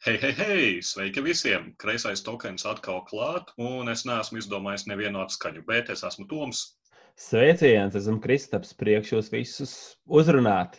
Hei, 0.00 0.16
hei, 0.16 0.32
hei! 0.32 0.68
Sveiki 0.80 1.20
visiem! 1.20 1.74
Kreisais 1.76 2.22
tokens 2.24 2.62
atkal 2.64 3.02
klāt, 3.04 3.50
un 3.60 3.90
es 3.92 4.06
neesmu 4.08 4.38
izdomājis 4.40 4.86
nevienu 4.88 5.20
atskaņu, 5.20 5.60
bet 5.66 5.90
es 5.92 6.00
esmu 6.08 6.24
Toms. 6.30 6.62
Sveiciens, 7.20 7.98
esmu 8.00 8.16
Kristaps, 8.24 8.72
priekš 8.80 9.10
jūs 9.12 9.28
visus 9.34 9.74
uzrunāt. 10.08 10.78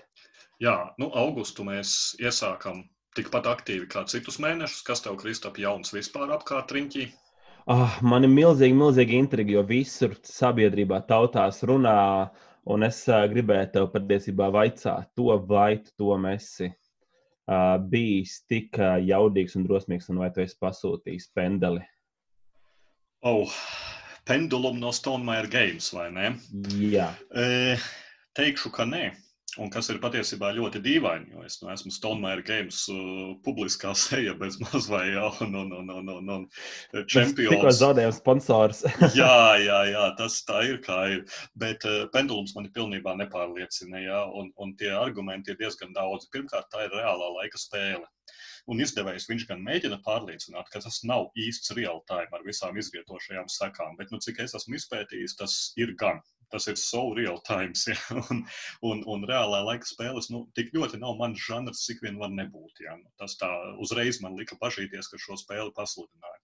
Jā, 0.66 0.74
nu, 0.98 1.12
augustu 1.14 1.68
mēs 1.70 2.16
iesākam 2.18 2.82
tikpat 3.14 3.52
aktīvi 3.54 3.86
kā 3.94 4.08
citus 4.10 4.42
mēnešus. 4.42 4.82
Kas 4.90 5.06
tev, 5.06 5.22
Kristap, 5.22 5.62
jauns 5.62 5.94
vispār 5.94 6.34
apkārt 6.40 6.74
riņķī? 6.74 7.06
Oh, 7.70 8.02
man 8.02 8.26
ir 8.26 8.34
milzīgi, 8.34 8.74
milzīgi 8.82 9.22
intriga, 9.22 9.60
jo 9.60 9.68
visur 9.70 10.18
sabiedrībā 10.26 11.04
tautās 11.14 11.62
runā, 11.70 12.00
un 12.66 12.90
es 12.90 13.06
uh, 13.06 13.22
gribēju 13.30 13.74
tev 13.78 13.94
patiesībā 13.94 14.50
vaicāt 14.58 15.14
to, 15.14 15.30
vai 15.46 15.76
tu 15.78 15.94
to 16.02 16.18
esi 16.34 16.74
uh, 17.52 17.78
bijis 17.92 18.40
tik 18.50 18.80
uh, 18.80 18.98
jaudīgs 19.04 19.58
un 19.60 19.68
drosmīgs, 19.68 20.10
un 20.14 20.22
vai 20.24 20.32
tu 20.34 20.44
esi 20.44 20.58
pasūtījis 20.62 21.32
pendeli? 21.36 21.84
Oh, 23.28 23.52
pendulumu 24.26 24.80
no 24.82 24.94
Stonemaier 24.96 25.50
Games, 25.52 25.92
vai 25.94 26.08
ne? 26.14 26.32
Jā. 26.82 27.12
E, 27.36 27.76
teikšu, 28.38 28.72
ka 28.74 28.88
nē. 28.90 29.12
Un 29.60 29.68
kas 29.68 29.90
ir 29.92 29.98
patiesībā 30.00 30.54
ļoti 30.56 30.80
dīvaini, 30.80 31.34
jo 31.34 31.42
es 31.44 31.58
nu, 31.60 31.68
esmu 31.74 31.90
Stonemaier 31.92 32.40
Games 32.48 32.86
uh, 32.94 33.34
publiskā 33.44 33.92
seja 34.00 34.32
bez 34.40 34.56
maz 34.62 34.88
vai 34.88 35.10
jau, 35.10 35.28
un, 35.44 35.58
un, 35.66 35.74
un, 35.92 36.12
un, 36.14 36.30
un 36.38 36.46
čempions. 37.04 37.52
Tikko 37.52 37.74
zaudējām 37.76 38.14
sponsors. 38.16 38.86
jā, 39.20 39.36
jā, 39.60 39.82
jā, 39.92 40.06
tas 40.22 40.40
tā 40.48 40.64
ir 40.70 40.80
kā 40.86 41.02
ir. 41.18 41.26
Bet 41.60 41.84
uh, 41.90 42.06
pendulums 42.16 42.56
mani 42.56 42.72
pilnībā 42.72 43.18
nepārliecina, 43.20 44.00
jā, 44.06 44.24
un, 44.40 44.54
un 44.56 44.72
tie 44.80 44.94
argumenti 44.96 45.52
ir 45.52 45.60
diezgan 45.60 45.92
daudz. 45.98 46.32
Pirmkārt, 46.32 46.72
tā 46.72 46.88
ir 46.88 46.96
reālā 46.96 47.34
laika 47.42 47.60
spēle. 47.60 48.08
Un 48.72 48.80
izdevējs 48.80 49.28
viņš 49.28 49.50
gan 49.50 49.64
mēģina 49.66 50.00
pārliecināt, 50.06 50.70
ka 50.72 50.80
tas 50.80 51.02
nav 51.04 51.28
īsts 51.36 51.74
real 51.76 52.00
time 52.08 52.32
ar 52.38 52.46
visām 52.48 52.78
izvietošajām 52.80 53.52
sekām, 53.52 53.98
bet, 54.00 54.14
nu, 54.14 54.22
cik 54.24 54.40
es 54.46 54.56
esmu 54.56 54.80
izpētījis, 54.80 55.36
tas 55.42 55.58
ir 55.82 55.92
gan 56.00 56.22
tas 56.52 56.68
ir 56.72 56.78
so 56.80 57.12
real 57.18 57.42
times. 57.48 57.88
Ja? 57.92 57.98
Un, 58.32 58.44
un, 58.88 59.02
un 59.10 59.24
reālā 59.28 59.60
laika 59.66 59.88
spēles 59.88 60.30
nu, 60.32 60.44
tik 60.56 60.70
ļoti 60.76 61.00
nav 61.02 61.18
mans 61.20 61.42
žanrs, 61.42 61.82
cik 61.88 62.02
vien 62.06 62.20
var 62.22 62.32
nebūt. 62.34 62.84
Ja? 62.86 62.96
Nu, 63.00 63.10
tas 63.20 63.36
tā 63.40 63.50
uzreiz 63.84 64.22
man 64.24 64.38
lika 64.40 64.56
pašīties, 64.62 65.10
ka 65.12 65.20
šo 65.20 65.38
spēli 65.40 65.74
pasludināja. 65.76 66.40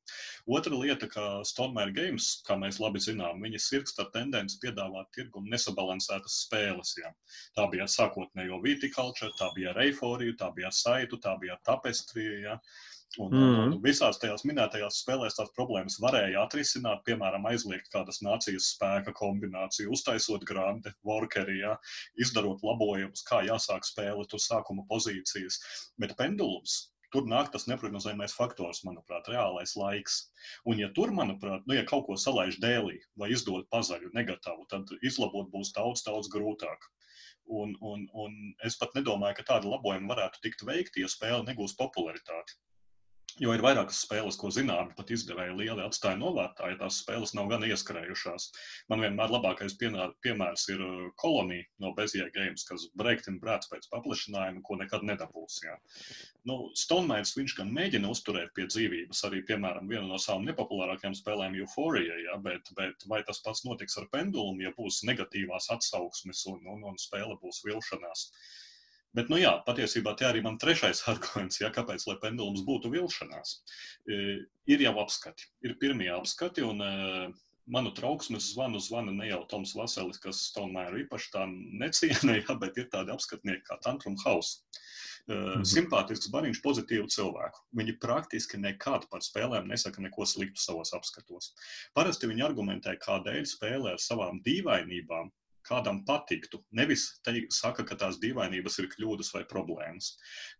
Otra 0.57 0.75
lieta, 0.75 1.07
ka 1.11 1.23
Stonemaier 1.47 1.93
Games, 1.95 2.29
kā 2.47 2.57
mēs 2.59 2.81
labi 2.83 3.01
zinām, 3.03 3.41
viņi 3.43 3.61
sirgst 3.63 3.99
ar 4.03 4.11
tendenci 4.15 4.59
piedāvāt 4.63 5.11
tirgumu 5.15 5.51
nesabalansētas 5.53 6.41
spēles. 6.45 6.93
Ja? 7.01 7.13
Tā 7.57 7.67
bija 7.71 7.87
ar 7.87 7.93
sākotnējo 7.93 8.61
viticulture, 8.65 9.31
tā 9.39 9.51
bija 9.55 9.73
ar 9.73 9.81
eiforiju, 9.85 10.37
tā 10.39 10.51
bija 10.55 10.71
ar 10.71 10.77
saitu, 10.77 11.19
tā 11.23 11.37
bija 11.41 11.57
ar 11.57 11.63
tapestriju. 11.67 12.39
Ja? 12.45 12.59
Un, 13.17 13.31
mm. 13.31 13.43
un, 13.43 13.71
un 13.73 13.77
visās 13.81 14.19
tajās 14.21 14.43
minētajās 14.45 14.99
spēlēs 15.01 15.37
tās 15.37 15.53
problēmas 15.55 15.95
varēja 16.03 16.43
atrisināt, 16.43 17.05
piemēram, 17.07 17.47
aizliegt 17.49 17.87
kādas 17.93 18.19
nācijas 18.25 18.67
spēka 18.75 19.13
kombināciju, 19.17 19.93
uztaisot 19.95 20.43
grāmatu, 20.49 20.91
workeri, 21.07 21.61
ja, 21.63 21.77
izdarot 22.19 22.61
labojumus, 22.67 23.23
kā 23.29 23.41
jāsāk 23.47 23.87
spēle, 23.87 24.27
tur 24.29 24.43
sākuma 24.43 24.85
pozīcijas. 24.91 25.61
Bet 25.97 26.13
pendulums 26.19 26.77
tur 27.15 27.27
nāk 27.31 27.49
tas 27.53 27.65
neparedzamais 27.71 28.35
faktors, 28.35 28.83
manuprāt, 28.87 29.29
reālais 29.31 29.73
laiks. 29.79 30.19
Un, 30.67 30.77
ja 30.83 30.91
tur, 30.93 31.13
manuprāt, 31.15 31.63
nu, 31.65 31.77
ja 31.77 31.85
kaut 31.87 32.05
ko 32.09 32.19
salaiž 32.19 32.59
dēlī 32.63 32.99
vai 33.19 33.31
izdod 33.33 33.69
pazaļu 33.73 34.11
negatīvu, 34.17 34.67
tad 34.73 34.93
izlabot 35.01 35.49
būs 35.53 35.73
daudz, 35.77 36.03
daudz 36.07 36.29
grūtāk. 36.33 36.89
Un, 37.47 37.77
un, 37.79 38.03
un 38.11 38.33
es 38.67 38.75
pat 38.75 38.95
nedomāju, 38.97 39.39
ka 39.39 39.49
tāda 39.53 39.71
labojuma 39.71 40.11
varētu 40.13 40.43
tikt 40.43 40.65
veikti, 40.67 41.05
ja 41.05 41.11
spēle 41.11 41.45
negūs 41.47 41.77
popularitāti. 41.79 42.59
Jo 43.37 43.51
ir 43.53 43.61
vairākas 43.61 43.99
spēles, 44.01 44.37
ko 44.41 44.49
zināmi 44.49 44.95
pat 44.97 45.11
izdevēji 45.13 45.53
lieli 45.59 45.83
atstāja 45.83 46.17
novērtā, 46.17 46.71
ja 46.71 46.77
tās 46.79 46.95
spēles 47.03 47.35
nav 47.37 47.51
gan 47.51 47.65
ieskrējušās. 47.67 48.47
Man 48.89 49.03
vienmēr 49.05 49.29
labākais 49.35 49.75
piemērs 49.77 50.63
ir 50.73 50.81
kolonija 51.21 51.67
uh, 51.67 51.75
no 51.83 51.91
Bezie 51.99 52.25
Games, 52.33 52.65
kas 52.65 52.87
breaktin 52.97 53.37
brēc 53.43 53.69
pēc 53.69 53.85
paplašinājuma, 53.93 54.63
ko 54.65 54.79
nekad 54.81 55.05
nedabūs. 55.05 55.59
Jā. 55.67 55.77
Nu, 56.49 56.57
Stonemairs 56.81 57.35
viņš 57.37 57.57
gan 57.59 57.69
mēģina 57.77 58.09
uzturēt 58.09 58.55
pie 58.57 58.65
dzīvības 58.71 59.21
arī, 59.29 59.43
piemēram, 59.45 59.85
vienu 59.91 60.09
no 60.09 60.17
savām 60.23 60.47
nepopulārākajām 60.49 61.17
spēlēm 61.21 61.59
Euphoria, 61.61 62.17
jā, 62.23 62.39
bet, 62.41 62.73
bet 62.79 63.05
vai 63.11 63.21
tas 63.27 63.43
pats 63.45 63.67
notiks 63.69 64.01
ar 64.01 64.09
pendulumu, 64.13 64.65
ja 64.65 64.73
būs 64.77 65.03
negatīvās 65.05 65.69
atsauksmes 65.77 66.47
un, 66.55 66.63
un, 66.73 66.87
un 66.89 66.97
spēle 67.05 67.37
būs 67.43 67.61
vilšanās? 67.69 68.31
Bet, 69.17 69.31
nu 69.33 69.39
jā, 69.41 69.55
patiesībā 69.65 70.13
tie 70.17 70.27
arī 70.29 70.43
man 70.45 70.59
trešais 70.61 71.01
arguments, 71.11 71.57
ja, 71.63 71.71
kāpēc, 71.73 72.05
lai 72.09 72.19
pendulums 72.21 72.61
būtu 72.67 72.91
vilšanās. 72.93 73.57
E, 74.05 74.21
ir 74.69 74.83
jau 74.85 74.93
apskati, 75.01 75.49
ir 75.65 75.77
pirmie 75.81 76.11
apskati, 76.13 76.61
un 76.65 76.83
e, 76.85 76.91
manu 77.73 77.93
trauksmes 77.97 78.51
zvanu 78.53 78.79
zvana 78.83 79.15
ne 79.15 79.31
jau 79.31 79.41
Toms 79.51 79.73
Vaselis, 79.77 80.21
kas 80.23 80.43
tomēr 80.55 80.99
īpaši 81.03 81.31
tā 81.33 81.47
necienīja, 81.49 82.43
ja, 82.45 82.57
bet 82.61 82.77
ir 82.77 82.91
tādi 82.93 83.15
apskatnieki 83.15 83.65
kā 83.67 83.79
Tantrum 83.83 84.19
House. 84.25 84.61
Mm 85.27 85.35
-hmm. 85.35 85.65
Simpātisks, 85.67 86.29
bariņš, 86.31 86.61
pozitīvu 86.63 87.09
cilvēku. 87.11 87.59
Viņi 87.75 87.97
praktiski 87.99 88.57
nekad 88.57 89.09
par 89.11 89.19
spēlēm 89.25 89.67
nesaka 89.67 90.01
neko 90.01 90.25
sliktu 90.25 90.61
savos 90.61 90.93
apskatos. 90.93 91.51
Parasti 91.93 92.29
viņi 92.31 92.45
argumentē, 92.45 92.95
kādēļ 92.95 93.43
spēlē 93.43 93.97
ar 93.97 93.99
savām 93.99 94.39
dīvainībām 94.45 95.31
kādam 95.67 96.03
patiktu. 96.07 96.61
Nevis 96.79 97.07
teikt, 97.27 97.55
saka, 97.55 97.85
ka 97.87 97.97
tās 97.99 98.19
dīvainības 98.23 98.79
ir 98.81 98.89
kļūdas 98.93 99.33
vai 99.35 99.43
problēmas. 99.49 100.13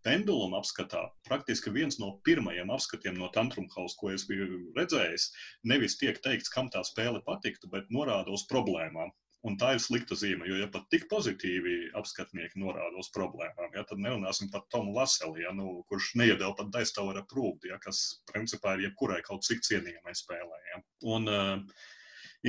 Penduluma 0.07 0.61
apskatā 0.61 1.03
praktiski 1.27 1.73
viens 1.75 1.99
no 2.03 2.15
pirmajiem 2.27 2.73
apskatiem 2.73 3.17
no 3.19 3.31
Tantrum 3.35 3.69
House, 3.75 3.97
ko 3.99 4.11
es 4.13 4.27
biju 4.29 4.49
redzējis, 4.77 5.29
nevis 5.71 5.97
tiek 6.01 6.19
teikts, 6.23 6.51
kam 6.53 6.71
tā 6.73 6.83
spēle 6.87 7.23
patiktu, 7.25 7.71
bet 7.73 7.89
norāda 7.93 8.35
uz 8.35 8.45
problēmām. 8.51 9.13
Un 9.45 9.55
tā 9.61 9.75
ir 9.75 9.81
slikta 9.81 10.15
zīme, 10.17 10.47
jo, 10.49 10.55
ja 10.59 10.67
pat 10.71 10.87
tik 10.91 11.05
pozitīvi 11.11 11.75
apskatnieki 11.99 12.59
norāda 12.59 12.97
uz 12.99 13.07
problēmām, 13.15 13.69
ja, 13.77 13.83
tad 13.87 14.01
nerunāsim 14.01 14.49
par 14.51 14.65
Tomu 14.73 14.95
Vaseli, 14.95 15.43
ja, 15.45 15.53
nu, 15.55 15.83
kurš 15.91 16.15
neiedēl 16.19 16.55
pat 16.57 16.71
daistāvu 16.73 17.13
ar 17.13 17.21
prūdi, 17.29 17.69
ja, 17.71 17.77
kas 17.83 18.23
principā 18.31 18.73
ir 18.75 18.87
jebkurai 18.87 19.21
kaut 19.27 19.45
cik 19.47 19.61
cienījamai 19.67 20.15
spēlē. 20.17 20.59
Ja. 20.71 20.81
Un 21.13 21.31
uh, 21.31 21.77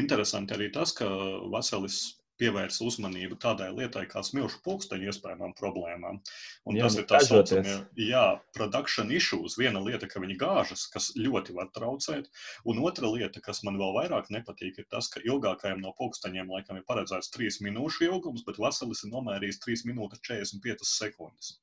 interesanti 0.01 0.57
arī 0.57 0.73
tas, 0.75 0.95
ka 0.97 1.07
Vaselis 1.53 2.01
pievērsa 2.41 2.85
uzmanību 2.87 3.39
tādai 3.43 3.69
lietai 3.75 4.05
kā 4.11 4.23
smilšu 4.27 4.61
pulksteņu 4.65 5.11
iespējamām 5.11 5.55
problēmām. 5.59 6.21
Un 6.69 6.79
jā, 6.79 6.87
tas 6.87 6.99
ir 7.01 7.07
tas 7.11 7.29
saucamie, 7.31 7.77
jā, 8.09 8.25
production 8.57 9.13
issues. 9.15 9.59
Viena 9.61 9.83
lieta, 9.85 10.09
ka 10.11 10.23
viņi 10.25 10.39
gāžas, 10.41 10.87
kas 10.95 11.11
ļoti 11.19 11.57
var 11.59 11.71
traucēt, 11.77 12.31
un 12.69 12.83
otra 12.85 13.13
lieta, 13.15 13.43
kas 13.45 13.63
man 13.67 13.81
vēl 13.81 13.95
vairāk 14.01 14.33
nepatīk, 14.35 14.83
ir 14.83 14.91
tas, 14.91 15.11
ka 15.13 15.23
ilgākajam 15.25 15.83
no 15.85 15.95
pulksteņiem 15.99 16.53
laikam 16.55 16.81
ir 16.81 16.87
paredzēts 16.89 17.33
3 17.37 17.63
minūšu 17.69 18.09
ilgums, 18.11 18.45
bet 18.47 18.61
Vaselis 18.63 19.05
ir 19.05 19.15
nomērījis 19.15 19.63
3 19.65 19.89
minūtes 19.93 20.25
45 20.29 20.87
sekundes. 20.89 21.57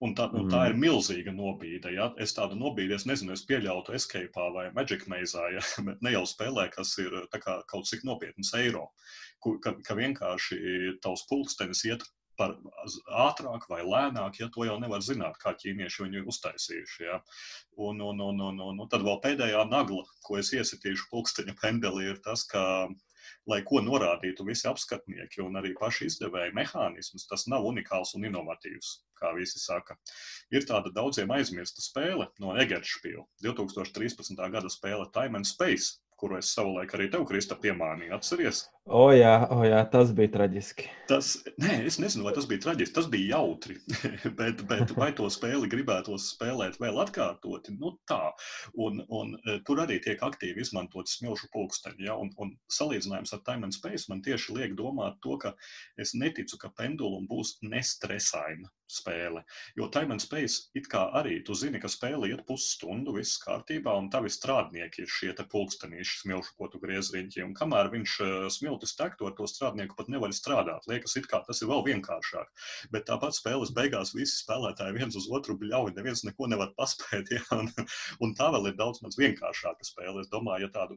Un 0.00 0.14
tā, 0.16 0.30
un 0.32 0.46
tā 0.48 0.62
ir 0.70 0.74
mm. 0.74 0.80
milzīga 0.80 1.32
nobīde. 1.36 1.90
Ja? 1.92 2.06
Es 2.24 2.32
tādu 2.32 2.56
nobīdi, 2.56 2.94
es 2.96 3.04
nezinu, 3.08 3.34
es 3.36 3.42
pieļautu 3.48 3.92
Escape 3.98 4.46
vai 4.54 4.70
Magic 4.76 5.04
Maze, 5.12 5.42
ja? 5.52 5.64
bet 5.86 6.00
ne 6.06 6.14
jau 6.14 6.22
spēlē, 6.28 6.70
kas 6.72 6.94
ir 7.02 7.16
kā, 7.34 7.58
kaut 7.68 7.88
cik 7.90 8.06
nopietns 8.08 8.54
eiro, 8.56 8.86
ka, 9.44 9.74
ka 9.86 9.98
vienkārši 9.98 10.96
tavs 11.04 11.26
pulkstenis 11.30 11.84
iet 11.88 12.06
par 12.40 12.54
ātrāk 13.26 13.66
vai 13.68 13.82
lēnāk, 13.84 14.38
ja 14.40 14.48
to 14.52 14.64
jau 14.64 14.78
nevar 14.80 15.02
zināt, 15.04 15.36
kā 15.42 15.52
ķīnieši 15.60 16.06
viņu 16.06 16.22
ir 16.22 16.30
uztaisījuši. 16.32 17.04
Ja? 17.04 17.20
Un, 17.76 18.00
un, 18.00 18.22
un, 18.30 18.40
un, 18.48 18.64
un, 18.70 18.80
un 18.80 18.90
tad 18.92 19.04
vēl 19.04 19.20
pēdējā 19.24 19.66
nagla, 19.68 20.06
ko 20.24 20.40
es 20.40 20.54
iesitīšu 20.56 21.10
pulksteņa 21.12 21.56
pendeli, 21.60 22.08
ir 22.08 22.22
tas, 22.24 22.46
ka 22.48 22.62
lai 23.50 23.60
ko 23.66 23.80
norādītu 23.84 24.44
visi 24.46 24.68
apskatnieki 24.70 25.42
un 25.44 25.58
arī 25.60 25.72
paši 25.78 26.08
izdevēji 26.10 26.54
mehānismus, 26.56 27.26
tas 27.30 27.46
nav 27.52 27.66
unikāls 27.68 28.14
un 28.16 28.26
inovatīvs, 28.30 28.92
kā 29.20 29.32
visi 29.36 29.60
saka. 29.62 29.96
Ir 30.54 30.66
tāda 30.68 30.92
daudziem 30.96 31.32
aizmirsta 31.36 31.84
spēle 31.84 32.30
no 32.42 32.56
Egeršpila, 32.64 33.26
2013. 33.44 34.40
gada 34.54 34.72
spēle 34.72 35.08
Time 35.14 35.40
and 35.40 35.48
Space, 35.48 35.98
kuru 36.20 36.36
es 36.36 36.52
savulaik 36.52 36.92
arī 36.96 37.08
tev, 37.12 37.24
Krista, 37.28 37.56
piemānīju. 37.56 38.12
Atceries? 38.16 38.66
O, 38.88 39.10
jā, 39.12 39.34
o, 39.52 39.60
jā, 39.68 39.80
tas 39.92 40.08
bija 40.16 40.32
traģiski. 40.32 40.86
Tas, 41.10 41.34
nē, 41.60 41.74
es 41.86 41.98
nezinu, 42.00 42.24
vai 42.24 42.32
tas 42.32 42.46
bija 42.48 42.62
traģiski. 42.64 42.94
Tas 42.96 43.10
bija 43.12 43.36
jautri. 43.36 43.76
bet, 44.38 44.64
bet 44.70 44.94
vai 44.96 45.10
to 45.16 45.28
spēli 45.30 45.68
gribētos 45.70 46.30
spēlēt 46.32 46.80
vēl 46.80 46.98
atkārtoti? 47.04 47.76
Nu, 47.76 47.92
tā. 48.08 48.32
Un, 48.80 49.02
un 49.12 49.36
e, 49.44 49.58
tur 49.68 49.82
arī 49.84 50.00
tiek 50.02 50.22
aktīvi 50.24 50.64
izmantot 50.64 51.12
smilšu 51.12 51.50
pulksteņi. 51.52 52.08
Ja? 52.08 52.16
Un, 52.16 52.32
un 52.40 52.54
salīdzinājums 52.72 53.36
ar 53.36 53.44
Time 53.46 53.68
and 53.68 53.76
Space 53.76 54.08
man 54.08 54.24
tieši 54.24 54.56
liek 54.56 54.74
domāt 54.80 55.20
to, 55.22 55.36
ka 55.44 55.52
es 56.00 56.16
neticu, 56.16 56.58
ka 56.64 56.72
pendulum 56.80 57.28
būs 57.30 57.58
nestresaina 57.60 58.72
spēle. 58.90 59.44
Jo 59.78 59.86
Time 59.92 60.16
and 60.16 60.24
Space 60.24 60.72
it 60.74 60.88
kā 60.90 61.04
arī 61.20 61.36
tu 61.46 61.54
zini, 61.54 61.78
ka 61.78 61.86
spēle 61.86 62.32
iet 62.32 62.42
pusstundu, 62.48 63.14
viss 63.20 63.38
kārtībā, 63.44 63.92
un 64.00 64.10
tavi 64.10 64.32
strādnieki 64.32 65.04
ir 65.04 65.14
šie 65.14 65.36
pulkstenīši 65.52 66.24
smilšu, 66.24 66.56
ko 66.58 66.66
tu 66.72 66.80
griez 66.82 67.12
riņķi. 67.14 67.44
Un 67.46 67.54
kamēr 67.54 67.92
viņš 67.94 68.16
uh, 68.24 68.48
smilšu 68.50 68.69
smiltis 68.70 68.94
tektu, 68.94 69.26
ar 69.26 69.34
to 69.34 69.46
strādnieku 69.50 69.96
pat 69.98 70.08
nevar 70.08 70.30
strādāt. 70.30 70.86
Liekas, 70.86 71.16
kā 71.26 71.42
tas 71.46 71.62
ir 71.62 71.68
vēl 71.70 71.82
vienkāršāk. 71.88 72.48
Bet 72.94 73.08
tāpat 73.08 73.34
spēles 73.34 73.74
beigās 73.74 74.14
visi 74.14 74.38
spēlētāji 74.44 74.98
viens 74.98 75.16
uz 75.16 75.26
otru 75.30 75.56
bļauj, 75.58 75.94
neviens 75.96 76.24
neko 76.24 76.46
nevar 76.46 76.74
paspēt. 76.78 77.30
Ja? 77.40 77.42
Un, 77.54 77.68
un 78.24 78.32
tā 78.36 78.48
vēl 78.52 78.70
ir 78.70 78.76
daudz 78.78 79.00
maz 79.04 79.16
vienkāršāka 79.18 79.86
spēle. 79.86 80.20
Es 80.22 80.30
domāju, 80.32 80.66
ja 80.66 80.72
tādu 80.74 80.96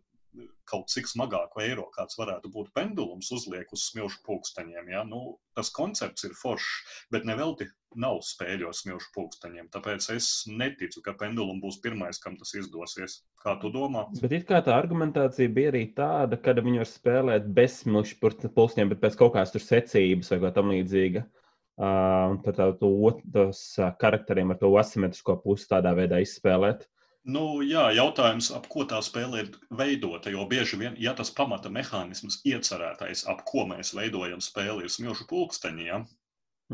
kaut 0.70 0.90
cik 0.92 1.10
smagāku 1.10 1.62
eiro, 1.64 1.86
kāds 1.94 2.18
varētu 2.18 2.50
būt 2.54 2.72
pendulums, 2.78 3.30
uzliek 3.36 3.70
uz 3.76 3.86
smilšu 3.90 4.22
pulksteņiem. 4.26 4.90
Ja? 4.94 5.04
Nu, 5.08 5.38
tas 5.58 5.70
koncepts 5.76 6.26
ir 6.28 6.36
foršs, 6.40 6.96
bet 7.14 7.28
nevelti 7.28 7.68
nav 8.00 8.22
spēļu 8.26 8.70
ar 8.70 8.78
smilšu 8.78 9.12
pulksteņiem. 9.16 9.70
Tāpēc 9.74 10.08
es 10.16 10.30
neticu, 10.50 11.04
ka 11.06 11.14
pendulum 11.20 11.62
būs 11.62 11.78
pirmais, 11.84 12.20
kam 12.24 12.40
tas 12.40 12.56
izdosies. 12.58 13.20
Kā 13.44 13.58
tu 13.62 13.70
domā? 13.74 14.08
Bet 14.24 14.34
it 14.40 14.48
kā 14.50 14.64
tā 14.66 14.74
argumentācija 14.78 15.52
bija 15.54 15.74
arī 15.74 15.86
tāda, 15.98 16.40
ka 16.42 16.56
viņi 16.58 16.82
var 16.82 16.90
spēlēt 16.90 17.54
bez 17.54 17.82
smilšu 17.84 18.20
pulksteņiem, 18.24 18.96
bet 18.96 19.04
pēc 19.04 19.20
kaut 19.20 19.36
kādas 19.38 19.68
secības 19.68 20.34
vai 20.34 20.54
tam 20.56 20.74
līdzīga. 20.74 21.28
Uh, 21.74 22.36
tad 22.46 22.58
tā, 22.60 22.68
to, 22.78 22.90
tos 23.34 23.62
karakteriem 24.02 24.54
ar 24.54 24.60
to 24.62 24.70
asimetrisko 24.78 25.40
pusi 25.42 25.66
tādā 25.72 25.96
veidā 25.98 26.20
izspēlēt. 26.22 26.86
Nu, 27.24 27.44
jā, 27.64 27.86
jautājums, 27.96 28.50
ap 28.52 28.66
ko 28.72 28.84
tā 28.90 29.00
spēle 29.06 29.46
ir 29.46 29.52
veidota. 29.80 30.32
Jo 30.34 30.44
bieži 30.50 30.80
vien, 30.82 30.98
ja 31.00 31.14
tas 31.16 31.32
pamata 31.32 31.72
mehānisms, 31.72 32.42
iecerētais, 32.44 33.24
ap 33.32 33.46
ko 33.48 33.64
mēs 33.70 33.94
veidojam 33.96 34.44
spēli, 34.44 34.84
ir 34.84 34.92
smilšu 34.92 35.30
pulksteņi, 35.30 35.88
ja, 35.88 36.02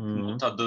Mm. 0.00 0.16
Nu, 0.16 0.38
tad, 0.38 0.60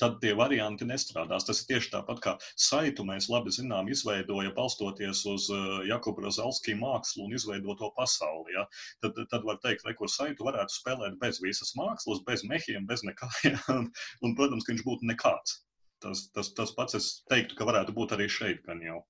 tad 0.00 0.16
tie 0.22 0.32
varianti 0.34 0.86
nestrādās. 0.88 1.44
Tas 1.46 1.60
ir 1.62 1.68
tieši 1.70 1.92
tāpat 1.92 2.22
kā 2.24 2.32
saitu 2.58 3.04
mēs 3.06 3.28
labi 3.30 3.52
zinām, 3.54 3.90
izveidoja 3.92 4.52
balstoties 4.56 5.22
uz 5.30 5.46
Jakuba 5.88 6.26
Rozalskī 6.26 6.74
mākslu 6.80 7.28
un 7.28 7.36
izveidoto 7.36 7.92
pasauli. 7.98 8.56
Ja? 8.56 8.66
Tad, 9.04 9.20
tad 9.32 9.46
var 9.46 9.60
teikt, 9.62 9.86
ka 9.86 10.10
saitu 10.10 10.48
varētu 10.48 10.80
spēlēt 10.80 11.18
bez 11.22 11.42
visas 11.44 11.74
mākslas, 11.78 12.24
bez 12.26 12.46
mehiem, 12.48 12.88
bez 12.90 13.06
nekā. 13.06 13.30
Ja? 13.50 13.58
Un, 13.72 13.86
un, 14.24 14.34
protams, 14.38 14.66
ka 14.66 14.74
viņš 14.74 14.86
būtu 14.86 15.06
nekāds 15.08 15.60
tas, 16.02 16.26
tas, 16.34 16.52
tas 16.56 16.74
pats 16.76 16.98
es 16.98 17.08
teiktu, 17.30 17.56
ka 17.58 17.68
varētu 17.68 17.94
būt 17.96 18.16
arī 18.16 18.28
šeit. 18.32 18.66
Jau. 18.84 19.00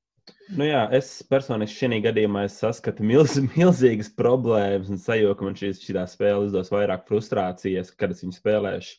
Nu 0.55 0.67
jā, 0.67 0.83
es 0.95 1.09
personīgi 1.31 1.75
šajā 1.75 2.03
gadījumā 2.09 2.45
saskatu 2.53 3.07
milz, 3.07 3.37
milzīgas 3.57 4.13
problēmas 4.19 4.91
un 4.93 5.01
sajūtu, 5.01 5.39
ka 5.39 5.49
man 5.49 5.59
šī, 5.59 5.73
šī 5.79 6.05
spēle 6.11 6.49
izdos 6.49 6.73
vairāk 6.75 7.07
frustrācijas, 7.09 7.93
kad 7.99 8.15
es 8.15 8.25
viņu 8.25 8.39
spēlēšu. 8.39 8.97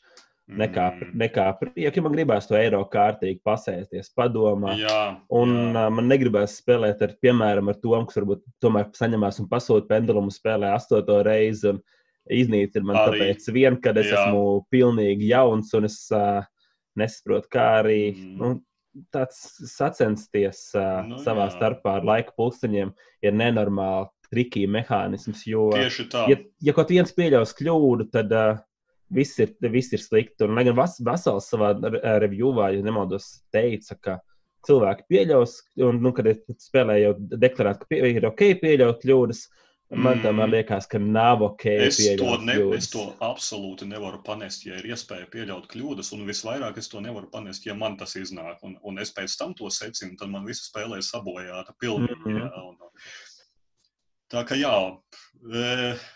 Nekā, 0.52 0.86
mm. 0.92 1.12
nekā 1.16 1.46
priekš, 1.62 1.96
ja 1.96 2.02
man 2.04 2.16
gribās 2.18 2.48
to 2.50 2.58
eiro 2.60 2.82
kārtīgi 2.92 3.40
pasēsties, 3.48 4.10
padomāt. 4.18 4.82
Jā, 4.82 4.98
un 5.38 5.54
jā. 5.78 5.86
man 5.94 6.10
negribas 6.12 6.58
spēlēt 6.60 7.04
ar, 7.06 7.14
piemēram, 7.24 7.70
ar 7.72 7.78
to, 7.80 7.94
kas 8.10 8.20
varbūt 8.20 8.42
tomēr 8.64 8.90
saņemās 8.98 9.40
un 9.40 9.48
pasūta 9.52 9.88
pendulumu 9.94 10.34
spēlē 10.34 10.74
astoto 10.76 11.22
reizi. 11.28 11.78
Iznīcina 12.32 12.86
man 12.86 13.00
Arī. 13.00 13.22
tāpēc, 13.22 13.48
vien, 13.56 13.78
kad 13.82 13.98
es 13.98 14.12
jā. 14.12 14.20
esmu 14.20 14.66
pilnīgi 14.74 15.32
jauns 15.32 15.72
un 15.78 15.88
es 15.88 15.96
uh, 16.14 16.44
nesaprotu, 17.00 17.50
kā 17.54 17.68
arī 17.82 18.00
mm. 18.12 18.34
nu, 18.40 18.52
tāds 19.16 19.40
sacensties 19.72 20.66
uh, 20.76 21.04
nu, 21.08 21.20
savā 21.24 21.48
jā. 21.48 21.56
starpā 21.56 22.00
ar 22.00 22.08
laika 22.08 22.36
pulksteņiem 22.40 22.92
ir 23.24 23.38
nenormāli 23.38 24.10
trikīgi 24.32 24.72
mehānisms. 24.72 25.46
Jo, 25.48 25.70
ja, 25.76 26.38
ja 26.64 26.76
kaut 26.76 26.92
viens 26.92 27.16
pieļaus 27.16 27.56
kļūdu, 27.60 28.10
tad 28.16 28.36
uh, 28.36 28.60
viss, 29.16 29.40
ir, 29.44 29.56
viss 29.72 29.96
ir 29.96 30.04
slikti. 30.04 30.48
Un 30.48 30.60
gan 30.60 30.76
Vas, 30.78 31.00
Vasals 31.04 31.50
savā 31.52 31.74
revijā, 31.82 32.72
ja 32.76 32.84
nemaldos, 32.84 33.32
teica, 33.56 33.98
ka 34.00 34.20
cilvēki 34.68 35.08
pieļaus, 35.10 35.58
un, 35.88 36.04
nu, 36.04 36.14
kad 36.16 36.30
spēlē 36.62 37.00
jau 37.02 37.16
deklarēt, 37.18 37.82
ka 37.82 37.92
pie, 37.92 38.04
ir 38.20 38.28
ok 38.30 38.46
pieļaut 38.62 39.04
kļūdas, 39.04 39.46
uh, 39.48 39.68
Man 39.92 40.22
tomēr 40.24 40.46
mm. 40.48 40.52
liekas, 40.54 40.86
ka 40.88 41.00
nav 41.04 41.42
ok. 41.44 41.66
Es 41.84 41.98
to, 42.20 42.30
ne, 42.46 42.56
es 42.78 42.88
to 42.94 43.10
absolūti 43.24 43.88
nevaru 43.90 44.22
panest, 44.24 44.64
ja 44.64 44.78
ir 44.80 44.88
iespēja 44.94 45.28
pieļaut 45.34 45.68
kļūdas, 45.72 46.14
un 46.16 46.24
visvairāk 46.30 46.80
es 46.80 46.88
to 46.92 47.02
nevaru 47.04 47.28
panest, 47.34 47.68
ja 47.68 47.76
man 47.76 47.98
tas 48.00 48.16
iznāk. 48.20 48.62
Un, 48.68 48.78
un 48.88 49.02
es 49.04 49.12
pēc 49.16 49.36
tam 49.40 49.56
to 49.58 49.68
secinu, 49.74 50.16
tad 50.20 50.32
man 50.32 50.48
visa 50.48 50.64
spēlē 50.64 51.02
ir 51.02 51.08
sabojāta 51.08 51.76
pilnīgi. 51.84 52.22
Mm 52.24 52.40
-hmm. 52.40 53.12
tā 54.32 54.46
kā 54.48 54.56
jā, 54.56 54.76
e, 55.60 55.66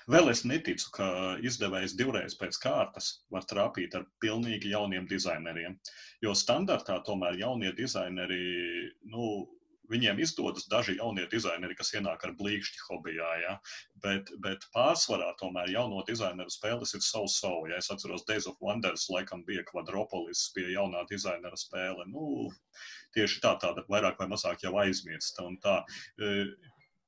vēl 0.07 0.31
es 0.31 0.45
neticu, 0.45 0.91
ka 0.95 1.09
izdevējs 1.43 1.97
divreiz 1.99 2.37
pēc 2.39 2.61
kārtas 2.63 3.25
var 3.29 3.43
trāpīt 3.43 3.95
ar 3.95 4.07
pilnīgi 4.23 4.71
jauniem 4.71 5.07
dizaineriem. 5.07 5.75
Jo 6.21 6.31
standartā 6.31 7.01
tomēr 7.03 7.39
jaunie 7.39 7.75
dizaineri, 7.75 8.87
nu, 9.03 9.49
viņiem 9.91 10.19
izdodas 10.23 10.67
daži 10.71 10.97
jaunie 10.99 11.25
dizaineri, 11.31 11.77
kas 11.77 11.93
ienāk 11.95 12.25
ar 12.25 12.33
blīkšķi 12.39 12.83
hobijā, 12.89 13.31
ja? 13.43 13.55
bet, 14.03 14.29
bet 14.43 14.65
pārsvarā 14.75 15.31
tomēr 15.39 15.71
jauno 15.73 16.03
dizaineru 16.07 16.51
spēles 16.53 16.95
ir 16.97 17.03
savu 17.05 17.29
savu. 17.31 17.65
Ja 17.71 17.79
es 17.81 17.89
atceros, 17.93 18.25
Days 18.29 18.49
of 18.51 18.59
Wonders 18.63 19.07
laikam 19.13 19.45
bija 19.47 19.65
Quadropolis, 19.69 20.47
bija 20.55 20.75
jaunā 20.79 21.05
dizainera 21.09 21.57
spēle. 21.59 22.07
Nu, 22.11 22.51
tieši 23.17 23.41
tā, 23.43 23.55
tāda 23.61 23.85
vairāk 23.91 24.19
vai 24.21 24.29
mazāk 24.31 24.65
jau 24.65 24.75
aizmirsta. 24.83 25.45
Tā, 25.63 25.79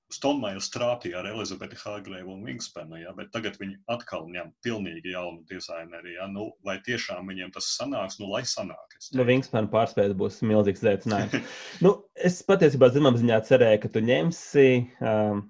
Stonemaja 0.07 0.61
strāpīja 0.63 1.17
ar 1.19 1.27
Elizabeti 1.33 1.75
Hāgrēvu 1.81 2.31
un 2.31 2.45
Wingspenu, 2.47 2.95
ja, 3.01 3.11
bet 3.15 3.33
tagad 3.33 3.57
viņi 3.59 3.75
atkal 3.91 4.29
ņem 4.31 4.53
pilnīgi 4.63 5.11
jaunu 5.11 5.41
dizaineru. 5.49 6.13
Ja. 6.13 6.29
Nu, 6.31 6.45
vai 6.63 6.77
tiešām 6.85 7.27
viņiem 7.27 7.51
tas 7.55 7.67
sanāks, 7.75 8.15
nu, 8.21 8.29
lai 8.31 8.45
sanāk? 8.47 8.95
Nu, 9.17 9.25
Wingspenu 9.27 9.67
pārspēt 9.73 10.15
būs 10.19 10.39
milzīgs 10.47 10.85
zaicinājums. 10.85 11.35
nu, 11.83 11.91
es 12.15 12.39
patiesībā 12.47 12.87
zināmā 12.95 13.19
ziņā 13.19 13.41
cerēju, 13.49 13.81
ka 13.83 13.91
tu 13.97 14.05
ņemsi 14.07 14.67
um, 15.03 15.43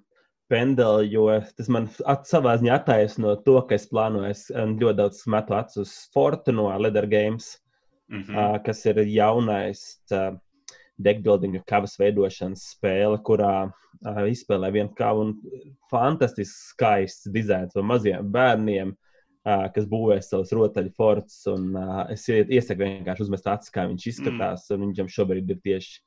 pendeli, 0.50 1.06
jo 1.12 1.28
tas 1.54 1.70
man 1.70 1.86
at, 2.10 2.26
savā 2.26 2.56
ziņā 2.58 2.80
attaisno 2.80 3.36
to, 3.46 3.60
ka 3.70 3.78
es 3.78 3.86
plānoju, 3.92 4.32
es 4.32 4.48
um, 4.50 4.74
ļoti 4.82 5.02
daudz 5.04 5.22
metu 5.30 5.54
acis 5.54 5.84
uz 5.84 5.94
Fortu 6.16 6.56
no 6.56 6.66
Leather 6.82 7.06
Games, 7.06 7.54
mm 8.10 8.24
-hmm. 8.24 8.34
uh, 8.34 8.58
kas 8.66 8.82
ir 8.90 9.04
jaunais. 9.06 9.86
Uh, 10.10 10.34
deckbuildinga 11.02 11.62
kavas 11.68 11.96
veidošanas 12.00 12.64
spēle, 12.74 13.18
kurā 13.26 13.52
uh, 13.68 14.22
izspēlē 14.30 14.72
vienu 14.74 14.94
kavu 14.98 15.26
un 15.26 15.34
fantastiski 15.92 16.72
skaists 16.72 17.30
dizains 17.34 17.76
no 17.78 17.84
maziem 17.86 18.26
bērniem, 18.34 18.92
uh, 18.94 19.68
kas 19.74 19.86
būvē 19.90 20.18
savus. 20.24 20.52
Un, 20.52 21.70
uh, 21.78 22.02
es 22.14 22.26
iesaku 22.28 22.84
vienkārši 22.84 23.26
uzmest 23.26 23.48
acis, 23.50 23.74
kā 23.74 23.86
viņš 23.90 24.10
izskatās, 24.12 24.68
mm. 24.70 24.86
viņam 24.86 25.10
šobrīd 25.14 25.54
ir 25.54 25.62
tieši 25.64 26.00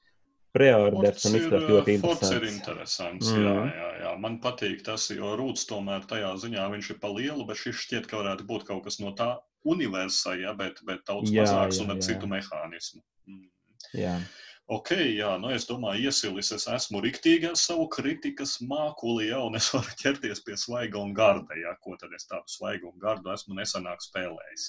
preorders 0.52 1.26
un 1.30 1.38
izskatās 1.40 1.70
ļoti 1.70 1.96
interesants. 1.98 2.34
ir 2.36 2.48
interesants. 2.50 3.30
Mm. 3.32 3.46
Jā, 3.46 3.56
jā, 3.78 3.92
jā. 4.02 4.12
Man 4.24 4.38
patīk 4.44 4.84
tas, 4.88 5.08
jo 5.14 5.32
rūts 5.40 5.64
tomēr 5.70 6.04
tajā 6.10 6.34
ziņā 6.44 6.68
viņš 6.74 6.92
ir 6.94 7.00
pa 7.04 7.12
lielu, 7.14 7.46
bet 7.48 7.62
šis 7.62 7.80
šķiet, 7.86 8.10
ka 8.12 8.20
varētu 8.20 8.48
būt 8.50 8.68
kaut 8.68 8.84
kas 8.88 9.00
no 9.04 9.14
tā 9.16 9.32
universa, 9.68 10.36
ja, 10.40 10.54
bet, 10.58 10.82
bet 10.88 11.06
daudz 11.08 11.32
jā, 11.32 11.46
mazāks 11.46 11.80
jā, 11.80 11.86
un 11.86 11.94
ar 11.96 12.02
jā. 12.02 12.08
citu 12.10 12.30
mehānismu. 12.32 13.04
Mm. 13.30 13.48
Jā. 13.98 14.16
Ok, 14.72 14.92
jā, 15.18 15.32
nu 15.42 15.50
es 15.52 15.66
domāju, 15.68 16.08
iesilis 16.08 16.52
es 16.56 16.68
esmu 16.72 17.02
riktīgi 17.04 17.50
ar 17.50 17.58
savu 17.60 17.88
kritikas 17.92 18.60
mākuli, 18.64 19.28
ja, 19.32 19.42
un 19.44 19.56
es 19.60 19.72
varu 19.74 19.98
ķerties 20.04 20.44
pie 20.46 20.58
svaiga 20.60 21.02
un 21.02 21.16
garda, 21.18 21.58
ja, 21.60 21.74
ko 21.84 21.98
tad 22.00 22.14
es 22.16 22.30
tādu 22.30 22.48
svaigu 22.52 22.92
un 22.92 23.00
gardu 23.02 23.34
esmu 23.34 23.58
nesenāk 23.58 24.04
spēlējis. 24.06 24.68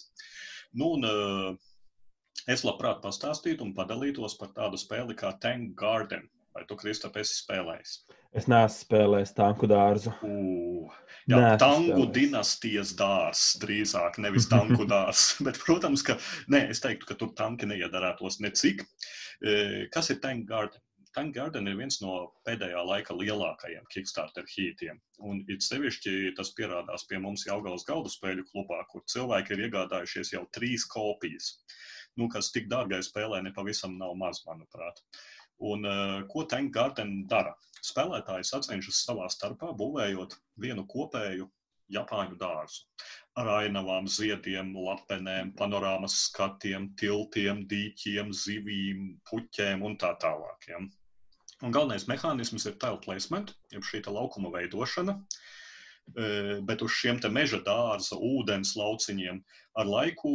Nu, 0.72 0.94
un, 0.96 1.06
uh, 1.06 2.48
es 2.50 2.64
labprāt 2.66 3.02
pastāstītu 3.04 3.66
un 3.66 3.76
padalītos 3.76 4.38
par 4.40 4.50
tādu 4.56 4.80
spēli 4.80 5.18
kā 5.18 5.36
Tank 5.40 5.76
Garden. 5.78 6.28
Vai 6.52 6.66
tu, 6.68 6.76
Kristap, 6.76 7.14
esi 7.16 7.38
spēlējis? 7.38 7.92
Es 8.36 8.46
neesmu 8.48 8.82
spēlējis 8.82 9.32
tanku 9.36 9.68
dārzu. 9.68 10.12
Uh, 10.24 10.92
jā, 11.24 11.36
neesmu 11.38 11.60
tanku 11.62 11.86
spēlējis. 11.86 12.12
dinastijas 12.16 12.92
dārzs 12.98 13.44
drīzāk, 13.62 14.18
nevis 14.24 14.48
tanku 14.50 14.84
dārzs. 14.92 15.38
Bet, 15.46 15.60
protams, 15.64 16.04
ka 16.04 16.18
nē, 16.52 16.66
es 16.74 16.82
teiktu, 16.84 17.08
ka 17.08 17.16
tur 17.20 17.32
tanki 17.38 17.68
neiedarētos 17.70 18.40
necik. 18.44 18.84
Kas 19.92 20.10
ir 20.12 20.20
Tank 20.22 20.46
Garden? 20.48 20.82
Tank 21.12 21.34
Garden 21.36 21.68
ir 21.68 21.76
viens 21.76 21.98
no 22.00 22.12
pēdējā 22.48 22.82
laika 22.88 23.14
lielākajiem 23.16 23.84
Kickstarter 23.92 24.46
hītiem. 24.48 25.00
Un 25.28 25.42
it 25.52 25.64
sevišķi 25.66 26.32
tas 26.38 26.54
pierādās 26.56 27.04
pie 27.10 27.20
mums 27.20 27.44
Jaungaulas 27.44 27.84
galdu 27.88 28.12
spēļu 28.12 28.46
klubā, 28.48 28.78
kur 28.88 29.04
cilvēki 29.12 29.52
ir 29.52 29.66
iegādājušies 29.66 30.32
jau 30.32 30.46
trīs 30.56 30.86
kopijas. 30.88 31.50
Nu, 32.16 32.30
kas 32.32 32.48
tik 32.54 32.70
dārgai 32.72 33.02
spēlē 33.04 33.42
nepavisam 33.44 33.98
nav 34.00 34.16
maz, 34.20 34.40
manuprāt. 34.48 35.02
Un, 35.60 35.84
uh, 35.84 36.22
ko 36.32 36.46
Tank 36.48 36.72
Garden 36.74 37.26
dara? 37.28 37.52
Spēlētāji 37.84 38.48
sacenšas 38.48 39.04
savā 39.04 39.28
starpā, 39.32 39.72
būvējot 39.76 40.38
vienu 40.64 40.86
kopēju 40.88 41.50
Japāņu 41.92 42.38
dārzu 42.40 42.86
ar 43.40 43.48
ainavām, 43.48 44.08
ziediem, 44.10 44.74
lapenēm, 44.76 45.54
panorāmas 45.56 46.16
skatiem, 46.26 46.90
tiltiem, 47.00 47.64
dīķiem, 47.70 48.32
zivīm, 48.36 49.06
puķēm 49.30 49.84
un 49.88 49.96
tā 50.00 50.12
tālāk. 50.20 50.68
Ja. 50.68 50.82
Un 51.62 51.72
galvenais 51.74 52.08
mehānisms 52.10 52.66
ir 52.68 52.76
tile 52.82 53.00
placement, 53.04 53.54
jeb 53.72 53.86
šī 53.86 54.02
laukuma 54.08 54.50
veidošana. 54.52 55.16
E, 56.18 56.60
bet 56.66 56.82
uz 56.82 56.92
šiem 56.98 57.20
meža 57.30 57.62
dārza, 57.64 58.18
ūdens 58.18 58.74
lauciņiem 58.76 59.38
ar 59.78 59.86
laiku 59.86 60.32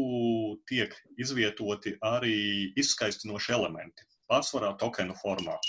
tiek 0.69 0.95
izvietoti 1.19 1.97
arī 2.01 2.71
izskaistinoši 2.79 3.53
elementi, 3.59 4.07
pārsvarā 4.31 4.73
tokenu 4.79 5.13
formā. 5.21 5.59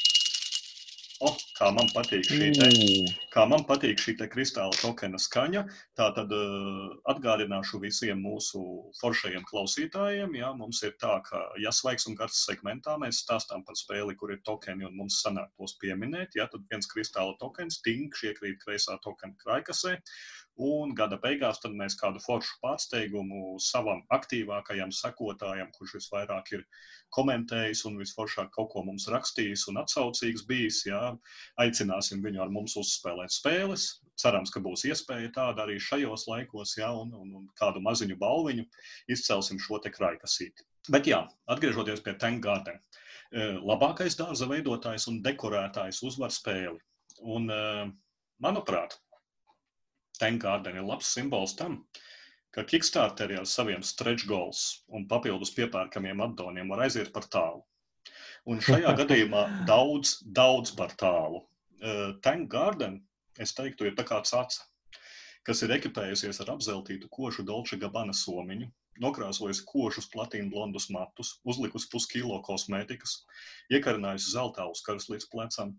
Oh, 1.18 1.34
kā 1.58 1.72
man 1.74 1.88
patīk 1.90 2.28
šī 2.28 2.48
te, 2.54 2.66
kā 3.34 3.42
man 3.50 3.64
patīk 3.66 3.98
šī 3.98 4.12
kristāla 4.30 4.76
tokena 4.78 5.18
skaņa. 5.18 5.64
Tā 5.98 6.06
tad 6.14 6.30
uh, 6.34 6.92
atgādināšu 7.10 7.80
visiem 7.82 8.22
mūsu 8.22 8.62
foršajiem 9.00 9.42
klausītājiem. 9.50 10.36
Jā, 10.38 10.52
mums 10.60 10.84
ir 10.86 10.94
tā, 11.02 11.16
ka, 11.26 11.42
ja 11.58 11.74
svaigs 11.74 12.06
un 12.06 12.14
garš 12.20 12.38
segmentā 12.44 12.94
mēs 13.02 13.24
stāstām 13.24 13.66
par 13.66 13.74
spēli, 13.80 14.14
kur 14.20 14.30
ir 14.30 14.44
tokeni 14.46 14.86
un 14.86 14.94
mums 15.00 15.18
sanāk 15.24 15.50
tos 15.58 15.74
pieminēt, 15.82 16.38
jā, 16.38 16.46
tad 16.52 16.62
viens 16.70 16.86
kristāla 16.86 17.34
tokens, 17.42 17.82
tinks, 17.82 18.22
iekrīt 18.30 18.62
kreisā 18.62 18.94
tokena 19.02 19.34
krājkasē. 19.42 19.98
Un 20.58 20.90
gada 20.98 21.14
beigās 21.22 21.60
mēs 21.70 21.94
kādu 21.94 22.18
foršu 22.18 22.56
pārsteigumu 22.62 23.58
savam 23.62 24.00
aktīvākajam 24.10 24.90
sekotājam, 24.90 25.70
kurš 25.76 25.94
visvairāk 26.00 26.50
ir 26.52 26.64
komentējis 27.14 27.84
un 27.86 27.98
visforšāk 28.00 28.50
kaut 28.56 28.72
ko 28.72 28.82
mums 28.82 29.06
rakstījis 29.06 29.68
un 29.70 29.78
atsaucīgs 29.84 30.42
bijis, 30.48 30.82
jā, 30.86 31.14
aicināsim 31.62 32.24
viņu 32.24 32.42
ar 32.42 32.50
mums 32.50 32.74
uzspēlēt 32.76 33.30
spēles. 33.30 33.86
Cerams, 34.18 34.50
ka 34.50 34.58
būs 34.58 34.82
iespēja 34.90 35.30
tāda 35.36 35.62
arī 35.62 35.78
šajos 35.78 36.26
laikos, 36.26 36.74
jā, 36.80 36.90
un, 36.90 37.14
un, 37.14 37.34
un 37.38 37.46
kādu 37.60 37.78
maziņu 37.84 38.18
balviņu 38.18 38.66
izcelsim 39.14 39.62
šo 39.62 39.78
te 39.78 39.94
kraikasīti. 39.94 40.66
Bet 40.90 41.06
jā, 41.06 41.22
atgriežoties 41.46 42.02
pie 42.02 42.16
Tank 42.18 42.42
Garden. 42.42 42.82
Eh, 43.30 43.58
labākais 43.62 44.18
dārza 44.18 44.48
veidotājs 44.50 45.06
un 45.10 45.22
dekorētājs 45.22 46.02
uzvar 46.08 46.34
spēli. 46.34 46.80
Un, 47.22 47.50
eh, 47.52 47.90
manuprāt, 48.42 48.98
Tenkārden 50.22 50.78
ir 50.78 50.86
labs 50.86 51.10
simbols 51.14 51.54
tam, 51.58 51.80
ka 52.54 52.64
Kickstarterī 52.70 53.38
ar 53.40 53.46
saviem 53.46 53.84
stretch 53.86 54.26
goals 54.30 54.62
un 54.98 55.06
papildus 55.10 55.52
piepērkamiem 55.56 56.22
addoniem 56.26 56.72
var 56.74 56.86
aiziet 56.86 57.12
par 57.14 57.28
tālu. 57.34 57.62
Un 58.48 58.62
šajā 58.64 58.94
gadījumā 59.02 59.44
daudz, 59.68 60.16
daudz 60.40 60.74
par 60.78 60.94
tālu. 61.02 61.44
Uh, 61.78 62.16
Tank 62.24 62.48
Garden, 62.50 62.98
es 63.38 63.54
teiktu, 63.54 63.86
ir 63.86 63.94
tā 63.98 64.06
kā 64.08 64.18
caca, 64.26 64.66
kas 65.46 65.62
ir 65.64 65.74
ekipējusies 65.76 66.42
ar 66.42 66.54
apzeltītu 66.56 67.10
košu 67.14 67.44
Dolce 67.46 67.78
Gabbana 67.80 68.16
somiņu, 68.16 68.66
nokrāsojusi 69.04 69.64
košus 69.68 70.08
platīnu 70.12 70.50
blondus 70.52 70.88
matus, 70.94 71.36
uzlikusi 71.48 71.88
puskilo 71.92 72.40
kosmētikas, 72.48 73.20
iekarinājusi 73.70 74.34
zelta 74.34 74.66
uzkarus 74.72 75.08
līdz 75.12 75.28
plecam, 75.32 75.76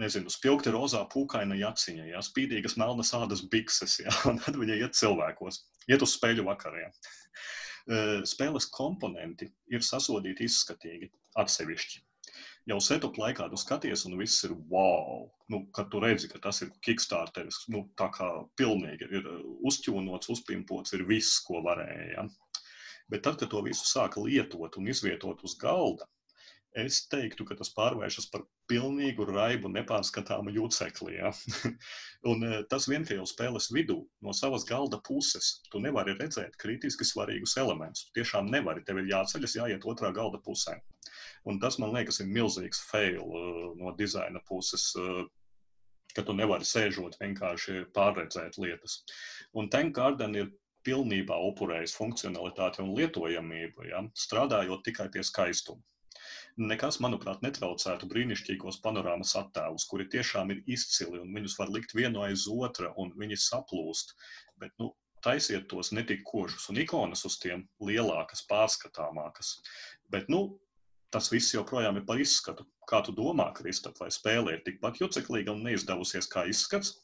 nezinu, 0.00 0.30
spilgti 0.32 0.72
rozā 0.74 1.02
pūkaina 1.12 1.56
jaciņa, 1.58 2.08
jā, 2.12 2.22
spīdīgas 2.24 2.78
melnas 2.80 3.12
ādas 3.16 3.44
bikses, 3.50 4.00
jā, 4.04 4.14
un 4.30 4.40
tad 4.42 4.58
viņa 4.60 4.80
iet 4.80 4.98
cilvēkos, 4.98 5.60
iet 5.90 6.04
uz 6.04 6.16
spēļu 6.18 6.46
vakariem. 6.48 6.94
Spēles 8.24 8.70
komponenti 8.72 9.50
ir 9.68 9.84
sasodīti 9.84 10.46
izskatīgi, 10.48 11.10
atsevišķi. 11.36 12.00
Jau 12.70 12.78
setup 12.80 13.18
laikā 13.20 13.50
tu 13.52 13.58
skaties, 13.60 14.06
un 14.08 14.16
viss 14.16 14.46
ir 14.46 14.54
wow. 14.70 15.26
Nu, 15.52 15.66
kad 15.76 15.90
tu 15.92 16.00
redzi, 16.00 16.30
ka 16.32 16.40
tas 16.46 16.62
ir 16.64 16.70
Kickstarteris, 16.86 17.66
nu, 17.74 17.84
tā 18.00 18.08
kā 18.14 18.30
pilnīgi 18.56 19.10
ir 19.18 19.28
uzķūnots, 19.68 20.30
uzpimpots, 20.32 20.96
ir 20.96 21.04
viss, 21.10 21.42
ko 21.44 21.60
varēja. 21.66 22.24
Bet 23.12 23.26
tad, 23.26 23.36
kad 23.42 23.52
to 23.52 23.60
visu 23.66 23.84
sāka 23.84 24.22
lietot 24.24 24.80
un 24.80 24.88
izvietot 24.88 25.44
uz 25.44 25.58
galda, 25.60 26.08
es 26.74 27.04
teiktu, 27.10 27.44
ka 27.46 27.54
tas 27.58 27.70
pārvēršas 27.74 28.26
par 28.32 28.42
pilnīgu 28.70 29.26
raibu, 29.28 29.70
nepārskatāmu 29.70 30.52
jucekli. 30.56 31.16
Ja? 31.20 31.30
un 32.30 32.42
e, 32.46 32.62
tas 32.70 32.88
vien, 32.90 33.06
ka 33.06 33.16
jau 33.18 33.26
spēles 33.30 33.70
vidū, 33.74 34.00
no 34.24 34.34
savas 34.34 34.66
galda 34.68 34.98
puses, 35.06 35.52
tu 35.70 35.82
nevari 35.82 36.16
redzēt 36.18 36.58
kritiski 36.60 37.06
svarīgus 37.06 37.56
elementus. 37.62 38.08
Tu 38.08 38.20
tiešām 38.20 38.50
nevari, 38.50 38.82
tev 38.86 39.00
ir 39.02 39.12
jāceļas, 39.12 39.56
jāiet 39.60 39.86
otrā 39.86 40.10
galda 40.16 40.42
pusē. 40.42 40.76
Un 41.46 41.62
tas, 41.62 41.78
man 41.78 41.94
liekas, 41.94 42.20
ir 42.24 42.32
milzīgs 42.32 42.82
fail 42.90 43.22
uh, 43.22 43.70
no 43.78 43.94
dizaina 43.98 44.42
puses. 44.48 44.90
Uh, 44.98 45.24
ka 46.14 46.22
tu 46.26 46.34
nevari 46.34 46.66
sēžot 46.66 47.16
vienkārši 47.18 47.88
pārredzēt 47.94 48.58
lietas. 48.62 49.00
Un 49.58 49.66
Tank 49.70 49.96
Garden 49.96 50.36
ir 50.38 50.52
pilnībā 50.86 51.34
upurējis 51.48 51.96
funkcionalitāti 51.98 52.82
un 52.84 52.92
lietojamību, 52.94 53.88
ja? 53.90 54.04
strādājot 54.26 54.84
tikai 54.86 55.08
pie 55.10 55.24
skaistuma 55.26 55.82
nekas, 56.60 57.00
manuprāt, 57.02 57.42
netraucētu 57.44 58.08
brīnišķīgos 58.10 58.80
panorāmas 58.84 59.34
attēlus, 59.38 59.86
kuri 59.90 60.06
tiešām 60.10 60.52
ir 60.54 60.62
izcili 60.70 61.20
un 61.20 61.32
viņus 61.34 61.56
var 61.58 61.72
likt 61.74 61.94
vienu 61.96 62.22
aiz 62.26 62.46
otra 62.50 62.92
un 63.00 63.12
viņi 63.18 63.38
saplūst. 63.40 64.14
Bet, 64.62 64.74
nu, 64.78 64.92
taisiet 65.24 65.66
tos 65.70 65.90
ne 65.96 66.04
tik 66.06 66.22
košus 66.28 66.68
un 66.70 66.82
ikonas 66.82 67.24
uz 67.26 67.38
tiem 67.42 67.64
lielākas, 67.82 68.44
pārskatāmākas. 68.50 69.56
Bet, 70.12 70.28
nu, 70.32 70.58
tas 71.14 71.30
viss 71.32 71.54
joprojām 71.54 71.98
ir 72.00 72.06
par 72.08 72.20
izskatu. 72.22 72.66
Kā 72.90 73.00
tu 73.06 73.14
domā, 73.16 73.48
Kristap, 73.56 73.96
vai 74.00 74.10
spēle 74.12 74.56
ir 74.56 74.64
tikpat 74.66 75.00
juceklīga 75.00 75.54
un 75.54 75.64
neizdevusies 75.64 76.28
kā 76.30 76.44
izskats? 76.50 76.98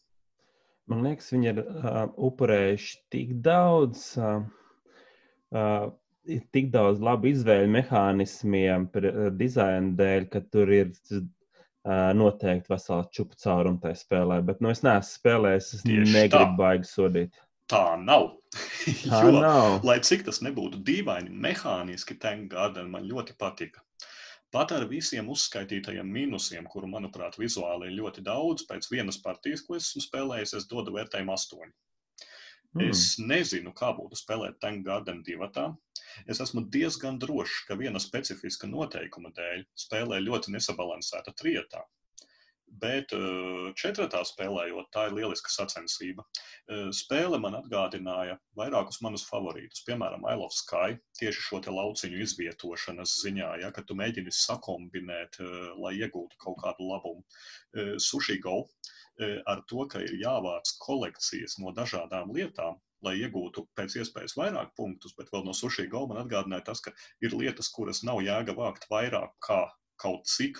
Man 0.91 1.05
liekas, 1.07 1.31
viņi 1.33 1.49
ir 1.53 1.61
uh, 1.63 2.03
upurējuši 2.19 2.97
tik 3.15 3.37
daudz 3.45 4.11
uh, 4.19 4.43
uh, 5.55 5.91
tik 6.55 6.71
daudz 6.75 7.01
labu 7.03 7.31
izvēļu 7.31 7.71
mehānismiem 7.75 8.89
par 8.95 9.07
uh, 9.11 9.29
dizaina 9.35 9.95
dēļ, 9.99 10.27
ka 10.33 10.43
tur 10.53 10.73
ir 10.75 10.91
uh, 10.93 12.11
noteikti 12.17 12.73
vesela 12.73 13.07
čupa 13.15 13.39
cauruma 13.41 13.81
tajā 13.85 14.01
spēlē. 14.03 14.41
Bet 14.47 14.61
nu, 14.65 14.73
es 14.75 14.85
neesmu 14.87 15.17
spēlējis, 15.17 15.71
es 15.79 15.87
Tieši 15.87 16.17
negribu 16.17 16.53
tā. 16.53 16.59
baigi 16.61 16.91
sodīt. 16.91 17.45
Tā 17.71 17.85
nav. 18.03 18.33
Tā 19.11 19.21
jo, 19.27 19.37
nav. 19.39 19.79
Lai 19.87 20.01
cik 20.03 20.27
tas 20.27 20.41
nebūtu 20.43 20.83
dīvaini, 20.87 21.31
mehāniski 21.45 22.19
Tank 22.19 22.51
Garden 22.53 22.91
man 22.91 23.07
ļoti 23.07 23.37
patika. 23.39 23.85
Pat 24.51 24.73
ar 24.75 24.83
visiem 24.91 25.29
uzskaitītajiem 25.31 26.09
mīnusiem, 26.11 26.65
kuru, 26.67 26.89
manuprāt, 26.91 27.37
vizuāli 27.39 27.87
ir 27.87 28.01
ļoti 28.01 28.25
daudz, 28.27 28.65
pēc 28.67 28.89
vienas 28.91 29.21
partijas, 29.23 29.63
ko 29.63 29.77
esmu 29.79 30.03
spēlējis, 30.03 30.57
es 30.59 30.67
dodu 30.73 30.97
vērtējumu 30.97 31.37
astoņu. 31.37 31.71
Mm. 32.77 32.91
Es 32.93 33.17
nezinu, 33.19 33.73
kā 33.75 33.91
būtu 33.97 34.19
spēlēt 34.19 34.61
Tank 34.63 34.85
Garden 34.87 35.25
divatā. 35.27 35.71
Es 36.31 36.41
esmu 36.43 36.63
diezgan 36.75 37.19
drošs, 37.23 37.65
ka 37.67 37.77
viena 37.79 38.03
specifiska 38.03 38.71
noteikuma 38.71 39.33
dēļ 39.35 39.65
spēlē 39.85 40.21
ļoti 40.27 40.55
nesabalansēta 40.55 41.35
trietā. 41.41 41.83
Bet 42.83 43.11
eh, 43.17 43.73
četratā 43.75 44.21
spēlējot, 44.27 44.91
tā 44.95 45.09
ir 45.09 45.17
lieliska 45.17 45.51
sacensība. 45.51 46.23
Eh, 46.71 46.87
spēle 46.95 47.41
man 47.43 47.57
atgādināja 47.59 48.37
vairākus 48.59 49.01
manus 49.03 49.27
favorītus, 49.27 49.83
piemēram, 49.89 50.23
I 50.31 50.37
Love 50.39 50.55
Sky, 50.55 50.95
tieši 51.19 51.43
šo 51.49 51.61
te 51.65 51.75
lauciņu 51.75 52.23
izvietošanas 52.23 53.17
ziņā, 53.25 53.51
ja, 53.65 53.73
ka 53.75 53.83
tu 53.83 53.99
mēģini 53.99 54.31
sakombinēt, 54.31 55.41
eh, 55.43 55.59
lai 55.83 55.97
iegūtu 55.99 56.39
kaut 56.47 56.63
kādu 56.63 56.87
labumu. 56.93 57.27
Sushi 58.03 58.39
Go 58.43 58.69
ar 59.47 59.65
to, 59.69 59.87
ka 59.91 60.03
ir 60.05 60.15
jāvāc 60.21 60.73
kolekcijas 60.85 61.59
no 61.63 61.75
dažādām 61.77 62.33
lietām, 62.37 62.79
lai 63.05 63.17
iegūtu 63.23 63.67
pēc 63.79 63.97
iespējas 64.03 64.37
vairāk 64.37 64.73
punktus, 64.77 65.15
bet 65.17 65.31
vēl 65.33 65.45
no 65.47 65.55
sushi 65.57 65.89
go 65.93 66.07
man 66.09 66.23
atgādināja 66.23 66.69
tas, 66.71 66.83
ka 66.85 66.93
ir 67.25 67.37
lietas, 67.37 67.71
kuras 67.73 68.05
nav 68.07 68.21
jēga 68.25 68.57
vākt 68.57 68.89
vairāk 68.93 69.37
kā 69.47 69.63
kaut 70.01 70.25
cik, 70.29 70.59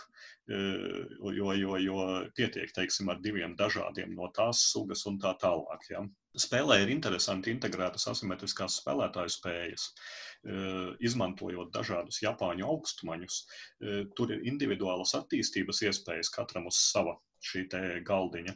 jo, 1.33 1.53
jo, 1.57 1.77
jo 1.81 2.01
pietiek, 2.37 2.73
teiksim, 2.77 3.09
ar 3.13 3.21
diviem 3.25 3.55
dažādiem 3.57 4.13
no 4.17 4.29
tās 4.37 4.67
sugas 4.73 5.07
un 5.09 5.17
tā 5.23 5.33
tālāk. 5.41 5.87
Ja. 5.93 6.03
Spēlē 6.45 6.83
ir 6.83 6.93
interesanti 6.93 7.53
integrētas 7.55 8.05
asimetriskās 8.13 8.77
spēlētāju 8.83 9.33
spējas, 9.35 9.87
izmantojot 11.09 11.73
dažādus 11.75 12.21
japāņu 12.23 12.69
augstumaņus. 12.69 13.41
Tur 14.17 14.37
ir 14.37 14.45
individuālas 14.53 15.17
attīstības 15.19 15.83
iespējas 15.89 16.33
katram 16.37 16.69
uz 16.71 16.85
sava 16.93 17.17
šī 17.45 17.67
galdiņa. 18.07 18.55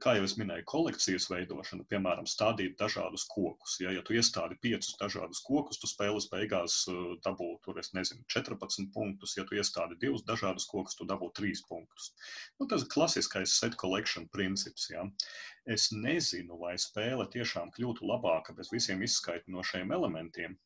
Kā 0.00 0.14
jau 0.16 0.24
es 0.24 0.34
minēju, 0.40 0.64
kolekcijas 0.70 1.26
veidošana, 1.28 1.84
piemēram, 1.90 2.24
stādīt 2.24 2.78
dažādus 2.80 3.26
kokus. 3.28 3.74
Ja, 3.82 3.92
ja 3.92 4.00
tu 4.00 4.14
iestādi 4.16 4.56
piecus 4.64 4.96
dažādus 5.00 5.42
kokus, 5.44 5.76
tu 5.76 5.90
spēles 5.90 6.30
beigās 6.32 6.78
dabū 7.26 7.50
tur, 7.66 7.76
es 7.82 7.92
nezinu, 7.92 8.24
14 8.32 8.88
punktus. 8.94 9.36
Ja 9.36 9.44
tu 9.44 9.58
iestādi 9.60 9.98
divus 10.00 10.24
dažādus 10.24 10.64
kokus, 10.70 10.96
tu 10.96 11.04
dabū 11.04 11.28
3 11.36 11.60
punktus. 11.68 12.14
Nu, 12.56 12.64
tas 12.64 12.86
ir 12.86 12.92
klasiskais 12.94 13.58
set 13.60 13.76
collection 13.76 14.24
princips. 14.32 14.88
Ja. 14.88 15.04
Es 15.68 15.90
nezinu, 15.92 16.56
vai 16.62 16.78
spēle 16.80 17.28
tiešām 17.28 17.74
kļūtu 17.76 18.08
labāka 18.08 18.54
bez 18.56 18.72
visiem 18.72 19.02
izskaitinošajiem 19.04 19.92
elementiem, 19.92 20.56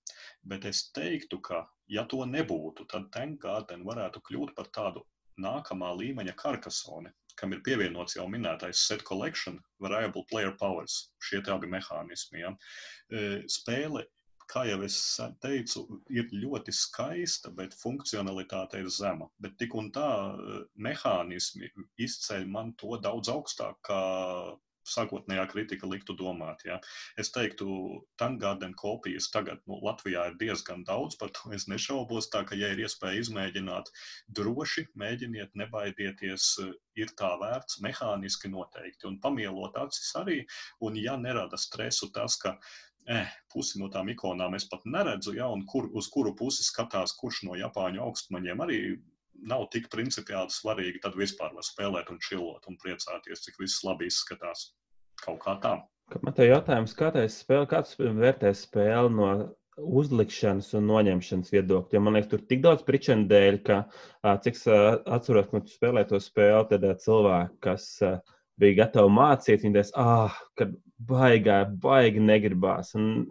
bet 0.46 0.68
es 0.70 0.84
teiktu, 0.94 1.40
ka, 1.42 1.64
ja 1.90 2.06
to 2.06 2.22
nebūtu, 2.22 2.86
tad 2.92 3.10
Tank 3.10 3.40
Garden 3.42 3.82
varētu 3.88 4.22
kļūt 4.30 4.54
par 4.54 4.70
tādu 4.70 5.02
nākamā 5.42 5.90
līmeņa 5.98 6.36
karkasoni, 6.38 7.10
kam 7.42 7.52
ir 7.56 7.62
pievienots 7.66 8.14
jau 8.14 8.28
minētais 8.30 8.86
set 8.86 9.02
collection, 9.08 9.58
variable 9.82 10.22
player 10.30 10.54
powers, 10.60 11.08
šie 11.26 11.42
abi 11.50 11.70
mehānismi. 11.70 12.44
Ja. 12.44 12.52
E, 13.10 13.22
spēle, 13.50 14.04
kā 14.52 14.62
jau 14.68 14.78
es 14.86 14.96
teicu, 15.42 15.82
ir 16.12 16.30
ļoti 16.30 16.74
skaista, 16.76 17.50
bet 17.58 17.74
funkcionalitāte 17.78 18.82
ir 18.82 18.90
zema. 18.94 19.26
Bet 19.42 19.56
tik 19.58 19.74
un 19.74 19.90
tā 19.94 20.08
e, 20.30 20.60
mehānismi 20.86 21.72
izceļ 22.06 22.46
man 22.54 22.76
to 22.78 22.94
daudz 23.02 23.32
augstāk 23.32 23.80
kā 23.90 24.02
sākotnējā 24.88 25.46
kritika 25.50 25.88
liktu 25.88 26.16
domāt. 26.18 26.64
Ja. 26.66 26.78
Es 27.18 27.32
teiktu, 27.34 27.66
Tangārden 28.20 28.74
kopijas 28.78 29.30
tagad 29.34 29.62
nu, 29.70 29.78
Latvijā 29.84 30.28
ir 30.30 30.38
diezgan 30.40 30.84
daudz, 30.88 31.16
par 31.20 31.32
to 31.36 31.52
es 31.56 31.68
nešaubos. 31.70 32.30
Tā 32.32 32.44
ka, 32.48 32.58
ja 32.58 32.72
ir 32.72 32.84
iespēja 32.84 33.22
izmēģināt, 33.22 33.90
droši 34.38 34.86
mēģiniet, 34.98 35.54
nebaidieties, 35.58 36.48
ir 36.98 37.12
tā 37.18 37.34
vērts, 37.40 37.80
mehāniski 37.84 38.50
noteikti 38.52 39.08
un 39.10 39.20
pamielot 39.22 39.78
acis 39.80 40.14
arī. 40.20 40.40
Un, 40.80 40.98
ja 41.00 41.16
nerada 41.20 41.58
stresu 41.60 42.10
tas, 42.14 42.36
ka 42.42 42.56
eh, 43.10 43.30
pusi 43.52 43.80
no 43.80 43.88
tām 43.92 44.10
ikonām 44.12 44.56
es 44.58 44.68
pat 44.70 44.84
neredzu, 44.86 45.36
ja, 45.38 45.48
un 45.50 45.64
kur, 45.66 45.88
uz 45.98 46.08
kuru 46.12 46.34
pusi 46.38 46.66
skatās, 46.66 47.16
kurš 47.18 47.44
no 47.48 47.58
Japāņu 47.58 48.02
augstmaņiem 48.04 48.66
arī 48.66 48.78
nav 49.48 49.66
tik 49.74 49.88
principiāli 49.92 50.52
svarīgi, 50.52 51.00
tad 51.02 51.16
vispār 51.18 51.54
spēlēt 51.64 52.12
un 52.12 52.20
čilot 52.22 52.68
un 52.70 52.78
priecāties, 52.82 53.44
cik 53.46 53.58
viss 53.62 53.82
labi 53.86 54.08
izskatās. 54.10 54.70
Kaut 55.22 55.42
kā 55.44 55.56
tā. 55.62 55.76
Man 56.22 56.34
te 56.36 56.46
jautājums, 56.48 56.94
kāds 56.98 57.40
spēle, 57.40 57.66
kāds 57.70 57.94
vērtē 57.98 58.52
spēli 58.56 59.12
no 59.14 59.28
uzlikšanas 59.78 60.72
un 60.76 60.88
noņemšanas 60.90 61.52
viedokļa. 61.54 62.02
Man 62.02 62.18
liekas, 62.18 62.30
tur 62.32 62.42
tik 62.48 62.62
daudz 62.64 62.84
pričenu 62.86 63.24
dēļ, 63.30 63.58
ka, 63.66 63.78
cik 64.44 64.58
es 64.58 64.66
atceros, 64.68 65.48
kad 65.52 65.68
tu 65.68 65.72
spēlē 65.72 66.04
to 66.08 66.20
spēli, 66.20 66.66
tad 66.68 66.84
cilvēki, 67.04 67.56
kas 67.64 67.86
bija 68.60 68.82
gatavi 68.82 69.14
mācīt, 69.16 69.64
viņi 69.64 69.78
teica, 69.78 70.02
ah, 70.02 70.42
kad 70.60 70.74
baigā, 71.08 71.62
baigi 71.82 72.22
negribās. 72.22 72.92
Un 72.98 73.30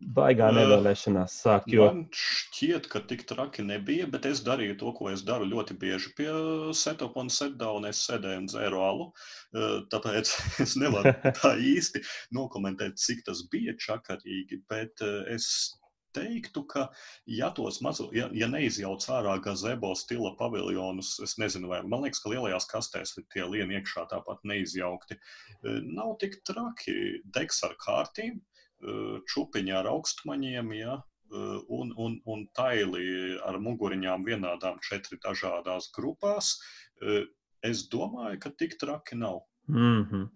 baigā 0.00 0.50
nevēlēšanās 0.54 1.36
sākt. 1.44 1.70
Jo... 1.72 1.86
Man 1.88 2.04
šķiet, 2.14 2.88
ka 2.92 3.02
tik 3.08 3.24
traki 3.30 3.64
nebija, 3.66 4.08
bet 4.10 4.26
es 4.28 4.42
darīju 4.46 4.78
to, 4.80 4.92
ko 4.98 5.10
es 5.12 5.22
daru 5.26 5.46
ļoti 5.50 5.76
bieži 5.80 6.12
pie 6.18 6.30
setup 6.76 7.16
un 7.20 7.30
setdown. 7.32 7.88
Es 7.88 8.02
sēdēju 8.08 8.42
un 8.42 8.50
dzēru 8.50 8.82
alu, 8.88 9.06
tāpēc 9.94 10.34
es 10.66 10.76
nevaru 10.80 11.14
tā 11.40 11.54
īsti 11.60 12.04
nokomentēt, 12.36 12.98
cik 13.00 13.24
tas 13.28 13.46
bija 13.52 13.76
čakarīgi, 13.86 14.62
bet 14.70 15.04
es 15.32 15.48
teiktu, 16.14 16.62
ka, 16.70 16.84
ja 17.26 17.48
tos 17.54 17.80
mazo, 17.82 18.06
ja, 18.14 18.28
ja 18.38 18.46
neizjauc 18.50 19.02
ārā 19.10 19.34
gazebo 19.42 19.90
stila 19.98 20.30
paviljonus, 20.38 21.16
es 21.24 21.34
nezinu, 21.42 21.72
vai 21.72 21.80
man 21.82 22.04
liekas, 22.04 22.22
ka 22.22 22.30
lielajās 22.30 22.68
kastēs 22.70 23.16
tie 23.34 23.46
lien 23.50 23.72
iekšā 23.74 24.06
tāpat 24.12 24.44
neizjaukti, 24.46 25.18
nav 25.90 26.14
tik 26.22 26.38
traki. 26.46 26.94
Deks 27.34 27.64
ar 27.66 27.74
kārtīm, 27.82 28.38
čupiņā 29.32 29.76
ar 29.80 29.90
augstmaņiem, 29.92 30.72
ja, 30.78 30.98
un, 31.32 31.92
un, 31.96 32.18
un 32.30 32.44
taili 32.56 33.38
ar 33.46 33.58
muguriņām 33.62 34.26
vienādām 34.26 34.80
četri 34.84 35.18
dažādās 35.24 35.90
grupās. 35.96 36.54
Es 37.64 37.86
domāju, 37.88 38.38
ka 38.42 38.52
tik 38.60 38.76
traki 38.80 39.16
nav. 39.16 39.40
Mm 39.68 40.04
-hmm. 40.04 40.28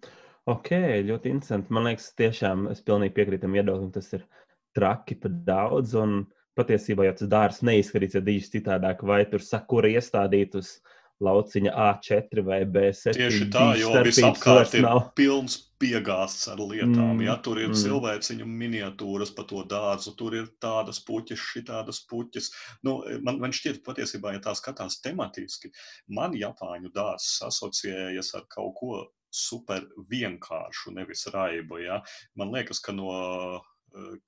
Ok, 0.49 0.71
ļoti 1.05 1.29
interesanti. 1.29 1.73
Man 1.73 1.85
liekas, 1.85 2.13
tiešām 2.17 2.71
es 2.71 2.81
pilnīgi 2.81 3.13
piekrītu 3.13 3.41
tam 3.41 3.55
iedoklim. 3.55 3.91
Tas 3.91 4.13
ir 4.13 4.25
traki 4.73 5.15
par 5.15 5.31
daudz. 5.31 5.93
Un 5.93 6.25
patiesībā 6.57 7.05
jau 7.05 7.13
tas 7.19 7.29
dārsts 7.29 7.65
neizskatīs 7.67 8.15
ja 8.17 8.21
diži 8.21 8.57
citādāk, 8.57 9.03
vai 9.05 9.25
tur 9.29 9.39
sakura 9.39 9.87
iestādīt 9.87 10.55
uz 10.55 10.79
lauciņa 11.23 11.73
A4 11.85 12.43
vai 12.45 12.59
B7. 12.63 13.15
Tieši 13.17 13.49
tā, 13.53 13.65
jo 13.79 13.91
visapkārt 14.05 14.77
ir 14.79 14.85
nav. 14.85 15.01
pilns 15.17 15.57
piegāsts 15.79 16.47
ar 16.51 16.59
lietām. 16.61 17.17
Mm. 17.17 17.23
Ja 17.27 17.35
tur 17.43 17.59
ir 17.61 17.71
mm. 17.71 17.77
cilvēciņu 17.81 18.47
miniatūras 18.47 19.31
pa 19.35 19.45
to 19.49 19.63
dārzu, 19.67 20.15
tur 20.19 20.35
ir 20.39 20.49
tādas 20.63 21.01
puķis, 21.07 21.43
šitādas 21.53 22.01
puķis. 22.09 22.51
Nu, 22.87 22.99
man, 23.25 23.39
man 23.43 23.55
šķiet, 23.55 23.81
patiesībā, 23.85 24.35
ja 24.35 24.43
tā 24.43 24.55
skatās 24.59 24.99
tematiski, 25.03 25.71
man 26.07 26.35
Japāņu 26.39 26.91
dārzs 26.95 27.39
asociējas 27.47 28.33
ar 28.39 28.47
kaut 28.51 28.75
ko 28.79 28.99
super 29.29 29.85
vienkāršu, 30.09 30.95
nevis 30.95 31.27
raibu. 31.33 31.83
Ja? 31.83 32.01
Man 32.39 32.55
liekas, 32.55 32.81
ka 32.83 32.95
no 32.95 33.11
uh, 33.13 33.59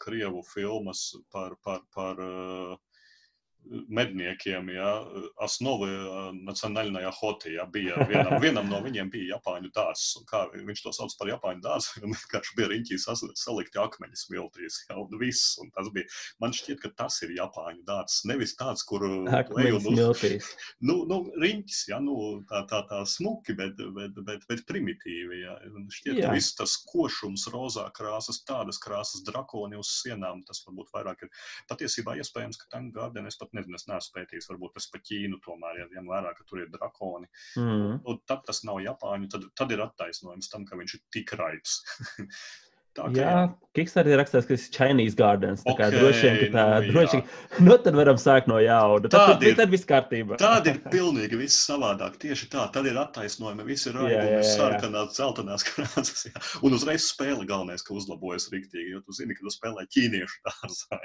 Krievu 0.02 0.44
filmas 0.46 1.10
par, 1.34 1.56
par, 1.66 1.84
par 1.96 2.22
uh, 2.22 2.78
medniekiem, 3.70 4.70
ja, 4.74 4.90
Asnovi 5.44 5.90
Nacionālajā 6.42 7.12
hotē, 7.20 7.54
ja, 7.56 7.66
bija 7.72 8.06
vienam, 8.10 8.36
vienam 8.42 8.70
no 8.72 8.82
viņiem 8.84 9.12
bija 9.14 9.36
Japāņu 9.36 9.72
dārzs, 9.76 10.16
un 10.20 10.26
kā 10.30 10.44
viņš 10.54 10.82
to 10.86 10.94
sauc 10.96 11.16
par 11.20 11.30
Japāņu 11.32 11.64
dārzu, 11.64 12.02
un 12.06 12.16
vienkārši 12.16 12.58
bija 12.58 12.72
riņķī 12.74 13.00
salikti 13.40 13.82
akmeņi 13.82 14.20
smiltīs, 14.24 14.82
ja, 14.90 14.98
un 15.00 15.20
viss, 15.22 15.56
un 15.62 15.72
tas 15.76 15.92
bija, 15.94 16.10
man 16.44 16.56
šķiet, 16.58 16.82
ka 16.84 16.92
tas 17.04 17.22
ir 17.26 17.36
Japāņu 17.38 17.86
dārzs, 17.88 18.24
nevis 18.32 18.56
tāds, 18.60 18.84
kur 18.88 19.06
ej 19.06 19.78
un 19.78 19.78
uz, 19.78 19.88
nu, 20.82 20.98
nu, 21.10 21.22
riņķis, 21.42 21.84
ja, 21.94 22.02
nu, 22.04 22.18
tā, 22.50 22.64
tā, 22.72 22.84
tā 22.90 23.04
smuki, 23.08 23.56
bet, 23.58 23.80
bet, 23.96 24.20
bet, 24.26 24.46
bet 24.50 24.66
primitīvi, 24.70 25.44
ja, 25.46 25.56
un 25.70 25.88
šķiet, 25.92 26.18
Jā. 26.18 26.28
ka 26.28 26.36
viss 26.36 26.58
tas 26.58 26.76
košums, 26.90 27.48
rozā 27.54 27.88
krāsas, 27.96 28.42
tādas 28.48 28.82
krāsas, 28.82 29.24
drakoni 29.28 29.80
uz 29.80 29.94
sienām, 30.02 30.44
tas 30.48 30.64
varbūt 30.68 30.92
vairāk 30.96 31.28
ir 31.28 31.32
patiesībā 31.72 32.18
iespējams, 32.20 32.60
ka 32.60 32.70
Tank 32.76 32.96
Garden 32.98 33.30
es 33.30 33.38
pat 33.40 33.51
pat 33.52 33.60
nezinu, 33.60 33.78
es 33.78 33.88
neesmu 33.90 34.16
pētījis, 34.18 34.50
varbūt 34.52 34.76
tas 34.78 34.88
pa 34.92 35.02
Ķīnu 35.04 35.40
tomēr, 35.44 35.82
ja 35.82 35.88
ņem 35.92 36.10
vērā, 36.12 36.34
ka 36.38 36.48
tur 36.48 36.64
ir 36.64 36.72
drakoni. 36.72 37.30
Mm. 37.60 37.72
Un, 37.72 38.02
un 38.08 38.20
tad 38.28 38.46
tas 38.48 38.64
nav 38.68 38.82
Japāņu, 38.84 39.30
tad, 39.36 39.48
tad 39.58 39.72
ir 39.76 39.84
attaisnojums 39.84 40.52
tam, 40.52 40.66
ka 40.66 40.80
viņš 40.80 40.98
ir 40.98 41.06
tik 41.18 41.36
raips. 41.40 41.82
Tā, 42.92 43.08
ka, 43.08 43.16
jā, 43.16 43.36
Kickstarter 43.72 44.12
ir 44.12 44.20
rakstīts, 44.20 44.44
ka 44.50 44.56
tas 44.58 44.64
ir 44.68 44.74
Chinese 44.76 45.16
Gardens. 45.16 45.62
Tā 45.64 45.72
kā 45.80 45.86
okay, 45.88 45.96
droši 45.96 46.24
vien, 46.26 46.38
ka 46.42 46.48
tā, 46.52 46.64
nu, 46.84 46.88
droši, 46.92 47.20
nu, 47.64 47.76
tad 47.80 47.96
varam 47.96 48.18
sākt 48.20 48.50
no 48.52 48.58
jauna. 48.60 49.06
Tad, 49.06 49.14
tad, 49.16 49.46
ir, 49.48 49.54
tad 49.56 49.72
viss 49.72 49.88
kārtībā. 49.88 50.36
Tāda 50.42 50.74
ir 50.74 50.82
pilnīgi 50.96 51.40
viss 51.40 51.62
savādāk. 51.70 52.18
Tieši 52.20 52.50
tā, 52.52 52.66
tad 52.76 52.90
ir 52.92 53.00
attaisnojumi, 53.00 53.64
visi 53.70 53.88
ir 53.88 53.96
raidījumi, 53.96 54.42
sarkanās, 54.50 55.16
zeltainās 55.16 55.64
krāsas. 55.70 56.26
Jā. 56.28 56.44
Un 56.68 56.76
uzreiz 56.76 57.06
spēle 57.14 57.48
galvenais, 57.48 57.86
ka 57.88 57.96
uzlabojas 57.96 58.50
riktīgi, 58.52 58.92
jo 58.98 59.00
tu 59.06 59.16
zini, 59.16 59.38
ka 59.40 59.48
tu 59.48 59.56
spēlē 59.56 59.88
ķīniešu 59.96 60.44
dārzā. 60.50 61.00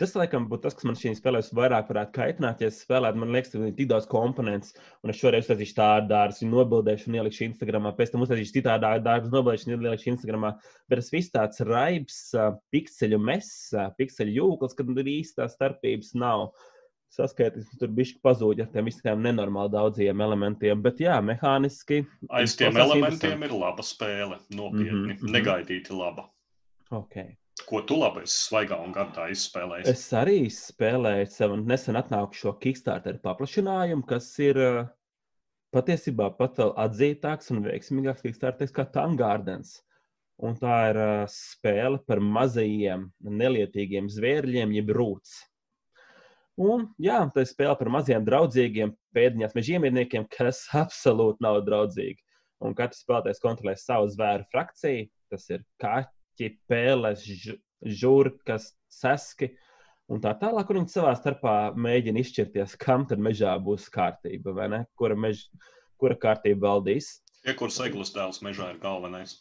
Tas, 0.00 0.16
laikam, 0.18 0.50
būtu 0.50 0.66
tas, 0.66 0.74
kas 0.80 0.90
man 0.90 0.98
šī 0.98 1.14
spēlēs 1.14 1.52
vairāk 1.54 1.94
varētu 1.94 2.14
kaitināt, 2.18 2.66
ja 2.66 2.72
spēlētu. 2.74 3.22
Man 3.22 3.30
liekas, 3.38 3.54
ka 3.54 3.62
ir 3.70 3.78
tik 3.78 3.92
daudz 3.94 4.10
komponents, 4.10 4.74
un 5.06 5.14
es 5.14 5.22
šoreiz 5.22 5.46
uztaisīšu 5.46 5.78
tādu 5.78 6.10
dārzu, 6.10 6.50
nobildēšu 6.50 7.06
un 7.06 7.20
ielikšu 7.20 7.46
Instagramā, 7.52 7.94
pēc 7.94 8.16
tam 8.16 8.26
uztaisīšu 8.26 8.56
citādā 8.58 8.96
dārzu, 9.06 9.30
nobildēšu 9.30 9.70
un 9.70 9.78
ielikšu 9.78 10.10
Instagramā. 10.16 10.56
Bet 10.90 11.04
es 11.04 11.12
viss 11.20 11.32
tāds 11.34 11.62
raibs, 11.68 12.18
pikseļu 12.74 13.20
mess, 13.22 13.70
pikseļu 14.00 14.36
jūklis, 14.40 14.76
kad 14.78 14.92
ir 15.02 15.14
īstā 15.20 15.48
starpības 15.52 16.14
nav. 16.18 16.50
Saskaitīts, 17.10 17.72
tur 17.80 17.90
bija 17.90 18.20
pazūd 18.22 18.60
ar 18.62 18.68
tiem 18.70 18.86
visiem 18.86 19.22
nenormāli 19.24 19.72
daudziem 19.74 20.20
elementiem, 20.22 20.78
bet 20.84 21.00
jā, 21.02 21.16
mehāniski. 21.26 22.04
Aiz 22.30 22.54
tiem 22.58 22.78
elementiem 22.78 23.42
ir 23.48 23.54
laba 23.56 23.82
spēle, 23.82 24.38
nopietni, 24.54 24.94
mm 24.94 25.16
-hmm. 25.16 25.32
negaidīti 25.34 25.96
laba. 25.96 26.28
Okay. 26.90 27.34
Ko 27.66 27.82
tu 27.82 27.98
labi 27.98 28.22
esi 28.26 28.36
svaigā 28.46 28.78
un 28.82 28.94
gardā 28.94 29.26
izspēlējis? 29.30 29.90
Es 29.90 30.06
arī 30.16 30.38
spēlēju 30.54 31.26
sev 31.34 31.56
nesen 31.58 31.98
atnākušo 31.98 32.54
Kickstarter 32.62 33.18
paplašinājumu, 33.18 34.06
kas 34.06 34.30
ir 34.38 34.58
patiesībā 35.74 36.30
pat 36.38 36.58
vēl 36.62 36.72
atzītāks 36.84 37.50
un 37.50 37.64
veiksmīgāks 37.66 38.22
Kickstarter 38.22 38.70
kā 38.74 38.86
Tangārdens. 38.86 39.80
Un 40.40 40.56
tā 40.56 40.76
ir 40.88 40.98
uh, 41.00 41.24
spēle 41.28 42.00
par 42.08 42.22
mazajiem, 42.24 43.10
nelietīgiem 43.20 44.08
zvērļiem, 44.08 44.72
jeb 44.78 44.92
rūts. 44.96 45.36
Un, 46.60 46.86
jā, 47.00 47.22
tā 47.32 47.44
ir 47.44 47.48
spēle 47.48 47.76
par 47.78 47.88
maziem, 47.92 48.24
draudzīgiem 48.24 48.92
pēdiņās 49.16 49.54
mežģīniekiem, 49.56 50.26
kas 50.32 50.66
absolūti 50.82 51.44
nav 51.44 51.62
draudzīgi. 51.68 52.20
Un 52.60 52.76
katrs 52.76 53.00
spēlētājs 53.04 53.40
kontrolē 53.40 53.76
savu 53.80 54.10
zvēru 54.12 54.44
frakciju. 54.52 55.08
Tas 55.32 55.46
ir 55.52 55.62
kaķi, 55.80 56.50
pēles, 56.68 57.24
žurkas, 58.00 58.72
seski 58.92 59.52
un 60.10 60.20
tā 60.20 60.34
tālāk. 60.40 60.68
Un 60.68 60.82
viņi 60.82 60.92
savā 60.92 61.14
starpā 61.16 61.54
mēģina 61.78 62.20
izšķirties, 62.20 62.76
kam 62.82 63.06
tad 63.08 63.22
mežā 63.22 63.54
būs 63.62 63.88
kārtība, 63.94 64.52
vai 64.56 64.68
ne? 64.72 64.80
Kura, 64.98 65.16
mež, 65.16 65.46
kura 66.00 66.18
kārtība 66.20 66.66
valdīs. 66.66 67.20
Ja 67.46 67.54
kurš 67.56 67.78
eglis 67.86 68.12
dēls 68.12 68.42
mežā 68.44 68.74
ir 68.74 68.82
galvenais? 68.82 69.38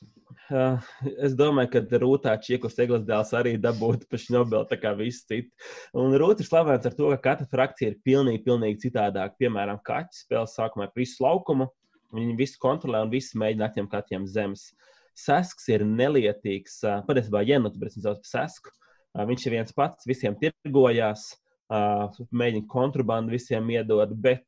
Uh, 0.49 0.79
es 1.21 1.35
domāju, 1.37 1.69
ka 1.75 1.99
Rūtā 2.01 2.33
Čiekus 2.41 2.79
eglis 2.81 3.03
dēls 3.05 3.35
arī 3.37 3.53
dabūtu 3.61 4.07
pa 4.09 4.17
šnobeli, 4.17 4.65
tā 4.71 4.79
kā 4.81 4.95
visi 4.97 5.21
citi. 5.29 5.67
Un 5.93 6.15
Rūta 6.17 6.41
ir 6.41 6.49
slavens 6.49 6.87
ar 6.89 6.95
to, 6.97 7.11
ka 7.13 7.19
katra 7.27 7.45
frakcija 7.51 7.91
ir 7.91 7.99
pilnīgi, 8.05 8.41
pilnīgi 8.47 8.87
citādāka. 8.87 9.37
Piemēram, 9.41 9.81
kaķis 9.85 10.23
spēles 10.25 10.55
sākumā 10.57 10.89
visu 10.97 11.21
laukumu. 11.25 11.69
Viņi 12.17 12.37
visu 12.39 12.57
kontrolē 12.61 13.03
un 13.05 13.13
visi 13.13 13.37
mēģina 13.37 13.69
atņemt 13.69 13.93
kaķiem 13.93 14.25
zemes. 14.25 14.71
Sasks 15.13 15.69
ir 15.69 15.85
nelietīgs. 15.85 16.79
Uh, 16.81 17.03
patiesībā, 17.05 17.45
nu 17.61 17.69
tu 17.69 17.81
brīdis 17.81 18.01
sauc 18.01 18.23
par 18.23 18.31
sasku, 18.31 18.73
uh, 18.73 19.27
viņš 19.29 19.45
ir 19.45 19.57
viens 19.59 19.77
pats, 19.77 20.09
visiem 20.09 20.37
tirgojās, 20.41 21.29
mēģina 21.69 22.65
kontrabandu 22.69 23.35
visiem 23.35 23.67
iedot, 23.69 24.13
bet 24.17 24.47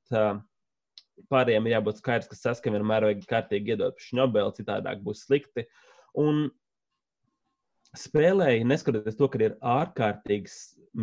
pārējiem 1.30 1.68
ir 1.68 1.76
jābūt 1.76 2.02
skaidrs, 2.02 2.30
ka 2.30 2.38
saskam 2.38 2.74
vienmēr 2.74 3.06
vajag 3.06 3.26
kārtīgi 3.30 3.76
iedot 3.76 4.00
šnobeli, 4.02 4.56
citādāk 4.58 5.04
būs 5.06 5.26
slikti. 5.28 5.68
Un 6.20 6.50
spēlēji, 7.98 8.68
neskatoties 8.68 9.18
to, 9.20 9.28
ka 9.32 9.40
ir 9.44 9.58
ārkārtīgi 9.64 10.52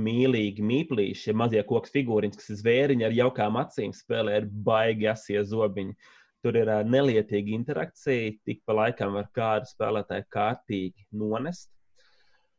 mīlīgi 0.04 0.64
mīplīši, 0.64 1.34
mazie 1.36 1.62
koks 1.68 1.92
figūriņas, 1.94 2.38
kas 2.40 2.52
ir 2.52 2.60
zvēriņi 2.62 3.06
ar 3.08 3.16
jaukām 3.16 3.56
acīm, 3.60 3.94
spēlē 3.96 4.42
ar 4.42 4.46
baigi 4.68 5.08
asie 5.12 5.40
zobiņi. 5.44 5.96
Tur 6.44 6.54
ir 6.60 6.68
uh, 6.70 6.84
nelietīga 6.86 7.50
interakcija, 7.56 8.36
tik 8.46 8.60
pa 8.68 8.76
laikam 8.78 9.16
var 9.18 9.26
kādu 9.34 9.66
spēlētāju 9.72 10.28
kārtīgi 10.34 11.08
nonest. 11.18 11.70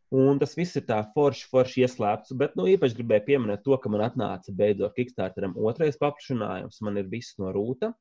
Un 0.10 0.40
tas 0.42 0.56
viss 0.58 0.76
ir 0.76 0.88
tā 0.90 0.98
forši, 1.14 1.46
forši 1.52 1.86
ieslēpts. 1.86 2.34
Bet, 2.42 2.56
nu, 2.58 2.66
īpaši 2.68 2.98
gribēju 2.98 3.28
pieminēt 3.28 3.62
to, 3.66 3.78
ka 3.78 3.92
man 3.94 4.04
atnāca 4.08 4.54
beidzot 4.58 4.98
Kickstarteram 4.98 5.54
otrais 5.70 6.02
paplašinājums. 6.02 6.82
Man 6.86 6.98
ir 6.98 7.10
viss 7.12 7.38
no 7.38 7.54
rūta. 7.54 7.94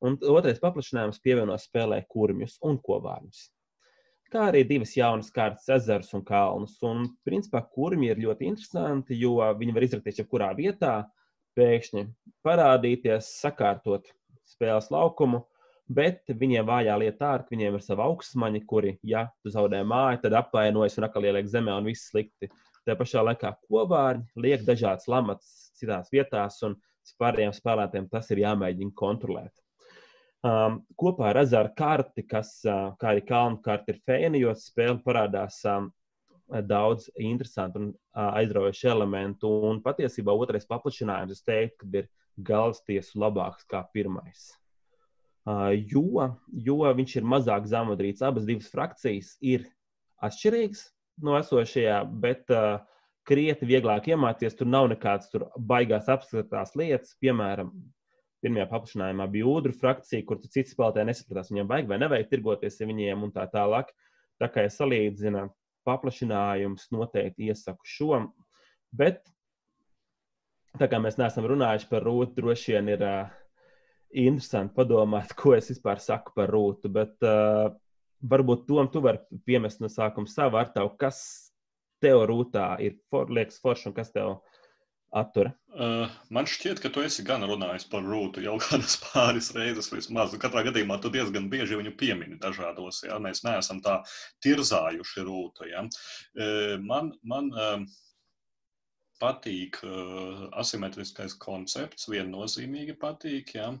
Un 0.00 0.16
otrais 0.32 0.58
paplašinājums 0.62 1.20
pievieno 1.20 1.58
spēlē 1.60 2.00
kurmjus 2.08 2.56
un 2.64 2.80
kovārņus. 2.80 3.42
Kā 4.30 4.44
arī 4.46 4.60
divas 4.62 4.92
jaunas 4.94 5.32
kārtas, 5.34 5.66
ezerus 5.74 6.12
un 6.14 6.22
kalnus. 6.26 6.76
Un, 6.86 7.08
principā, 7.26 7.64
kurmi 7.74 8.12
ir 8.12 8.20
ļoti 8.22 8.46
interesanti, 8.46 9.18
jo 9.18 9.40
viņi 9.58 9.74
var 9.74 9.86
izrakties 9.86 10.20
jebkurā 10.20 10.52
vietā, 10.58 10.92
pēkšņi 11.58 12.04
parādīties, 12.46 13.32
sakārtot 13.40 14.06
spēles 14.46 14.86
laukumu, 14.94 15.42
bet 15.90 16.30
viņiem 16.30 16.68
vājā 16.68 16.94
lieta 17.02 17.18
tā, 17.18 17.32
ka 17.42 17.54
viņiem 17.56 17.78
ir 17.78 17.82
sava 17.82 18.06
augstmaņa, 18.06 18.60
kuri, 18.70 18.92
ja 19.02 19.24
tu 19.42 19.50
zaudē 19.50 19.82
māju, 19.82 20.22
tad 20.22 20.36
apvainojas 20.38 21.00
un 21.00 21.08
atkal 21.08 21.26
ieliek 21.26 21.50
zemē 21.50 21.74
un 21.80 21.90
viss 21.90 22.12
slikti. 22.12 22.50
Tā 22.86 22.94
pašā 22.96 23.24
laikā 23.26 23.50
kovārņi 23.66 24.44
liek 24.46 24.62
dažādas 24.68 25.10
lamatas 25.10 25.50
citās 25.80 26.14
vietās, 26.14 26.60
un 26.66 26.78
pārējiem 27.18 27.56
spēlētājiem 27.56 28.06
tas 28.14 28.30
ir 28.30 28.44
jāmēģina 28.44 28.94
kontrolēt. 28.96 29.52
Um, 30.40 30.78
kopā 30.96 31.34
ar 31.34 31.42
ezeru 31.42 31.68
karti, 31.76 32.22
kas, 32.24 32.54
uh, 32.64 32.94
kā 33.00 33.10
arī 33.12 33.24
kalnu 33.28 33.58
karti, 33.64 33.92
ir 33.92 33.98
fēnijos, 34.08 34.70
spēle 34.70 34.96
parādās 35.04 35.58
um, 35.68 35.90
daudz 36.64 37.10
interesantu 37.20 37.82
un 37.82 37.90
uh, 37.90 38.30
aizraujošu 38.40 38.88
elementu. 38.88 39.50
Un 39.68 39.82
patiesībā 39.84 40.32
otrais 40.32 40.64
paplašinājums, 40.70 41.36
es 41.36 41.44
teiktu, 41.44 41.84
ka 41.84 42.00
ir 42.00 42.08
galvastiesu 42.40 43.20
labāks 43.20 43.68
kā 43.68 43.82
pirmais. 43.92 44.48
Uh, 45.44 45.76
jo, 45.76 46.30
jo 46.52 46.78
viņš 46.96 47.18
ir 47.20 47.28
mazāk 47.36 47.68
zemudrīts. 47.68 48.24
Abas 48.24 48.48
divas 48.48 48.72
frakcijas 48.72 49.34
ir 49.44 49.68
atšķirīgas 50.24 50.86
no 51.24 51.36
esošajā, 51.36 52.00
bet 52.24 52.48
uh, 52.56 52.80
krietni 53.28 53.68
vieglāk 53.74 54.08
iemācīties. 54.12 54.56
Tur 54.56 54.72
nav 54.72 54.88
nekādas 54.92 55.28
tur 55.32 55.50
baigās 55.56 56.08
apskatās 56.12 56.72
lietas. 56.80 57.12
Piemēram, 57.20 57.72
pirmajā 58.44 58.68
paplašinājumā 58.70 59.26
bija 59.32 59.48
ūdru 59.50 59.74
frakcija, 59.76 60.26
kur 60.28 60.40
cits 60.46 60.74
spēlētāji 60.74 61.10
nesapratās, 61.10 61.50
viņiem 61.52 61.68
vajag 61.70 61.90
vai 61.90 61.98
nevajag 62.02 62.30
tirgoties 62.30 62.80
ar 62.80 62.90
viņiem 62.92 63.26
un 63.26 63.34
tā 63.34 63.46
tālāk. 63.52 63.92
Tā 64.40 64.48
kā 64.52 64.64
es 64.68 64.78
salīdzinu 64.80 65.48
paplašinājums, 65.88 66.88
noteikti 66.94 67.50
iesaku 67.50 67.88
šo. 67.88 68.22
Bet 68.96 69.28
Tā 70.78 70.86
kā 70.86 71.00
mēs 71.02 71.18
neesam 71.18 71.46
runājuši 71.50 71.88
par 71.90 72.04
rūtu, 72.06 72.36
droši 72.36 72.76
vien 72.76 72.90
ir 72.92 73.02
uh, 73.02 73.30
interesanti 74.22 74.76
padomāt, 74.76 75.34
ko 75.40 75.56
es 75.56 75.70
vispār 75.72 76.02
saku 76.02 76.34
par 76.36 76.52
rūtu. 76.54 76.90
Bet 76.94 77.16
uh, 77.26 77.72
varbūt 78.30 78.68
tom 78.68 78.90
tu 78.92 79.02
vari 79.02 79.40
piemest 79.48 79.82
no 79.82 79.90
sākuma 79.90 80.30
savu 80.30 80.60
ar 80.60 80.70
tavu, 80.74 80.94
kas 81.00 81.22
tev 82.00 82.22
rūtā 82.30 82.74
ir 82.84 83.00
for, 83.10 83.32
liekas 83.32 83.58
forši 83.60 83.90
un 83.90 83.96
kas 83.96 84.14
tev 84.14 84.38
attur. 85.16 85.52
Uh, 85.70 86.10
man 86.34 86.48
šķiet, 86.50 86.80
ka 86.82 86.90
tu 86.92 87.02
esi 87.06 87.22
gan 87.26 87.46
runājis 87.46 87.86
par 87.90 88.04
rūtu 88.06 88.42
jau 88.44 88.56
kādas 88.64 88.98
pāris 89.04 89.52
reizes 89.56 89.90
vismaz. 89.92 90.34
Katrā 90.42 90.64
gadījumā 90.66 90.98
tu 91.02 91.12
diezgan 91.14 91.48
bieži 91.52 91.78
viņu 91.78 91.94
piemini 91.98 92.38
dažādos. 92.42 93.04
Ja? 93.06 93.18
Mēs 93.22 93.44
neesam 93.46 93.82
tā 93.84 94.00
tirzājuši 94.44 95.26
rūtu. 95.26 95.70
Ja? 95.70 95.86
Uh, 95.86 96.76
man, 96.82 97.14
man, 97.22 97.50
uh, 97.54 98.00
patīk 99.20 99.78
uh, 99.84 100.46
asimetriskais 100.60 101.36
koncepts, 101.40 102.08
viennozīmīgi 102.10 102.96
patīk. 103.00 103.54
Ja. 103.58 103.74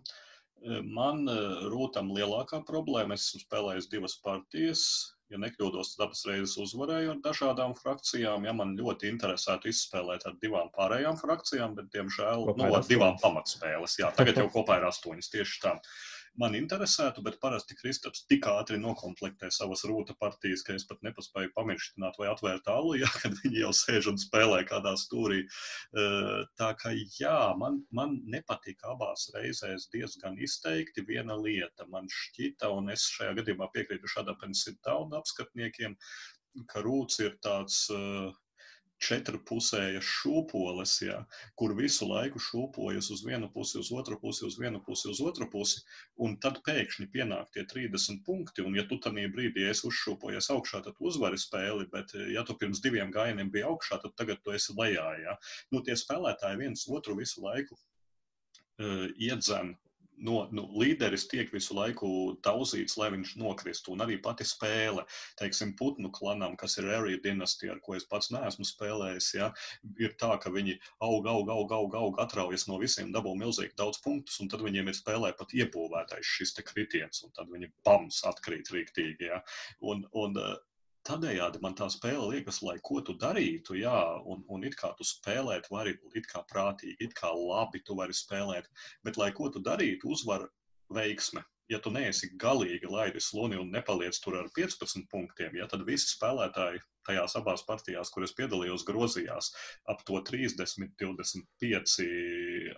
Eh, 0.60 0.82
man 0.84 1.24
uh, 1.30 1.64
rūtam 1.72 2.12
lielākā 2.12 2.60
problēma, 2.68 3.16
es 3.16 3.30
esmu 3.30 3.46
spēlējis 3.46 3.88
divas 3.92 4.18
partijas, 4.24 4.82
ja 5.30 5.40
nekļūdos, 5.40 5.94
tad 5.94 6.08
abas 6.08 6.22
reizes 6.28 6.56
uzvarēju 6.60 7.14
ar 7.14 7.20
dažādām 7.24 7.74
frakcijām. 7.78 8.46
Ja 8.48 8.54
man 8.56 8.76
ļoti 8.78 9.10
interesētu 9.12 9.70
izspēlēt 9.70 10.26
ar 10.26 10.38
divām 10.42 10.70
pārējām 10.76 11.18
frakcijām, 11.20 11.76
bet, 11.78 11.90
diemžēl, 11.94 12.48
kopā 12.50 12.66
nu, 12.66 12.76
ar 12.78 12.88
divām 12.88 13.18
pamatspēles. 13.22 13.98
Jā, 14.02 14.10
tagad 14.16 14.42
jau 14.42 14.48
kopā 14.52 14.80
ir 14.80 14.88
astoņas 14.90 15.32
tieši 15.34 15.62
tā 15.64 15.76
man 16.38 16.54
interesētu, 16.58 17.22
bet 17.26 17.38
parasti 17.42 17.76
Kristaps 17.78 18.24
tik 18.30 18.46
ātri 18.50 18.78
nokomplektē 18.80 19.50
savas 19.54 19.82
rūta 19.88 20.14
partijas, 20.20 20.62
ka 20.66 20.76
es 20.78 20.86
pat 20.88 21.02
nepaspēju 21.06 21.52
pamirštināt 21.56 22.18
vai 22.20 22.30
atvērt 22.32 22.68
alu, 22.72 22.94
ja, 23.02 23.10
kad 23.22 23.36
viņi 23.42 23.64
jau 23.64 23.72
sēž 23.76 24.10
un 24.12 24.20
spēlē 24.20 24.62
kādā 24.68 24.94
stūrī. 25.00 25.42
Tā 26.60 26.70
kā 26.80 26.94
jā, 27.18 27.38
man, 27.60 27.80
man 27.96 28.18
nepatika 28.30 28.94
abās 28.94 29.28
reizēs 29.36 29.88
diezgan 29.94 30.38
izteikti 30.38 31.04
viena 31.08 31.38
lieta. 31.38 31.88
Man 31.90 32.10
šķita, 32.10 32.70
un 32.76 32.92
es 32.94 33.08
šajā 33.16 33.38
gadījumā 33.40 33.70
piekrītu 33.74 34.10
šādam 34.14 34.38
pensitaunu 34.40 35.18
apskatniekiem, 35.20 35.96
ka 36.70 36.82
rūts 36.82 37.20
ir 37.22 37.36
tāds 37.44 37.84
uh, 37.94 38.30
četrpusējas 39.00 40.04
šūpoles, 40.04 40.94
ja, 41.06 41.18
kur 41.58 41.74
visu 41.78 42.08
laiku 42.08 42.40
šūpojas 42.42 43.10
uz 43.14 43.22
vienu 43.26 43.48
pusi, 43.52 43.78
uz 43.80 43.90
otru 43.96 44.18
pusi, 44.20 44.44
uz 44.48 44.58
vienu 44.60 44.80
pusi, 44.84 45.08
uz 45.12 45.22
otru 45.24 45.48
pusi, 45.52 45.82
un 46.20 46.36
tad 46.44 46.60
pēkšņi 46.66 47.08
pienāk 47.14 47.52
tie 47.54 47.64
30 47.72 48.22
punkti, 48.26 48.64
un 48.66 48.76
ja 48.78 48.86
tu 48.88 49.00
tajā 49.00 49.28
brīdī 49.34 49.66
esi 49.70 49.86
uzšūpojies 49.88 50.50
augšā, 50.54 50.82
tad 50.86 51.00
uzvari 51.00 51.40
spēli, 51.40 51.88
bet 51.92 52.14
ja 52.34 52.44
tu 52.46 52.56
pirms 52.60 52.82
diviem 52.84 53.12
gājieniem 53.14 53.52
biji 53.52 53.68
augšā, 53.70 54.00
tad 54.04 54.16
tagad 54.20 54.42
tu 54.44 54.54
esi 54.56 54.76
lejā. 54.76 55.08
Ja. 55.24 55.36
Nu, 55.72 55.84
tie 55.86 55.96
spēlētāji 55.96 56.60
viens 56.64 56.86
otru 56.88 57.16
visu 57.18 57.44
laiku 57.44 57.76
uh, 57.76 59.08
iedzen 59.16 59.76
no, 60.26 60.44
nu, 60.54 60.66
līderis 60.80 61.26
tiek 61.30 61.50
visu 61.54 61.76
laiku 61.76 62.10
tauzīts, 62.44 62.96
lai 63.00 63.10
viņš 63.14 63.34
nokristu. 63.40 63.94
Un 63.94 64.04
arī 64.04 64.18
pati 64.22 64.46
spēle, 64.48 65.04
teiksim, 65.40 65.74
putnu 65.78 66.12
klanam, 66.16 66.56
kas 66.60 66.78
ir 66.80 66.90
arī 66.94 67.16
dinastija, 67.22 67.74
ar 67.74 67.82
ko 67.84 67.96
es 67.98 68.06
pats 68.10 68.30
neesmu 68.34 68.66
spēlējis, 68.68 69.30
ja, 69.38 69.50
ir 70.02 70.16
tā, 70.20 70.32
ka 70.42 70.52
viņi 70.54 70.78
aug, 71.06 71.28
aug, 71.30 71.52
aug, 71.52 71.76
aug, 71.76 71.98
aug 72.02 72.22
atraujas 72.22 72.66
no 72.70 72.80
visiem, 72.82 73.12
dabū 73.14 73.34
milzīgi 73.40 73.76
daudz 73.80 74.00
punktus, 74.04 74.40
un 74.42 74.50
tad 74.52 74.64
viņiem 74.66 74.90
ir 74.90 74.98
spēlē 74.98 75.34
pat 75.38 75.54
iebūvētais 75.56 76.34
šis 76.36 76.56
kritiens, 76.66 77.22
un 77.24 77.32
tad 77.36 77.48
viņi 77.52 77.72
pams 77.86 78.24
atkrīt 78.28 78.72
rīktīgi. 78.74 79.30
Ja. 79.30 79.40
Un, 79.80 80.04
un, 80.12 80.36
Tādējādi 81.08 81.60
man 81.64 81.74
tā 81.78 81.86
spēle 81.92 82.26
liekas, 82.32 82.58
lai 82.66 82.74
ko 82.86 83.00
tu 83.04 83.14
darītu, 83.20 83.76
jā, 83.80 84.00
un, 84.32 84.42
un 84.52 84.66
it 84.68 84.76
kā 84.80 84.90
tu 84.98 85.06
spēlēt 85.08 85.70
vari, 85.72 85.94
it 86.20 86.26
kā 86.28 86.42
prātīgi, 86.50 86.96
it 87.06 87.14
kā 87.20 87.30
labi 87.36 87.80
tu 87.86 87.96
vari 88.00 88.16
spēlēt, 88.16 88.68
bet 89.06 89.16
lai 89.20 89.30
ko 89.38 89.48
tu 89.54 89.62
darītu, 89.64 90.12
uzvar 90.16 90.44
veiksme. 90.92 91.44
Ja 91.72 91.78
tu 91.78 91.92
neesi 91.94 92.32
galīgi 92.42 92.90
laidis 92.90 93.30
luni 93.32 93.56
un 93.62 93.70
nepaliec 93.72 94.18
tur 94.20 94.36
ar 94.40 94.50
15 94.58 95.06
punktiem, 95.12 95.56
ja, 95.60 95.68
tad 95.70 95.86
visi 95.88 96.10
spēlētāji 96.10 96.82
tajās 97.06 97.36
abās 97.38 97.64
partijās, 97.68 98.12
kuras 98.14 98.34
piedalījos, 98.38 98.84
grozījās 98.88 99.50
ap 99.90 100.04
to 100.08 100.20
30, 100.30 100.94
25 101.00 102.06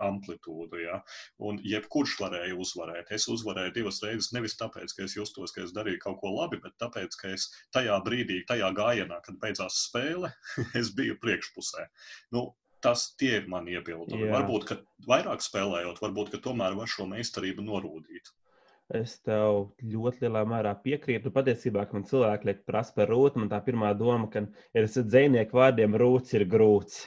amplitūdu. 0.08 0.82
Ja, 0.82 1.00
un 1.42 1.60
jebkurš 1.66 2.16
varēja 2.22 2.56
uzvarēt. 2.64 3.12
Es 3.14 3.28
uzvarēju 3.32 3.76
divas 3.76 4.02
reizes 4.04 4.32
nevis 4.36 4.58
tāpēc, 4.60 4.96
ka 4.96 5.06
es 5.06 5.16
justos, 5.18 5.54
ka 5.54 5.64
es 5.66 5.74
darīju 5.76 6.02
kaut 6.06 6.20
ko 6.22 6.34
labi, 6.36 6.60
bet 6.62 6.76
tāpēc, 6.82 7.18
ka 7.20 7.34
es 7.36 7.48
tajā 7.74 7.98
brīdī, 8.06 8.42
tajā 8.48 8.72
gājienā, 8.76 9.22
kad 9.26 9.38
beidzās 9.42 9.84
spēle, 9.88 10.32
es 10.80 10.92
biju 10.96 11.18
priekšpusē. 11.22 11.88
Nu, 12.36 12.50
tas 12.82 13.12
tie 13.18 13.36
ir 13.40 13.48
mani 13.50 13.76
iebildumi. 13.78 14.30
Varbūt, 14.32 14.68
ka 14.68 14.78
vairāk 15.06 15.44
spēlējot, 15.44 16.02
varbūt, 16.02 16.34
ka 16.34 16.42
tomēr 16.48 16.76
var 16.78 16.90
šo 16.90 17.06
meistarību 17.10 17.64
norūdīt. 17.66 18.32
Es 18.92 19.14
tev 19.24 19.70
ļoti 19.88 20.26
lielā 20.26 20.42
mērā 20.44 20.74
piekrītu. 20.84 21.30
Patiesībā, 21.32 21.86
kad 21.86 21.96
man 21.96 22.04
cilvēki 22.08 22.48
liek 22.48 22.58
prasa 22.68 22.92
par 22.96 23.08
rūtu, 23.08 23.40
man 23.40 23.48
tā 23.48 23.62
pirmā 23.64 23.94
doma, 23.96 24.28
ka 24.28 24.42
ir 24.76 24.88
dzīvnieku 24.92 25.56
vārdiem 25.56 25.96
rūts 26.02 26.34
ir 26.36 26.44
grūts. 26.50 26.98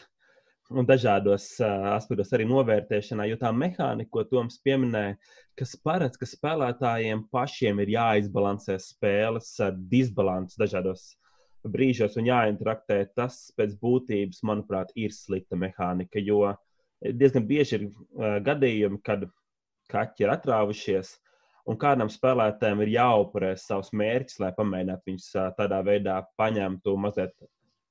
Un 0.73 0.87
dažādos 0.89 1.43
uh, 1.61 1.91
aspektos 1.91 2.31
arī 2.33 2.47
novērtēšanā, 2.49 3.27
jo 3.29 3.37
tā 3.37 3.51
mehānika, 3.53 4.09
ko 4.09 4.23
Toms 4.25 4.57
pieminēja, 4.65 5.13
kas 5.61 5.75
paredz, 5.85 6.17
ka 6.17 6.25
spēlētājiem 6.25 7.21
pašiem 7.29 7.83
ir 7.83 7.91
jāizbalansē 7.93 8.79
spēles 8.81 9.51
uh, 9.61 9.69
disbalans 9.91 10.57
dažādos 10.57 11.11
brīžos 11.69 12.17
un 12.17 12.31
jāinteraktē, 12.31 12.97
tas 13.13 13.37
pēc 13.57 13.77
būtības, 13.81 14.41
manuprāt, 14.49 14.89
ir 14.97 15.13
slikta 15.13 15.53
mehānika. 15.53 16.17
Jo 16.17 16.55
diezgan 17.05 17.45
bieži 17.45 17.77
ir 17.77 17.85
uh, 17.91 18.39
gadījumi, 18.49 19.03
kad 19.05 19.29
kaķi 19.93 20.25
ir 20.25 20.33
atrāvušies, 20.33 21.13
un 21.69 21.79
kādam 21.81 22.11
spēlētājam 22.11 22.83
ir 22.85 22.93
jāupurē 22.95 23.53
savus 23.59 23.91
mērķus, 23.95 24.39
lai 24.43 24.51
pamēģinātu 24.57 25.11
viņus 25.11 25.29
tādā 25.57 25.81
veidā 25.85 26.19
paņemt 26.39 26.89
mazliet 27.01 27.35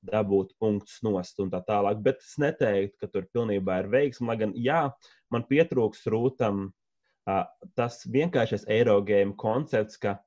dabūt 0.05 0.53
punktus 0.61 0.99
nost 1.05 1.39
un 1.41 1.51
tā 1.53 1.61
tālāk. 1.65 2.01
Bet 2.05 2.21
es 2.21 2.35
neteiktu, 2.41 2.97
ka 3.01 3.09
tur 3.11 3.27
pilnībā 3.33 3.81
ir 3.81 3.91
veiksme. 3.91 4.29
Lai 4.29 4.37
gan, 4.43 4.53
jā, 4.55 4.85
man 5.33 5.45
pietrūks 5.49 6.05
rūtam 6.13 6.69
tas 7.75 8.03
vienkāršais 8.13 8.67
Eirogame 8.69 9.33
koncepts, 9.41 9.97
ka 9.97 10.19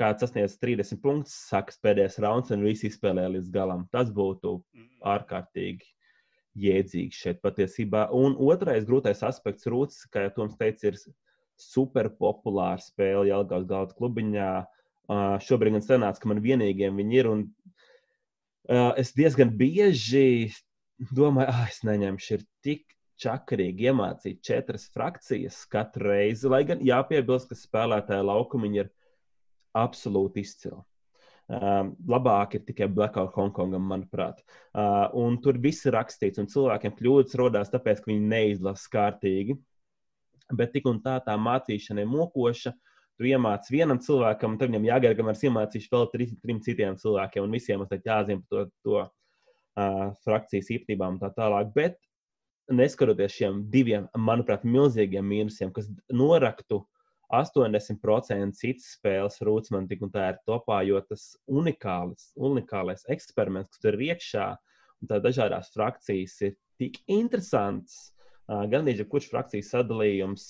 kāds 0.00 0.24
sasniedz 0.24 0.56
30 0.62 1.00
punktus, 1.02 1.36
sākas 1.50 1.76
pēdējais 1.84 2.20
rauns 2.24 2.52
un 2.54 2.64
visi 2.64 2.88
izspēlē 2.88 3.26
līdz 3.34 3.50
galam. 3.52 3.84
Tas 3.92 4.08
būtu 4.16 4.56
mm. 4.56 4.86
ārkārtīgi 5.12 5.90
jēdzīgs 6.60 7.18
šeit 7.20 7.42
patiesībā. 7.44 8.06
Un 8.16 8.38
otrais 8.40 8.88
grūtais 8.88 9.20
aspekts 9.26 9.68
rūtas, 9.70 10.06
kā 10.10 10.24
jau 10.26 10.38
Toms 10.40 10.56
teica, 10.60 10.88
ir 10.88 10.96
super 11.62 12.10
populāra 12.20 12.80
spēle 12.82 13.28
Jālgājas 13.30 13.68
galda 13.70 13.96
klubiņā. 13.98 14.50
Uh, 15.10 15.36
šobrīd 15.42 15.74
gan 15.74 15.84
sanāca, 15.84 16.22
ka 16.22 16.30
man 16.30 16.42
vienīgiem 16.44 16.98
viņi 17.00 17.18
ir. 17.18 17.28
Un, 17.30 17.46
uh, 18.70 18.92
es 19.00 19.14
diezgan 19.16 19.50
bieži 19.58 20.52
domāju, 21.16 21.50
ah, 21.50 21.66
es 21.70 21.80
neņemšu, 21.86 22.36
ir 22.36 22.46
tik 22.64 22.86
čakarīgi 23.20 23.90
iemācīt 23.90 24.40
četras 24.44 24.86
frakcijas 24.94 25.64
katru 25.70 26.12
reizi. 26.12 26.48
Lai 26.50 26.62
gan 26.68 26.84
jāpiebilst, 26.84 27.50
ka 27.50 27.58
spēlētāja 27.58 28.24
laukumi 28.26 28.72
ir 28.78 28.92
absolūti 29.76 30.44
izcili. 30.44 30.80
Um, 31.50 31.96
labāk 32.06 32.54
ir 32.54 32.62
tikai 32.62 32.86
Blackout 32.94 33.34
Hongkongam, 33.34 33.82
manuprāt. 33.90 34.38
Uh, 34.70 35.10
tur 35.42 35.58
viss 35.58 35.82
ir 35.88 35.96
rakstīts, 35.98 36.38
un 36.38 36.46
cilvēkiem 36.50 36.94
kļūdas 36.94 37.34
radās 37.40 37.72
tāpēc, 37.72 38.04
ka 38.04 38.12
viņi 38.12 38.28
neizlasa 38.30 38.92
kārtīgi. 38.92 39.58
Bet 40.56 40.72
tik 40.74 40.88
un 40.90 41.00
tā 41.04 41.18
tā 41.24 41.36
mācīšana 41.38 42.04
ir 42.04 42.10
mokoša. 42.10 42.74
Tu 43.20 43.28
iemāci 43.28 43.74
vienam 43.74 43.98
cilvēkam, 44.00 44.54
tad 44.58 44.70
viņam 44.70 44.86
jāgaida, 44.88 45.16
kamēr 45.18 45.42
iemācīšu 45.48 45.90
vēl 45.92 46.06
trim, 46.12 46.36
trim 46.40 46.60
citiem 46.64 46.94
cilvēkiem, 47.00 47.44
un 47.44 47.52
visiem 47.52 47.82
mums 47.82 48.06
jāzina 48.06 48.40
par 48.40 48.70
to, 48.70 48.70
to 48.86 49.02
uh, 49.02 50.06
frakcijas 50.24 50.70
īpatnībām 50.72 51.18
un 51.18 51.20
tā 51.20 51.28
tālāk. 51.36 51.74
Bet 51.74 51.98
neskatoties 52.72 53.34
šiem 53.36 53.60
diviem, 53.70 54.08
manuprāt, 54.16 54.64
milzīgiem 54.64 55.28
mīnusiem, 55.28 55.74
kas 55.76 55.90
noraktu 56.16 56.80
uh, 56.80 56.88
80% 57.30 58.58
citas 58.58 58.88
spēles 58.96 59.38
rūts 59.46 59.70
man 59.70 59.86
tik 59.90 60.02
un 60.02 60.10
tā 60.10 60.32
ir 60.32 60.40
topā, 60.48 60.80
jo 60.86 60.98
tas 61.06 61.36
unikālis, 61.46 62.30
unikālais 62.34 63.06
eksperiments, 63.14 63.70
kas 63.70 63.84
tur 63.84 63.98
ir 63.98 64.10
iekšā, 64.10 64.46
un 65.00 65.10
tā 65.10 65.20
dažādās 65.22 65.70
frakcijas 65.74 66.34
ir 66.48 66.56
tik 66.80 66.98
interesants 67.06 68.10
gandrīz 68.50 69.02
jebkurš 69.04 69.30
frakcijas 69.30 69.70
sadalījums 69.74 70.46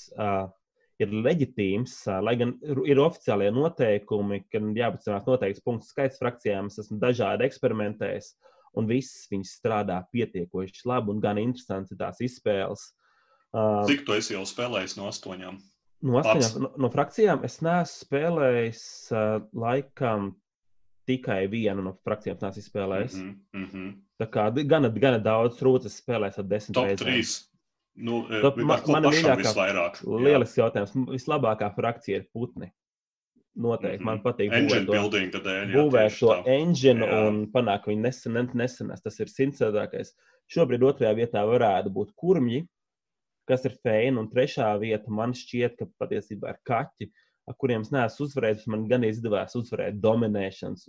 ir 1.01 1.13
leģitīms, 1.25 1.97
lai 2.25 2.37
gan 2.41 2.55
ir 2.89 3.01
oficiālie 3.01 3.49
noteikumi, 3.55 4.43
ka 4.53 4.61
jāpacinās 4.77 5.27
noteikts 5.29 5.65
punktu 5.65 5.89
skaits 5.89 6.21
frakcijām. 6.21 6.69
Es 6.69 6.81
esmu 6.83 7.01
dažādi 7.01 7.47
eksperimentējis, 7.49 8.35
un 8.79 8.89
visas 8.91 9.29
viņas 9.33 9.57
strādā 9.61 10.01
pietiekoši 10.13 10.87
labi 10.89 11.15
un 11.15 11.23
gan 11.25 11.41
interesanti 11.41 11.99
tās 11.99 12.21
izspēles. 12.25 12.91
Cik 13.89 14.05
tu 14.07 14.15
esi 14.15 14.37
jau 14.37 14.45
spēlējis 14.47 14.99
no 15.01 15.09
astoņām? 15.11 15.57
No 16.07 16.21
astoņām 16.21 16.63
no, 16.65 16.71
no 16.85 16.93
frakcijām 16.93 17.43
es 17.49 17.59
neesmu 17.65 18.05
spēlējis 18.07 18.85
laikam 19.57 20.35
tikai 21.09 21.43
vienu 21.51 21.83
no 21.83 21.97
frakcijām 22.07 22.39
neesmu 22.45 22.65
spēlējis. 22.69 23.19
Mm 23.21 23.67
-hmm. 23.73 23.93
Tā 24.21 24.29
kā 24.31 24.51
gana, 24.69 24.93
gana 24.93 25.19
daudz 25.19 25.63
rūtas 25.65 25.97
spēlēs 25.99 26.39
ar 26.39 26.45
desmit 26.45 26.77
reizēm. 26.77 27.01
Top 27.01 27.09
3. 27.09 27.50
Nu, 27.99 28.23
Top, 28.43 28.57
man, 28.57 28.81
man 28.87 29.09
ir 29.09 29.17
mīļākā, 29.19 29.89
lielisks 30.25 30.59
jautājums. 30.61 30.93
Vislabākā 31.11 31.71
frakcija 31.75 32.21
ir 32.21 32.29
putni. 32.33 32.71
Noteikti. 33.61 33.99
Mm 33.99 34.01
-hmm. 34.01 34.05
Man 34.07 34.19
mhm. 34.19 34.27
patīk 34.27 34.53
engine 34.55 34.87
building, 34.87 35.33
dēļ, 35.35 35.73
būvēt 35.75 36.19
to 36.19 36.29
tā. 36.31 36.43
engine 36.47 37.07
jā. 37.07 37.23
un 37.27 37.41
panākt, 37.53 37.85
ka 37.85 37.91
viņi 37.91 38.05
nesen, 38.07 38.39
nesenās. 38.55 39.03
Tas 39.03 39.19
ir 39.21 39.27
simtsēdākais. 39.27 40.15
Šobrīd 40.51 40.83
otrajā 40.87 41.15
vietā 41.19 41.43
varētu 41.47 41.91
būt 41.91 42.15
kurmji, 42.17 42.67
kas 43.47 43.65
ir 43.65 43.75
feina. 43.83 44.21
Un 44.21 44.31
trešā 44.31 44.71
vieta 44.81 45.11
man 45.11 45.35
šķiet, 45.35 45.77
ka 45.79 45.91
patiesībā 45.99 46.55
ir 46.55 46.61
kaķi, 46.65 47.11
ar 47.51 47.59
kuriem 47.59 47.83
es 47.83 47.91
neesmu 47.91 48.27
uzvarējis. 48.27 48.67
Man 48.67 48.87
gan 48.89 49.05
izdevās 49.05 49.59
uzvarēt 49.59 50.01
dominēšanas 50.01 50.89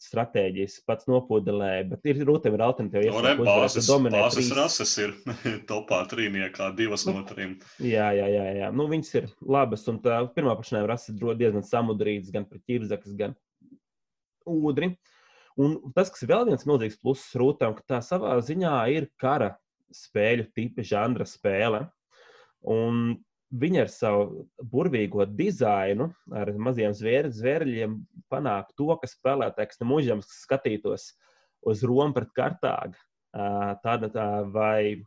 stratēģijas, 0.00 0.78
pats 0.88 1.08
nopudelēja, 1.10 1.86
bet 1.90 2.08
ir 2.08 2.22
rūtēm 2.28 2.56
ir 2.56 2.64
alternatīva. 2.64 3.22
No, 3.22 3.32
bāzes, 3.46 3.88
bāzes 4.12 4.50
rases 4.56 4.92
ir 5.02 5.14
topā 5.70 6.02
trīniekā, 6.10 6.70
divas 6.78 7.06
no 7.08 7.18
trim. 7.28 7.56
Jā, 7.82 8.10
jā, 8.16 8.28
jā, 8.32 8.46
jā. 8.60 8.70
Nu, 8.74 8.88
viņas 8.90 9.14
ir 9.20 9.30
labas, 9.44 9.86
un 9.92 10.00
tā 10.04 10.20
pirmā 10.36 10.56
pašnēm 10.58 10.86
rases 10.88 11.14
ir 11.14 11.40
diezgan 11.40 11.66
samudrītas, 11.66 12.32
gan 12.34 12.46
pret 12.48 12.64
ķirzakas, 12.70 13.16
gan 13.18 13.36
ūdri. 14.48 14.94
Un 15.60 15.76
tas, 15.92 16.08
kas 16.08 16.24
ir 16.24 16.30
vēl 16.32 16.46
viens 16.48 16.64
milzīgs 16.68 17.00
pluss 17.02 17.34
rūtām, 17.36 17.76
ka 17.76 17.84
tā 17.96 18.00
savā 18.04 18.38
ziņā 18.40 18.76
ir 18.94 19.10
kara 19.20 19.52
spēļu 19.92 20.48
tipa 20.56 20.84
žanra 20.86 21.26
spēle. 21.28 21.84
Un 22.62 23.18
viņa 23.52 23.84
ar 23.84 23.90
savu 23.92 24.46
burvīgo 24.72 25.26
dizainu, 25.28 26.08
ar 26.32 26.50
maziem 26.56 26.94
zvēr, 26.96 27.28
zvērļiem, 27.32 27.98
panāk 28.32 28.72
to, 28.78 28.88
ka 29.00 29.08
spēlētājs 29.10 29.80
nemūžams 29.82 30.30
skatītos 30.42 31.12
uz 31.68 31.82
Romu 31.84 32.16
pret 32.16 32.32
Kartāgu. 32.36 32.96
Tāda 33.32 34.08
tā, 34.12 34.28
vai 34.52 35.02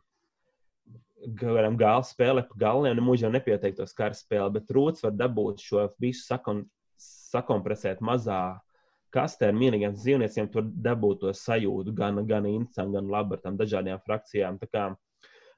varam 1.40 1.78
gālu 1.78 2.06
spēlē 2.06 2.44
pa 2.46 2.58
galiem, 2.60 2.96
nemūžam 2.98 3.34
nepieteiktos 3.34 3.94
kara 3.96 4.14
spēli, 4.14 4.58
bet 4.58 4.70
rūts 4.74 5.04
var 5.06 5.14
dabūt 5.16 5.62
šo 5.64 5.88
visu 6.02 6.26
sakon, 6.26 6.64
sakompresēt 7.02 8.02
mazā 8.04 8.58
kastē 9.14 9.50
ar 9.50 9.56
mierīgiem 9.56 9.94
dzīvniekiem, 9.96 10.48
tur 10.52 10.66
dabūt 10.66 11.22
to 11.24 11.32
sajūtu 11.34 11.94
gan, 11.96 12.20
gan 12.28 12.46
interesantu, 12.50 12.98
gan 12.98 13.10
labu 13.10 13.36
ar 13.36 13.42
tām 13.44 13.58
dažādām 13.58 14.02
frakcijām. 14.04 14.58
Tā 14.60 14.68
kā, 14.70 14.88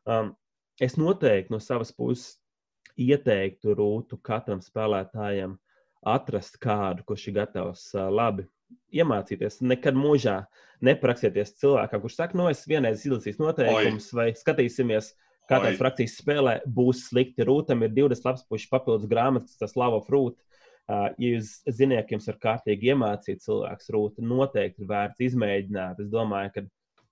um, 0.07 0.31
es 0.81 0.97
noteikti 1.01 1.53
no 1.55 1.61
savas 1.63 1.91
puses 1.93 2.37
ieteiktu 2.99 3.75
rūtu 3.79 4.19
katram 4.25 4.61
spēlētājam 4.65 5.57
atrast 6.07 6.59
kādu, 6.63 7.05
kurš 7.07 7.29
ir 7.31 7.37
gatavs 7.41 7.91
labi 7.95 8.47
iemācīties. 8.95 9.61
Nekad 9.65 9.97
mūžā 9.99 10.43
nepraksieties 10.85 11.57
cilvēkam, 11.61 12.03
kurš 12.03 12.19
saka, 12.19 12.39
no 12.39 12.47
nu, 12.47 12.53
es 12.55 12.67
vienreiz 12.69 13.05
izlasīšu 13.07 13.43
noteikumus, 13.43 14.11
vai 14.15 14.31
skatīsimies, 14.37 15.13
kā 15.51 15.61
tās 15.63 15.79
frakcijas 15.81 16.19
spēlē, 16.21 16.59
būs 16.67 17.09
slikti. 17.09 17.47
Rūtam 17.49 17.83
ir 17.87 17.95
20 17.97 18.29
lapas 18.29 18.45
pušu 18.49 18.71
papildus 18.73 19.11
grāmatas, 19.11 19.59
tas 19.61 19.77
lava 19.79 20.01
frūta. 20.05 20.41
Uh, 20.89 21.11
ja 21.21 21.35
jūs 21.35 21.51
zināt, 21.77 22.07
ka 22.09 22.15
jums 22.15 22.31
ir 22.31 22.39
kārtīgi 22.41 22.95
iemācīt 22.95 23.43
cilvēks 23.45 23.91
rūta, 23.93 24.23
noteikti 24.25 24.87
vērts 24.89 25.21
izmēģināt. 25.27 26.01
Es 26.01 26.09
domāju, 26.09 26.55
ka 26.55 26.63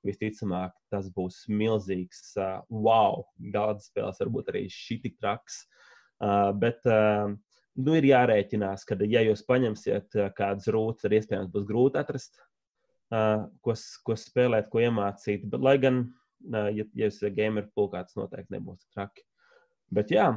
visticamāk 0.07 0.75
tas 0.93 1.09
būs 1.15 1.43
milzīgs 1.53 2.33
uh, 2.41 2.61
wow. 2.71 3.25
Galda 3.53 3.83
spēles 3.85 4.21
varbūt 4.23 4.53
arī 4.53 4.67
šī 4.73 5.01
tik 5.05 5.19
traks. 5.21 5.65
Uh, 6.23 6.51
bet 6.57 6.87
uh, 6.89 7.33
nu, 7.77 7.97
ir 7.99 8.09
jārēķinās, 8.11 8.87
ka, 8.89 8.99
ja 9.05 9.23
jūs 9.27 9.45
paņemsiet 9.49 10.19
uh, 10.19 10.29
kādas 10.37 10.69
rūtas, 10.73 11.05
tad 11.05 11.17
iespējams 11.19 11.53
būs 11.53 11.67
grūti 11.69 12.01
atrast, 12.01 12.41
uh, 13.13 13.47
ko, 13.65 13.77
ko 14.07 14.19
spēlēt, 14.21 14.71
ko 14.73 14.85
iemācīt. 14.87 15.47
Bet, 15.53 15.65
lai 15.67 15.77
gan, 15.83 16.05
uh, 16.53 16.69
ja, 16.73 16.87
ja 16.97 17.09
jūs 17.09 17.21
esat 17.21 17.37
gamer 17.37 17.69
pulkā, 17.77 18.07
tas 18.07 18.19
noteikti 18.19 18.57
nebūs 18.57 18.87
traki. 18.97 19.27
Bet 19.95 20.11
jā, 20.15 20.31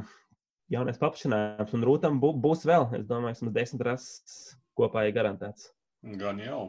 jaunais 0.74 1.00
paplašinājums, 1.02 1.74
un 1.78 1.86
rūtam 1.88 2.20
būs 2.22 2.68
vēl, 2.70 2.90
es 3.00 3.08
domāju, 3.10 3.38
vismaz 3.40 3.56
desmit 3.56 3.86
rases 3.88 4.40
kopā 4.78 5.08
ir 5.08 5.16
garantēts. 5.16 5.72
Gan 6.00 6.40
jau. 6.40 6.62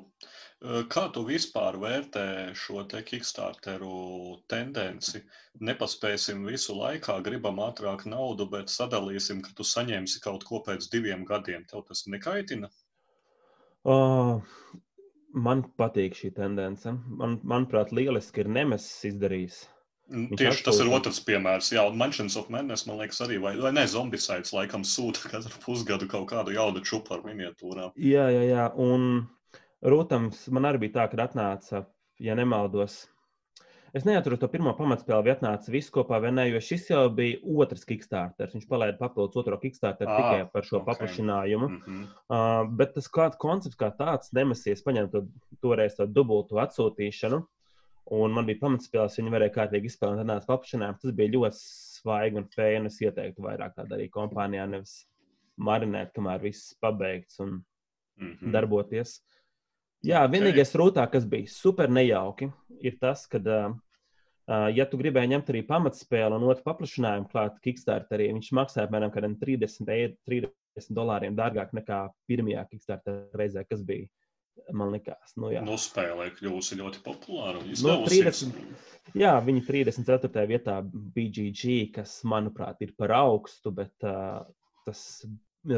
Kā 0.91 1.05
tu 1.15 1.23
vispār 1.27 1.77
vērtē 1.79 2.25
šo 2.59 2.83
te 2.91 3.03
Kickstarteru 3.07 4.41
tendenci? 4.51 5.23
Nepaspēsim 5.69 6.43
visu 6.49 6.75
laikā, 6.75 7.21
gribam 7.23 7.63
ātrāk 7.63 8.05
naudu, 8.11 8.49
bet 8.51 8.75
sadalīsim, 8.75 9.41
ka 9.47 9.55
tu 9.55 9.65
saņemsi 9.65 10.23
kaut 10.25 10.45
ko 10.49 10.61
pēc 10.67 10.91
diviem 10.93 11.23
gadiem. 11.29 11.65
Tev 11.71 11.87
tas 11.89 12.05
nekaitina? 12.11 12.73
Uh, 13.87 14.43
man 15.33 15.63
patīk 15.79 16.19
šī 16.19 16.35
tendence. 16.37 16.97
Man, 17.23 17.39
manuprāt, 17.55 17.95
lieliski 17.95 18.43
ir 18.43 18.51
Nemesis 18.59 19.13
izdarījis. 19.15 19.63
Uh, 19.63 19.80
Viņš 20.11 20.41
Tieši 20.41 20.65
tas 20.67 20.81
ir 20.83 20.89
otrs 20.91 21.21
piemērs. 21.23 21.71
Jā, 21.71 21.85
un 21.87 21.99
Mansions 22.01 22.35
of 22.41 22.49
Madness, 22.51 22.87
man 22.89 22.99
liekas, 22.99 23.21
arī, 23.23 23.39
vai, 23.43 23.55
vai 23.63 23.71
ne, 23.77 23.85
Zombicides 23.87 24.51
laikam 24.57 24.83
sūta 24.87 25.31
katru 25.31 25.61
pusgadu 25.63 26.09
kaut 26.11 26.27
kādu 26.33 26.55
jaudu 26.57 26.83
čupu 26.83 27.15
ar 27.15 27.23
miniatūrām. 27.27 27.95
Jā, 27.95 28.27
jā, 28.35 28.43
jā. 28.49 28.67
Un, 28.83 29.29
protams, 29.85 30.49
man 30.51 30.67
arī 30.67 30.83
bija 30.87 30.97
tā, 30.99 31.07
ka 31.13 31.23
atnāca, 31.29 31.85
ja 32.19 32.35
nemaldos, 32.39 33.05
es 33.95 34.07
neatceros 34.07 34.43
to 34.43 34.49
pirmo 34.51 34.73
pamatspēli, 34.79 35.29
vai 35.29 35.37
atnāca 35.37 35.71
viss 35.75 35.95
kopā 35.95 36.19
vai 36.23 36.35
nē, 36.35 36.49
jo 36.51 36.65
šis 36.65 36.91
jau 36.91 37.05
bija 37.15 37.39
otrs 37.63 37.87
Kickstarter. 37.87 38.51
Viņš 38.51 38.67
palaida 38.71 38.99
papildus 38.99 39.39
otro 39.45 39.59
Kickstarter 39.63 40.11
ah, 40.11 40.19
tikai 40.19 40.51
par 40.51 40.67
šo 40.67 40.81
okay. 40.81 40.89
paplašinājumu. 40.91 41.71
Mm 41.71 41.81
-hmm. 41.87 42.05
uh, 42.35 42.75
bet 42.83 42.95
tas 42.99 43.07
kāds 43.07 43.39
koncepts 43.39 43.79
kā 43.79 43.95
tāds 43.95 44.35
nemesies 44.35 44.83
paņemt 44.83 45.15
to 45.15 45.25
toreiz 45.63 45.95
to 45.95 46.07
dubultu 46.07 46.59
atsūtīšanu. 46.59 47.45
Un 48.11 48.33
man 48.35 48.47
bija 48.49 48.59
pamatspēles, 48.63 49.19
viņi 49.21 49.33
varēja 49.35 49.55
kārtīgi 49.55 49.91
izspēlēt, 49.91 50.25
tādās 50.25 50.49
paplašinājumā. 50.49 50.99
Tas 51.03 51.17
bija 51.19 51.35
ļoti 51.37 51.61
svaigi 51.61 52.41
un 52.41 52.47
fēni. 52.55 52.91
Es 52.91 52.99
ieteiktu 53.05 53.45
vairāk 53.45 53.77
tā 53.77 53.85
darīt 53.91 54.11
kompānijā, 54.15 54.65
nevis 54.71 54.97
marinēt, 55.61 56.15
kamēr 56.17 56.41
viss 56.43 56.75
pabeigts 56.83 57.39
un 57.45 57.61
mm 57.61 58.33
-hmm. 58.33 58.53
darboties. 58.57 59.21
Jā, 60.01 60.25
vienīgais 60.33 60.73
rūtā, 60.81 61.05
kas 61.13 61.27
bija 61.29 61.49
super 61.53 61.91
nejauki, 61.93 62.49
ir 62.81 62.97
tas, 63.01 63.27
ka, 63.29 63.39
uh, 63.39 64.69
ja 64.73 64.87
tu 64.89 64.97
gribēji 64.97 65.29
ņemt 65.35 65.51
arī 65.53 65.61
pamatspēli 65.69 66.39
un 66.39 66.47
otru 66.49 66.65
paplašinājumu 66.65 67.29
klāt 67.29 67.59
Kickstarterī, 67.61 68.31
viņš 68.33 68.49
maksāja 68.57 68.89
apmēram 68.89 69.13
30, 69.13 69.93
eiro, 69.93 70.15
30 70.27 70.97
dolāriem 70.97 71.37
dārgāk 71.37 71.75
nekā 71.77 72.09
pirmajā 72.27 72.65
Kickstarter 72.71 73.29
reizē, 73.37 73.67
kas 73.69 73.85
bija 73.85 74.09
man 74.77 74.93
liekas, 74.95 75.35
nu, 75.41 75.51
jā. 75.55 75.63
Nu, 75.67 75.77
spēlē 75.81 76.31
kļūsi 76.37 76.79
ļoti 76.81 77.03
populāra. 77.05 77.63
Nu, 77.65 77.97
30, 78.07 78.55
jā, 79.19 79.35
viņi 79.47 79.65
34. 79.67 80.45
vietā 80.51 80.81
BGG, 80.85 81.93
kas, 81.97 82.21
manuprāt, 82.29 82.83
ir 82.85 82.95
par 82.99 83.15
augstu, 83.19 83.73
bet 83.75 84.07
uh, 84.07 84.43
tas 84.87 85.03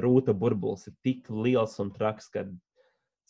rūta 0.03 0.35
burbulis 0.37 0.87
ir 0.89 0.99
tik 1.05 1.31
liels 1.31 1.79
un 1.83 1.91
traks, 1.95 2.29
ka 2.33 2.45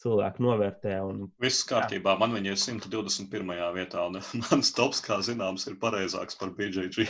cilvēki 0.03 0.43
novērtē. 0.43 0.97
Un... 1.07 1.23
Viss 1.43 1.67
kārtībā. 1.69 2.17
Man 2.21 2.35
viņa 2.37 2.55
ir 2.55 2.61
121. 2.61 3.55
vietā, 3.77 4.07
un 4.09 4.19
mans 4.47 4.75
tops, 4.77 5.03
kā 5.05 5.21
zināms, 5.25 5.69
ir 5.71 5.79
pareizāks 5.83 6.39
par 6.41 6.53
BGG. 6.59 7.07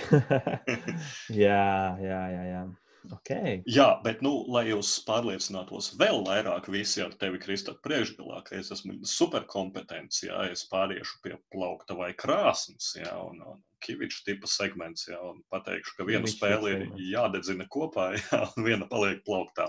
jā, 1.44 1.66
jā, 2.02 2.22
jā. 2.36 2.46
jā. 2.50 2.62
Okay. 3.10 3.62
Jā, 3.66 3.88
bet, 4.04 4.20
nu, 4.22 4.30
lai 4.52 4.68
jūs 4.68 4.92
pārliecinātos 5.06 5.92
vēl 5.98 6.22
vairāk, 6.26 6.68
visi 6.70 7.02
ar 7.02 7.14
tevi, 7.18 7.40
Kristap, 7.42 7.80
priekšgalā, 7.82 8.42
ka 8.46 8.54
es 8.60 8.70
esmu 8.74 9.00
superkompetents, 9.08 10.22
jā, 10.28 10.44
es 10.52 10.62
pāriešu 10.70 11.18
pie 11.24 11.34
plaukta 11.54 11.96
vai 11.98 12.12
krāsnes, 12.14 12.92
jā, 13.00 13.14
un, 13.26 13.42
un 13.54 13.60
kiviča 13.82 14.22
tipa 14.28 14.50
segments, 14.50 15.08
jā, 15.10 15.18
un 15.32 15.42
pateikšu, 15.50 15.96
ka 15.98 16.06
viena 16.06 16.30
spēle 16.30 16.74
ir 16.76 16.84
jādedzina 17.10 17.66
kopā, 17.72 18.12
jā, 18.20 18.42
un 18.56 18.68
viena 18.68 18.88
paliek 18.90 19.24
plauktā. 19.26 19.66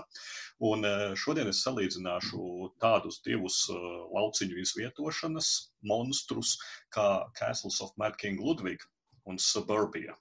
Un 0.64 0.86
e, 0.86 0.94
šodien 1.18 1.50
es 1.50 1.64
salīdzināšu 1.66 2.70
tādus 2.82 3.18
divus 3.26 3.64
e, 3.72 3.78
lauciņu 4.14 4.60
izvietošanas 4.62 5.54
monstrus 5.90 6.54
kā 6.94 7.08
Castles 7.40 7.80
of 7.82 7.90
Mad 7.98 8.14
King 8.20 8.38
Ludwig 8.38 8.86
un 9.26 9.40
Suburbia. 9.42 10.14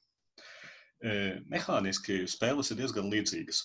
Mehāniski 1.04 2.24
spēles 2.32 2.72
ir 2.72 2.80
diezgan 2.80 3.10
līdzīgas. 3.12 3.64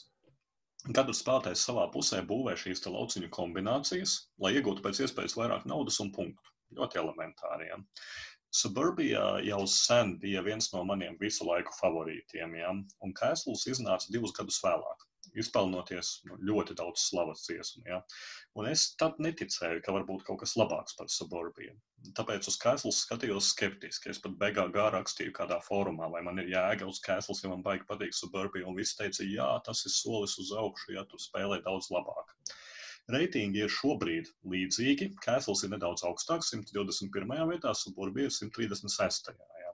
Katrs 0.94 1.20
spēlētājs 1.22 1.64
savā 1.68 1.84
pusē 1.94 2.22
būvē 2.26 2.54
šīs 2.58 2.84
lauciņu 2.86 3.28
kombinācijas, 3.34 4.14
lai 4.42 4.54
iegūtu 4.58 4.82
pēc 4.84 5.02
iespējas 5.04 5.36
vairāk 5.38 5.66
naudas 5.70 5.98
un 6.04 6.12
punktu. 6.14 6.54
Ļoti 6.78 7.00
elementāri. 7.02 7.68
Ja. 7.70 7.78
Suburbijā 8.58 9.26
jau 9.44 9.60
sen 9.70 10.16
bija 10.22 10.42
viens 10.46 10.70
no 10.72 10.84
maniem 10.88 11.18
visu 11.20 11.46
laiku 11.48 11.74
favorītiem, 11.80 12.56
ja, 12.60 12.72
un 13.04 13.14
Castles 13.18 13.66
iznāca 13.70 14.10
divus 14.14 14.34
gadus 14.36 14.60
vēlāk 14.64 15.07
izpelnoties 15.38 16.12
nu, 16.28 16.38
ļoti 16.50 16.76
daudz 16.78 17.02
slavas 17.10 17.44
dziesmu. 17.46 17.84
Ja? 17.88 18.00
Un 18.58 18.68
es 18.70 18.92
tad 19.00 19.18
neticēju, 19.22 19.82
ka 19.84 19.94
var 19.94 20.06
būt 20.08 20.24
kaut 20.26 20.40
kas 20.42 20.56
labāks 20.60 20.96
par 20.98 21.10
suburbiju. 21.12 21.74
Tāpēc 22.14 22.46
uz 22.50 22.56
Kēsls 22.62 23.02
skatījos 23.04 23.50
skeptiski. 23.52 24.12
Es 24.12 24.20
pat 24.22 24.36
beigā 24.40 24.68
gā 24.74 24.88
rakstīju 24.94 25.34
kādā 25.36 25.58
fórumā, 25.66 26.08
vai 26.12 26.22
man 26.26 26.38
ir 26.42 26.50
jēga 26.52 26.88
uz 26.88 27.00
Kēsls, 27.04 27.42
ja 27.44 27.52
man 27.52 27.64
baigi 27.66 27.86
patīk 27.88 28.14
suburbija. 28.14 28.68
Un 28.70 28.78
viss 28.78 28.96
teica, 28.98 29.26
jā, 29.26 29.48
tas 29.66 29.84
ir 29.86 29.94
solis 29.94 30.38
uz 30.42 30.54
augšu, 30.54 30.94
ja 30.96 31.04
tu 31.10 31.20
spēlē 31.22 31.60
daudz 31.66 31.90
labāk. 31.94 32.34
Reitingi 33.12 33.64
ir 33.64 33.72
šobrīd 33.72 34.28
līdzīgi. 34.52 35.14
Kēsls 35.24 35.64
ir 35.64 35.72
nedaudz 35.72 36.04
augstāks, 36.04 36.52
121. 36.52 37.34
vietā, 37.50 37.72
suburbija 37.74 38.30
136. 38.30 39.32
Jā. 39.64 39.72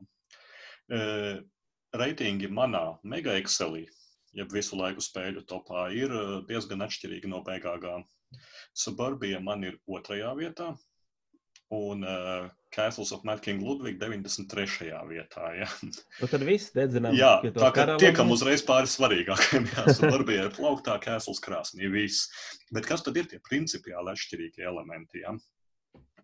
Reitingi 1.95 2.49
manā 2.51 2.87
mega 3.03 3.35
Excelī 3.39 3.85
jeb 4.35 4.53
visu 4.53 4.79
laiku 4.79 5.05
spēļu 5.05 5.45
topā, 5.51 5.89
ir 5.95 6.13
eh, 6.13 6.35
diezgan 6.49 6.85
atšķirīga 6.87 7.31
no 7.31 7.43
BGG. 7.47 8.01
Suburbija 8.75 9.41
man 9.41 9.63
ir 9.67 9.79
otrajā 9.87 10.33
vietā, 10.39 10.73
un 11.75 12.05
uh, 12.05 12.51
Castles 12.75 13.13
of 13.13 13.23
Mad 13.25 13.41
King 13.41 13.63
Ludwig 13.63 13.99
93. 13.99 14.91
vietā. 15.09 15.51
Ja. 15.61 15.69
Nu, 16.21 16.29
tad 16.31 16.45
viss 16.47 16.75
dedzinām. 16.75 17.15
Jā, 17.19 17.39
tā 17.55 17.71
kā 17.75 17.87
tiekam 18.01 18.33
uzreiz 18.35 18.65
pāri 18.67 18.91
svarīgākajiem. 18.91 19.69
Jā, 19.71 19.87
Suburbija 19.99 20.49
ir 20.49 20.55
plauktā, 20.57 20.99
Castles 21.03 21.43
krāsnī, 21.45 21.89
viss. 21.93 22.29
Bet 22.75 22.89
kas 22.91 23.07
tad 23.07 23.19
ir 23.21 23.29
tie 23.31 23.41
principiāli 23.49 24.15
atšķirīgie 24.15 24.67
elementi? 24.67 25.23
Ja? 25.23 25.37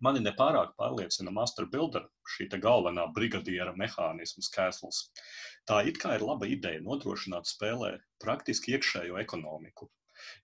Mani 0.01 0.21
nepārāk 0.25 0.71
pārliecina 0.81 1.31
Master 1.33 1.67
Builder, 1.69 2.07
šī 2.35 2.47
galvenā 2.63 3.03
brigadiera 3.13 3.73
mehānisms, 3.77 4.49
Castles. 4.55 5.01
Tā 5.69 5.83
it 5.85 5.99
kā 6.01 6.15
ir 6.17 6.25
laba 6.25 6.47
ideja 6.49 6.81
nodrošināt 6.81 7.49
spēlē 7.49 7.91
praktiski 8.23 8.73
iekšējo 8.77 9.19
ekonomiku. 9.21 9.91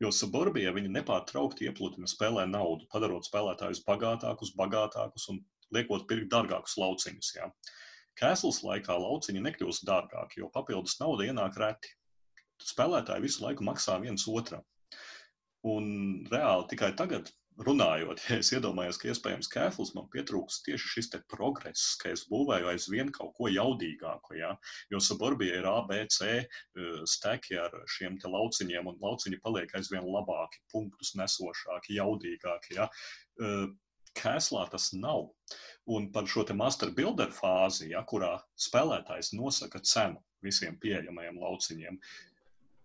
Jo 0.01 0.11
suburbija 0.13 0.73
viņi 0.75 0.91
nepārtraukti 0.93 1.65
iepludina 1.69 2.09
spēlē 2.09 2.45
naudu, 2.49 2.85
padarot 2.93 3.25
spēlētājus 3.25 3.81
bagātākus, 3.87 4.53
bagātākus 4.61 5.27
un 5.33 5.41
liekot 5.73 6.05
pirkt 6.09 6.29
dārgākus 6.33 6.77
lauciņus. 6.81 7.33
Jā. 7.39 7.49
Kēsls 8.17 8.63
laikā 8.65 8.93
lauciņi 8.97 9.43
nekļūst 9.45 9.85
dārgāki, 9.89 10.41
jo 10.41 10.51
papildus 10.53 10.97
nauda 11.01 11.27
ienāk 11.29 11.57
reti. 11.61 11.93
Spēlētāji 12.65 13.25
visu 13.25 13.43
laiku 13.45 13.65
maksā 13.65 13.99
viens 14.01 14.25
otram. 14.29 14.63
Un 15.65 15.89
reāli 16.31 16.69
tikai 16.71 16.93
tagad 16.97 17.29
runājot, 17.65 18.21
ja 18.29 18.37
es 18.41 18.51
iedomājos, 18.53 18.99
ka 19.01 19.09
iespējams 19.11 19.49
Kēfls 19.53 19.93
man 19.97 20.07
pietrūks 20.13 20.61
tieši 20.67 20.91
šis 20.95 21.09
progress, 21.31 21.95
ka 22.01 22.11
es 22.13 22.25
būvēju 22.29 22.69
aizvien 22.73 23.11
kaut 23.15 23.33
ko 23.37 23.49
jaudīgāku. 23.51 24.37
Ja? 24.39 24.53
Jo 24.93 25.01
Suburbija 25.03 25.61
ir 25.61 25.69
ABC 25.69 26.19
eh, 26.27 26.45
steki 27.09 27.57
ar 27.61 27.73
šiem 27.97 28.19
lauciņiem, 28.23 28.87
un 28.91 29.01
lauciņi 29.01 29.41
paliek 29.43 29.73
aizvien 29.77 30.05
labāki, 30.05 30.61
punktus 30.71 31.15
nesošāki, 31.17 31.97
jaudīgāki. 31.97 32.77
Ja? 32.79 32.89
Eh, 33.41 33.67
Kēslā 34.17 34.63
tas 34.71 34.89
nav. 34.97 35.27
Un 35.93 36.07
par 36.11 36.25
šo 36.25 36.41
master 36.57 36.89
builder 36.89 37.29
fāzi, 37.29 37.91
ja, 37.91 38.01
kurā 38.01 38.39
spēlētājs 38.57 39.35
nosaka 39.37 39.79
cenu 39.85 40.17
visiem 40.41 40.77
pieejamajiem 40.81 41.37
lauciņiem, 41.41 41.99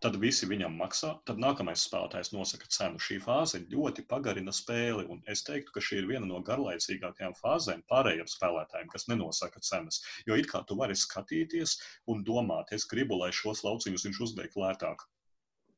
tad 0.03 0.17
visi 0.23 0.49
viņam 0.51 0.75
maksā, 0.79 1.13
tad 1.29 1.39
nākamais 1.43 1.85
spēlētājs 1.87 2.33
nosaka 2.35 2.69
cenu. 2.75 3.01
Šī 3.03 3.19
fāze 3.23 3.63
ļoti 3.71 4.05
pagarina 4.11 4.55
spēli, 4.55 5.07
un 5.13 5.23
es 5.31 5.45
teiktu, 5.47 5.75
ka 5.77 5.83
šī 5.85 6.03
ir 6.03 6.09
viena 6.11 6.27
no 6.27 6.41
garlaicīgākajām 6.47 7.37
fāzēm 7.39 7.85
pārējiem 7.91 8.31
spēlētājiem, 8.31 8.91
kas 8.93 9.09
nenosaka 9.13 9.63
cenas. 9.63 10.03
Jo 10.27 10.39
it 10.39 10.51
kā 10.51 10.65
tu 10.67 10.77
vari 10.79 10.99
skatīties 10.99 11.79
un 12.11 12.25
domāt, 12.27 12.75
es 12.75 12.87
gribu, 12.91 13.21
lai 13.23 13.31
šos 13.37 13.63
lauciņus 13.67 14.07
viņš 14.09 14.23
uzliek 14.27 14.57
lētāk. 14.59 15.07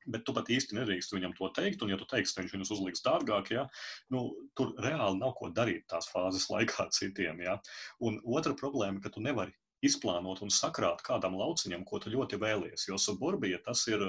Bet 0.04 0.26
tu 0.28 0.34
pat 0.36 0.50
īsti 0.52 0.76
nedrīkst 0.76 1.14
viņam 1.16 1.32
to 1.38 1.48
teikt, 1.56 1.82
un, 1.84 1.92
ja 1.92 1.96
tu 2.00 2.04
teiksi, 2.08 2.34
ka 2.36 2.42
viņš 2.42 2.54
viņus 2.56 2.72
uzliks 2.76 3.04
dārgāk, 3.04 3.50
ja, 3.54 3.64
nu, 4.12 4.26
tur 4.56 4.74
reāli 4.84 5.20
nav 5.20 5.32
ko 5.38 5.48
darīt 5.48 5.86
tās 5.88 6.10
fāzes 6.12 6.50
laikā 6.52 6.90
citiem. 6.92 7.40
Ja. 7.44 7.56
Un 8.04 8.20
otra 8.24 8.52
problēma, 8.58 9.00
ka 9.04 9.12
tu 9.14 9.24
nevari 9.24 9.56
izplānot 9.88 10.42
un 10.44 10.52
sakrāt 10.52 11.02
kādam 11.06 11.36
lauciņam, 11.38 11.84
ko 11.88 12.00
tu 12.02 12.12
ļoti 12.14 12.40
vēlies. 12.40 12.88
Jo 12.88 12.98
suburbija 13.00 13.60
tas 13.66 13.84
ir 13.90 14.02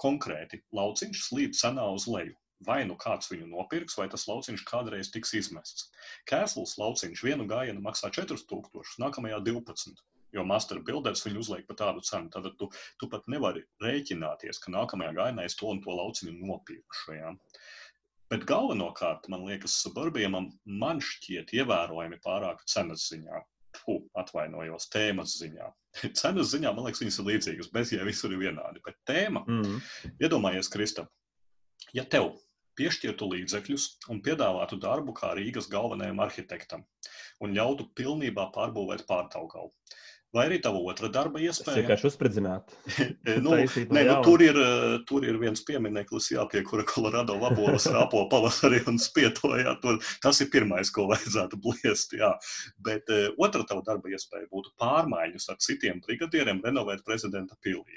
konkrēti 0.00 0.62
lauciņš 0.76 1.22
slīd 1.28 1.56
cenā 1.58 1.86
uz 1.92 2.08
leju. 2.10 2.36
Vai 2.66 2.80
nu 2.88 2.94
kāds 2.96 3.28
viņu 3.28 3.50
nopirks, 3.50 3.98
vai 4.00 4.06
tas 4.12 4.24
lauciņš 4.28 4.62
kādreiz 4.68 5.10
tiks 5.12 5.34
izmests. 5.36 5.90
Kēsls 6.30 6.78
lauciņš 6.80 7.24
vienu 7.26 7.44
gājienu 7.48 7.82
maksā 7.84 8.08
4000, 8.16 8.94
nākamajā 9.02 9.42
12. 9.44 10.00
Jo 10.34 10.44
master 10.44 10.80
builders 10.84 11.22
viņu 11.26 11.42
uzliek 11.42 11.66
par 11.68 11.76
tādu 11.80 12.02
cenu. 12.04 12.30
Tad 12.32 12.48
tu, 12.60 12.70
tu 13.00 13.08
pat 13.12 13.28
nevari 13.32 13.62
rēķināties, 13.84 14.60
ka 14.62 14.72
nākamajā 14.72 15.12
gājienā 15.18 15.44
es 15.48 15.56
to 15.60 15.68
un 15.72 15.82
to 15.84 15.96
lauciņu 16.00 16.32
nopirkšu. 16.48 17.18
Ja? 17.18 17.34
Bet 18.32 18.48
galvenokārt, 18.48 19.28
man 19.32 19.44
liekas, 19.46 19.76
suburbijam 19.84 20.40
man 20.64 21.04
šķiet 21.04 21.52
ievērojami 21.60 22.18
pārāk 22.24 22.64
cenas 22.72 23.04
ziņā 23.12 23.44
fu, 23.78 23.98
atvainojos, 24.18 24.88
tēmas 24.92 25.36
ziņā. 25.40 25.68
Cenas 26.18 26.50
ziņā, 26.54 26.72
man 26.76 26.88
liekas, 26.88 27.02
viņas 27.04 27.20
ir 27.20 27.30
līdzīgas, 27.30 27.70
bez 27.74 27.92
ja 27.94 28.06
visur 28.08 28.34
ir 28.34 28.42
vienādi. 28.46 28.82
Bet 28.86 28.98
tēma, 29.08 29.44
mm. 29.46 29.78
iedomājies, 30.20 30.72
Kristap, 30.72 31.12
ja 31.96 32.04
tev 32.04 32.34
piešķirtu 32.76 33.28
līdzekļus 33.32 33.86
un 34.12 34.20
piedāvātu 34.24 34.78
darbu 34.80 35.14
kā 35.16 35.32
Rīgas 35.36 35.70
galvenajam 35.72 36.20
arhitektam 36.24 36.84
un 37.40 37.54
ļautu 37.56 37.88
pilnībā 37.96 38.50
pārbūvēt 38.56 39.06
pārtaugalu. 39.08 39.72
Vai 40.36 40.44
arī 40.50 40.58
tava 40.60 40.80
otra 40.84 41.08
darba 41.08 41.40
iespēja? 41.40 41.64
Tas 41.70 41.78
vienkārši 41.80 42.06
uzspridzināt. 42.10 42.72
nu, 43.44 43.54
nē, 43.56 44.02
nu, 44.04 44.16
tur, 44.26 44.42
ir, 44.44 44.58
eh, 44.60 44.96
tur 45.08 45.24
ir 45.24 45.38
viens 45.40 45.62
piemineklis, 45.64 46.28
jā, 46.34 46.44
pie 46.52 46.60
kura 46.66 46.84
Kolorado 46.88 47.38
vaboras 47.40 47.86
rāpo 47.94 48.20
pavasarī 48.32 48.82
un 48.90 49.00
spietojā. 49.00 49.72
Tur, 49.80 49.96
tas 50.24 50.42
ir 50.44 50.50
pirmais, 50.52 50.92
ko 50.92 51.06
vajadzētu 51.12 51.60
bliest, 51.64 52.12
jā. 52.20 52.34
Bet 52.84 53.08
uh, 53.14 53.30
otra 53.40 53.64
tava 53.64 53.84
darba 53.86 54.12
iespēja 54.12 54.50
būtu 54.52 54.74
pārmaiņas 54.82 55.48
ar 55.54 55.60
citiem 55.64 56.04
brigadieriem 56.04 56.60
renovēt 56.66 57.04
prezidenta 57.08 57.56
pilī. 57.64 57.96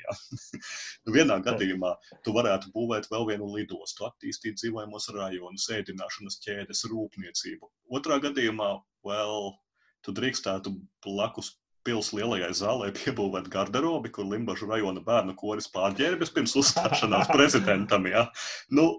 nu, 1.04 1.16
vienā 1.20 1.42
gadījumā 1.44 1.96
tu 2.24 2.36
varētu 2.40 2.72
būvēt 2.76 3.12
vēl 3.12 3.28
vienu 3.34 3.52
lidostu, 3.58 4.08
attīstīt 4.08 4.62
dzīvojamos 4.62 5.12
rajonus, 5.18 5.68
ēdināšanas 5.76 6.40
ķēdes, 6.48 6.88
rūpniecību. 6.88 7.74
Otrā 8.00 8.24
gadījumā, 8.24 8.78
well, 9.04 9.58
tu 10.08 10.16
drīkstētu 10.16 10.72
blakus 11.04 11.58
pils 11.88 12.12
lielajai 12.16 12.52
zālē 12.58 12.90
piebūvēt 12.96 13.50
garderobi, 13.54 14.12
kur 14.16 14.28
Limbaģa 14.30 14.70
rajona 14.72 15.04
bērnu 15.06 15.36
koris 15.40 15.70
pārģērbjas 15.76 16.34
pirms 16.36 16.56
uzstāšanās 16.62 17.32
prezidentam. 17.36 18.08
Ja? 18.12 18.28
Nu, 18.74 18.90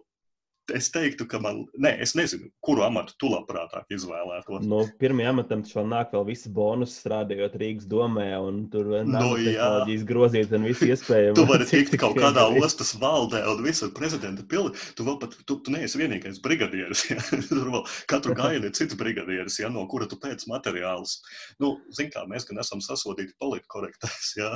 es 0.74 0.90
teiktu, 0.92 1.26
ka 1.30 1.40
man, 1.42 1.64
ne, 1.78 1.92
es 2.02 2.14
nezinu, 2.18 2.50
kuru 2.64 2.84
amatu 2.86 3.14
tu 3.20 3.30
labprātāk 3.32 3.90
izvēlētos. 3.94 4.64
No 4.66 4.82
nu, 4.84 4.88
pirmajam 5.00 5.40
amatam 5.40 5.64
vēl 5.66 5.88
nāk 5.90 6.14
vēl 6.14 6.26
visi 6.28 6.50
bonus 6.54 6.96
strādājot 7.00 7.56
Rīgas 7.60 7.88
domē, 7.90 8.28
un 8.44 8.62
tur 8.72 8.90
Nu, 8.90 9.02
nanotehnoloģijas 9.14 10.04
grozīt 10.08 10.54
un 10.56 10.66
viss 10.68 10.84
iespējams. 10.84 11.38
Tu 11.38 11.46
vari 11.48 11.66
tikt 11.68 11.96
kaut 12.02 12.18
kādā 12.18 12.46
ostas 12.60 12.92
valdē 13.00 13.42
un 13.50 13.62
visur 13.64 13.92
prezidenta 13.96 14.44
pilī. 14.50 14.74
Tu 14.98 15.06
vēl 15.06 15.18
pat, 15.22 15.36
tu, 15.46 15.58
tu 15.64 15.74
neesi 15.74 16.00
vienīgais 16.00 16.42
brigadieris. 16.44 17.06
Ja? 17.10 17.18
Tur 17.48 17.66
vēl 17.72 17.82
katru 18.10 18.34
gājienu 18.38 18.68
ir 18.68 18.74
cits 18.76 18.94
brigadieris, 18.98 19.56
ja? 19.58 19.68
no 19.72 19.82
kura 19.90 20.06
tu 20.06 20.14
pēc 20.20 20.44
materiālus. 20.50 21.16
Nu, 21.62 21.72
zin 21.96 22.10
kā, 22.12 22.22
mēs 22.30 22.46
gan 22.46 22.60
esam 22.62 22.82
sasodīti 22.84 23.34
politkorektais, 23.42 24.30
ja? 24.38 24.52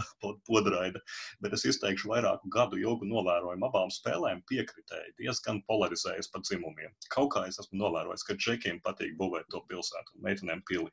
podraida, 0.47 1.03
bet 1.43 1.57
es 1.57 1.67
izteikšu 1.69 2.13
vairāku 2.13 2.51
gadu 2.55 2.79
ilgu 2.79 3.09
novērojumu 3.11 3.69
abām 3.69 3.91
spēlēm 3.95 4.45
piekritēji 4.51 5.17
diezgan 5.25 5.63
polarizējas 6.05 6.31
pa 6.33 6.41
dzimumiem. 6.41 6.93
Kaut 7.13 7.33
kā 7.35 7.47
es 7.49 7.59
esmu 7.59 7.81
novērojis, 7.81 8.27
ka 8.27 8.37
džekiem 8.37 8.83
patīk 8.85 9.17
būvēt 9.19 9.49
to 9.51 9.65
pilsētu 9.69 10.17
un 10.17 10.29
meitenēm 10.29 10.63
pili. 10.69 10.91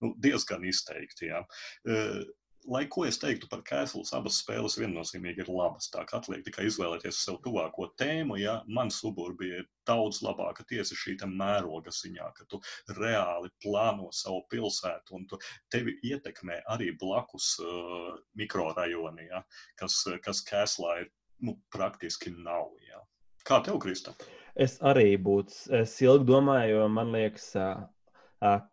Nu, 0.00 0.14
diezgan 0.18 0.64
izteikti, 0.64 1.30
jā. 1.32 1.44
Uh, 1.84 2.24
lai 2.64 2.86
ko 2.88 3.04
es 3.04 3.18
teiktu 3.20 3.46
par 3.50 3.60
Kēslu, 3.60 4.06
abas 4.16 4.38
spēles 4.40 4.78
viennozīmīgi 4.78 5.44
ir 5.44 5.50
labas. 5.52 5.90
Tā 5.92 6.04
kā 6.08 6.16
atliek 6.16 6.44
tikai 6.46 6.64
izvēlēties 6.70 7.18
sev 7.26 7.42
tuvāko 7.44 7.90
tēmu, 8.00 8.38
ja 8.40 8.62
man 8.66 8.88
suburbija 8.90 9.60
ir 9.60 9.66
daudz 9.86 10.22
labāka 10.24 10.64
tiesa 10.64 10.96
šī 10.96 11.18
mēroga 11.28 11.92
ziņā, 11.92 12.30
ka 12.38 12.46
tu 12.48 12.60
reāli 12.96 13.52
plāno 13.60 14.08
savu 14.12 14.46
pilsētu 14.48 15.18
un 15.18 15.28
tevi 15.68 15.98
ietekmē 16.08 16.62
arī 16.72 16.94
blakus 16.96 17.58
uh, 17.60 18.16
mikrorajoni, 18.34 19.28
ja, 19.28 19.44
kas, 19.76 20.00
kas 20.24 20.40
Kēslā 20.48 21.02
ir 21.02 21.12
nu, 21.44 21.58
praktiski 21.74 22.32
nav. 22.32 22.72
Ja. 22.88 23.04
Kā 23.44 23.60
tev, 23.60 23.76
Krista? 23.82 24.14
Es 24.54 24.76
arī 24.86 25.16
būtu, 25.18 25.54
es 25.80 25.96
ilgi 26.02 26.28
domāju, 26.28 26.76
jo 26.78 26.88
man 26.88 27.10
liekas, 27.14 27.48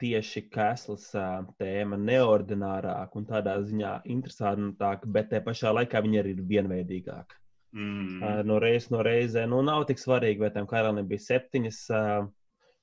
tieši 0.02 0.44
Kēslas 0.54 1.08
tēma 1.58 1.98
neordinārāka 1.98 3.18
un 3.18 3.26
tādā 3.26 3.56
ziņā 3.66 3.94
interesantāka, 4.14 5.10
bet 5.10 5.32
te 5.32 5.40
pašā 5.42 5.72
laikā 5.74 6.02
viņa 6.06 6.20
arī 6.22 6.36
ir 6.36 6.44
vienveidīgāka. 6.50 7.40
Mm. 7.72 8.44
No 8.46 8.60
reizes, 8.60 8.90
no 8.92 9.02
reizes, 9.06 9.48
nu 9.48 9.62
nav 9.64 9.88
tik 9.88 10.02
svarīgi, 10.02 10.44
vai 10.44 10.52
tam 10.54 10.68
karalim 10.68 11.08
bija 11.08 11.24
septiņas 11.24 11.80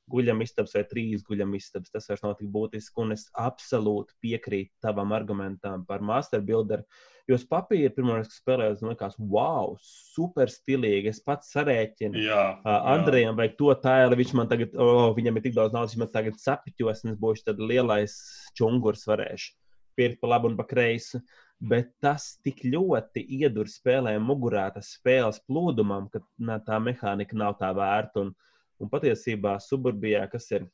guļam 0.08 0.40
istabas 0.40 0.72
vai 0.74 0.84
trīs 0.88 1.22
guļam 1.26 1.52
istabas. 1.58 1.92
Tas 1.92 2.08
vairs 2.08 2.24
nav 2.24 2.38
tik 2.38 2.48
būtiski, 2.54 2.96
un 3.04 3.12
es 3.14 3.26
absolūti 3.36 4.16
piekrītu 4.24 4.72
tavam 4.82 5.12
argumentam 5.12 5.84
par 5.86 6.00
master 6.00 6.40
builderu. 6.40 6.88
Jo 7.28 7.36
uz 7.36 7.44
papīra 7.44 7.92
pirmā 7.92 8.14
reize, 8.16 8.30
kad 8.30 8.38
spēlēju, 8.38 8.78
man 8.80 8.94
liekas, 8.94 9.16
wow, 9.20 9.74
super 9.84 10.48
stilīgi. 10.48 11.10
Es 11.12 11.20
pats 11.20 11.52
sarēķinu. 11.52 12.22
Jā, 12.24 12.44
uh, 12.56 12.88
Andrejam 12.94 13.36
vajag 13.36 13.58
to 13.58 13.74
tēlu, 13.82 14.16
viņš 14.16 14.34
man 14.38 14.48
tagad, 14.48 14.72
oh, 14.80 15.10
viņam 15.16 15.36
ir 15.36 15.44
tik 15.44 15.56
daudz 15.58 15.76
naudas, 15.76 15.92
viņš 15.92 16.02
man 16.06 16.12
tagad 16.14 16.40
sapiķos, 16.40 17.04
un 17.04 17.12
es 17.12 17.20
būšu 17.20 17.50
tad 17.50 17.60
lielais 17.60 18.16
čungurs 18.56 19.04
varēšu 19.10 19.52
pirkt 19.98 20.22
pa 20.22 20.30
labu 20.30 20.52
un 20.52 20.56
pa 20.58 20.66
kreisi. 20.68 21.20
Bet 21.58 21.90
tas 21.98 22.36
tik 22.46 22.62
ļoti 22.62 23.24
iedur 23.40 23.66
spēlēm 23.66 24.22
mugurā, 24.22 24.68
tas 24.70 24.92
spēles 24.94 25.40
plūdumam, 25.50 26.06
ka 26.12 26.22
nā, 26.38 26.60
tā 26.62 26.78
mehānika 26.78 27.34
nav 27.34 27.56
tā 27.58 27.72
vērta. 27.74 28.22
Un, 28.22 28.30
un 28.78 28.90
patiesībā 28.92 29.56
suburbijā, 29.64 30.22
kas 30.30 30.46
ir 30.54 30.68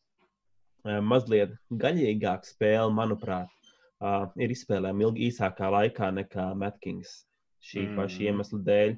mazliet 0.85 1.57
gaļīgāka 1.73 2.51
spēle, 2.51 2.93
manuprāt, 2.93 3.49
uh, 4.05 4.29
ir 4.41 4.53
izspēlējama 4.55 5.09
ilgi 5.09 5.29
īsākā 5.31 5.71
laikā 5.75 6.11
nekā 6.21 6.51
Matkins. 6.61 7.23
Šī 7.65 7.87
mm. 7.87 7.99
paša 7.99 8.25
iemesla 8.29 8.61
dēļ, 8.67 8.95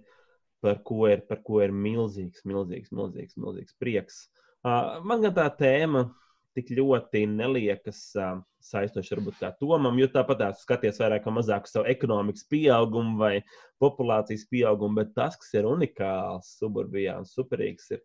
par 0.65 0.81
ko 0.87 1.07
ir, 1.11 1.23
par 1.29 1.43
ko 1.47 1.63
ir 1.63 1.75
milzīgs, 1.75 2.43
milzīgs, 2.49 2.93
milzīgs, 2.95 3.39
milzīgs 3.39 3.77
prieks. 3.83 4.25
Uh, 4.67 4.99
man 5.07 5.23
gan 5.23 5.37
tā 5.37 5.47
tēma 5.61 6.09
tik 6.57 6.73
ļoti 6.75 7.27
neliekas 7.29 8.01
uh, 8.19 8.41
saistoša 8.65 9.19
varbūt 9.19 9.39
kā 9.43 9.53
Tomam, 9.61 9.99
jo 10.01 10.09
tāpat 10.11 10.41
tās 10.41 10.65
skaties 10.65 10.99
vairāk 11.03 11.29
vai 11.29 11.37
mazāk 11.39 11.69
savu 11.71 11.87
ekonomikas 11.93 12.47
pieaugumu 12.51 13.21
vai 13.21 13.35
populācijas 13.83 14.47
pieaugumu, 14.51 15.03
bet 15.03 15.13
tas, 15.19 15.37
kas 15.39 15.53
ir 15.61 15.69
unikāls 15.69 16.57
suburbijā 16.57 17.19
un 17.21 17.29
superīgs, 17.29 17.93
ir 17.95 18.03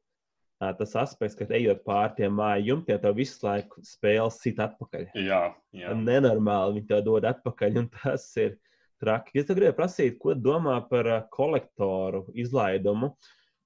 tas 0.78 0.96
aspekts, 1.00 1.38
ka 1.38 1.48
ejot 1.58 1.82
pāri 1.88 2.20
tiem 2.20 2.36
māju 2.38 2.68
jumtiem, 2.70 3.00
tev 3.02 3.18
visu 3.18 3.42
laiku 3.46 3.82
spēles 3.86 4.38
sit 4.44 4.62
atpakaļ. 4.62 5.08
Jā, 5.18 5.44
jā. 5.74 5.94
Nenormāli 5.98 6.80
viņi 6.80 6.90
tev 6.92 7.04
dod 7.08 7.28
atpakaļ, 7.30 7.80
un 7.82 7.90
tas 7.96 8.28
ir 8.42 8.58
traki. 9.02 9.42
Es 9.42 9.50
gribēju 9.50 9.78
prasīt, 9.78 10.18
ko 10.22 10.36
domā 10.38 10.78
par 10.90 11.10
kolektoru 11.34 12.28
izlaidumu, 12.38 13.16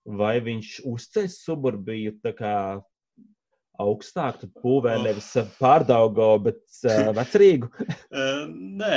vai 0.05 0.37
viņš 0.45 0.77
uzceļ 0.87 1.31
suburbiju 1.33 2.15
tā 2.23 2.35
kā 2.37 2.55
augstāk, 3.81 4.39
tad 4.39 4.53
būvē 4.63 4.95
nevis 5.03 5.33
pārdaugo, 5.59 6.29
bet 6.47 6.63
vecrīgu? 7.19 7.71
Nē, 8.15 8.95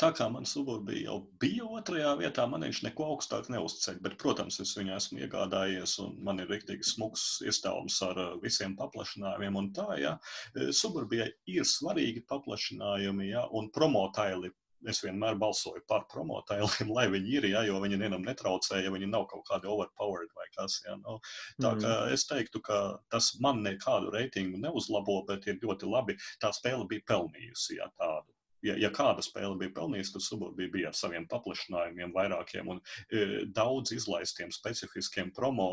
tā 0.00 0.10
kā 0.16 0.26
man 0.32 0.46
suburbija 0.48 1.10
jau 1.10 1.16
bija 1.42 1.66
otrajā 1.78 2.14
vietā, 2.20 2.46
man 2.50 2.64
viņš 2.66 2.82
neko 2.86 3.08
augstāk 3.14 3.50
neuzceļ. 3.52 4.00
Bet, 4.04 4.16
protams, 4.22 4.60
es 4.64 4.72
viņu 4.78 4.94
esmu 4.96 5.20
iegādājies, 5.24 5.98
un 6.04 6.16
man 6.26 6.40
ir 6.42 6.48
rīktīgi 6.52 6.86
smags 6.92 7.26
iestāvums 7.46 7.98
ar 8.06 8.20
uh, 8.20 8.32
visiem 8.44 8.76
paplašinājumiem. 8.80 9.60
Un 9.60 9.70
tā, 9.76 9.88
ja 10.00 10.16
suburbijai 10.56 11.28
ir 11.52 11.68
svarīgi 11.68 12.24
paplašinājumi, 12.30 13.30
ja, 13.34 13.44
un 13.56 13.70
promotaili 13.74 14.52
es 14.88 15.02
vienmēr 15.04 15.36
balsoju 15.36 15.82
par 15.90 16.06
promotēliem, 16.12 16.92
lai 16.96 17.06
viņi 17.12 17.36
ir, 17.36 17.48
ja, 17.52 17.64
jo 17.68 17.80
viņi 17.82 18.00
vienam 18.00 18.24
netraucē, 18.24 18.80
ja 18.84 18.92
viņi 18.94 19.10
nav 19.12 19.26
kaut 19.32 19.44
kādi 19.50 19.68
overpowered 19.68 20.32
vai 20.36 20.48
kas. 20.56 20.80
Ja, 20.86 20.96
nu, 21.02 21.18
tā 21.60 21.74
kā 21.76 21.92
mm. 21.92 22.16
es 22.16 22.24
teiktu, 22.30 22.64
ka 22.64 22.80
tas 23.12 23.34
man 23.44 23.60
nekādu 23.66 24.12
reitingu 24.16 24.60
neuzlabo, 24.64 25.20
bet 25.28 25.48
ir 25.50 25.60
ļoti 25.64 25.92
labi. 25.92 26.16
Tā 26.40 26.54
spēle 26.56 26.88
bija 26.88 27.08
pelnījusi 27.12 27.80
ja, 27.82 27.92
tādu 28.00 28.32
ja, 28.66 28.76
ja 28.80 28.90
kāda 28.94 29.22
spēle 29.24 29.56
bija 29.60 29.72
pelnījusi, 29.76 30.14
tad 30.14 30.24
Suburbija 30.24 30.72
bija 30.72 30.90
ar 30.90 30.98
saviem 30.98 31.26
paplašinājumiem, 31.30 32.12
vairākiem 32.16 32.68
un 32.74 32.80
e, 32.80 33.24
daudz 33.56 33.94
izlaistiem 33.96 34.52
specifiskiem 34.54 35.32
promo. 35.36 35.68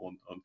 Un, 0.00 0.18
un 0.32 0.42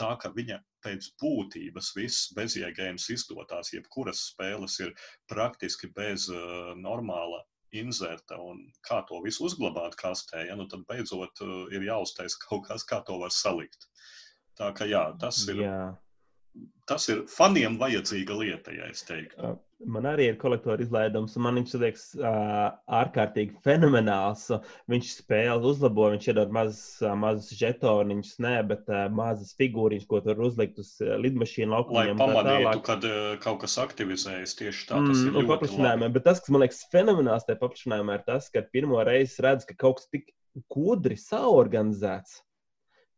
tā, 0.00 0.14
ka 0.20 0.32
viņa 0.34 0.60
pēc 0.84 1.10
būtības 1.22 1.94
viss 1.96 2.30
bezjēgējums 2.36 3.08
izdotās, 3.16 3.72
jebkuras 3.74 4.28
spēles 4.32 4.78
ir 4.84 4.94
praktiski 5.30 5.90
bez 5.96 6.28
uh, 6.32 6.72
normāla 6.76 7.42
inzerta 7.74 8.38
un 8.38 8.60
kā 8.86 9.00
to 9.08 9.18
visu 9.24 9.48
uzglabāt 9.48 9.96
kastē, 9.98 10.44
ja, 10.48 10.56
nu 10.58 10.68
tad 10.70 10.84
beidzot 10.88 11.42
uh, 11.42 11.64
ir 11.74 11.88
jāuztais 11.88 12.36
kaut 12.44 12.68
kas, 12.68 12.86
kā 12.86 13.00
to 13.06 13.18
var 13.22 13.32
salikt. 13.34 13.88
Tā 14.58 14.70
ka 14.76 14.86
jā, 14.86 15.08
tas 15.20 15.40
ir. 15.48 15.64
Jā 15.64 15.78
tas 16.88 17.08
ir 17.10 17.24
faniem 17.30 17.78
vajadzīga 17.80 18.36
lieta, 18.38 18.74
ja 18.74 18.88
es 18.92 19.02
teiktu. 19.08 19.54
Man 19.90 20.06
arī 20.08 20.28
ir 20.30 20.36
kolektora 20.40 20.82
izlaidums, 20.84 21.34
un 21.36 21.44
man 21.46 21.58
viņš 21.60 21.74
liekas 21.82 22.04
uh, 22.18 22.74
ārkārtīgi 23.00 23.58
fenomenāls. 23.64 24.46
Viņš 24.90 25.10
spēle 25.18 25.58
uzlabo, 25.70 26.06
viņš 26.14 26.28
iedod 26.30 26.54
mazus, 26.54 26.84
mazus 27.20 27.52
žetoniņus, 27.58 28.32
ne, 28.44 28.54
bet 28.70 28.88
uh, 28.92 29.06
mazas 29.12 29.52
figūriņas, 29.58 30.06
ko 30.10 30.22
tur 30.24 30.40
uzlikt 30.46 30.80
uz 30.82 30.94
lidmašīnu 31.00 31.74
laukumiem. 31.74 32.14
Lai 32.14 32.30
pamanītu, 32.34 32.84
kad 32.86 33.08
uh, 33.08 33.34
kaut 33.44 33.60
kas 33.64 33.76
aktivizējas 33.82 34.56
tieši 34.60 34.88
tā, 34.90 35.02
tas 35.08 35.20
mm, 35.20 35.42
ir 35.42 35.50
paplašinājumā. 35.50 36.12
Bet 36.16 36.26
tas, 36.30 36.40
kas 36.44 36.54
man 36.54 36.64
liekas 36.64 36.82
fenomenāls 36.94 37.46
tajā 37.48 37.60
paplašinājumā, 37.60 38.18
ir 38.20 38.26
tas, 38.30 38.48
ka 38.54 38.64
pirmo 38.74 39.02
reizi 39.06 39.44
redz, 39.44 39.68
ka 39.68 39.76
kaut 39.84 40.00
kas 40.00 40.10
tik 40.14 40.32
gudri 40.70 41.18
saorganizēts 41.18 42.40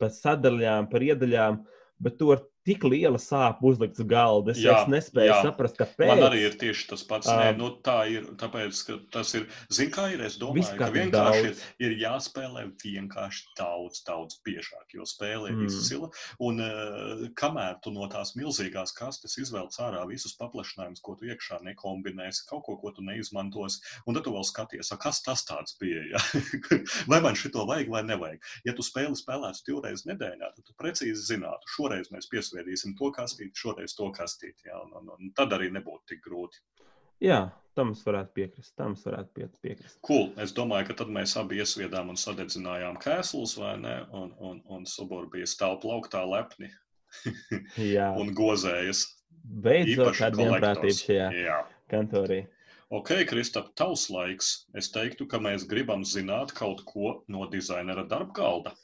par 0.01 0.13
sadaļām, 0.13 0.91
par 0.93 1.05
iedaļām, 1.05 1.63
bet 2.03 2.19
to 2.21 2.33
ar 2.35 2.45
tik 2.67 2.85
liela 2.89 3.19
sāpe 3.23 3.65
uzlikts 3.67 4.03
uz 4.03 4.09
galda. 4.11 4.53
Es, 4.53 4.61
jā, 4.63 4.75
es 4.83 4.91
nespēju 4.91 5.31
jā. 5.31 5.39
saprast, 5.47 5.79
kāpēc. 5.79 6.11
Man 6.11 6.25
arī 6.27 6.43
ir 6.49 6.57
tieši 6.59 6.89
tas 6.91 7.05
pats. 7.07 7.29
Uh, 7.31 7.41
Nē, 7.41 7.53
nu, 7.61 7.71
tā 7.87 7.99
ir. 8.11 8.27
Tāpēc, 8.41 8.81
ka 8.89 8.99
tas 9.15 9.33
ir. 9.39 9.47
Zini, 9.71 9.93
kā 9.95 10.09
ir? 10.15 10.25
Es 10.27 10.39
domāju, 10.41 10.75
ka 10.81 10.91
vienkārši 10.95 11.45
ir, 11.51 11.63
ir 11.87 11.97
jāspēlē 12.03 12.67
vienkārši 12.83 13.55
daudz, 13.59 14.03
daudz 14.07 14.41
biežāk, 14.47 14.87
jo 14.97 15.07
spēle 15.09 15.53
ir 15.53 15.59
mm. 15.61 15.69
izcila. 15.71 16.11
Un 16.43 16.63
uh, 16.65 17.27
kamēr 17.39 17.79
tu 17.85 17.95
no 17.95 18.09
tās 18.13 18.35
milzīgās 18.39 18.95
kastes 18.97 19.39
izvēlēts 19.43 19.81
ārā 19.87 20.03
visus 20.11 20.35
paplašinājumus, 20.41 21.05
ko 21.05 21.17
tu 21.19 21.31
iekšā 21.31 21.61
nekombinēsi, 21.67 22.47
kaut 22.51 22.67
ko, 22.67 22.79
ko 22.83 22.95
tu 22.97 23.07
neizmantosi, 23.07 23.83
un 24.07 24.19
tad 24.19 24.27
tu 24.27 24.35
vēl 24.35 24.47
skaties, 24.47 24.93
kas 25.03 25.23
tas 25.27 25.47
tāds 25.47 25.79
bija. 25.81 26.05
Ja? 26.17 26.21
vai 27.11 27.19
man 27.25 27.35
šito 27.39 27.65
vajag 27.67 27.89
vai 27.91 28.03
nevajag? 28.07 28.45
Ja 28.67 28.75
tu 28.77 28.85
spēli 28.85 29.17
spēlētu 29.19 29.65
divreiz 29.67 30.05
nedēļā, 30.07 30.51
tad 30.55 30.67
tu 30.67 30.75
precīzi 30.79 31.25
zinātu, 31.33 31.71
šoreiz 31.73 32.13
mēs 32.15 32.29
piesakām 32.31 32.56
iesviedīsim 32.57 32.97
to 32.97 33.13
kastīti, 33.13 33.55
šoreiz 33.55 33.95
to 33.97 34.11
kastīti. 34.13 34.69
Jā, 34.69 34.81
un, 34.83 34.93
un, 34.97 35.13
un 35.19 35.33
tad 35.37 35.53
arī 35.53 35.71
nebūtu 35.71 36.15
tik 36.15 36.23
grūti. 36.25 36.59
Jā, 37.21 37.51
tam 37.77 37.93
es 37.93 38.03
varētu 38.05 38.33
piekrist. 38.35 38.75
Tam 38.77 38.93
es 38.93 39.05
varētu 39.05 39.47
piekrist. 39.63 39.99
Cool. 40.07 40.33
Es 40.41 40.53
domāju, 40.53 40.89
ka 40.91 40.99
tad 41.03 41.13
mēs 41.13 41.37
abi 41.37 41.61
iesviedām 41.61 42.11
un 42.13 42.17
sadedzinājām 42.17 42.99
kēslus, 43.01 43.57
vai 43.59 43.77
ne? 43.81 43.97
Un, 44.13 44.33
un, 44.39 44.61
un 44.69 44.85
suburbija 44.87 45.47
stāv 45.47 45.81
plauktā 45.85 46.25
lepni 46.29 46.71
un 48.21 48.35
gozējas. 48.37 49.07
Beidzot, 49.47 50.17
tāda 50.19 50.43
vienprātība 50.43 50.99
šajā 50.99 51.27
Jā. 51.39 51.61
kantorī. 51.93 52.43
Ok, 52.95 53.13
Kristap, 53.27 53.73
tavs 53.79 54.09
laiks. 54.11 54.67
Es 54.79 54.91
teiktu, 54.95 55.27
ka 55.27 55.39
mēs 55.43 55.65
gribam 55.67 56.05
zināt 56.07 56.53
kaut 56.55 56.85
ko 56.87 57.21
no 57.31 57.47
dizainera 57.51 58.05
darba 58.07 58.35
galda. 58.35 58.75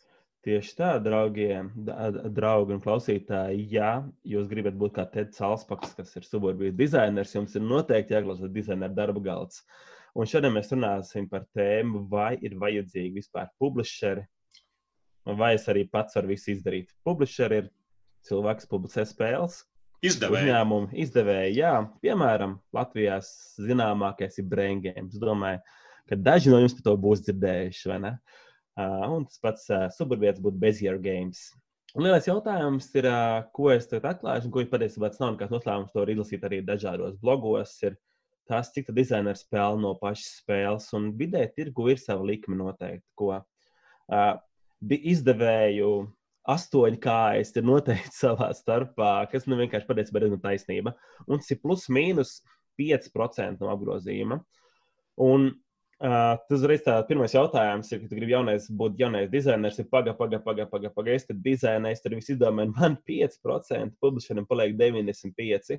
Tieši 0.43 0.73
tā, 0.75 0.89
draugie, 0.99 1.61
draugi 2.35 2.75
un 2.75 2.81
klausītāji, 2.83 3.69
ja 3.71 3.91
jūs 4.27 4.49
gribat 4.51 4.75
būt 4.75 4.97
kā 4.97 5.05
Teds 5.07 5.39
Alspaks, 5.47 5.93
kas 5.95 6.17
ir 6.19 6.27
suburbijas 6.27 6.75
dizainers, 6.81 7.35
jums 7.37 7.55
ir 7.55 7.63
noteikti 7.63 8.17
jāklausa 8.17 8.51
dizaineru 8.51 8.97
darba 8.97 9.23
galds. 9.23 9.61
Un 10.19 10.27
šodien 10.27 10.51
mēs 10.57 10.75
runāsim 10.75 11.29
par 11.31 11.47
tēmu, 11.55 12.03
vai 12.11 12.35
ir 12.43 12.59
vajadzīgi 12.59 13.23
vispār 13.23 13.53
publisheri, 13.63 14.27
vai 15.39 15.55
es 15.55 15.69
arī 15.71 15.87
pats 15.87 16.19
varu 16.19 16.33
visu 16.35 16.51
izdarīt. 16.57 16.91
Publisheri 17.07 17.63
ir 17.63 17.71
cilvēks, 18.27 18.67
kas 18.67 18.75
publicē 18.75 19.07
spēles. 19.07 19.63
Izdevēji. 20.03 20.51
Uzņēmumi, 20.51 20.91
izdevēji, 21.05 21.57
jā. 21.61 21.77
Piemēram, 22.03 22.59
Latvijā 22.75 23.21
zināmākais 23.63 24.43
ir 24.43 24.51
Brain 24.51 24.83
Games. 24.83 25.15
Es 25.15 25.23
domāju, 25.23 25.63
ka 26.11 26.19
daži 26.19 26.51
no 26.51 26.59
jums 26.59 26.75
par 26.75 26.91
to 26.91 26.99
būs 27.07 27.23
dzirdējuši, 27.29 27.93
un 28.79 29.27
tas 29.29 29.43
pats 29.43 29.67
suburbietis 29.97 30.43
būtu 30.45 30.61
Bezier 30.63 31.01
Games. 31.03 31.51
Un 31.93 32.07
lielais 32.07 32.25
jautājums 32.25 32.87
ir, 32.97 33.07
ko 33.53 33.69
es 33.75 33.85
tagad 33.91 34.15
atklāšu, 34.15 34.49
un 34.49 34.53
ko 34.55 34.63
patiesībā 34.73 35.11
tas 35.13 35.21
nav 35.21 35.35
nekāds 35.35 35.53
noslēpums. 35.53 35.93
To 35.93 36.01
var 36.01 36.13
izlasīt 36.15 36.47
arī 36.49 36.63
dažādos 36.65 37.19
blogos. 37.21 37.75
Ir 37.85 37.99
tas, 38.49 38.71
cik 38.73 38.89
dizainers 38.97 39.45
spēlē 39.45 39.81
no 39.83 39.93
pašas 40.01 40.39
spēles, 40.41 40.89
un 40.97 41.11
vidē 41.19 41.45
tirgu 41.53 41.91
ir 41.93 42.01
sava 42.01 42.25
likme 42.31 42.57
noteikti, 42.57 43.05
ko 43.19 43.35
uh, 43.37 44.33
izdevēju 44.83 45.93
astoņi 46.53 46.99
kājas 47.03 47.53
ir 47.61 47.69
noteikti 47.69 48.17
savā 48.23 48.49
starpā, 48.57 49.13
kas 49.33 49.45
nu 49.47 49.61
vienkārši 49.61 49.89
patiesībā 49.91 50.25
ir 50.25 50.41
taisnība. 50.43 50.97
Un 51.29 51.43
tas 51.43 51.53
ir 51.53 51.61
plus 51.63 51.87
mīnus 51.93 52.39
5% 52.81 53.61
no 53.61 53.69
apgrozījuma. 53.75 54.41
Un 55.23 55.51
Uh, 56.03 56.33
tas 56.49 56.57
uzreiz 56.57 56.81
tāds 56.83 57.07
pirmais 57.07 57.31
jautājums 57.31 57.93
ir, 57.93 58.01
ka 58.03 58.09
tu 58.11 58.17
gribi 58.19 58.35
jaunais, 58.35 58.65
būt 58.75 58.97
jaunais 58.99 59.29
dizainers, 59.31 59.77
ir 59.79 59.87
pagaidi, 59.87 60.17
pagaidi, 60.19 60.43
pagaidi, 60.43 60.71
pagaidi. 60.73 60.91
Paga. 60.97 61.15
Es 61.15 61.29
tur 61.29 61.37
dizainēju, 61.45 62.01
tur 62.03 62.17
viss 62.19 62.33
izdomāju, 62.35 62.73
man 62.75 62.97
5%, 63.07 63.95
publisherim 64.03 64.49
paliek 64.51 64.75
95%. 64.81 65.79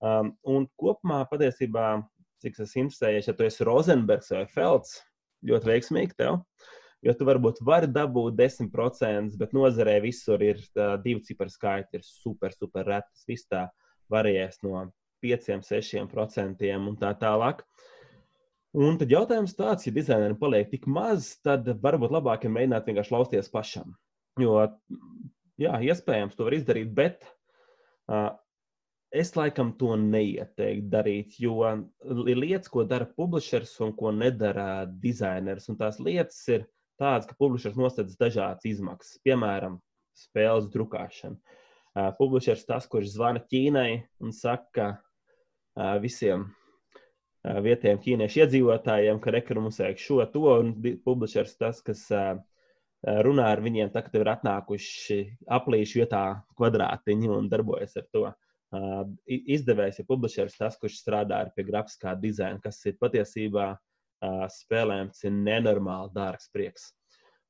Um, 0.00 0.30
un 0.48 0.64
kopumā 0.80 1.18
patiesībā, 1.28 1.90
cik 2.40 2.56
es 2.64 2.72
interesējies, 2.80 3.28
ja 3.28 3.36
tu 3.36 3.44
esi 3.44 3.66
Rozenbergs 3.68 4.32
vai 4.32 4.46
Felds, 4.48 4.94
ļoti 5.44 5.68
veiksmīgi 5.74 6.16
tev. 6.16 6.40
Jo 7.04 7.12
tu 7.16 7.28
varbūt 7.28 7.60
vari 7.64 7.92
dabūt 7.92 8.40
10%, 8.40 9.36
bet 9.40 9.52
nozarē 9.56 9.98
visur 10.04 10.40
ir 10.44 10.64
tā, 10.72 10.94
divi 11.04 11.20
cipari 11.28 11.52
skaiti, 11.52 12.00
ir 12.00 12.08
super, 12.08 12.56
super 12.56 12.88
retas. 12.88 13.28
Viss 13.28 13.48
tā 13.48 13.66
varēs 14.12 14.62
no 14.64 14.86
5, 15.20 15.52
6% 15.68 16.76
un 16.80 17.00
tā 17.00 17.12
tālāk. 17.20 17.60
Un 18.70 19.00
tad 19.00 19.10
jautājums 19.10 19.56
tāds, 19.58 19.86
ja 19.88 19.92
dizainerim 19.94 20.36
paliek 20.38 20.68
tik 20.70 20.84
maz, 20.86 21.32
tad 21.42 21.66
varbūt 21.82 22.12
labāk 22.14 22.44
ir 22.46 22.52
mēģināt 22.54 22.86
vienkārši 22.86 23.14
lausties 23.16 23.50
pašam. 23.50 23.96
Jo, 24.38 24.60
jā, 25.58 25.72
iespējams, 25.90 26.36
to 26.38 26.46
var 26.46 26.54
izdarīt, 26.54 26.92
bet 26.94 27.26
uh, 28.06 28.30
es 29.10 29.34
laikam 29.34 29.72
to 29.80 29.96
neieteiktu 29.98 30.86
darīt, 30.92 31.34
jo 31.42 31.64
ir 32.30 32.38
lietas, 32.38 32.70
ko 32.70 32.84
dara 32.86 33.08
publishers 33.10 33.74
un 33.82 33.90
ko 33.98 34.14
nedara 34.14 34.86
dizainers. 35.02 35.66
Un 35.72 35.80
tās 35.80 35.98
lietas 35.98 36.38
ir 36.54 36.68
tādas, 37.00 37.26
ka 37.26 37.34
publishers 37.42 37.74
nosedz 37.74 38.14
dažādas 38.20 38.70
izmaksas, 38.70 39.18
piemēram, 39.26 39.80
spēles 40.14 40.70
drukāšana. 40.70 41.58
Uh, 41.90 42.12
publishers 42.14 42.62
tas, 42.70 42.86
kurš 42.86 43.16
zvana 43.16 43.42
Ķīnai 43.50 44.04
un 44.22 44.30
saka 44.30 44.92
uh, 44.94 45.96
visiem 45.98 46.52
vietējiem 47.44 48.00
ķīniešu 48.04 48.42
iedzīvotājiem, 48.44 49.20
ka 49.22 49.32
rekur 49.32 49.60
mums 49.62 49.80
vajag 49.80 50.00
šo, 50.00 50.20
to, 50.32 50.44
un 50.60 50.74
publishers 51.04 51.56
tas, 51.60 51.80
kas 51.84 52.04
runā 53.00 53.48
ar 53.54 53.62
viņiem, 53.64 53.92
tā, 53.94 54.02
kad 54.04 54.18
ir 54.20 54.28
atnākuši 54.34 55.20
aplīšu 55.56 56.02
vietā 56.02 56.24
kvadrātiņi 56.58 57.32
un 57.32 57.48
darbojas 57.52 57.96
ar 57.96 58.08
to. 58.12 58.24
Izdevējs 59.26 60.02
ir 60.02 60.06
publishers 60.06 60.58
tas, 60.60 60.76
kurš 60.78 61.00
strādā 61.00 61.40
pie 61.56 61.64
grafiskā 61.66 62.12
dizaina, 62.20 62.60
kas 62.62 62.78
ir 62.86 62.98
patiesībā 63.00 63.72
spēlēm, 64.60 65.10
tas 65.14 65.24
ir 65.24 65.32
nenormāli 65.34 66.12
dārgs 66.14 66.52
prieks. 66.52 66.90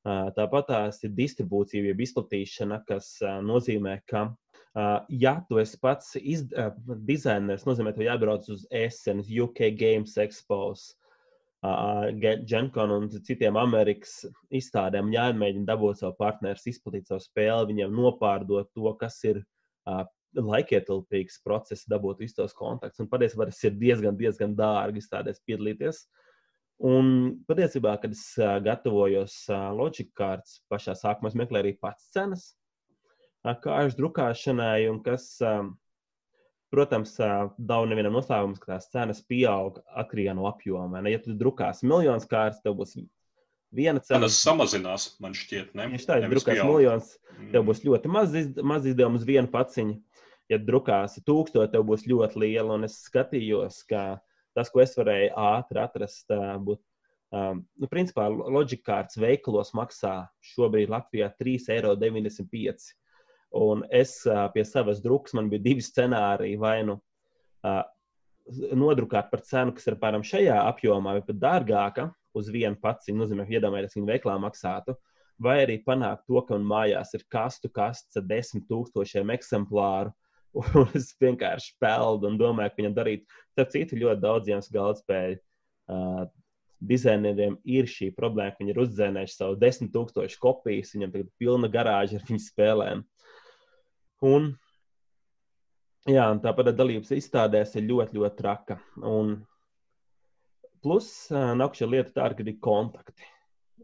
Tāpat 0.07 0.71
tās 0.71 1.03
ir 1.05 1.13
distribūcija, 1.13 1.91
jeb 1.91 1.99
izplatīšana, 2.07 2.79
kas 2.87 3.19
nozīmē, 3.45 3.99
ka 4.09 4.31
ja 5.09 5.35
tu 5.49 5.59
esi 5.59 5.79
pats 5.83 6.15
iz, 6.21 6.45
dizainers, 7.09 7.67
nozīmē, 7.67 7.95
ka 7.97 8.07
jābrauc 8.07 8.47
uz 8.53 8.67
Essen, 8.71 9.23
UK 9.27 9.73
Games 9.79 10.17
Expos, 10.23 10.93
uh, 10.93 11.01
Genkon 11.61 12.95
un 12.95 13.09
citiem 13.11 13.59
Amerikas 13.61 14.23
izstādēm, 14.49 15.11
jāmēģina 15.13 15.69
dabūt 15.69 16.01
savu 16.01 16.17
partneru, 16.19 16.61
izplatīt 16.71 17.11
savu 17.11 17.21
spēli, 17.21 17.75
viņiem 17.75 17.93
nopārdot 17.93 18.71
to, 18.73 18.95
kas 19.01 19.19
ir 19.29 19.43
laikietilpīgs 20.39 21.41
process, 21.45 21.89
dabūt 21.91 22.23
visus 22.23 22.39
tos 22.39 22.55
kontaktus. 22.55 23.03
Un 23.03 23.11
patiesībā 23.11 23.49
tas 23.51 23.61
ir 23.67 23.75
diezgan, 23.77 24.17
diezgan 24.17 24.55
dārgi 24.57 25.03
izstādēs 25.03 25.43
piedalīties. 25.45 26.05
Un 26.87 27.43
patiesībā, 27.51 27.99
kad 28.01 28.15
es 28.15 28.23
gatavojos 28.65 29.43
Logic 29.77 30.09
kārtas 30.17 30.63
pašā 30.71 30.95
sākumā, 30.97 31.29
es 31.29 31.37
meklēju 31.37 31.67
arī 31.67 31.75
pats 31.83 32.09
cenas 32.15 32.55
kāršu 33.45 33.99
drukāšanai, 33.99 34.89
un 34.91 35.01
kas, 35.05 35.29
protams, 36.73 37.15
nav 37.19 37.87
nevienam 37.91 38.19
noslēpums, 38.19 38.61
ka 38.63 38.75
tās 38.75 38.91
cenas 38.93 39.23
pieaug 39.27 39.81
atkarībā 40.03 40.35
no 40.37 40.49
apjoma. 40.51 41.03
Ja 41.09 41.23
tu 41.23 41.37
drukās 41.37 41.85
miljonus 41.87 42.29
kārtas, 42.31 42.61
tev 42.65 42.77
būs 42.81 42.97
viena 43.75 44.03
cena. 44.05 44.27
Tas 44.27 44.43
samazinās, 44.45 45.15
man 45.23 45.37
šķiet, 45.37 45.73
ne? 45.79 45.89
Tieši 45.95 46.11
tā, 46.11 46.21
ja 46.21 46.31
drukās 46.33 46.63
miljonus, 46.67 47.15
tev 47.55 47.67
būs 47.71 47.85
ļoti 47.87 48.13
maz, 48.13 48.37
iz, 48.37 48.53
maz 48.61 48.89
izdevumu 48.89 49.21
uz 49.21 49.27
vienu 49.29 49.51
paciņu. 49.53 49.99
Ja 50.51 50.59
drukāsi 50.59 51.23
tūkstoši, 51.23 51.71
tev 51.71 51.85
būs 51.87 52.09
ļoti 52.11 52.41
liela. 52.43 52.75
Un 52.75 52.89
es 52.89 52.97
skatījos, 53.07 53.85
ka 53.87 54.19
tas, 54.59 54.69
ko 54.73 54.83
es 54.83 54.97
varēju 54.99 55.31
ātri 55.39 55.79
atrast, 55.79 56.27
būtu 56.67 56.83
Um, 57.31 57.61
nu, 57.79 57.87
principā, 57.87 58.25
loģika 58.27 58.83
kārtas 58.89 59.19
veikalos 59.23 59.69
maksā 59.79 60.15
šobrīd 60.51 60.91
Latvijā 60.91 61.29
3,95 61.39 62.51
eiro. 62.59 62.75
Un 63.57 63.83
es 63.91 64.21
pie 64.55 64.65
savas 64.65 65.01
drukas, 65.03 65.35
man 65.35 65.49
bija 65.51 65.65
divi 65.65 65.83
scenāriji. 65.83 66.59
Vai 66.61 66.77
nu 66.87 67.01
uh, 67.67 67.83
nodrukāt 68.79 69.31
par 69.31 69.43
cenu, 69.47 69.75
kas 69.75 69.87
ir 69.89 69.97
apmēram 69.97 70.25
šajā 70.27 70.57
apjomā, 70.69 71.17
vai 71.19 71.27
pat 71.27 71.39
dārgāka 71.43 72.09
uz 72.37 72.51
vienu 72.53 72.79
paciņu, 72.83 73.19
nozīmē, 73.19 73.47
iedomājieties, 73.51 73.97
viņa 73.99 74.11
veiklā 74.13 74.37
maksātu, 74.43 74.95
vai 75.43 75.61
arī 75.65 75.81
panākt 75.87 76.27
to, 76.29 76.41
ka 76.47 76.57
man 76.57 76.67
mājās 76.73 77.15
ir 77.19 77.27
kastu 77.33 77.71
kasts 77.75 78.19
ar 78.21 78.27
desmit 78.29 78.69
tūkstošiem 78.71 79.33
eksemplāru. 79.37 80.15
Un 80.81 80.89
es 80.99 81.13
vienkārši 81.23 81.77
peldu 81.79 82.27
un 82.27 82.35
domāju, 82.35 82.73
ka 82.73 82.81
viņam 82.81 82.95
darīt. 82.97 83.21
Starp 83.53 83.69
citu, 83.71 83.99
ļoti 84.01 84.19
daudziem 84.25 84.63
galdspēļu 84.75 85.37
uh, 85.39 86.25
dizaineriem 86.91 87.55
ir 87.71 87.87
šī 87.87 88.09
problēma, 88.17 88.57
ka 88.57 88.65
viņi 88.65 88.75
ir 88.75 88.81
uzdzēnējuši 88.83 89.37
savu 89.37 89.59
desmit 89.61 89.93
tūkstošu 89.95 90.41
kopijas, 90.43 90.91
viņam 90.97 91.13
tagad 91.15 91.29
ir 91.29 91.37
pilna 91.39 91.71
garāža 91.71 92.19
ar 92.19 92.27
viņu 92.27 92.43
spēlēm. 92.43 93.05
Un, 94.21 94.51
jā, 96.05 96.27
un 96.29 96.41
tāpat 96.45 96.75
dalības 96.77 97.15
izstādēs 97.17 97.73
ir 97.81 97.87
ļoti, 97.89 98.19
ļoti 98.19 98.37
traka. 98.37 98.77
Un 99.01 99.39
plus, 100.85 101.09
nākamā 101.33 101.89
lieta 101.95 102.13
tā, 102.19 102.27
ka 102.37 102.45
ir 102.45 102.59
kontakti. 102.61 103.29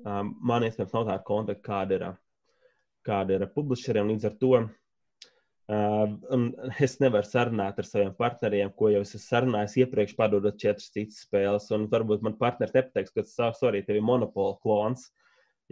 Man 0.04 0.66
iespējams 0.66 0.92
nav 0.92 1.06
tāda 1.08 1.22
kontakta, 1.24 1.64
kāda 1.64 1.96
ir, 1.96 2.04
kāda 3.08 3.38
ir 3.38 3.46
publisheriem. 3.54 4.10
Līdz 4.12 4.26
ar 4.28 4.34
to 4.42 4.50
uh, 4.60 4.68
es 6.84 6.98
nevaru 7.00 7.30
sarunāt 7.30 7.80
ar 7.80 7.88
saviem 7.88 8.12
partneriem, 8.18 8.74
ko 8.76 8.92
jau 8.92 9.00
esmu 9.06 9.22
sarunājis 9.22 9.78
iepriekš, 9.86 10.14
padodot 10.20 10.60
četras 10.60 10.92
citas 10.92 11.24
spēles. 11.24 11.70
Un 11.72 11.88
varbūt 11.92 12.28
man 12.28 12.36
partneris 12.36 12.76
nepateiks, 12.76 13.16
ka 13.16 13.24
tas 13.24 13.64
tev 13.64 13.96
ir 13.96 14.04
monopola 14.04 14.60
klons, 14.60 15.08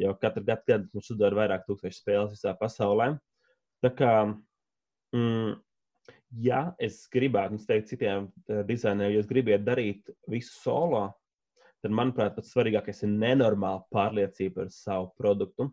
jo 0.01 0.17
katru 0.25 0.49
gadu, 0.49 0.65
gadu 0.73 0.91
mums 0.97 1.13
sudara 1.13 1.43
vairāk 1.43 1.69
tūkstošu 1.69 2.01
spēles 2.01 2.33
visā 2.39 2.57
pasaulē. 2.57 3.13
Tā 3.85 3.93
kā 3.93 4.11
Mm, 5.15 5.55
ja 6.43 6.65
es 6.83 7.05
gribētu, 7.13 7.61
es 7.61 7.69
teiktu, 7.69 7.93
citiem 7.95 8.27
uh, 8.27 8.63
dizaineriem, 8.67 9.21
ja 9.21 9.29
gribat 9.29 9.67
darīt 9.67 10.11
visu 10.31 10.57
solo, 10.57 11.05
tad, 11.85 11.95
manuprāt, 11.95 12.35
pats 12.35 12.51
svarīgākais 12.55 13.05
ir 13.05 13.13
nenormāla 13.13 13.85
pārliecība 13.95 14.63
par 14.63 14.73
savu 14.75 15.13
produktu. 15.21 15.69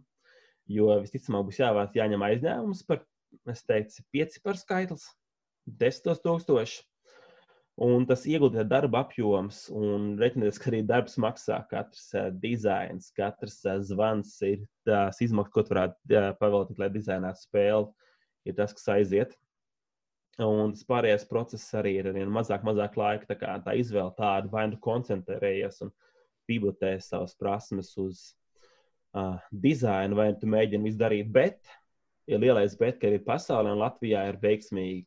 Jo 0.71 0.93
visticamāk 1.01 1.47
būs 1.49 1.59
jāvāc, 1.63 1.97
jāņem 1.97 2.21
aizņēmums 2.27 2.85
par, 2.87 3.01
es 3.49 3.65
teiktu, 3.65 4.05
pieci 4.13 4.43
par 4.45 4.59
skaitlis, 4.59 5.07
desmitos 5.65 6.21
tūkstoši. 6.23 6.83
Un 7.81 8.03
tas 8.05 8.27
ieguldīja 8.29 8.67
darba 8.67 8.99
apjoms, 9.01 9.63
un 9.73 10.11
reiķināties, 10.19 10.59
ka 10.61 10.69
arī 10.69 10.83
darbs 10.85 11.15
maksā. 11.23 11.57
Katrs 11.71 12.11
uh, 12.13 12.27
dizains, 12.43 13.09
katrs 13.17 13.57
uh, 13.65 13.79
zvans 13.87 14.35
ir 14.45 14.67
tās 14.85 15.23
izmaksas, 15.23 15.55
ko 15.55 15.65
varētu 15.71 16.19
uh, 16.19 16.29
paveltīt, 16.37 16.77
lai 16.83 16.91
dizainētu 16.93 17.47
spēli 17.47 17.89
ir 18.47 18.57
tas, 18.57 18.75
kas 18.77 18.89
aiziet. 18.95 19.37
Un 20.41 20.71
tas 20.73 20.85
pārējais 20.87 21.27
process 21.29 21.75
arī 21.77 21.97
ir 21.99 22.11
vien 22.15 22.29
mazāk, 22.31 22.63
mazāk 22.65 22.95
laika. 22.97 23.27
Tā, 23.29 23.37
kā, 23.37 23.57
tā 23.65 23.75
izvēle 23.77 24.13
tāda, 24.17 24.49
vai 24.51 24.65
nu 24.71 24.79
koncentrējies 24.81 25.83
un 25.85 25.91
pivotē 26.49 26.95
savas 27.03 27.35
prasmes 27.37 27.91
uz, 28.01 28.23
uh, 29.13 29.37
dizainu, 29.51 30.17
vai 30.17 30.31
tu 30.39 30.49
mēģini 30.49 30.89
visu 30.89 30.99
darīt, 31.01 31.29
bet 31.31 31.59
ir 32.31 32.41
lielais 32.41 32.75
bet, 32.79 32.99
ka 33.01 33.11
ir 33.11 33.23
pasaulē 33.25 33.73
un 33.75 33.81
Latvijā 33.81 34.23
ir 34.31 34.39
veiksmīgi 34.41 35.05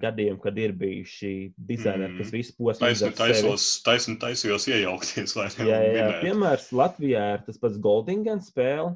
gadījumi, 0.00 0.40
kad 0.42 0.56
ir 0.58 0.72
bijuši 0.78 1.52
dizaineri, 1.68 2.14
mm. 2.14 2.20
kas 2.22 2.30
visu 2.32 2.54
posmu 2.56 2.86
taisni, 2.86 3.10
taisos, 3.14 3.66
taisni, 3.84 4.16
taisījos 4.18 4.66
iejaukties. 4.72 5.36
Jā, 5.60 5.80
jā, 5.94 6.06
piemērs 6.22 6.70
Latvijā 6.74 7.26
ir 7.36 7.44
tas 7.46 7.60
pats 7.60 7.76
Goldingen 7.78 8.40
spēle, 8.42 8.94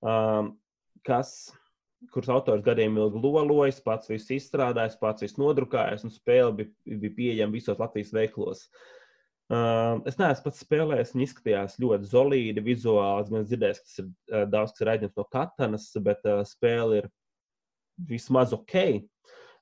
um, 0.00 0.54
kas, 1.06 1.52
kuras 2.12 2.28
autors 2.32 2.64
gadiem 2.64 2.98
ilgi 3.00 3.20
lolojas, 3.22 3.80
pats 3.84 4.10
visu 4.10 4.36
izstrādājis, 4.36 4.98
pats 5.00 5.24
visu 5.24 5.40
nodrukājis, 5.42 6.04
un 6.06 6.12
spēle 6.12 6.52
bija, 6.60 6.72
bija 7.02 7.16
pieejama 7.16 7.56
visos 7.56 7.80
Latvijas 7.80 8.12
veiklos. 8.16 8.66
Uh, 9.46 10.02
es 10.10 10.18
neesmu 10.18 10.48
pats 10.48 10.62
spēlējis, 10.64 11.12
viņa 11.14 11.26
izskatījās 11.28 11.76
ļoti 11.82 12.08
zelīti, 12.10 12.64
vizuāli. 12.66 13.28
Es 13.40 13.50
dzirdēju, 13.52 13.76
ka 13.78 13.84
tas 13.86 14.00
ir 14.02 14.08
uh, 14.08 14.46
daudz 14.50 14.74
kas 14.74 14.82
ir 14.82 14.90
aizņemts 14.92 15.20
no 15.20 15.26
katanas, 15.36 15.86
bet 16.08 16.26
uh, 16.26 16.40
spēle 16.48 17.02
ir 17.02 17.10
vismaz 18.10 18.54
ok. 18.56 18.76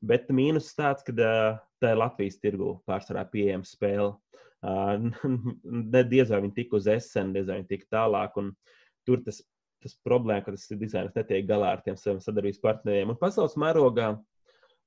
Bet 0.05 0.33
mīnus 0.33 0.73
tāds, 0.77 1.05
ka 1.05 1.13
uh, 1.13 1.59
tā 1.85 1.93
ir 1.93 2.01
Latvijas 2.01 2.41
tirgu 2.41 2.79
pārsvarā 2.89 3.27
pieejama 3.29 3.69
spēle. 3.69 4.15
Uh, 4.65 5.13
diez 6.15 6.33
vai 6.33 6.41
viņi 6.47 6.57
tika 6.57 6.81
uz 6.81 6.89
SN, 6.89 7.37
diez 7.37 7.51
vai 7.51 7.61
viņi 7.61 7.71
tika 7.75 7.91
tālāk. 7.99 8.41
Tur 9.05 9.21
tas, 9.21 9.43
tas 9.85 9.99
problēma, 10.07 10.43
ka 10.47 10.55
tas 10.57 10.67
dizains 10.81 11.15
netiek 11.17 11.47
galā 11.49 11.75
ar 11.77 11.85
tiem 11.85 11.99
saviem 12.01 12.23
sadarbības 12.25 12.63
partneriem. 12.65 13.13
Un 13.13 13.21
pasaules 13.21 13.55
mērogā 13.61 14.15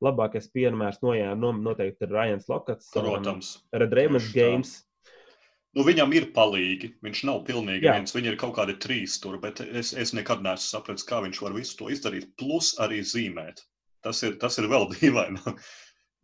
labākais 0.04 0.50
piemērs 0.54 1.00
no, 1.06 1.14
jā, 1.18 1.32
no, 1.38 1.54
noteikti 1.54 2.06
ir 2.06 2.14
Ryans 2.14 2.50
Lokats. 2.52 2.92
Protams. 2.94 3.56
Red 3.74 3.96
Raymond 3.98 4.30
Games. 4.36 4.76
Nu, 5.78 5.84
viņam 5.86 6.14
ir 6.18 6.30
palīgi. 6.34 6.92
Viņš 7.06 7.24
nav 7.30 7.44
pilnīgi 7.46 7.86
Jā. 7.86 7.98
viens. 7.98 8.16
Viņi 8.16 8.32
ir 8.32 8.38
kaut 8.42 8.56
kādi 8.58 8.78
trīs 8.82 9.20
tur, 9.22 9.36
bet 9.42 9.62
es, 9.62 9.92
es 9.94 10.14
nekad 10.18 10.42
neesmu 10.46 10.66
sapratis, 10.66 11.06
kā 11.06 11.20
viņš 11.26 11.42
var 11.44 11.54
visu 11.58 11.76
to 11.78 11.90
izdarīt. 11.94 12.32
Plus 12.42 12.72
arī 12.82 13.04
zīmēt. 13.06 13.62
Tas 14.06 14.24
ir, 14.26 14.38
tas 14.42 14.58
ir 14.58 14.70
vēl 14.72 14.88
dīvaini. 14.96 15.58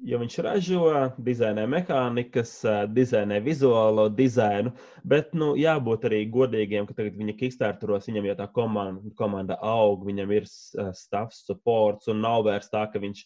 Jo 0.01 0.17
viņš 0.19 0.35
ražo, 0.43 0.87
dizainē 1.21 1.63
mehānikas, 1.69 2.55
dizainē 2.91 3.37
vizuālo 3.45 4.09
dizainu, 4.11 4.73
bet 5.07 5.35
nu, 5.37 5.53
jābūt 5.55 6.07
arī 6.09 6.23
godīgiem, 6.33 6.87
ka 6.89 6.97
tagad 6.97 7.15
viņa 7.19 7.35
kickstarteros, 7.39 8.09
viņam 8.09 8.27
jau 8.27 8.35
tā 8.41 8.47
komanda, 8.57 9.13
komanda 9.19 9.57
aug, 9.61 10.03
viņam 10.09 10.33
ir 10.35 10.49
stāvs, 10.49 11.45
supports, 11.47 12.09
un 12.11 12.19
nav 12.25 12.43
vairs 12.49 12.73
tā, 12.73 12.83
ka 12.91 12.99
viņš 12.99 13.23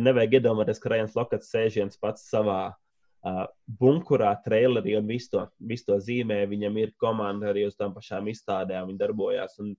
nevajag 0.00 0.38
iedomāties, 0.38 0.80
ka 0.80 0.94
Rajans 0.94 1.18
Lokats 1.18 1.52
sēž 1.52 1.80
viens 1.82 2.00
pats 2.00 2.24
savā 2.30 2.60
uh, 2.70 3.44
bunkurā, 3.80 4.32
trailerī 4.46 4.96
un 4.98 5.10
visu 5.10 5.34
to, 5.34 5.44
visu 5.60 5.90
to 5.90 5.98
zīmē. 6.08 6.44
Viņam 6.48 6.78
ir 6.80 6.94
komanda 7.00 7.50
arī 7.52 7.66
uz 7.68 7.76
tām 7.76 7.92
pašām 7.96 8.30
izstādēm, 8.32 8.88
viņi 8.90 9.00
darbojās. 9.00 9.58
Un, 9.64 9.74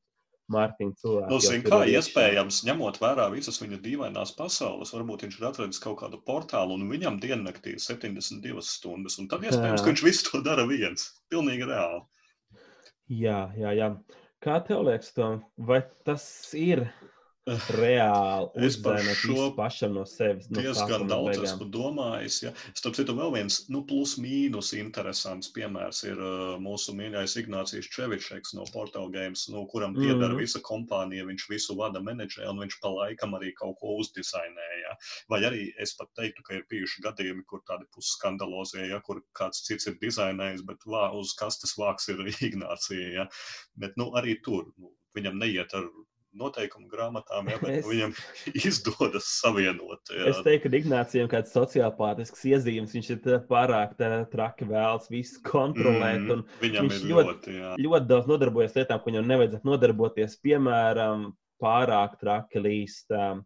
mārketinga 0.54 1.00
cilvēki. 1.02 1.30
Nu, 1.32 1.39
zin, 1.43 1.64
kā 1.66 1.80
iespējams, 1.89 2.62
ņemot 2.68 3.00
vērā 3.02 3.28
visas 3.34 3.58
viņa 3.62 3.80
dīvainās 3.86 4.36
pasaules, 4.38 4.93
varbūt 4.96 5.26
viņš 5.26 5.39
ir 5.39 5.48
atradis 5.50 5.82
kaut 5.84 6.00
kādu 6.04 6.20
portālu 6.28 6.78
un 6.78 6.86
viņam 6.91 7.18
diennaktī 7.24 7.76
ir 7.76 7.82
72 7.84 8.66
stundas. 8.66 9.18
Un 9.22 9.30
tad 9.32 9.46
iespējams, 9.48 9.80
jā. 9.80 9.84
ka 9.84 9.91
viņš 9.91 10.06
visu 10.06 10.30
to 10.30 10.43
dara 10.46 10.68
viens. 10.70 11.10
Pilnīgi 11.34 11.70
reāli. 11.70 12.04
Jā, 13.14 13.41
jā, 13.58 13.74
jā. 13.78 13.89
Kā 14.46 14.60
tev 14.66 14.86
liekas, 14.86 15.14
Tom, 15.18 15.41
vai 15.58 15.82
tas 16.06 16.26
ir 16.58 16.86
reāli 17.46 18.66
uzzīmēt 18.66 19.20
šo 19.22 19.50
pašam 19.54 19.93
no 19.93 20.04
sevis. 20.10 20.48
No 20.50 20.64
diezgan 20.66 21.06
daudz 21.10 21.30
beigām. 21.30 21.46
esmu 21.46 21.68
domājis. 21.70 22.39
Ja. 22.41 22.52
Starp 22.74 22.96
citu, 22.98 23.14
vēl 23.18 23.34
viens 23.36 23.60
nu, 23.70 23.84
plus 23.86 24.16
mīnus 24.22 24.72
interesants 24.78 25.52
piemērs 25.54 26.02
ir 26.08 26.18
uh, 26.18 26.56
mūsu 26.62 26.96
mīļais 26.98 27.38
Ignācijas 27.43 27.89
Čevičs 27.93 28.56
no 28.58 28.66
Portal 28.74 29.12
Games, 29.14 29.46
nu, 29.54 29.62
kuram 29.70 29.93
pieder 29.93 30.18
mm 30.18 30.32
-hmm. 30.32 30.41
visa 30.41 30.62
kompānija, 30.66 31.28
viņš 31.30 31.46
visu 31.52 31.78
vada 31.78 32.02
menedžē 32.02 32.50
un 32.50 32.64
viņš 32.64 32.80
pa 32.82 32.89
laikam 32.96 33.38
arī 33.38 33.54
kaut 33.54 33.78
ko 33.80 34.00
uzdizainēja. 34.02 34.98
Vai 35.30 35.41
arī 35.46 35.70
es 35.78 35.93
pat 35.93 36.10
teiktu, 36.18 36.41
ka 36.43 36.56
ir 36.56 36.66
bijuši 36.70 37.06
gadījumi, 37.06 37.46
kur 37.46 37.62
tādi 37.70 37.86
pusskandalozie, 37.93 38.89
ja, 38.89 39.02
kur 39.02 39.22
kāds 39.38 39.62
cits 39.68 39.86
ir 39.86 40.00
dizainējis, 40.02 40.66
bet 40.66 40.82
vā, 40.86 41.12
uz 41.14 41.36
kastes 41.38 41.78
vāks 41.78 42.10
ir 42.10 42.26
Ignācija. 42.50 43.08
Ja. 43.14 43.30
Bet 43.78 43.98
nu, 43.98 44.10
arī 44.18 44.41
tur 44.41 44.74
nu, 44.78 44.96
viņam 45.14 45.38
neiet 45.38 45.74
ar 45.78 45.86
noteikumu 46.40 46.90
grāmatām, 46.92 47.50
ja, 47.52 47.60
bet 47.62 47.80
es... 47.80 47.88
viņam 47.88 48.14
izdodas 48.70 49.30
savienot. 49.40 50.12
Jā. 50.12 50.28
Es 50.32 50.42
teiktu, 50.46 50.72
ka 50.72 50.82
Ignācijam 50.82 51.32
kāds 51.32 51.56
sociālpātisks 51.56 52.46
iezīmes, 52.52 52.94
viņš 52.96 53.12
ir 53.16 53.42
pārāk 53.50 53.96
traki 54.32 54.68
vēls 54.70 55.10
visu 55.14 55.42
kontrolēt. 55.48 56.28
Mm, 56.28 56.46
viņam 56.62 56.92
ir 56.92 57.10
ļoti, 57.14 57.58
jā. 57.60 57.74
ļoti 57.82 58.12
daudz 58.12 58.32
nodarbojas 58.32 58.78
lietām, 58.78 59.02
ko 59.02 59.12
viņam 59.12 59.34
nevajadzētu 59.34 59.72
nodarboties. 59.72 60.40
Piemēram, 60.46 61.30
pārāk 61.62 62.20
traki 62.22 62.64
līst. 62.64 63.08
Um, 63.16 63.46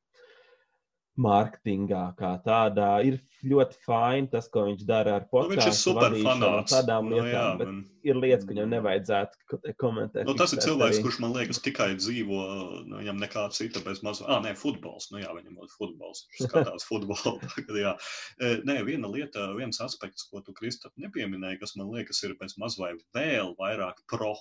mārketingā 1.20 2.04
kā 2.20 2.32
tādā. 2.46 2.90
Ir 3.06 3.18
ļoti 3.48 3.78
fini 3.86 4.30
tas, 4.32 4.48
ko 4.52 4.66
viņš 4.68 4.84
dara 4.88 5.18
ar 5.20 5.26
podkāstu. 5.32 5.50
Nu, 5.50 5.56
viņš 5.56 5.70
ir 5.70 5.76
super 5.78 6.16
fanāts. 6.16 6.74
Tādām 6.74 7.10
nu, 7.10 7.18
lietām, 7.18 7.32
jā, 7.32 7.68
man... 7.70 7.78
ir 8.08 8.20
lietas, 8.20 8.46
ka 8.46 8.54
viņam 8.54 8.74
nevajadzētu 8.74 9.60
komentēt. 9.82 10.28
Nu, 10.28 10.36
tas 10.40 10.56
ir 10.56 10.64
cilvēks, 10.64 11.00
arī. 11.00 11.06
kurš 11.06 11.20
man 11.24 11.36
liekas 11.36 11.62
tikai 11.66 11.90
dzīvo, 12.00 12.42
nu, 12.90 13.00
viņam 13.02 13.22
nekā 13.24 13.46
cita 13.56 13.84
bez 13.86 14.04
maz. 14.06 14.24
Ah, 14.26 14.42
nē, 14.44 14.56
futbols. 14.60 15.10
Nu 15.14 15.24
jā, 15.24 15.32
viņam 15.36 15.60
ir 15.64 15.74
futbols. 15.76 16.26
Viņš 16.34 16.50
skatās 16.50 16.88
futbolu. 16.90 17.36
Tagad, 17.56 17.80
jā. 17.80 17.96
E, 18.40 18.54
nē, 18.68 18.80
viena 18.88 19.12
lieta, 19.12 19.50
viens 19.60 19.80
aspekts, 19.86 20.28
ko 20.32 20.44
tu, 20.46 20.56
Kristap, 20.58 20.96
nepieminēji, 21.00 21.62
kas 21.64 21.76
man 21.80 21.92
liekas 21.96 22.24
ir 22.28 22.36
bez 22.40 22.58
maz 22.62 22.80
vai 22.80 22.96
vēl 23.16 23.56
vairāk 23.60 24.04
pro 24.12 24.36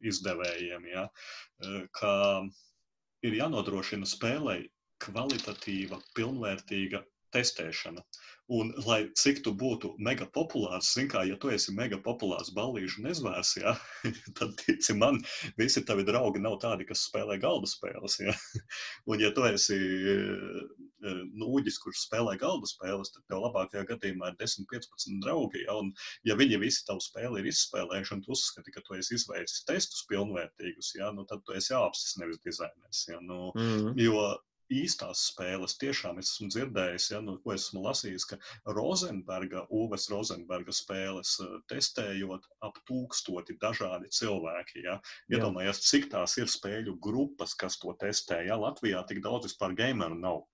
izdevējiem, 0.00 0.86
ja, 0.90 1.06
e, 1.60 1.84
ka 1.94 2.12
ir 3.26 3.34
jānodrošina 3.36 4.08
spēlei 4.08 4.64
kvalitatīva, 5.04 6.00
pilnvērtīga 6.18 7.04
testēšana. 7.34 8.02
Un, 8.50 8.72
lai 8.82 9.04
cik 9.14 9.44
tu 9.46 9.52
būtu 9.54 9.92
mega 10.02 10.26
populārs, 10.34 10.88
zin 10.96 11.06
kā, 11.10 11.22
ja 11.28 11.36
tu 11.38 11.52
esi 11.54 11.70
mega 11.76 12.00
populārs 12.02 12.50
ballīšu 12.56 13.04
nezvērs, 13.04 13.52
ja, 13.60 13.76
tad, 14.40 14.56
tici 14.58 14.96
man, 14.98 15.20
visi 15.60 15.84
tavi 15.86 16.02
draugi 16.08 16.42
nav 16.42 16.56
tādi, 16.64 16.88
kas 16.88 17.04
spēlē 17.06 17.38
galda 17.42 17.70
spēles, 17.70 18.18
ja. 18.24 18.34
Un, 19.10 19.22
ja 19.22 19.30
tu 19.36 19.46
esi 19.46 19.78
eh, 19.78 21.22
nūģis, 21.44 21.78
kurš 21.84 22.02
spēlē 22.08 22.34
galda 22.42 22.66
spēles, 22.72 23.14
tad 23.14 23.28
tev 23.30 23.44
labākajā 23.46 23.86
gadījumā 23.92 24.32
ir 24.32 24.40
10-15 24.42 25.22
draugi, 25.22 25.62
ja, 25.68 25.78
un 25.78 25.94
ja 26.26 26.34
viņi 26.40 26.58
visi 26.66 26.82
tavu 26.90 27.06
spēli 27.06 27.44
ir 27.44 27.52
izspēlējuši, 27.54 28.16
un 28.18 28.26
tu 28.26 28.34
uzskati, 28.34 28.74
ka 28.74 28.82
tu 28.82 28.98
esi 28.98 29.14
izveicis 29.20 29.62
testus 29.70 30.02
pilnvērtīgus, 30.10 30.96
ja, 30.98 31.14
nu, 31.14 31.22
tad 31.30 31.46
tu 31.46 31.54
esi 31.54 31.76
jāapsis 31.76 32.18
nevis 32.18 32.42
dizainēs, 32.42 33.06
ja, 33.12 33.22
nu, 33.22 33.52
mm 33.54 33.74
-hmm. 33.78 34.06
jo 34.08 34.30
īstās 34.70 35.24
spēles. 35.30 35.76
Tiešām 35.80 36.20
es 36.22 36.32
esmu 36.34 36.48
dzirdējis, 36.54 37.08
ja, 37.12 37.20
nu, 37.24 37.36
ko 37.44 37.54
esmu 37.54 37.84
lasījis, 37.86 38.26
ka 38.30 38.38
Rozenberga, 38.76 39.64
Uves 39.80 40.08
Rozenberga 40.12 40.74
spēles 40.74 41.36
eh, 41.44 41.56
testējot 41.72 42.46
ap 42.66 42.80
tūkstoti 42.90 43.58
dažādi 43.62 44.12
cilvēki. 44.20 44.84
Ja. 44.86 45.00
Iedomājieties, 45.32 45.84
cik 45.90 46.10
tās 46.14 46.36
ir 46.40 46.50
spēļu 46.50 46.96
grupas, 47.02 47.56
kas 47.58 47.78
to 47.82 47.94
testē. 48.00 48.44
Ja. 48.48 48.58
Latvijā 48.60 49.02
tik 49.08 49.22
daudz 49.24 49.50
vispār 49.50 49.76
gameru 49.78 50.18
nav. 50.20 50.44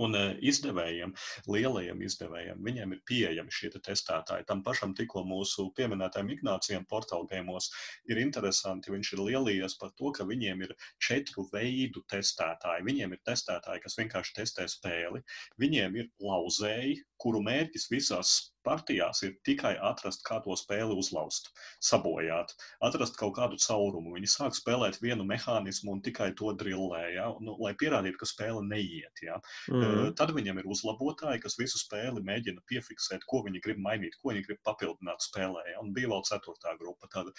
Un 0.00 0.16
uh, 0.18 0.32
izdevējiem, 0.42 1.12
lielajiem 1.50 2.02
izdevējiem, 2.06 2.62
viņiem 2.66 2.94
ir 2.96 3.02
pieejami 3.08 3.54
šie 3.54 3.70
te 3.74 3.80
testētāji. 3.88 4.46
Tam 4.48 4.62
pašam 4.66 4.94
tikko 4.98 5.24
mūsu 5.28 5.68
pieminētajam 5.78 6.32
Ignācijam 6.34 6.86
portālgēmos 6.90 7.70
ir 8.10 8.22
interesanti. 8.22 8.92
Viņš 8.94 9.12
ir 9.16 9.24
lielījies 9.28 9.78
par 9.80 9.94
to, 9.98 10.12
ka 10.16 10.26
viņiem 10.28 10.64
ir 10.66 10.74
četru 11.02 11.46
veidu 11.52 12.04
testētāji. 12.12 12.86
Viņiem 12.88 13.14
ir 13.16 13.22
testētāji, 13.28 13.84
kas 13.84 13.98
vienkārši 14.00 14.38
testē 14.40 14.68
spēli. 14.70 15.22
Viņiem 15.62 16.00
ir 16.02 16.10
lauzēji, 16.22 16.98
kuru 17.20 17.42
mērķis 17.44 17.90
visās 17.92 18.38
partijās 18.64 19.22
ir 19.26 19.34
tikai 19.46 19.74
atrast, 19.90 20.24
kā 20.26 20.40
to 20.44 20.54
spēli 20.58 20.96
uzlauzt, 20.98 21.50
sabojāt, 21.84 22.54
atrast 22.84 23.18
kaut 23.20 23.34
kādu 23.38 23.58
caurumu. 23.60 24.14
Viņi 24.16 24.30
sāk 24.30 24.56
spēlēt 24.58 25.00
vienu 25.02 25.26
mehānismu 25.28 25.94
un 25.94 26.02
tikai 26.04 26.30
to 26.38 26.52
drillē, 26.60 27.02
ja? 27.16 27.28
nu, 27.44 27.56
lai 27.62 27.74
pierādītu, 27.80 28.18
ka 28.20 28.28
spēle 28.28 28.64
neiet. 28.66 29.22
Ja? 29.24 29.38
Mm. 29.72 30.14
Tad 30.18 30.34
viņam 30.36 30.60
ir 30.62 30.70
uzlabotāji, 30.70 31.42
kas 31.44 31.58
visu 31.60 31.80
spēli 31.80 32.24
mēģina 32.24 32.64
piefiksēt, 32.70 33.26
ko 33.30 33.44
viņi 33.46 33.62
grib 33.64 33.82
mainīt, 33.84 34.18
ko 34.20 34.32
viņi 34.32 34.44
grib 34.48 34.62
papildināt 34.66 35.24
spēlē. 35.26 35.66
Ja? 35.72 35.80
Un 35.84 35.92
bija 35.96 36.12
vēl 36.12 36.24
ceturtā 36.28 36.74
grupa. 36.80 37.10
Tad, 37.14 37.30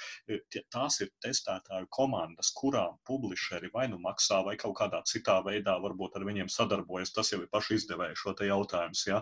tās 0.74 1.02
ir 1.04 1.12
testētāju 1.26 1.90
komandas, 1.96 2.54
kurām 2.56 3.00
publisheri 3.08 3.72
vai 3.74 3.90
nu 3.92 4.00
maksā, 4.04 4.42
vai 4.46 4.56
kaut 4.62 4.78
kādā 4.80 5.02
citā 5.10 5.42
veidā 5.46 5.78
varbūt 5.84 6.18
ar 6.20 6.28
viņiem 6.28 6.52
sadarbojas. 6.52 7.14
Tas 7.16 7.34
jau 7.34 7.42
ir 7.44 7.52
pašu 7.52 7.80
izdevēju 7.80 8.22
šo 8.22 8.36
jautājumu. 8.46 9.04
Ja? 9.10 9.22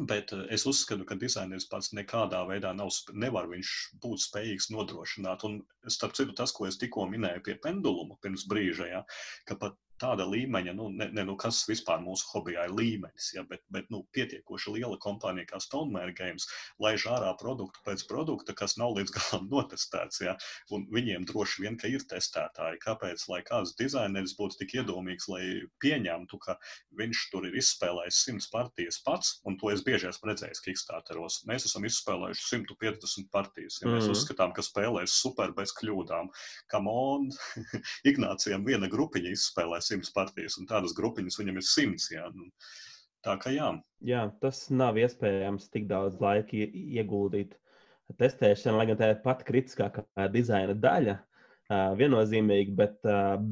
Bet 0.00 0.32
eh, 0.32 0.46
es 0.56 0.64
uzskatu, 0.68 1.04
ka 1.08 1.18
dizaineris 1.20 1.68
pats 1.68 1.92
nekādā 1.96 2.42
veidā 2.48 2.72
nav, 2.76 2.92
nevar 3.12 3.48
būt 3.48 4.24
spējīgs 4.24 4.70
nodrošināt. 4.72 5.44
Un, 5.48 5.60
starp 5.88 6.16
citu, 6.16 6.32
tas, 6.38 6.54
ko 6.56 6.68
es 6.68 6.80
tikko 6.80 7.04
minēju 7.10 7.44
pie 7.48 7.58
penduluma 7.60 8.16
pirms 8.22 8.46
brīža, 8.48 8.88
ja, 8.88 9.02
ka 9.48 9.58
pat 9.60 9.76
tāda 10.02 10.26
līmeņa, 10.28 10.74
nu, 10.78 10.88
ne, 10.92 11.08
ne, 11.14 11.24
nu, 11.28 11.36
kas 11.40 11.62
vispār 11.68 12.02
mūsu 12.02 12.26
hobijā 12.32 12.66
ir 12.68 12.74
līmenis, 12.76 13.30
ja, 13.36 13.44
bet, 13.48 13.62
bet 13.74 13.88
nu, 13.94 14.02
pietiekoši 14.16 14.76
liela 14.76 14.98
kompānija 15.02 15.48
kā 15.52 15.60
Stonemaier 15.62 16.12
Games 16.18 16.48
laiž 16.82 17.06
ārā 17.12 17.32
produktu 17.40 17.82
pēc 17.86 18.04
produkta, 18.10 18.54
kas 18.58 18.76
nav 18.80 18.96
līdz 18.98 19.14
galam 19.16 19.48
notestēts. 19.54 20.22
Ja, 20.24 20.36
un 20.74 20.86
viņiem 20.92 21.26
droši 21.30 21.66
vien, 21.66 21.78
ka 21.80 21.90
ir 21.90 22.04
testētāji. 22.10 22.80
Kāpēc, 22.82 23.26
lai 23.30 23.42
kāds 23.46 23.74
dizaineris 23.78 24.36
būtu 24.38 24.60
tik 24.62 24.76
iedomīgs, 24.80 25.28
lai 25.32 25.44
pieņemtu, 25.82 26.40
ka 26.42 26.56
viņš 26.98 27.24
tur 27.32 27.48
ir 27.48 27.58
izspēlējis 27.60 28.22
simts 28.26 28.50
partijas 28.52 29.00
pats, 29.06 29.36
un 29.48 29.58
to 29.60 29.70
es 29.72 29.84
bieži 29.86 30.10
esmu 30.10 30.32
redzējis 30.32 30.62
Kickstarteros. 30.66 31.42
Mēs 31.48 31.66
esam 31.68 31.86
izspēlējuši 31.88 32.46
150 32.48 33.30
partijas. 33.32 33.78
Ja 33.82 33.90
mēs 33.90 34.06
mm. 34.08 34.16
uzskatām, 34.16 34.54
ka 34.56 34.64
spēlēs 34.66 35.16
super 35.22 35.54
bez 35.56 35.74
kļūdām. 35.78 36.30
Kam 36.72 36.88
on, 36.90 37.30
Ignācijam 38.10 38.66
viena 38.66 38.90
grupiņa 38.92 39.34
izspēlē 39.36 39.80
simts 39.92 40.12
partijas, 40.14 40.58
un 40.60 40.68
tādas 40.70 40.96
grupiņas 40.98 41.38
viņam 41.40 41.60
ir 41.60 41.68
simts. 41.68 42.10
Ja? 42.12 42.28
Nu, 42.34 42.50
tā 43.24 43.38
kā 43.42 43.54
jā. 43.54 43.72
Jā, 44.02 44.26
tas 44.42 44.66
nav 44.72 45.00
iespējams 45.00 45.68
tik 45.72 45.88
daudz 45.90 46.20
laika 46.22 46.56
ieguldīt 46.58 47.58
testēšana, 48.18 48.76
lai 48.76 48.88
gan 48.90 48.98
tā 49.00 49.12
ir 49.14 49.20
pati 49.24 49.46
kritiskākā 49.48 50.26
dizaina 50.32 50.74
daļa. 50.76 51.20
Viennozīmīgi, 51.96 52.74
bet 52.76 53.06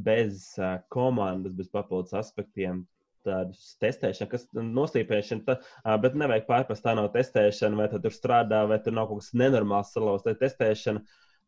bez 0.05 0.51
komandas, 0.93 1.55
bez 1.57 1.71
papildus 1.73 2.13
aspektiem, 2.19 2.83
tādus 3.25 3.77
testēšanu, 3.81 4.29
kas 4.33 4.45
noslīpēšana, 4.57 5.45
tā, 5.47 5.57
bet 6.03 6.17
nevajag 6.19 6.47
pārprast, 6.49 6.85
tā 6.85 6.95
nav 6.99 7.11
testēšana, 7.15 7.79
vai 7.79 7.89
tur 7.93 8.13
strādā, 8.13 8.63
vai 8.69 8.81
tur 8.85 8.97
nav 8.97 9.09
kaut 9.09 9.23
kas 9.23 9.33
nenormāls 9.37 9.93
salauzts. 9.95 10.27
Tā 10.27 10.35
ir 10.35 10.41
testēšana 10.43 11.05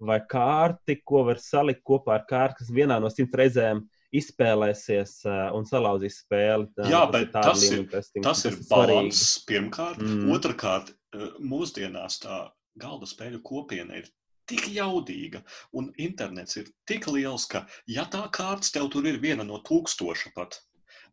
vai 0.08 0.18
kārti, 0.32 0.98
ko 1.04 1.24
var 1.28 1.40
salikt 1.42 1.84
kopā 1.88 2.16
ar 2.18 2.26
kārtu, 2.28 2.62
kas 2.62 2.72
vienā 2.72 2.98
no 3.02 3.10
simt 3.12 3.36
reizēm 3.36 3.84
izspēlēsies 4.16 5.14
uh, 5.26 5.50
un 5.56 5.68
salauzīs 5.68 6.22
spēli. 6.24 6.68
Tā, 6.76 6.88
Jā, 6.90 7.04
tas 7.06 7.12
bet 7.14 7.28
ir 7.28 7.32
tas 7.36 7.66
ir, 7.68 7.84
testing, 7.92 8.26
tas 8.26 8.44
ir 8.48 8.58
balans 8.70 9.22
pirmkārt. 9.48 10.02
Mm. 10.02 10.26
Otrakārt, 10.36 10.92
mūsdienās 11.40 12.20
tā 12.22 12.42
galda 12.80 13.08
spēļu 13.08 13.42
kopiena 13.44 14.00
ir 14.00 14.08
tik 14.48 14.66
jaudīga, 14.74 15.42
un 15.78 15.90
internets 16.02 16.58
ir 16.60 16.68
tik 16.88 17.06
liels, 17.12 17.46
ka, 17.48 17.64
ja 17.86 18.04
tā 18.10 18.24
kārtas 18.34 18.72
tev 18.74 18.90
tur 18.92 19.06
ir 19.08 19.20
viena 19.22 19.46
no 19.46 19.60
tūkstoša 19.68 20.32
pat, 20.36 20.58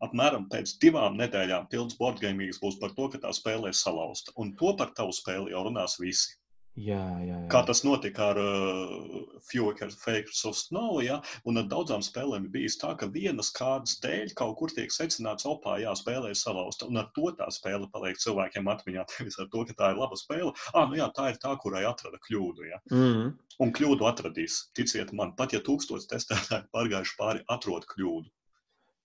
apmēram 0.04 0.48
pēc 0.52 0.76
divām 0.82 1.16
nedēļām 1.20 1.68
pilns 1.72 1.96
boardgamings 2.00 2.60
būs 2.62 2.80
par 2.80 2.94
to, 2.96 3.08
ka 3.12 3.22
tā 3.22 3.32
spēlē 3.36 3.72
salauzta. 3.76 4.34
Un 4.40 4.54
to 4.60 4.74
par 4.76 4.94
tavu 4.96 5.14
spēli 5.16 5.54
jau 5.54 5.64
runās 5.68 5.98
visi. 6.00 6.39
Jā, 6.78 7.02
jā, 7.26 7.34
jā. 7.34 7.48
Kā 7.50 7.60
tas 7.66 7.82
notika 7.82 8.28
ar 8.30 8.38
uh, 8.38 9.16
Future 9.42 9.90
Fakers 9.90 10.44
of 10.46 10.54
Snow, 10.54 11.00
ja? 11.02 11.18
un 11.48 11.58
ar 11.58 11.66
daudzām 11.68 12.02
spēlēm 12.06 12.46
bijis 12.54 12.78
tā, 12.78 12.92
ka 12.96 13.08
vienas 13.10 13.50
kārtas 13.56 13.98
dēļ 14.04 14.30
kaut 14.38 14.54
kur 14.60 14.70
tiek 14.70 14.94
secināts, 14.94 15.48
opā, 15.50 15.80
jā, 15.82 15.90
spēlē 15.98 16.30
salauzta, 16.38 16.86
un 16.86 17.02
ar 17.02 17.10
to 17.16 17.34
tā 17.36 17.50
spēle 17.52 17.90
paliek 17.90 18.22
cilvēkiem 18.22 18.70
atmiņā, 18.70 19.06
nevis 19.18 19.40
ar 19.42 19.50
to, 19.50 19.66
ka 19.66 19.76
tā 19.82 19.92
ir 19.92 20.00
laba 20.00 20.18
spēle. 20.20 20.54
Ah, 20.70 20.86
nu 20.86 21.00
jā, 21.00 21.10
tā 21.16 21.32
ir 21.34 21.40
tā, 21.42 21.56
kurai 21.60 21.82
atrada 21.90 22.22
kļūdu, 22.28 22.68
ja? 22.70 22.80
Mm. 22.94 23.32
Un 23.60 23.74
kļūdu 23.76 24.06
atradīs, 24.08 24.62
ticiet 24.78 25.10
man, 25.12 25.34
pat 25.36 25.56
ja 25.56 25.60
tūkstots 25.66 26.08
testētāji 26.12 26.70
pārgājuši 26.72 27.16
pāri, 27.18 27.46
atrod 27.50 27.88
kļūdu. 27.90 28.30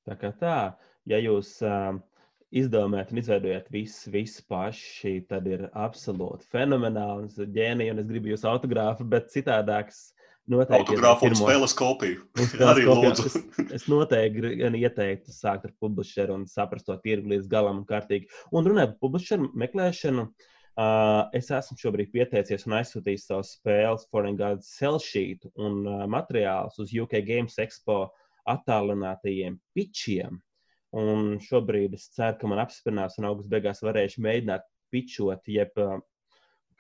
Tā 0.05 0.19
kā 0.21 0.29
tā, 0.37 0.57
ja 1.09 1.17
jūs 1.17 1.57
uh, 1.65 1.97
izdomājat 2.55 3.11
un 3.11 3.19
izveidojat 3.21 3.69
visu, 3.73 4.11
visu 4.13 4.43
paši, 4.49 5.17
tad 5.29 5.47
ir 5.49 5.67
absolūti 5.75 6.47
fenomenāli 6.53 7.27
un 7.27 7.53
ģēnija, 7.57 7.95
un 7.95 8.03
es 8.03 8.09
gribu 8.09 8.31
jūs 8.31 8.45
autogrāfu, 8.47 9.07
bet 9.11 9.33
citādāks. 9.33 10.09
Noteikti, 10.45 10.93
Autogrāfu 10.93 11.25
un 11.25 11.37
spēles 11.39 11.73
kopiju. 11.73 12.19
Arī 12.69 12.83
lūdzu. 12.85 13.23
es, 13.25 13.71
es 13.79 13.85
noteikti 13.89 14.51
ieteiktu 14.77 15.33
sākt 15.33 15.65
ar 15.65 15.71
publisheru 15.81 16.35
un 16.37 16.43
saprast 16.45 16.85
to 16.85 16.93
tirgu 17.01 17.31
līdz 17.31 17.47
galam 17.49 17.79
un 17.79 17.87
kārtīgi. 17.89 18.29
Un 18.53 18.69
runājot 18.69 18.93
par 18.93 18.99
publisheru 19.07 19.49
meklēšanu, 19.57 20.27
uh, 20.29 21.23
es 21.33 21.49
esmu 21.49 21.79
šobrīd 21.81 22.13
pieteicies 22.13 22.67
un 22.69 22.77
aizsūtījis 22.77 23.25
savus 23.31 23.55
spēles 23.57 24.05
Foreign 24.13 24.37
Gods 24.37 24.69
cell 24.77 25.01
sheet 25.01 25.49
un 25.55 25.81
uh, 25.81 26.05
materiālus 26.13 26.77
uz 26.83 26.93
UK 26.93 27.23
Games 27.25 27.57
Expo 27.65 28.03
attālinātajiem 28.45 29.57
pitčiem. 29.73 30.37
Un 30.95 31.37
šobrīd 31.43 31.95
es 31.97 32.07
ceru, 32.15 32.37
ka 32.39 32.49
man 32.51 32.61
apstiprinās 32.63 33.17
un 33.19 33.29
augustā 33.29 33.57
beigās 33.57 33.83
varēšu 33.83 34.23
mēģināt 34.23 34.67
pičot, 34.93 35.47
jeb 35.51 35.75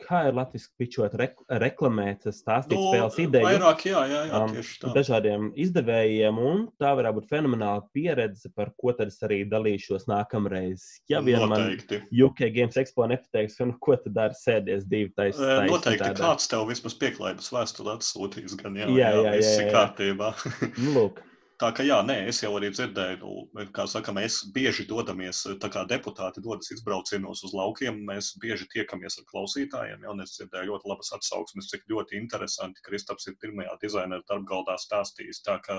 kā 0.01 0.25
ir 0.29 0.35
latviešu 0.35 0.71
pičot, 0.79 1.13
rek 1.19 1.37
reklamēt, 1.61 2.25
stāstīt 2.35 2.77
no, 2.77 2.89
spēles 2.91 3.17
ideju. 3.21 3.45
Vairāk, 3.47 3.83
jā, 3.87 4.01
jā, 4.11 4.21
jā 4.29 4.41
tieši 4.51 4.77
tā. 4.81 4.91
Dažādiem 4.95 5.47
izdevējiem, 5.65 6.39
un 6.49 6.65
tā 6.81 6.91
varētu 6.97 7.19
būt 7.19 7.29
fenomenāla 7.31 7.85
pieredze, 7.95 8.51
par 8.55 8.73
ko 8.79 8.93
tad 8.97 9.13
es 9.13 9.19
arī 9.25 9.41
dalīšos 9.51 10.07
nākamreiz. 10.11 10.85
Ja 11.11 11.21
vien 11.25 11.43
Noteikti. 11.43 12.01
man 12.01 12.25
UK 12.27 12.49
Games 12.55 12.79
Expo 12.81 13.07
nepateiks, 13.11 13.59
nu, 13.63 13.77
ko 13.81 13.97
tad 14.01 14.17
dara 14.17 14.37
sēdies 14.37 14.87
divi 14.89 15.13
taisnība. 15.15 15.69
Noteikti 15.69 16.03
tādā. 16.03 16.19
kāds 16.19 16.51
tev 16.51 16.67
vismaz 16.71 16.97
pieklājības 17.01 17.53
vēstuli 17.55 17.95
atsūtīs, 17.95 18.59
gan 18.59 18.81
jā, 18.81 18.89
jā, 18.91 19.13
jā, 19.15 19.23
jā, 19.29 19.39
jā, 19.39 19.55
jā. 19.63 19.71
kārtībā. 19.75 20.33
nu, 20.83 20.91
lūk. 20.99 21.23
Tā 21.55 21.69
kā 21.71 21.85
jā, 21.87 22.01
nē, 22.03 22.15
es 22.27 22.41
jau 22.43 22.49
arī 22.57 22.67
dzirdēju, 22.73 23.29
nu, 23.55 23.63
kā 23.75 23.85
saka, 23.87 24.11
mēs 24.15 24.41
bieži 24.55 24.83
dodamies, 24.89 25.45
tā 25.63 25.69
kā 25.71 25.85
deputāti 25.87 26.41
dodas 26.43 26.67
izbraucienos 26.75 27.45
uz 27.47 27.53
laukiem, 27.55 28.01
mēs 28.09 28.33
bieži 28.43 28.67
tiekamies 28.73 29.15
ar 29.21 29.27
klausītājiem, 29.29 30.03
jau 30.03 30.15
es 30.19 30.33
dzirdēju 30.35 30.73
ļoti 30.73 30.91
labas 30.91 31.13
atsauksmes, 31.15 31.69
cik 31.71 31.85
ļoti 31.91 32.19
interesanti 32.19 32.83
Kristaps 32.83 33.29
ir 33.31 33.37
pirmajā 33.39 33.77
dizaineru 33.85 34.25
darbgaldā 34.27 34.75
stāstījis, 34.83 35.39
tā 35.47 35.55
ka 35.63 35.77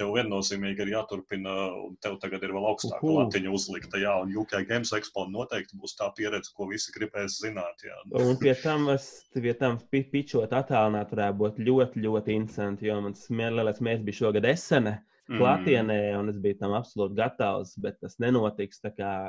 tev 0.00 0.14
viennozīmīgi 0.16 0.86
ir 0.86 0.94
jāturpina, 0.94 1.58
un 1.82 2.00
tev 2.00 2.16
tagad 2.24 2.48
ir 2.48 2.56
vēl 2.56 2.70
augstāka 2.72 3.12
latiņa 3.18 3.52
uzlikta, 3.52 4.00
jā, 4.00 4.16
un 4.24 4.32
UK 4.32 4.64
Games 4.72 4.94
Expo 4.96 5.26
noteikti 5.28 5.76
būs 5.76 5.96
tā 6.00 6.08
pieredze, 6.16 6.54
ko 6.56 6.70
visi 6.72 6.96
gribēs 6.96 7.36
zināt, 7.44 7.84
jā. 7.84 8.00
Un 8.16 8.40
pie 8.40 8.56
tam, 8.64 8.88
es, 8.96 9.12
pie 9.36 9.52
tam 9.60 9.76
pičot 9.92 10.56
attālināt 10.56 11.12
varētu 11.12 11.40
būt 11.44 11.62
ļoti, 11.68 12.08
ļoti 12.08 12.40
interesanti, 12.40 12.88
jo 12.88 13.00
mans 13.04 13.28
lielais 13.28 13.84
mērķis 13.84 14.08
bija 14.08 14.22
šogad 14.24 14.48
esene, 14.48 15.02
klātienē, 15.30 15.98
mm. 16.12 16.20
un 16.20 16.32
es 16.32 16.38
biju 16.42 16.58
tam 16.60 16.76
absolūti 16.76 17.18
gatavs, 17.18 17.76
bet 17.82 17.98
tas 18.02 18.18
nenotiks. 18.22 18.82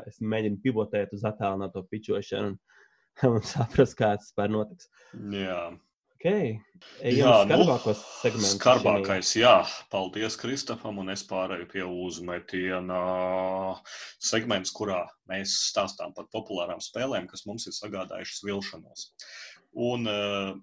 Es 0.10 0.20
mēģinu 0.22 0.62
pivotēt 0.64 1.14
uz 1.16 1.26
attālināto 1.30 1.86
pičošanu 1.92 2.54
un, 2.54 2.60
un 3.36 3.42
saprast, 3.46 3.98
kā 4.00 4.16
tas 4.18 4.30
vispār 4.30 4.54
notiks. 4.54 4.90
Jā. 5.14 5.66
Okay. 6.24 6.54
Ejam 7.04 7.18
jā, 7.20 7.32
skarbākos 7.44 8.00
nu, 8.00 8.12
segmentus. 8.22 8.54
Skarbākais, 8.56 9.32
šajā. 9.34 9.42
jā. 9.44 9.88
Paldies 9.92 10.38
Kristofam, 10.40 11.02
un 11.04 11.12
es 11.12 11.26
pārēju 11.28 11.68
pie 11.74 11.84
uzmetiena 11.84 13.00
segments, 14.24 14.72
kurā 14.72 15.02
mēs 15.28 15.58
stāstām 15.74 16.16
par 16.16 16.30
populārām 16.32 16.80
spēlēm, 16.80 17.28
kas 17.28 17.44
mums 17.50 17.68
ir 17.68 17.76
sagādājušas 17.76 18.40
vilšanos. 18.48 19.04
Un 19.84 20.08
eh, 20.08 20.54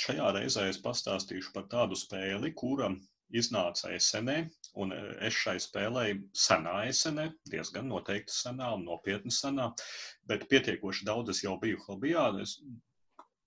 šajā 0.00 0.32
reizē 0.38 0.70
es 0.72 0.80
pastāstīšu 0.80 1.52
par 1.52 1.68
tādu 1.68 2.00
spēli, 2.00 2.54
kura 2.56 2.88
iznāca 3.36 3.92
esenē, 3.94 4.36
un 4.82 4.94
e, 4.94 5.00
es 5.28 5.38
šai 5.38 5.56
spēlēju 5.62 6.20
senā 6.46 6.76
esenē, 6.90 7.30
diezgan 7.52 7.88
noteikti 7.90 8.34
senā 8.34 8.74
un 8.76 8.86
nopietni 8.88 9.32
senā, 9.34 9.70
bet 10.30 10.48
pietiekoši 10.50 11.08
daudz 11.08 11.34
es 11.34 11.42
jau 11.44 11.56
biju 11.62 11.80
hobijā. 11.86 12.28
Es 12.42 12.58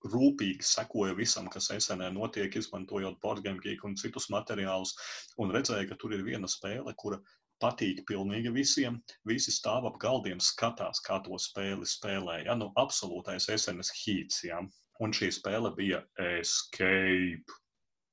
rūpīgi 0.04 0.64
sekoju 0.68 1.16
visam, 1.16 1.48
kas 1.52 1.70
esenē 1.72 2.10
notiek, 2.12 2.56
izmantojot 2.56 3.16
boardgame 3.22 3.78
un 3.88 3.96
citus 3.96 4.28
materiālus, 4.30 4.92
un 5.40 5.54
redzēju, 5.54 5.88
ka 5.88 5.96
tur 6.00 6.12
ir 6.12 6.24
viena 6.26 6.50
spēle, 6.50 6.92
kura 6.96 7.20
patīk 7.62 8.04
pilnīgi 8.08 8.52
visiem. 8.52 9.00
Visi 9.28 9.52
stāv 9.54 9.88
ap 9.88 9.98
galdiem, 10.02 10.40
skatās, 10.40 11.00
kā 11.06 11.20
to 11.24 11.38
spēli 11.40 11.88
spēlē. 11.88 12.42
Ja? 12.44 12.56
Nu, 12.58 12.70
absolūtais 12.80 13.48
esenes 13.54 13.92
hīts. 14.02 14.42
Ja? 14.44 14.60
Un 15.02 15.14
šī 15.16 15.30
spēle 15.34 15.72
bija 15.76 16.02
Escape, 16.20 17.60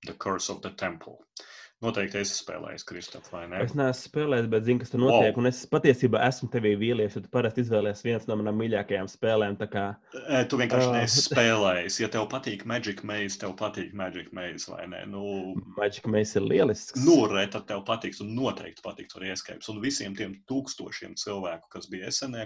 The 0.07 0.13
Curse 0.13 0.49
of 0.49 0.61
the 0.61 0.71
Temple. 0.77 1.19
Noteikti 1.81 2.19
esi 2.19 2.35
spēlējis, 2.37 2.83
Kristof, 2.85 3.31
vai 3.33 3.47
ne? 3.49 3.59
Es 3.65 3.71
neesmu 3.73 4.05
spēlējis, 4.05 4.47
bet 4.53 4.65
zinu, 4.67 4.81
kas 4.83 4.91
tur 4.93 5.01
notiek. 5.01 5.31
Wow. 5.33 5.41
Un 5.41 5.49
es 5.49 5.61
patiesībā 5.69 6.19
esmu 6.27 6.49
tevī 6.53 6.75
vīlies, 6.77 7.15
jo 7.17 7.23
tu 7.25 7.31
parasti 7.33 7.63
izvēlējies 7.65 8.03
viens 8.05 8.27
no 8.29 8.37
manām 8.37 8.59
mīļākajām 8.61 9.09
spēlēm. 9.09 9.57
Kā... 9.71 9.85
Tu 10.51 10.59
vienkārši 10.61 10.91
uh... 10.91 10.93
neesi 10.99 11.23
spēlējis. 11.31 11.97
Ja 12.03 12.11
tev 12.13 12.27
patīk 12.29 12.67
Magic 12.69 13.01
Maze, 13.09 13.39
tev 13.41 13.55
patīk 13.57 13.97
Magic 13.97 14.29
Maze, 14.37 14.69
vai 14.69 14.85
ne? 14.93 15.01
Nu, 15.09 15.23
Magic 15.79 16.05
Maze 16.13 16.37
ir 16.37 16.45
lielisks. 16.51 17.01
Nu, 17.01 17.17
re, 17.33 17.47
tad 17.49 17.65
tev 17.73 17.81
patiks 17.89 18.21
un 18.21 18.35
noteikti 18.37 18.85
patiks 18.85 19.17
arī 19.17 19.33
Escapes. 19.33 19.73
Un 19.73 19.81
visiem 19.81 20.13
tiem 20.17 20.37
tūkstošiem 20.53 21.17
cilvēku, 21.17 21.65
kas 21.73 21.89
bija 21.89 22.13
SNE, 22.13 22.45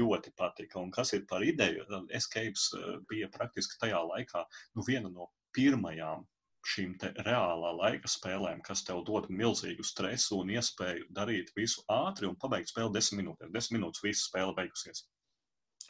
ļoti 0.00 0.34
patika. 0.34 0.82
Un 0.82 0.90
kas 0.94 1.14
ir 1.14 1.22
par 1.30 1.46
ideju? 1.46 1.86
Escapes 2.10 2.72
bija 3.06 3.30
praktiski 3.38 3.78
tajā 3.86 4.02
laikā 4.10 4.48
nu, 4.74 4.82
viena 4.82 5.14
no 5.14 5.30
pirmajām 5.54 6.26
šīm 6.68 6.94
reālā 7.26 7.72
laika 7.78 8.10
spēlēm, 8.10 8.62
kas 8.64 8.84
tev 8.86 9.02
dod 9.08 9.28
milzīgu 9.30 9.84
stresu 9.84 10.40
un 10.42 10.54
iespēju 10.56 11.10
darīt 11.16 11.52
visu 11.56 11.84
ātri 11.92 12.30
un 12.30 12.38
pabeigt 12.40 12.72
spēli 12.72 12.94
desmit 12.96 13.22
minūtēs. 13.22 13.52
Desmit 13.54 13.80
minūtes 13.80 14.04
visa 14.04 14.28
spēle 14.28 14.56
beigusies. 14.56 15.04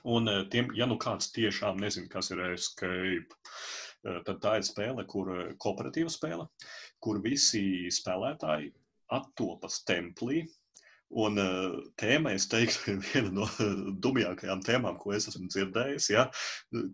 Un, 0.04 0.28
eh, 0.28 0.42
tiem, 0.52 0.68
ja 0.76 0.84
nu 0.86 0.98
kāds 1.00 1.30
tiešām 1.32 1.78
nezina, 1.80 2.10
kas 2.12 2.28
ir 2.34 2.42
escape, 2.50 3.38
eh, 4.04 4.18
tad 4.26 4.42
tā 4.42 4.58
ir 4.58 4.66
spēle, 4.68 5.06
kur 5.08 5.30
eh, 5.32 5.54
kooperatīva 5.56 6.12
spēle, 6.12 6.44
kur 7.00 7.22
visi 7.24 7.88
spēlētāji 7.88 8.74
attopas 9.16 9.80
templī. 9.88 10.44
Un 11.24 11.38
tēma, 12.00 12.32
es 12.34 12.48
teiktu, 12.50 12.78
ir 12.92 13.00
viena 13.06 13.30
no 13.30 13.46
dumjākajām 14.04 14.60
tēmām, 14.66 14.98
ko 14.98 15.12
es 15.14 15.28
esmu 15.30 15.46
dzirdējis, 15.52 16.10
ja, 16.10 16.24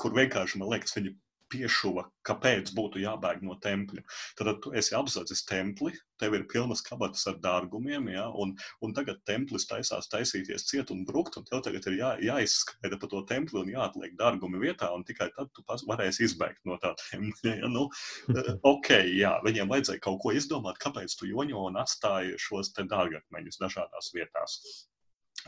kur 0.02 0.14
vienkārši 0.14 0.60
man 0.60 0.68
liekas, 0.74 0.92
viņi 0.98 1.14
piešuva, 1.52 2.06
kāpēc 2.26 2.72
būtu 2.76 3.02
jābēg 3.02 3.42
no 3.46 3.56
tempļa. 3.64 4.02
Tad 4.38 4.50
tu 4.64 4.72
esi 4.76 4.94
apzadzis 4.96 5.44
templi, 5.48 5.92
tev 6.20 6.36
ir 6.36 6.46
pilnas 6.50 6.82
kabatas 6.84 7.26
ar 7.30 7.38
dārgumiem, 7.42 8.10
ja, 8.12 8.26
un, 8.42 8.52
un 8.84 8.94
tagad 8.96 9.22
templis 9.28 9.66
taisās 9.70 10.10
taisīties 10.12 10.66
ciet 10.68 10.92
un 10.94 11.04
brukt, 11.08 11.38
un 11.40 11.46
tev 11.48 11.64
tagad 11.66 11.88
ir 11.90 11.98
jā, 12.00 12.10
jāizskaida 12.28 13.00
pa 13.00 13.10
to 13.12 13.22
templi 13.30 13.62
un 13.62 13.72
jāatliek 13.72 14.16
dārgumi 14.20 14.60
vietā, 14.62 14.90
un 14.94 15.06
tikai 15.08 15.30
tad 15.36 15.50
tu 15.56 15.64
varēsi 15.90 16.26
izbēgt 16.28 16.62
no 16.68 16.78
tā 16.82 16.92
tempļa. 17.06 17.56
Ja, 17.62 17.72
nu, 17.72 17.86
eh, 18.36 18.52
ok, 18.68 18.92
jā, 19.16 19.34
viņiem 19.46 19.72
vajadzēja 19.72 20.04
kaut 20.04 20.20
ko 20.24 20.34
izdomāt, 20.36 20.80
kāpēc 20.82 21.16
tu 21.18 21.30
joņo 21.30 21.66
un 21.70 21.80
atstāji 21.80 22.38
šos 22.40 22.74
te 22.76 22.86
dārgakmeņus 22.90 23.62
dažādās 23.64 24.14
vietās. 24.16 24.60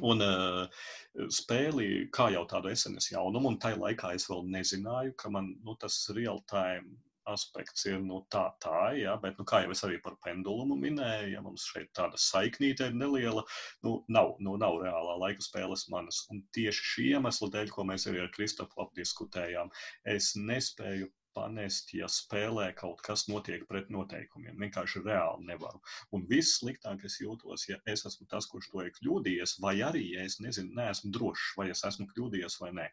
Un 0.00 0.24
uh, 0.24 0.82
spēli, 1.28 2.08
kā 2.14 2.30
jau 2.32 2.44
tādu 2.48 2.72
SNS 2.72 3.12
jaunumu, 3.12 3.52
un 3.52 3.58
tajā 3.60 3.80
laikā 3.80 4.14
es 4.16 4.28
vēl 4.30 4.46
nezināju, 4.54 5.16
ka 5.20 5.32
man 5.32 5.52
nu, 5.66 5.76
tas 5.80 5.98
real-time 6.16 6.96
aspekts 7.30 7.84
ir 7.86 8.00
nu, 8.02 8.20
tā, 8.32 8.44
tā, 8.62 8.92
jā, 8.98 9.14
bet, 9.22 9.36
nu, 9.38 9.46
kā 9.48 9.62
jau 9.62 9.70
es 9.74 9.84
arī 9.86 9.98
par 10.02 10.16
pendulumu 10.24 10.76
minēju, 10.80 11.30
ja 11.34 11.42
mums 11.44 11.68
šeit 11.70 11.92
tāda 11.96 12.18
saiknīte 12.18 12.88
ir 12.90 12.96
neliela, 12.98 13.44
nu, 13.86 14.00
nav, 14.12 14.34
nu, 14.42 14.56
nav 14.60 14.80
reālā 14.82 15.16
laika 15.22 15.44
spēles 15.44 15.86
manas. 15.92 16.24
Un 16.34 16.42
tieši 16.56 16.88
šī 16.92 17.08
iemesla 17.16 17.50
dēļ, 17.54 17.72
ko 17.74 17.86
mēs 17.88 18.08
arī 18.10 18.24
ar 18.24 18.32
Kristofu 18.34 18.82
apdiskutējām, 18.86 19.70
es 20.16 20.32
nespēju 20.38 21.10
panest, 21.36 21.92
ja 21.96 22.08
spēlē 22.10 22.70
kaut 22.78 23.02
kas 23.06 23.26
notiek 23.30 23.64
pret 23.68 23.90
noteikumiem. 23.92 24.58
Vienkārši 24.62 25.02
reāli 25.06 25.48
nevaru. 25.48 25.80
Un 26.12 26.26
viss 26.30 26.58
sliktāk 26.60 27.04
es 27.08 27.18
jūtos, 27.22 27.66
ja 27.68 27.78
es 27.90 28.06
esmu 28.08 28.28
tas, 28.30 28.48
kurš 28.50 28.70
to 28.72 28.84
ir 28.84 28.92
kļūdījies, 28.98 29.56
vai 29.64 29.74
arī, 29.84 30.04
ja 30.16 30.26
es 30.28 30.38
nezinu, 30.44 30.74
neesmu 30.78 31.12
drošs, 31.14 31.52
vai 31.58 31.68
es 31.74 31.84
esmu 31.88 32.08
kļūdījies 32.12 32.58
vai 32.62 32.72
nē. 32.78 32.88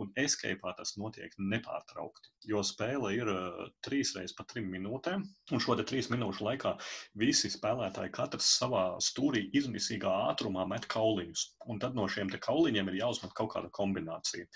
Un 0.00 0.12
escape 0.20 0.74
tas 0.78 0.96
notiek 1.00 1.34
nepārtraukti, 1.38 2.32
jo 2.48 2.62
spēle 2.66 3.12
ir 3.16 3.30
uh, 3.32 3.64
trīs 3.84 4.14
reizes 4.16 4.36
pa 4.38 4.46
trim 4.48 4.70
minūtēm, 4.72 5.24
un 5.52 5.62
šo 5.62 5.76
te 5.78 5.86
trīs 5.88 6.10
minūšu 6.12 6.46
laikā 6.46 6.74
visi 7.20 7.50
spēlētāji 7.52 8.12
katrs 8.14 8.48
savā 8.58 8.84
stūrī 9.02 9.48
izmisīgā 9.58 10.12
ātrumā 10.30 10.66
met 10.70 10.86
kauliņus. 10.92 11.46
Un 11.70 11.78
tad 11.82 11.96
no 11.98 12.08
šiem 12.10 12.30
kauliņiem 12.42 12.90
ir 12.90 13.00
jāuzmet 13.02 13.34
kaut 13.38 13.52
kāda 13.54 13.70
kombinācija. 13.74 14.46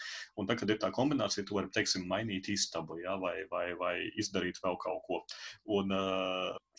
Un 0.41 0.49
tad, 0.49 0.61
kad 0.61 0.72
ir 0.72 0.80
tā 0.82 0.91
kombinācija, 0.95 1.45
tu 1.47 1.59
vari, 1.59 1.70
teiksim, 1.74 2.07
mainīt 2.11 2.51
istabu, 2.53 2.99
ja, 3.03 3.16
vai, 3.27 3.37
vai, 3.51 3.66
vai 3.81 3.95
izdarīt 4.22 4.62
vēl 4.62 4.79
kaut 4.83 5.03
ko. 5.09 5.20
Un 5.79 5.93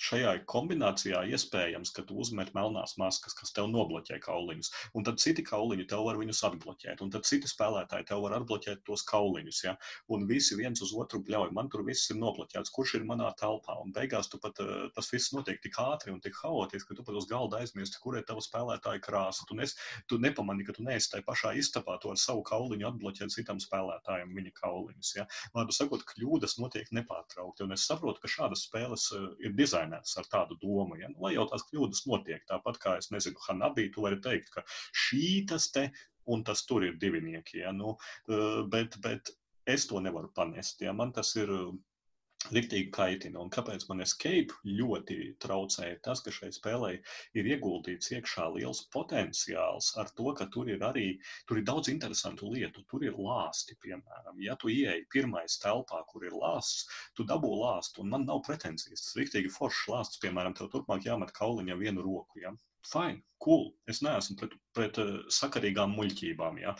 šajā 0.08 0.34
kombinācijā 0.50 1.24
iespējams, 1.34 1.92
ka 1.96 2.06
tu 2.08 2.18
uzmet 2.22 2.54
melnās 2.58 2.96
maskas, 3.02 3.36
kas 3.38 3.54
tev 3.56 3.70
nobloķē 3.74 4.20
kauliņus, 4.24 4.72
un 4.98 5.08
tad 5.08 5.22
citi 5.22 5.46
kauliņi 5.46 5.88
tev 5.92 6.06
var 6.08 6.20
viņus 6.22 6.44
atbloķēt, 6.52 7.02
un 7.04 7.14
tad 7.14 7.26
citi 7.30 7.50
spēlētāji 7.50 8.08
tev 8.12 8.24
var 8.26 8.38
atbloķēt 8.40 8.84
tos 8.88 9.04
kauliņus, 9.10 9.64
ja, 9.66 9.74
un 10.14 10.28
visi 10.30 10.58
viens 10.60 10.84
uz 10.86 10.94
otru 10.94 11.24
bļauj, 11.26 11.52
man 11.58 11.72
tur 11.74 11.84
viss 11.88 12.12
ir 12.14 12.20
nobloķēts, 12.22 12.74
kurš 12.76 12.98
ir 13.00 13.08
manā 13.10 13.32
telpā, 13.40 13.78
un 13.82 13.94
beigās 13.96 14.30
tu 14.32 14.40
pat, 14.44 14.62
tas 14.96 15.10
viss 15.14 15.34
notiek 15.34 15.60
tik 15.64 15.80
ātri 15.82 16.14
un 16.14 16.22
tik 16.24 16.38
haotiski, 16.44 16.92
ka 16.92 17.00
tu 17.00 17.06
pat 17.08 17.18
uz 17.20 17.28
galda 17.30 17.62
aizmirsti, 17.64 18.00
kur 18.04 18.18
ir 18.18 18.26
tava 18.28 18.44
spēlētāja 18.44 19.02
krāsa. 19.04 19.46
Tu, 19.50 19.58
nes, 19.60 19.74
tu 20.10 20.20
nepamani, 20.22 20.66
ka 20.68 20.76
tu 20.78 20.86
neesi 20.86 21.12
tajā 21.14 21.26
pašā 21.28 21.54
istabā, 21.60 21.98
to 22.02 22.14
ar 22.14 22.22
savu 22.22 22.44
kauliņu 22.48 22.90
atbloķēt 22.92 23.34
citam 23.34 23.62
spēlētājam 23.64 24.34
viņa 24.38 24.54
kauliņus. 24.62 25.14
Ja. 25.18 25.28
Vārdu 25.56 25.76
sakot, 25.76 26.06
kļūdas 26.38 26.58
notiek 26.62 26.90
nepārtraukti, 26.94 27.66
un 27.66 27.74
es 27.74 27.86
saprotu, 27.88 28.22
ka 28.22 28.30
šādas 28.30 28.68
spēles 28.68 29.10
uh, 29.16 29.32
ir 29.42 29.56
dizainētas 29.58 30.18
ar 30.22 30.28
tādu 30.30 30.58
domu, 30.62 30.98
ja? 31.00 31.10
nu, 31.10 31.26
lai 31.26 31.34
jau 31.34 31.48
tās 31.50 31.66
kļūdas 31.70 32.06
notiek. 32.08 32.44
Tāpat 32.48 32.78
kā 32.78 32.98
es 32.98 33.10
nezinu, 33.12 33.40
Hanabī, 33.48 33.90
tu 33.94 34.06
vari 34.06 34.20
teikt, 34.22 34.52
ka 34.54 34.64
šī 34.94 35.48
tas 35.50 35.70
te 35.74 35.90
un 36.28 36.44
tas 36.44 36.64
tur 36.68 36.86
ir 36.86 36.98
divinieki. 37.02 37.64
Ja? 37.64 37.72
Nu, 37.74 37.98
eh, 38.30 38.62
bet, 38.70 39.00
bet 39.02 39.32
es 39.66 39.88
to 39.88 40.00
nevaru 40.00 40.30
panest. 40.36 40.82
Ja? 40.82 40.94
Man 40.94 41.14
tas 41.16 41.34
ir 41.36 41.50
Riktīgi 42.56 42.92
kaitina. 42.96 43.40
Un 43.44 43.50
kāpēc 43.54 43.84
man 43.90 44.04
escape 44.04 44.74
ļoti 44.80 45.16
traucēja 45.46 45.96
tas, 46.08 46.20
ka 46.26 46.34
šai 46.36 46.50
spēlē 46.58 46.92
ir 47.42 47.50
ieguldīts 47.54 48.12
iekšā 48.14 48.46
liels 48.58 48.84
potenciāls 48.96 49.90
ar 50.04 50.12
to, 50.20 50.28
ka 50.40 50.48
tur 50.54 50.70
ir 50.74 50.86
arī 50.90 51.08
tur 51.50 51.62
ir 51.62 51.66
daudz 51.72 51.90
interesantu 51.94 52.52
lietu. 52.54 52.86
Tur 52.94 53.08
ir 53.10 53.18
lāsti, 53.30 53.80
piemēram. 53.88 54.38
Ja 54.46 54.56
tu 54.62 54.72
ieej 54.76 55.04
pirmais 55.16 55.58
telpā, 55.66 56.04
kur 56.14 56.30
ir 56.30 56.38
lāsts, 56.44 56.86
tu 57.18 57.26
dabū 57.34 57.52
lāstu, 57.64 58.06
un 58.06 58.14
man 58.14 58.30
nav 58.30 58.46
pretenzijas. 58.48 59.08
Tas 59.08 59.20
riktīgi 59.24 59.52
foršs 59.58 59.88
lāsts, 59.96 60.22
piemēram, 60.24 60.56
tev 60.62 60.70
turpmāk 60.76 61.10
jāmet 61.10 61.34
kauliņa 61.42 61.82
vienu 61.82 62.06
roku. 62.06 62.46
Ja? 62.46 62.54
Fine, 62.88 63.20
cool. 63.44 63.66
Es 63.92 64.00
neesmu 64.06 64.38
pret, 64.40 64.54
pret 64.78 64.98
uh, 65.02 65.10
sakarīgām 65.34 65.92
muļķībām. 65.98 66.60
Ja? 66.62 66.74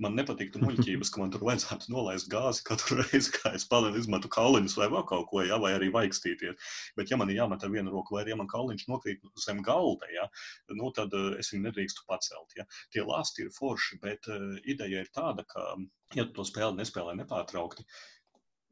Man 0.00 0.16
nepatīk 0.16 0.54
muļķības, 0.62 1.10
ka 1.12 1.20
man 1.20 1.34
tur 1.34 1.44
vajadzētu 1.44 1.92
nolaist 1.92 2.30
gāzi 2.32 2.64
katru 2.68 2.96
reizi, 3.02 3.34
kad 3.34 3.58
es 3.58 3.66
palienu 3.68 4.00
izmetu 4.00 4.30
kauliņus 4.32 4.78
vai 4.80 4.88
vēl 4.94 5.04
kaut 5.10 5.28
ko, 5.28 5.42
ja? 5.44 5.58
vai 5.62 5.74
arī 5.76 5.90
vaikstīties. 5.92 6.72
Bet, 6.96 7.12
ja 7.12 7.20
man 7.20 7.32
ir 7.32 7.42
jāmet 7.42 7.66
ar 7.66 7.74
vienu 7.74 7.92
roku, 7.92 8.16
vai 8.16 8.24
arī 8.24 8.32
ja 8.32 8.38
man 8.40 8.48
kauliņš 8.52 8.86
nokrīt 8.88 9.28
zem 9.44 9.60
galda, 9.66 10.08
ja? 10.14 10.24
nu, 10.78 10.88
tad 10.96 11.12
uh, 11.18 11.34
es 11.42 11.52
viņu 11.52 11.68
nedrīkstu 11.68 12.08
pacelt. 12.08 12.56
Ja? 12.56 12.64
Tie 12.94 13.04
lāsti 13.04 13.44
ir 13.44 13.52
forši, 13.58 14.00
bet 14.06 14.32
uh, 14.32 14.56
ideja 14.64 15.04
ir 15.04 15.12
tāda, 15.12 15.44
ka, 15.52 15.68
ja 16.16 16.24
tu 16.28 16.40
to 16.40 16.48
spēli 16.48 16.80
nespēlē 16.80 17.18
nepārtraukti, 17.20 17.84
uh, 17.84 18.10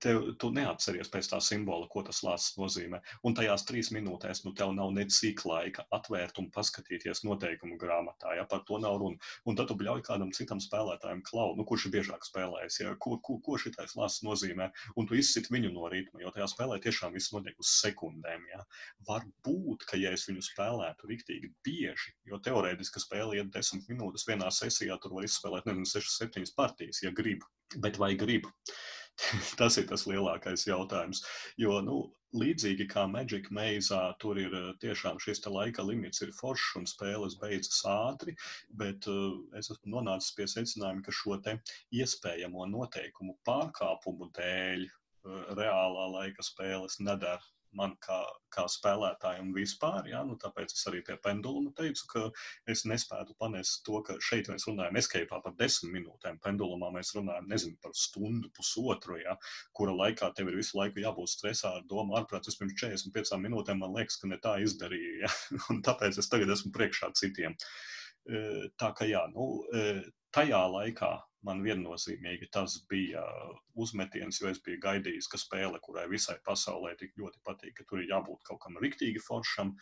tev, 0.02 0.22
tu 0.40 0.50
neatceries 0.54 1.10
pēc 1.12 1.28
tā 1.32 1.40
simbola, 1.44 1.88
ko 1.90 2.02
tas 2.06 2.22
lāsts 2.26 2.56
nozīmē. 2.60 3.00
Un 3.26 3.36
tajās 3.36 3.64
trīs 3.68 3.90
minūtēs 3.94 4.44
nu, 4.46 4.52
tev 4.56 4.72
nav 4.76 4.92
necik 4.96 5.44
laika 5.48 5.84
atvērt 5.94 6.40
un 6.42 6.50
paskatīties 6.54 7.24
noteikumu 7.26 7.78
grāmatā. 7.80 8.34
Ja 8.38 8.46
par 8.50 8.64
to 8.68 8.80
nav 8.82 8.98
runa. 9.02 9.20
Un 9.48 9.58
tad 9.58 9.70
tu 9.70 9.76
bļauj 9.80 10.04
kādam 10.08 10.32
citam 10.36 10.62
spēlētājam 10.62 11.22
klau, 11.26 11.54
nu, 11.58 11.66
kurš 11.68 11.88
ir 11.88 11.96
biežāk 11.98 12.26
spēlējis, 12.26 12.80
ja, 12.82 12.94
ko, 13.02 13.18
ko, 13.24 13.38
ko 13.44 13.58
šitais 13.60 13.96
lāsts 13.98 14.24
nozīmē. 14.26 14.70
Un 14.96 15.08
tu 15.10 15.18
izsit 15.18 15.50
viņu 15.52 15.72
no 15.74 15.88
ritma, 15.92 16.22
jo 16.24 16.32
tajā 16.34 16.48
spēlē 16.54 16.80
tiešām 16.82 17.16
viss 17.16 17.34
notiek 17.34 17.58
uz 17.60 17.74
sekundēm. 17.80 18.46
Ja. 18.54 18.64
Varbūt, 19.08 19.86
ka 19.90 20.00
ja 20.00 20.14
es 20.16 20.26
viņu 20.28 20.44
spēlētu 20.48 21.10
riktīgi 21.10 21.52
bieži, 21.66 22.14
jo 22.30 22.40
teorētiski 22.42 23.02
spēle 23.02 23.40
iet 23.40 23.52
desmit 23.54 23.88
minūtes 23.90 24.26
vienā 24.28 24.50
sesijā, 24.54 24.96
tur 25.02 25.16
var 25.18 25.28
izspēlēt, 25.28 25.68
nezinu, 25.68 25.88
sešas, 25.88 26.18
septiņas 26.22 26.56
partijas, 26.56 27.04
ja 27.04 27.12
grib. 27.14 27.44
Bet 27.78 28.00
vai 28.02 28.16
gribu? 28.18 28.50
tas 29.60 29.76
ir 29.80 29.86
tas 29.90 30.06
lielākais 30.08 30.66
jautājums. 30.68 31.22
Jo, 31.60 31.80
nu, 31.84 31.98
līdzīgi 32.36 32.86
kā 32.90 33.06
Magic 33.10 33.50
Maze, 33.54 33.98
tur 34.22 34.38
ir 34.38 34.54
tiešām 34.82 35.18
šis 35.22 35.42
laika 35.46 35.82
limits, 35.82 36.22
ir 36.22 36.32
foršs 36.36 36.76
un 36.80 36.86
spēles 36.86 37.36
beidzas 37.40 37.82
ātri, 37.90 38.36
bet 38.82 39.08
uh, 39.10 39.40
es 39.58 39.70
esmu 39.74 39.96
nonācis 39.96 40.34
pie 40.38 40.46
secinājuma, 40.50 41.04
ka 41.06 41.14
šo 41.14 41.38
iespējamo 42.00 42.66
noteikumu 42.70 43.36
pārkāpumu 43.48 44.30
dēļ 44.38 44.86
uh, 44.86 45.42
reālā 45.58 46.06
laika 46.16 46.46
spēles 46.46 47.00
nedara 47.00 47.42
man 47.76 47.94
kā, 48.04 48.18
kā 48.54 48.64
spēlētājam 48.70 49.52
vispār. 49.54 50.08
Ja? 50.10 50.22
Nu, 50.26 50.36
tāpēc 50.40 50.74
es 50.74 50.82
arī 50.90 51.02
pie 51.06 51.16
penduluma 51.22 51.72
teicu, 51.76 52.06
ka 52.12 52.24
es 52.70 52.84
nespētu 52.88 53.36
panest 53.40 53.84
to, 53.86 54.00
ka 54.06 54.18
šeit 54.24 54.50
mēs 54.52 54.66
runājam 54.68 54.98
escape 55.00 55.40
par 55.44 55.56
desmit 55.60 55.94
minūtēm. 55.98 56.40
Pendulumā 56.44 56.90
mēs 56.96 57.14
runājam 57.16 57.48
nezinu, 57.50 57.78
par 57.84 57.94
stundu, 57.96 58.50
pusotru, 58.56 59.20
ja? 59.22 59.36
kura 59.76 59.94
laikā 60.02 60.32
tev 60.36 60.50
ir 60.50 60.60
visu 60.60 60.78
laiku 60.80 61.04
jābūt 61.04 61.34
stresā 61.34 61.76
ar 61.78 61.86
domu, 61.90 62.18
ārprāt, 62.18 62.48
es 62.50 62.58
pirms 62.60 62.76
45 62.80 63.40
minūtēm 63.46 63.82
man 63.84 63.96
liekas, 63.96 64.20
ka 64.20 64.30
ne 64.30 64.40
tā 64.42 64.58
izdarīju. 64.64 65.16
Ja? 65.24 65.32
Un 65.72 65.82
tāpēc 65.86 66.20
es 66.20 66.30
tagad 66.32 66.52
esmu 66.56 66.74
priekšā 66.76 67.12
citiem. 67.18 67.56
Tā 68.78 68.90
kā 68.94 69.06
jā, 69.08 69.22
nu, 69.32 69.64
tajā 70.34 70.60
laikā 70.70 71.14
man 71.46 71.62
viennozīmīgi 71.64 72.50
tas 72.54 72.76
bija 72.90 73.22
uzmetiens, 73.80 74.40
jo 74.42 74.50
es 74.50 74.60
biju 74.64 74.80
gaidījis, 74.82 75.28
ka 75.32 75.40
spēle, 75.40 75.80
kurai 75.84 76.06
visai 76.10 76.36
pasaulē 76.46 76.94
tik 77.00 77.16
ļoti 77.20 77.40
patīk, 77.46 77.76
ka 77.78 77.86
tur 77.88 78.02
ir 78.02 78.10
jābūt 78.12 78.44
kaut 78.48 78.60
kam 78.64 78.76
riktīgi 78.82 79.22
foršam, 79.24 79.72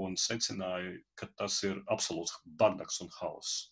un 0.00 0.16
secināju, 0.16 0.96
ka 1.18 1.28
tas 1.36 1.60
ir 1.68 1.82
absolūts 1.92 2.38
bardaks 2.46 3.02
un 3.04 3.12
hauss. 3.18 3.68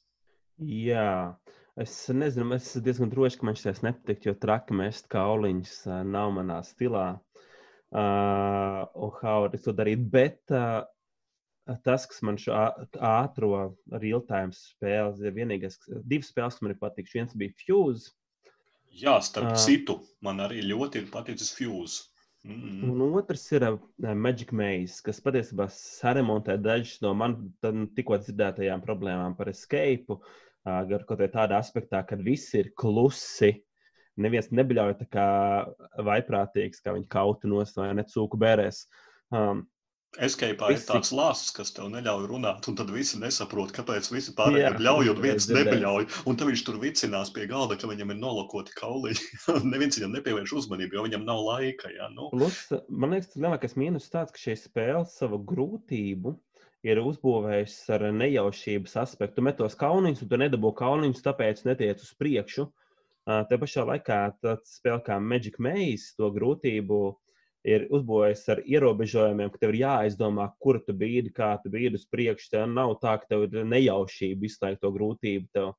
Jā, 0.61 1.33
es 1.81 1.97
nezinu, 2.13 2.53
es 2.59 2.75
diezgan 2.85 3.13
drošs, 3.13 3.41
ka 3.41 3.49
man 3.49 3.57
šis 3.57 3.83
nepatīk, 3.87 4.27
jo 4.29 4.37
traki 4.37 4.77
mest 4.77 5.09
kauliņus 5.13 5.77
nav 6.11 6.35
manā 6.37 6.61
stilā. 6.69 7.09
Uh, 7.91 8.85
un 8.95 9.15
var 9.19 9.55
to 9.59 9.73
darīt, 9.75 10.03
bet 10.13 10.53
uh, 10.55 10.85
tas, 11.85 12.07
kas 12.09 12.23
man 12.27 12.39
šo 12.41 12.55
ātrā 12.55 13.67
real-time 14.01 14.55
spēles, 14.57 15.21
ir 15.23 15.37
vienīgais, 15.37 15.79
divas 16.09 16.31
spēles, 16.33 16.57
kas 16.59 16.65
man 16.65 16.75
ir 16.75 16.81
patīk. 16.81 17.11
Viens 17.13 17.37
bija 17.37 17.55
Fuse. 17.63 18.15
Jā, 18.91 19.21
starp 19.23 19.53
uh, 19.53 19.59
citu, 19.61 20.01
man 20.25 20.43
arī 20.43 20.65
ļoti 20.67 21.05
ir 21.05 21.11
paticis 21.13 21.53
Fuse. 21.55 22.09
Mm. 22.47 22.89
Un 22.89 23.19
otrs 23.21 23.45
ir 23.53 23.67
uh, 23.69 23.79
Magic 24.17 24.53
Maze, 24.57 25.03
kas 25.05 25.21
patiesībā 25.23 25.69
saremontē 25.75 26.57
dažas 26.59 27.03
no 27.05 27.13
man 27.15 27.37
tikko 27.97 28.19
dzirdētajām 28.23 28.83
problēmām 28.87 29.37
par 29.39 29.53
escape. 29.53 30.17
Uh, 30.17 30.39
kaut 30.65 31.07
kādā 31.15 31.31
tādā 31.33 31.61
aspektā, 31.61 32.03
kad 32.07 32.23
viss 32.25 32.55
ir 32.57 32.73
klusi. 32.77 33.55
Neviens 34.21 34.51
nebļauj 34.53 34.99
tā 34.99 35.07
kā 35.09 35.29
vaiprātīgs, 36.05 36.83
kā 36.85 36.93
viņa 36.97 37.09
kautu 37.09 37.49
nost 37.49 37.79
vai 37.79 37.93
necūku 37.97 38.37
bērēs. 38.41 38.83
Um, 39.33 39.63
Escape 40.19 40.59
ir 40.67 40.75
Visi- 40.75 40.89
tāds 40.89 41.13
lāsts, 41.15 41.53
kas 41.55 41.71
tev 41.71 41.87
neļauj 41.93 42.25
runāt, 42.27 42.67
un 42.67 42.75
tad 42.75 42.89
visi 42.91 43.19
nesaprot, 43.23 43.71
kāpēc 43.71 44.09
visi 44.11 44.33
pārējie 44.35 44.65
Jā, 44.65 44.73
ļauj, 44.83 45.11
un 45.13 45.17
jā, 45.17 45.23
viens 45.23 45.47
nebeļauj. 45.47 46.07
Un 46.27 46.37
tad 46.37 46.49
viņš 46.51 46.65
tur 46.67 46.81
vicinās 46.83 47.31
pie 47.31 47.47
galda, 47.47 47.77
ka 47.79 47.87
viņam 47.87 48.11
ir 48.11 48.19
nolokoti 48.19 48.75
kauliņi. 48.75 49.29
Neviens 49.73 50.01
viņam 50.01 50.17
nepievērš 50.19 50.55
uzmanību, 50.65 50.99
jo 50.99 51.05
viņam 51.07 51.25
nav 51.29 51.45
laika. 51.47 51.93
Ja? 51.95 52.09
Nu, 52.11 52.27
Plus, 52.35 52.59
man 52.91 53.15
liekas, 53.15 53.31
tas 53.31 53.39
lielākais 53.45 53.77
mīnus 53.79 54.11
tāds, 54.11 54.35
ka 54.35 54.43
šī 54.43 54.59
spēle 54.59 55.07
savu 55.07 55.39
grūtību 55.47 56.35
ir 56.91 56.99
uzbūvējusi 57.05 57.95
ar 57.95 58.09
nejaušības 58.17 58.97
aspektu. 59.05 59.39
Tu 59.39 59.47
met 59.47 59.59
tos 59.63 59.79
kauniņus, 59.79 60.25
un 60.27 60.31
tu 60.33 60.43
nedabū 60.43 60.75
kauniņus, 60.75 61.23
tāpēc 61.23 61.63
netiec 61.71 62.03
uz 62.03 62.11
priekšu. 62.19 62.67
Te 63.31 63.59
pašā 63.61 63.85
laikā 63.87 64.21
tāds 64.43 64.79
spēle 64.81 65.05
kā 65.07 65.21
Magic 65.23 65.61
Maze 65.63 66.17
to 66.19 66.31
grūtību 66.35 67.01
ir 67.67 67.87
uzbūvējis 67.93 68.43
ar 68.55 68.63
ierobežojumiem, 68.65 69.53
ka 69.53 69.61
tev 69.61 69.75
ir 69.75 69.83
jāizdomā, 69.83 70.49
kur 70.63 70.81
tu 70.85 70.95
bīdi, 70.97 71.33
kā 71.35 71.53
tu 71.63 71.73
bīdi 71.73 72.01
uz 72.01 72.07
priekšu. 72.11 72.51
Tev 72.55 72.67
nav 72.73 72.97
tā, 73.03 73.17
ka 73.21 73.35
tev 73.35 73.47
ir 73.49 73.65
nejaušība 73.69 74.49
izslēgt 74.49 74.83
to 74.85 74.93
grūtību 74.95 75.51
tev, 75.55 75.73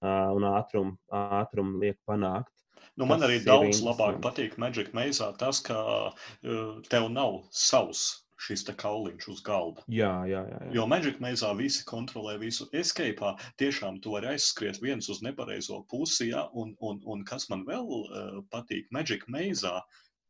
ā, 0.00 0.14
un 0.36 0.46
ātrumu 0.48 0.96
ātrum 1.12 1.76
liek 1.82 1.98
panākt. 2.08 2.52
nu, 2.96 3.06
man 3.06 3.20
Tas 3.20 3.28
arī 3.28 3.40
daudz 3.44 3.82
labāk 3.84 4.20
patīk 4.24 4.56
Magic 4.58 4.94
Maze 4.96 5.26
tas, 5.40 5.60
ka 5.60 5.80
uh, 6.12 6.78
tev 6.88 7.10
nav 7.12 7.42
savs 7.52 8.22
šis 8.40 8.66
kauliņš 8.76 9.28
uz 9.32 9.40
galda. 9.44 9.82
Jā, 9.88 10.12
jā, 10.28 10.42
jā. 10.44 10.58
jā. 10.66 10.72
Jo 10.76 10.86
Magic 10.88 11.20
Maze 11.24 11.48
visi 11.56 11.84
kontrolē 11.88 12.36
visu 12.40 12.68
escape. 12.72 13.32
Tiešām 13.60 14.00
tu 14.04 14.12
vari 14.12 14.34
aizskriet 14.34 14.80
viens 14.82 15.08
uz 15.08 15.22
nepareizo 15.24 15.82
pusi, 15.90 16.30
ja? 16.34 16.46
un, 16.52 16.74
un, 16.80 17.00
un 17.04 17.24
kas 17.24 17.48
man 17.52 17.64
vēl 17.68 17.88
uh, 17.88 18.42
patīk, 18.52 18.90
Magic 18.92 19.24
Maze, 19.32 19.72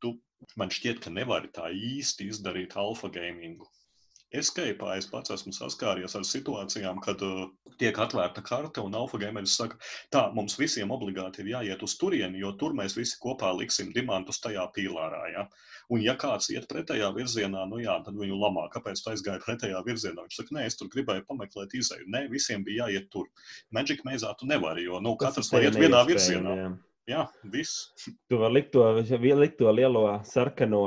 tu 0.05 0.17
man 0.61 0.73
šķiet, 0.73 1.01
ka 1.05 1.13
nevari 1.13 1.51
tā 1.53 1.71
īsti 1.73 2.31
izdarīt 2.33 2.77
alfa 2.81 3.11
gamingu. 3.13 3.69
Escape 4.35 4.89
es 4.97 5.07
pats 5.07 5.31
esmu 5.31 5.53
saskāries 5.55 6.17
ar 6.19 6.25
situācijām, 6.27 6.99
kad 7.05 7.21
uh, 7.23 7.45
tiek 7.79 7.97
atvērta 8.03 8.43
karte 8.45 8.83
un 8.83 8.97
alfa 8.99 9.21
gameris 9.23 9.55
saka, 9.57 9.79
tā 10.13 10.25
mums 10.35 10.59
visiem 10.59 10.91
obligāti 10.91 11.45
ir 11.45 11.53
jāiet 11.53 11.85
uz 11.87 11.95
turieni, 12.01 12.41
jo 12.43 12.51
tur 12.61 12.75
mēs 12.75 12.97
visi 12.99 13.17
kopā 13.23 13.53
liksim 13.55 13.93
dimantus 13.95 14.43
tajā 14.43 14.67
pīlārā. 14.77 15.23
Ja? 15.33 15.47
Un, 15.95 16.03
ja 16.03 16.17
kāds 16.19 16.51
iet 16.51 16.67
pretējā 16.73 17.13
virzienā, 17.15 17.69
nu 17.71 17.79
jā, 17.85 17.95
tad 18.05 18.19
viņu 18.19 18.41
lamā. 18.43 18.67
Kāpēc 18.75 19.05
tu 19.05 19.13
aizgāji 19.15 19.45
pretējā 19.47 19.85
virzienā? 19.87 20.27
Viņš 20.27 20.41
saka, 20.43 20.57
nē, 20.59 20.67
es 20.67 20.81
tur 20.81 20.91
gribēju 20.91 21.23
pameklēt 21.31 21.79
izēju. 21.79 22.11
Nē, 22.11 22.27
visiem 22.33 22.67
bija 22.67 22.91
jāiet 22.91 23.09
tur. 23.15 23.31
Magic 23.71 24.03
Maze 24.05 24.35
tu 24.41 24.51
nevari, 24.51 24.89
jo 24.91 24.99
nu, 25.01 25.15
katrs 25.23 25.55
var 25.55 25.69
iet 25.69 25.79
vienā 25.79 26.03
virzienā. 26.11 26.59
jā. 26.65 26.75
Jā, 27.07 27.27
viss. 27.53 27.91
Tu 28.27 28.39
vari 28.41 28.61
likt 28.61 28.73
to, 28.75 28.83
likt 29.39 29.61
to 29.61 29.71
lielo 29.71 30.09
sarkano 30.27 30.83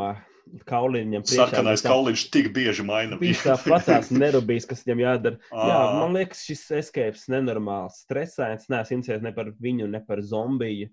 kauliņu. 0.67 1.21
Sarkanais 1.29 1.83
kauliņš 1.85 2.23
tik 2.33 2.49
bieži 2.55 2.83
maina 2.85 3.19
Viņš 3.21 3.43
tā 3.45 3.55
plecās 3.61 4.09
nerūpīs, 4.23 4.67
kas 4.69 4.83
viņam 4.85 5.03
jādara. 5.05 5.39
Jā, 5.53 5.77
Ā. 5.77 5.93
man 6.01 6.17
liekas, 6.17 6.41
šis 6.47 6.65
escapes 6.81 7.27
nenormāls, 7.31 8.01
stresains. 8.05 8.67
Nē, 8.71 8.81
es 8.83 8.93
interesēju 8.95 9.27
ne 9.27 9.33
par 9.35 9.53
viņu, 9.63 9.87
ne 9.91 10.01
par 10.05 10.23
zombiju 10.25 10.89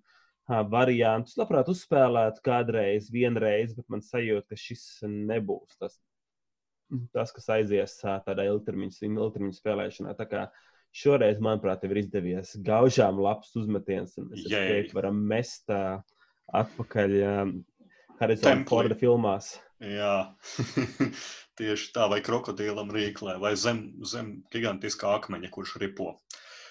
variantu. 0.71 1.33
Es 1.33 1.41
labprāt 1.41 1.71
uzspēlētu 1.73 2.45
kādreiz, 2.47 3.11
vienreiz, 3.11 3.75
bet 3.75 3.89
man 3.91 4.05
sajūta, 4.05 4.53
ka 4.53 4.61
šis 4.61 4.85
nebūs 5.11 5.81
tas, 5.81 5.99
tas 7.17 7.35
kas 7.35 7.51
aizies 7.57 7.99
tādā 8.05 8.47
ilgtermiņa, 8.53 9.03
ilgtermiņa 9.11 9.59
spēlēšanā. 9.59 10.15
Tā 10.21 10.29
kā 10.31 10.47
šoreiz, 10.97 11.41
manuprāt, 11.45 11.83
tev 11.83 11.95
ir 11.95 12.03
izdevies 12.05 12.55
gaužām 12.67 13.21
labs 13.23 13.53
uzmetiens, 13.59 14.17
un 14.21 14.31
mēs 14.31 14.47
escape 14.47 14.97
varam 14.97 15.19
mest 15.31 15.73
ā, 15.73 16.01
atpakaļ 16.63 17.17
Harisona 18.21 18.53
Templī. 18.55 18.71
Forda 18.71 18.99
filmās. 18.99 19.53
Jā, 19.85 20.33
tieši 21.61 21.91
tā, 21.93 22.07
vai 22.09 22.23
krokodīlam 22.25 22.89
rīklē, 22.95 23.37
vai 23.43 23.53
zem, 23.61 23.91
zem 24.09 24.39
gigantiskā 24.55 25.13
akmeņa, 25.19 25.53
kurš 25.53 25.77
ripo. 25.83 26.15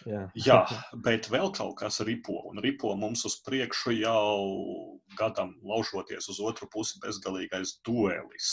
Jā, 0.06 0.26
Jā, 0.38 0.58
bet 1.06 1.30
vēl 1.34 1.50
kaut 1.56 1.78
kas 1.80 2.02
ripo, 2.06 2.36
un 2.50 2.62
ripo 2.62 2.92
mums 2.98 3.24
uz 3.26 3.40
priekšu 3.46 3.96
jau 3.98 5.00
gadam 5.18 5.56
laužoties 5.66 6.30
uz 6.34 6.42
otru 6.44 6.68
pusi 6.74 7.00
bezgalīgais 7.02 7.80
duelis. 7.86 8.52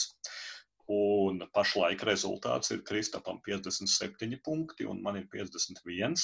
Un 0.93 1.41
pašlaik 1.55 2.03
rezultāts 2.09 2.73
ir 2.75 2.83
Kristapam 2.89 3.39
57 3.47 4.41
punkti, 4.45 4.89
un 4.89 5.01
man 5.05 5.21
ir 5.21 5.29
51. 5.33 6.17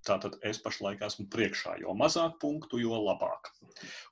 Tātad 0.00 0.38
es 0.48 0.56
pašlaik 0.64 1.02
esmu 1.04 1.26
priekšā, 1.28 1.74
jo 1.82 1.92
mazāk 1.92 2.38
punktu, 2.40 2.78
jo 2.80 2.96
labāk. 3.04 3.50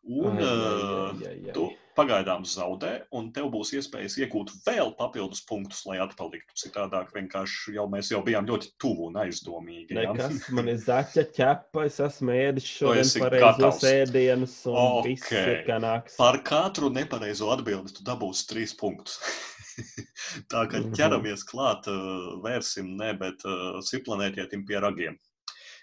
Un 0.05 0.37
Ai, 0.37 0.45
ai, 0.45 0.49
eh, 0.49 1.29
ai, 1.31 1.37
ai, 1.49 1.53
tu 1.57 1.71
pagaidām 1.97 2.45
zaudē, 2.47 2.91
un 3.17 3.31
tev 3.35 3.49
būs 3.55 3.73
iespējas 3.79 4.19
iegūt 4.21 4.53
vēl 4.67 4.93
papildus 4.99 5.41
punktus, 5.49 5.81
lai 5.89 5.97
atpaliktu. 6.05 6.55
Citādāk 6.61 7.11
vienkārši 7.17 7.75
jau 7.79 7.89
mēs 7.91 8.13
jau 8.13 8.21
bijām 8.27 8.47
ļoti 8.47 8.75
tuvu 8.79 9.09
un 9.09 9.19
aizdomīgi. 9.25 9.97
ja? 9.97 10.13
Nekas, 10.13 10.51
man 10.55 10.69
ir 10.69 10.79
zaķa 10.85 11.25
ķepa, 11.39 11.87
es 11.89 11.99
esmu 12.05 12.37
ēdis 12.37 12.69
šodien 12.69 13.13
pareizos 13.25 13.83
ēdienus, 13.89 14.59
un 14.69 14.79
Ok. 14.79 15.09
viss 15.09 15.33
ir 15.33 15.65
kā 15.67 15.81
nāks. 15.83 16.21
Par 16.21 16.39
katru 16.45 16.93
nepareizo 16.93 17.49
atbildi 17.57 17.97
tu 17.97 18.05
dabūsi 18.05 18.47
trīs 18.53 18.77
punktus. 18.77 19.19
Tā 20.53 20.65
kā 20.71 20.83
Mhm. 20.83 20.93
ķeramies 20.99 21.45
klāt, 21.49 21.89
eh, 21.91 22.19
vērsim 22.45 22.95
ne, 22.99 23.13
bet 23.21 23.45
uh, 23.49 23.79
siplanētietim 23.85 24.67
pie 24.69 24.81
ragiem. 24.85 25.19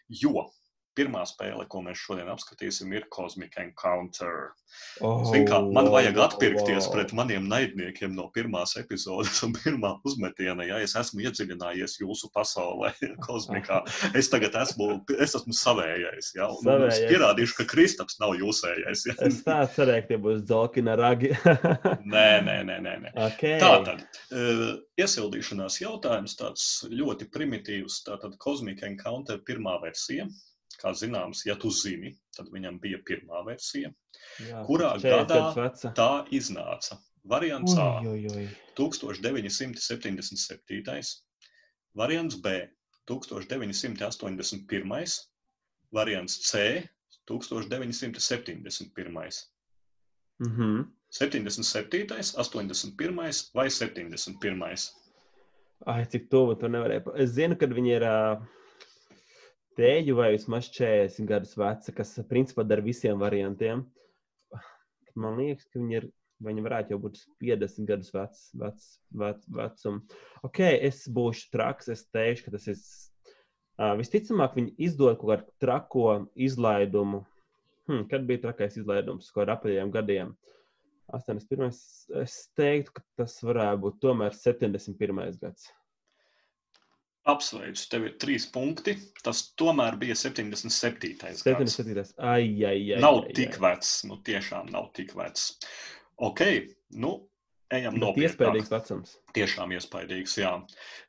Jo 0.10 0.46
pirmā 0.98 1.26
spēle, 1.28 1.66
ko 1.72 1.82
mēs 1.86 2.02
šodien 2.02 2.30
apskatīsim, 2.32 2.94
ir 2.96 3.08
Cosmic 3.14 3.58
Encounter. 3.62 4.54
Oh, 5.00 5.24
Zini, 5.30 5.46
kā 5.48 5.62
man 5.72 5.90
vajag 5.94 6.18
atpirkties 6.26 6.88
wow. 6.88 6.94
pret 6.96 7.14
maniem 7.16 7.46
naidniekiem 7.52 8.16
no 8.16 8.28
pirmās 8.36 8.76
epizodes 8.80 9.42
un 9.46 9.54
pirmā 9.56 9.96
uzmetiena. 10.08 10.66
Ja 10.68 10.80
es 10.84 10.96
esmu 11.00 11.24
iedziļinājies 11.26 12.00
jūsu 12.02 12.32
pasaulē, 12.36 12.92
kosmikā, 13.28 13.82
es 14.18 14.32
tagad 14.32 14.58
esmu, 14.64 15.00
es 15.20 15.36
esmu 15.38 15.56
savējais. 15.56 16.34
Ja? 16.38 16.50
Un 16.52 16.66
un 16.66 16.88
es 16.88 16.98
Savējais. 16.98 17.12
pierādīšu, 17.12 17.58
ka 17.60 17.68
Kristaps 17.72 18.20
nav 18.22 18.36
jūsējais. 18.40 19.06
Ja? 19.10 19.16
Es 19.28 19.42
tā 19.46 19.60
cerēju, 19.76 20.06
ka 20.06 20.12
tie 20.12 20.20
būs 20.22 20.44
dzalkina 20.48 20.98
ragi. 21.00 21.32
Nē, 22.16 22.28
nē, 22.46 22.58
nē. 22.68 22.78
nē, 22.86 22.96
nē. 23.04 23.14
okay. 23.28 23.58
Tātad, 23.62 24.04
uh, 24.36 24.76
iesildīšanās 25.02 25.80
jautājums 25.82 26.36
tāds 26.40 26.68
ļoti 26.92 27.30
primitīvs. 27.34 28.02
Tātad, 28.08 28.38
Cosmic 28.42 28.84
Encounter 28.88 29.40
pirmā 29.48 29.78
versija. 29.84 30.28
Kā 30.82 30.90
zināms, 30.98 31.46
ja 31.48 31.56
tu 31.60 31.70
zini, 31.72 32.12
tad 32.36 32.46
viņam 32.54 32.80
bija 32.84 33.00
pirmā 33.08 33.38
versija. 33.48 33.90
Jā, 34.44 34.58
kurā 34.68 34.90
40 35.02 35.32
gadā. 35.32 35.44
Tā 35.98 36.14
iznāca. 36.36 36.94
Variants 37.26 37.74
A 37.82 38.02
ui, 38.06 38.28
ui. 38.30 38.46
1977, 38.78 41.10
variants 41.98 42.36
B 42.38 42.48
1981, 43.10 45.14
variants 45.96 46.34
C 46.50 46.52
1971. 47.26 49.50
Mhm. 50.40 50.84
77, 51.10 52.36
81 52.36 53.52
vai 53.54 53.70
71. 53.70 54.92
Ai, 55.86 56.06
cik 56.10 56.30
tuvu 56.32 56.56
tu 56.60 56.68
nevarēji. 56.72 57.14
Es 57.22 57.30
zinu, 57.36 57.56
ka 57.60 57.68
viņi 57.68 57.92
ir 57.96 58.04
ā, 58.08 58.18
tēģi 59.78 60.16
vai 60.18 60.32
vismaz 60.36 60.70
40 60.74 61.28
gadus 61.30 61.56
veci, 61.60 61.94
kas 61.96 62.14
principā 62.30 62.66
dara 62.68 62.84
visiem 62.86 63.20
variantiem. 63.22 63.84
Man 65.16 65.40
liekas, 65.40 65.68
ka 65.72 65.82
viņi 65.82 66.00
ir. 66.02 66.14
Viņi 66.44 66.64
varētu 66.66 66.92
jau 66.92 66.98
būt 67.00 67.22
50 67.40 67.88
gadus 67.88 68.10
vecs, 68.12 68.40
vec, 68.60 68.82
vec, 69.16 69.46
vecuma. 69.56 70.18
Ok, 70.44 70.60
es 70.68 71.06
būšu 71.08 71.48
traks. 71.54 71.88
Es 71.94 72.04
teikšu, 72.12 72.44
ka 72.44 72.58
tas 72.58 72.66
ir. 72.74 72.82
Uh, 73.76 73.94
visticamāk, 74.00 74.58
viņi 74.60 74.74
izdod 74.88 75.16
kaut 75.22 75.32
kādu 75.32 75.56
trako 75.64 76.10
izlaidumu. 76.36 77.22
Hmm, 77.88 78.04
kad 78.12 78.28
bija 78.28 78.44
trakais 78.50 78.76
izlaidums, 78.82 79.32
ko 79.32 79.46
ar 79.46 79.54
apējiem 79.56 79.94
gadiem? 79.96 80.36
81. 81.14 81.72
Es 82.24 82.38
teiktu, 82.58 82.98
ka 82.98 83.06
tas 83.22 83.38
varētu 83.46 83.84
būt 83.86 84.00
tomēr 84.04 84.36
71. 84.36 85.40
gads. 85.40 85.70
Apsveicu, 87.26 87.86
tev 87.90 88.04
ir 88.06 88.18
trīs 88.22 88.46
punkti. 88.54 88.94
Tas 89.26 89.40
tomēr 89.58 89.96
bija 90.02 90.14
77. 90.18 91.16
gads. 91.18 91.42
77. 91.46 92.14
Ai, 92.22 92.44
ai, 92.62 92.78
ai. 92.94 93.00
Nav 93.02 93.24
ai, 93.24 93.32
tik 93.38 93.58
ai. 93.58 93.62
vecs, 93.70 93.96
nu 94.10 94.20
tiešām 94.28 94.70
nav 94.74 94.92
tik 94.98 95.16
vecs. 95.18 95.48
Ok, 96.22 96.44
nu 97.02 97.16
ejam 97.74 97.98
Bet 97.98 98.04
nopietnāk. 98.04 98.30
iespējams 98.30 98.72
vecums. 98.72 99.16
Tiešām 99.36 99.74
iespaidīgs, 99.74 100.38
jā. 100.38 100.54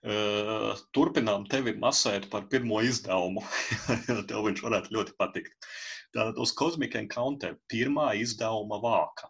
Uh, 0.00 0.72
turpinām 0.96 1.44
tevi 1.52 1.76
masēt 1.78 2.30
par 2.32 2.48
pirmo 2.52 2.80
izdevumu. 2.84 3.44
Tev 4.30 4.48
viņš 4.48 4.64
varētu 4.64 4.96
ļoti 4.96 5.16
patikt. 5.20 5.68
Tātad 6.16 6.40
uz 6.40 6.54
Cosmic 6.56 6.96
Encounter 6.96 7.58
pirmā 7.68 8.14
izdevuma 8.16 8.80
vāka. 8.80 9.28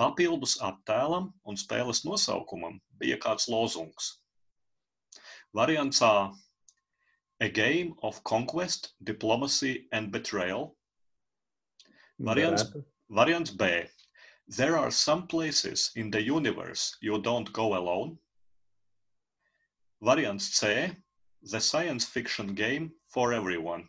Papildus 0.00 0.56
attēlam 0.64 1.30
un 1.46 1.60
spēles 1.60 2.02
nosaukumam 2.08 2.80
bija 2.98 3.18
kāds 3.20 3.46
lozungs. 3.52 4.16
Variants 5.54 6.00
A- 6.02 6.32
A 7.40 7.48
game 7.48 7.94
of 8.02 8.22
conquest, 8.24 8.92
diplomacy 9.02 9.88
and 9.92 10.12
betrayal. 10.12 10.76
Variants, 12.18 12.64
Varētu. 12.64 12.84
variants 13.10 13.50
B- 13.50 13.84
There 14.58 14.76
are 14.76 14.90
some 14.90 15.26
places 15.26 15.90
in 15.96 16.10
the 16.10 16.22
universe 16.22 16.96
you 17.00 17.20
don't 17.20 17.52
go 17.52 17.76
alone. 17.76 18.18
Variants 20.02 20.54
C- 20.54 20.92
The 21.42 21.60
Science 21.60 22.04
Fiction 22.04 22.54
Game 22.54 22.92
for 23.08 23.32
Everyone. 23.32 23.88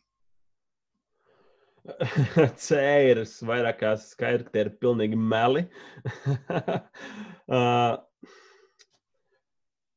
C 2.57 2.77
ir 3.09 3.23
vairāk 3.25 3.79
kā 3.81 3.95
skaidrs, 3.97 4.45
ka 4.45 4.53
tie 4.53 4.65
ir 4.65 4.69
pilnīgi 4.81 5.17
meli. 5.17 5.63
uh, 7.57 7.97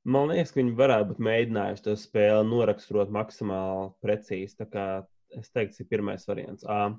man 0.04 0.28
liekas, 0.30 0.52
ka 0.52 0.60
viņi 0.60 0.76
varētu 0.78 1.08
būt 1.12 1.22
mēģinājuši 1.24 1.84
to 1.86 1.96
spēli 1.98 2.44
noraksturot 2.50 3.10
maksimāli 3.14 3.90
precīzi. 4.04 4.56
Tā 4.60 4.66
kā 4.70 4.84
es 5.38 5.50
teiktu, 5.50 5.82
ir 5.84 5.90
pirmais 5.90 6.26
variants. 6.28 6.64
A. 6.68 6.92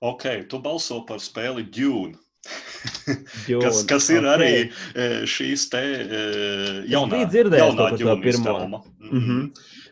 Ok, 0.00 0.24
tu 0.48 0.60
balso 0.62 1.02
par 1.08 1.18
spēli 1.22 1.66
Dune. 1.74 2.14
Dune, 3.48 3.62
kas, 3.64 3.82
kas 3.90 4.06
ir 4.14 4.22
ok. 4.22 4.30
arī 4.36 4.52
e, 4.62 5.08
šīs 5.28 5.66
te 5.72 5.80
e, 5.82 6.20
jaunā, 6.92 7.24
jaunā 7.58 7.90
Dune. 7.98 8.78
Mhm. 9.00 9.10
Mhm. 9.10 9.42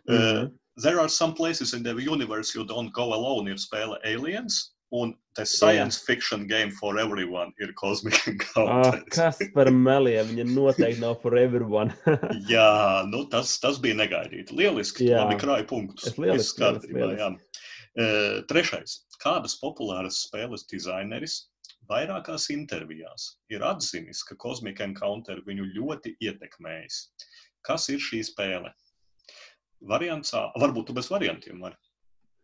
E, 0.07 0.15
Mhm. 0.17 0.55
There 0.79 1.01
are 1.01 1.09
some 1.09 1.33
places 1.33 1.73
in 1.73 1.83
the 1.83 1.95
universe 1.95 2.55
you 2.55 2.63
don't 2.67 2.93
go 2.93 3.15
alone 3.15 3.49
ir 3.49 3.57
spēle 3.57 3.97
Aliens, 4.05 4.76
un 5.03 5.13
The 5.37 5.45
Science 5.45 5.99
Fiction 6.07 6.47
Game 6.49 6.71
for 6.73 6.99
Everyone 6.99 7.53
ir 7.61 7.73
Cosmic 7.77 8.17
Ah, 8.25 8.31
Encounters. 8.33 9.03
kas 9.13 9.41
par 9.55 9.69
meliem? 9.73 10.31
Viņa 10.33 10.47
noteikti 10.55 11.03
nav 11.03 11.19
for 11.23 11.37
everyone. 11.41 11.93
Jā, 12.53 13.05
nu 13.11 13.25
tas, 13.33 13.53
tas 13.61 13.81
bija 13.85 13.99
negaidīti. 14.01 14.57
Lieliski, 14.57 15.11
Jā. 15.11 15.25
labi 15.25 15.37
krāja 15.43 15.67
punktus. 15.69 16.09
Es 16.13 16.17
lieliski, 16.21 16.65
lieliski, 16.95 17.21
jā. 17.21 17.29
E, 17.97 18.09
Trešais. 18.49 18.97
Kādas 19.23 19.59
populāras 19.61 20.23
spēles 20.27 20.65
dizaineris 20.73 21.37
vairākās 21.91 22.49
intervijās 22.53 23.29
ir 23.53 23.63
atzinis, 23.65 24.25
ka 24.27 24.37
Cosmic 24.43 24.81
Encounter 24.85 25.41
viņu 25.47 25.69
ļoti 25.77 26.17
ietekmējis? 26.25 27.03
Kas 27.67 27.89
ir 27.93 28.01
šī 28.03 28.23
spēle? 28.27 28.73
Variants 29.87 30.33
A. 30.35 30.47
Varbūt 30.61 30.89
tu 30.91 30.97
bez 30.97 31.09
variantiem 31.13 31.61
vari. 31.61 31.77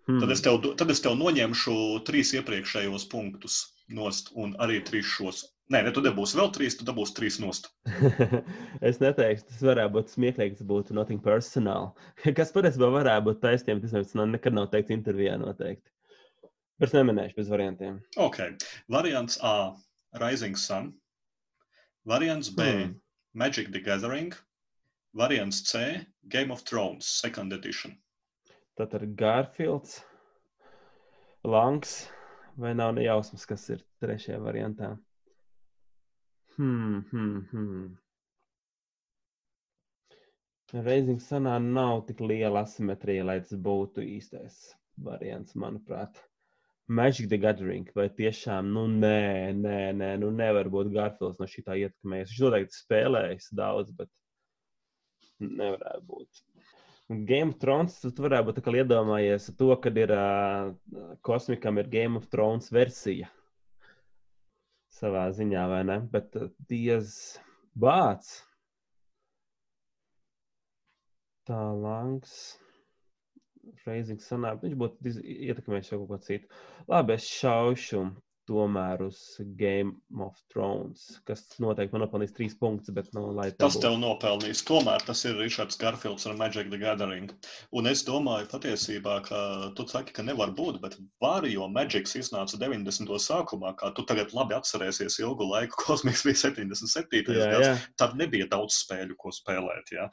Hmm. 0.08 0.18
Tad 0.20 0.32
es 0.34 0.40
tev, 0.42 0.56
do- 0.64 0.74
tad 0.74 0.90
es 0.90 1.00
tev 1.04 1.14
noņemšu 1.20 1.74
trīs 2.08 2.32
iepriekšējos 2.34 3.04
punktus 3.12 3.60
nost 3.94 4.32
un 4.34 4.56
arī 4.58 4.80
trīs 4.82 5.06
šos. 5.06 5.44
Nē, 5.70 5.84
ne, 5.86 5.92
tu 5.94 6.02
dabūsi 6.04 6.36
vēl 6.36 6.50
trīs, 6.52 6.74
tu 6.76 6.84
dabūsi 6.84 7.14
trīs 7.16 7.38
nost. 7.40 7.68
es 8.88 8.98
neteiktu, 9.00 9.46
tas 9.52 9.62
varētu 9.62 9.94
būt 9.94 10.10
smieklīgi, 10.16 10.58
tas 10.58 10.66
būtu 10.68 10.96
nothing 10.98 11.22
personal. 11.22 11.92
Kas 12.38 12.50
patiesībā 12.52 12.88
varētu 12.98 13.28
būt 13.30 13.40
taisnība, 13.44 13.84
tas 13.86 14.14
nav- 14.18 14.32
nekad 14.34 14.56
nav 14.58 14.68
teikts 14.74 14.90
intervijā 14.96 15.38
noteikti. 15.40 15.86
Bet 16.82 16.90
es 16.90 16.96
neminēšu 16.98 17.38
bez 17.38 17.48
variantiem. 17.52 18.00
Ok. 18.18 18.40
Variants 18.90 19.38
A. 19.46 19.54
Rising 20.18 20.58
Sun. 20.58 20.90
Variants 22.10 22.50
B. 22.50 22.66
Hmm. 22.66 22.94
Magic 23.38 23.70
the 23.72 23.80
Gathering. 23.80 24.32
Variants 25.14 25.62
C. 25.70 25.78
Game 26.28 26.50
of 26.50 26.64
Thrones, 26.66 27.06
second 27.06 27.52
edition. 27.52 27.94
Tad 28.80 28.94
ir 28.96 29.06
Garfields, 29.20 29.98
Langs, 31.44 32.08
vai 32.56 32.72
nav 32.78 32.94
nejausmas, 32.96 33.44
kas 33.50 33.66
ir 33.74 33.82
trešajā 34.00 34.38
variantā. 34.40 34.92
Hmm, 36.56 37.02
hmm, 37.10 37.38
hmm. 37.50 37.86
Reizing 40.86 41.20
sanā 41.20 41.58
nav 41.62 42.04
tik 42.08 42.20
liela 42.24 42.62
asimetrija, 42.64 43.24
lai 43.28 43.38
tas 43.44 43.58
būtu 43.66 44.04
īstais 44.14 44.56
variants, 45.08 45.56
manuprāt. 45.64 46.20
Magic 46.88 47.28
the 47.28 47.38
Gathering, 47.38 47.88
vai 47.96 48.08
tiešām, 48.20 48.72
nu 48.72 48.86
nē, 48.88 49.52
nē, 49.58 49.76
nē, 50.00 50.10
nu 50.24 50.30
nevar 50.38 50.68
būt 50.72 50.92
Garfields 50.96 51.38
no 51.40 51.48
šī 51.48 51.64
tā 51.68 51.76
ietekmējies. 51.82 52.32
Viņš 52.32 52.42
noteikti 52.46 52.78
spēlējis 52.78 53.50
daudz, 53.60 53.92
bet 54.00 54.10
nevarētu 55.44 56.04
būt. 56.08 56.42
Game 57.28 57.52
of 57.52 57.58
Thrones, 57.62 57.98
tu 58.02 58.24
varētu 58.24 58.48
būt 58.48 58.58
tā 58.58 58.64
kā 58.66 58.72
iedomājies 58.80 59.48
to, 59.58 59.68
kad 59.84 59.98
ir 60.00 60.12
uh, 60.16 60.72
kosmikam 61.26 61.80
ir 61.82 61.90
Game 61.92 62.20
of 62.20 62.28
Thrones 62.32 62.70
versija. 62.74 63.28
Savā 64.92 65.26
ziņā, 65.36 65.66
vai 65.72 65.82
ne? 65.88 65.98
Bet 66.14 66.36
uh, 66.40 66.48
diez 66.70 67.14
bāts. 67.84 68.32
Tā 71.48 71.60
langs. 71.84 72.34
Reizīgi 73.86 74.22
sanāk, 74.26 74.60
viņš 74.64 74.74
būtu 74.78 75.12
ietekmējis 75.22 75.92
jau 75.92 76.00
kaut 76.02 76.10
ko 76.12 76.20
citu. 76.26 76.50
Labi, 76.90 77.16
es 77.18 77.26
šaušu 77.30 78.04
tomēr 78.48 79.04
uz 79.06 79.18
Game 79.58 79.94
of 80.20 80.36
Thrones, 80.52 81.04
kas 81.28 81.44
noteikti 81.62 81.94
man 81.94 82.04
nopelnīs 82.04 82.34
trīs 82.34 82.56
punktus, 82.58 82.92
bet, 82.94 83.10
nu, 83.16 83.28
tā 83.38 83.50
Tas 83.60 83.78
tev 83.80 83.96
nopelnīs. 84.00 84.64
Tomēr 84.66 85.04
tas 85.06 85.22
ir 85.28 85.38
Ričards 85.38 85.78
Garfields 85.80 86.26
ar 86.28 86.36
Magic 86.38 86.70
the 86.72 86.80
Gathering. 86.80 87.30
Un 87.78 87.90
es 87.90 88.02
domāju, 88.06 88.48
patiesībā, 88.50 89.18
ka 89.28 89.42
tu 89.78 89.86
saki, 89.90 90.14
ka 90.16 90.24
nevar 90.26 90.54
būt, 90.58 90.80
bet 90.82 90.98
var, 91.22 91.46
jo 91.48 91.68
Magics 91.72 92.16
iznāca 92.18 92.58
90. 92.60 93.12
sākumā, 93.26 93.74
kā 93.78 93.92
tu 93.96 94.06
tagad 94.08 94.34
labi 94.36 94.56
atcerēsies 94.58 95.20
ilgu 95.22 95.46
laiku, 95.52 95.78
kosmiks 95.86 96.24
bija 96.26 96.40
77. 96.42 97.32
Jā, 97.36 97.50
gads. 97.54 97.66
jā. 97.66 97.76
Tad 98.00 98.18
nebija 98.18 98.48
daudz 98.50 98.80
spēļu, 98.82 99.18
ko 99.20 99.32
spēlēt. 99.34 99.94
Ja? 99.94 100.08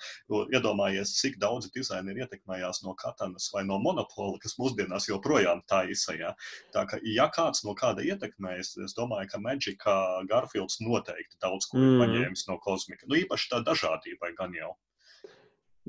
Iedomājies, 0.53 1.15
cik 1.21 1.39
daudz 1.41 1.71
dizaini 1.75 2.17
ietekmējās 2.19 2.83
no 2.85 2.95
Katanas 2.99 3.49
vai 3.55 3.65
no 3.67 3.79
Monopola, 3.81 4.37
kas 4.43 4.57
mūsdienās 4.61 5.09
joprojām 5.09 5.63
tā 5.69 5.85
izsajā. 5.89 6.33
Tā 6.75 6.85
kā, 6.89 6.99
ja 7.09 7.29
kāds 7.33 7.63
no 7.65 7.73
kāda 7.77 8.05
ietekmējas, 8.19 8.75
es 8.85 8.93
domāju, 8.93 9.29
ka 9.31 9.39
Magicā 9.39 9.95
Garfields 10.29 10.79
noteikti 10.81 11.39
daudz 11.41 11.65
ko 11.71 11.77
ir 11.79 11.83
Mm. 11.87 11.99
paņēmis 12.03 12.47
no 12.49 12.57
kosmika. 12.59 13.07
Nu, 13.07 13.15
īpaši 13.15 13.49
tā 13.49 13.63
dažādība 13.63 14.35
gan 14.37 14.53
jau. 14.53 14.75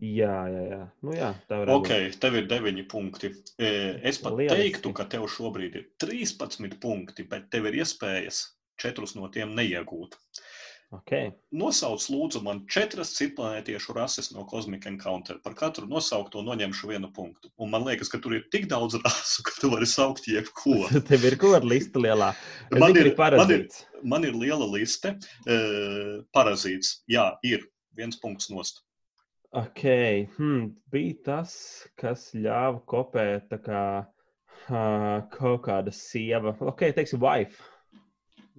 Jā, 0.01 0.37
jā, 0.49 0.63
jā. 0.71 0.85
Nu, 1.05 1.13
jā 1.13 1.35
tā 1.49 1.59
varētu 1.61 1.75
Ok, 1.77 1.91
tev 2.23 2.37
ir 2.39 2.47
9 2.49 2.87
punkti. 2.89 3.35
E, 3.59 4.01
Es 4.09 4.17
pat 4.19 4.33
Lieliski. 4.33 4.57
teiktu, 4.57 4.95
ka 4.95 5.05
tev 5.05 5.27
šobrīd 5.29 5.75
ir 5.77 5.85
13 6.01 6.79
punkti, 6.81 7.27
bet 7.29 7.51
tev 7.51 7.67
ir 7.67 7.75
iespējas 7.83 8.47
četrus 8.81 9.15
no 9.19 9.29
tiem 9.29 9.53
neiegūt. 9.55 10.15
Okay. 10.91 11.29
Nosauc, 11.55 12.03
lūdzu, 12.11 12.41
man 12.43 12.65
četras 12.67 13.13
citplanētiešu 13.15 13.95
rases 13.95 14.33
no 14.35 14.43
Cosmic 14.51 14.89
Encounter. 14.91 15.37
Par 15.45 15.55
katru 15.55 15.87
nosaukto 15.87 16.43
noņemšu 16.43 16.91
vienu 16.91 17.13
punktu. 17.15 17.53
Un 17.63 17.71
man 17.71 17.85
liekas, 17.87 18.11
ka 18.11 18.19
tur 18.19 18.35
ir 18.35 18.49
tik 18.51 18.67
daudz 18.73 18.99
rasu, 18.99 19.43
ka 19.47 19.55
tu 19.61 19.71
vari 19.71 19.87
saukt 19.87 20.27
jebko. 20.27 20.81
Tev 21.11 21.29
ir 21.31 21.39
kaut 21.39 21.55
kāda 21.55 21.71
lista 21.71 22.03
lielā. 22.03 22.33
Es 22.67 22.83
Man 22.83 22.99
ir- 22.99 23.13
ka 23.15 23.31
ir. 23.55 23.67
Man 24.03 24.27
ir 24.27 24.35
liela 24.35 24.67
liste. 24.67 25.15
Uh, 25.47 26.25
parazīts. 26.35 27.05
Jā, 27.11 27.31
ir 27.47 27.69
viens 27.95 28.19
punkts 28.19 28.51
nost. 28.51 28.83
Ok, 29.55 29.83
hmm, 30.37 30.73
bija 30.91 31.15
tas, 31.27 31.53
kas 31.99 32.33
ļāva 32.35 32.83
kopēt 32.91 33.47
tā 33.51 33.59
kā 33.63 33.85
uh, 34.03 35.17
kaut 35.35 35.65
kāda 35.67 35.95
sieva. 35.95 36.57
Ok, 36.67 36.89
teiksim, 36.99 37.23
wife. 37.23 37.63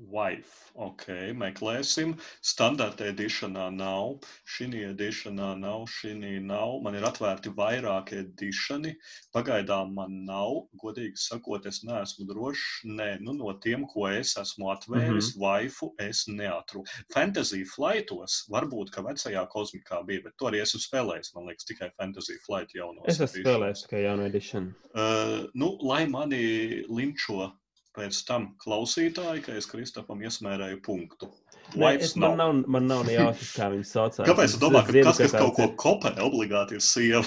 Wife. 0.09 0.71
Ok, 0.81 1.05
meklēsim. 1.37 2.15
Standarta 2.41 3.05
editionā 3.11 3.67
nav, 3.75 4.23
šī 4.49 4.69
editionā 4.87 5.51
nav, 5.59 5.83
šī 5.91 6.39
nav. 6.41 6.79
Man 6.81 6.95
ir 6.97 7.05
atvērti 7.05 7.51
vairāki 7.57 8.21
editioni. 8.23 8.95
Pagaidām 9.35 9.93
man 9.97 10.21
nav, 10.25 10.65
godīgi 10.81 11.19
sakot, 11.21 11.67
es 11.69 11.83
neesmu 11.85 12.25
drošs. 12.29 12.87
Nē, 12.87 13.09
nu, 13.21 13.35
no 13.37 13.53
tiem, 13.61 13.85
ko 13.93 14.07
es 14.09 14.33
esmu 14.41 14.71
atvēris, 14.73 15.35
mm 15.35 15.37
-hmm. 15.37 15.43
waifu 15.43 15.93
es 15.99 16.25
neatradu. 16.27 16.85
Fantasy 17.13 17.63
flightos 17.65 18.45
varbūt, 18.49 18.91
ka 18.95 19.05
vecajā 19.05 19.45
kosmikā 19.53 20.05
bija, 20.07 20.25
bet 20.25 20.37
to 20.37 20.49
arī 20.49 20.63
esmu 20.65 20.81
spēlējis. 20.81 21.35
Man 21.35 21.45
liekas, 21.51 21.65
tikai 21.65 21.91
Fantasy 21.97 22.39
flight 22.45 22.73
jaunos. 22.73 23.05
Es 23.07 23.19
esmu 23.19 23.43
spēlējis 23.43 23.85
tikai 23.85 24.05
jaunu 24.07 24.25
edišanu. 24.31 24.73
Uh, 24.91 25.49
nu, 25.53 25.77
lai 25.81 26.05
mani 26.07 26.83
linčo 26.89 27.51
pēc 27.97 28.19
tam 28.27 28.51
klausītāji, 28.63 29.43
ka 29.45 29.55
es 29.59 29.67
Kristapam 29.69 30.21
iesmērēju 30.23 30.81
punktu. 30.85 31.31
Wives 31.75 32.11
es, 32.11 32.15
man, 32.19 32.35
nav, 32.39 32.53
man 32.71 32.87
nav 32.89 33.05
ne 33.07 33.15
jausmas, 33.15 33.51
kā 33.55 33.69
viņi 33.71 33.87
saucās. 33.87 34.27
Kāpēc 34.27 34.55
tu 34.55 34.57
Es 34.57 34.63
domā, 34.63 34.81
ka 34.87 34.95
zinu, 34.95 35.07
kas 35.07 35.21
tāds 35.21 35.35
kaut 35.37 35.53
ko 35.55 35.67
kopē, 35.79 36.11
obligāti 36.23 36.75
ir 36.79 36.83
sieva? 36.83 37.23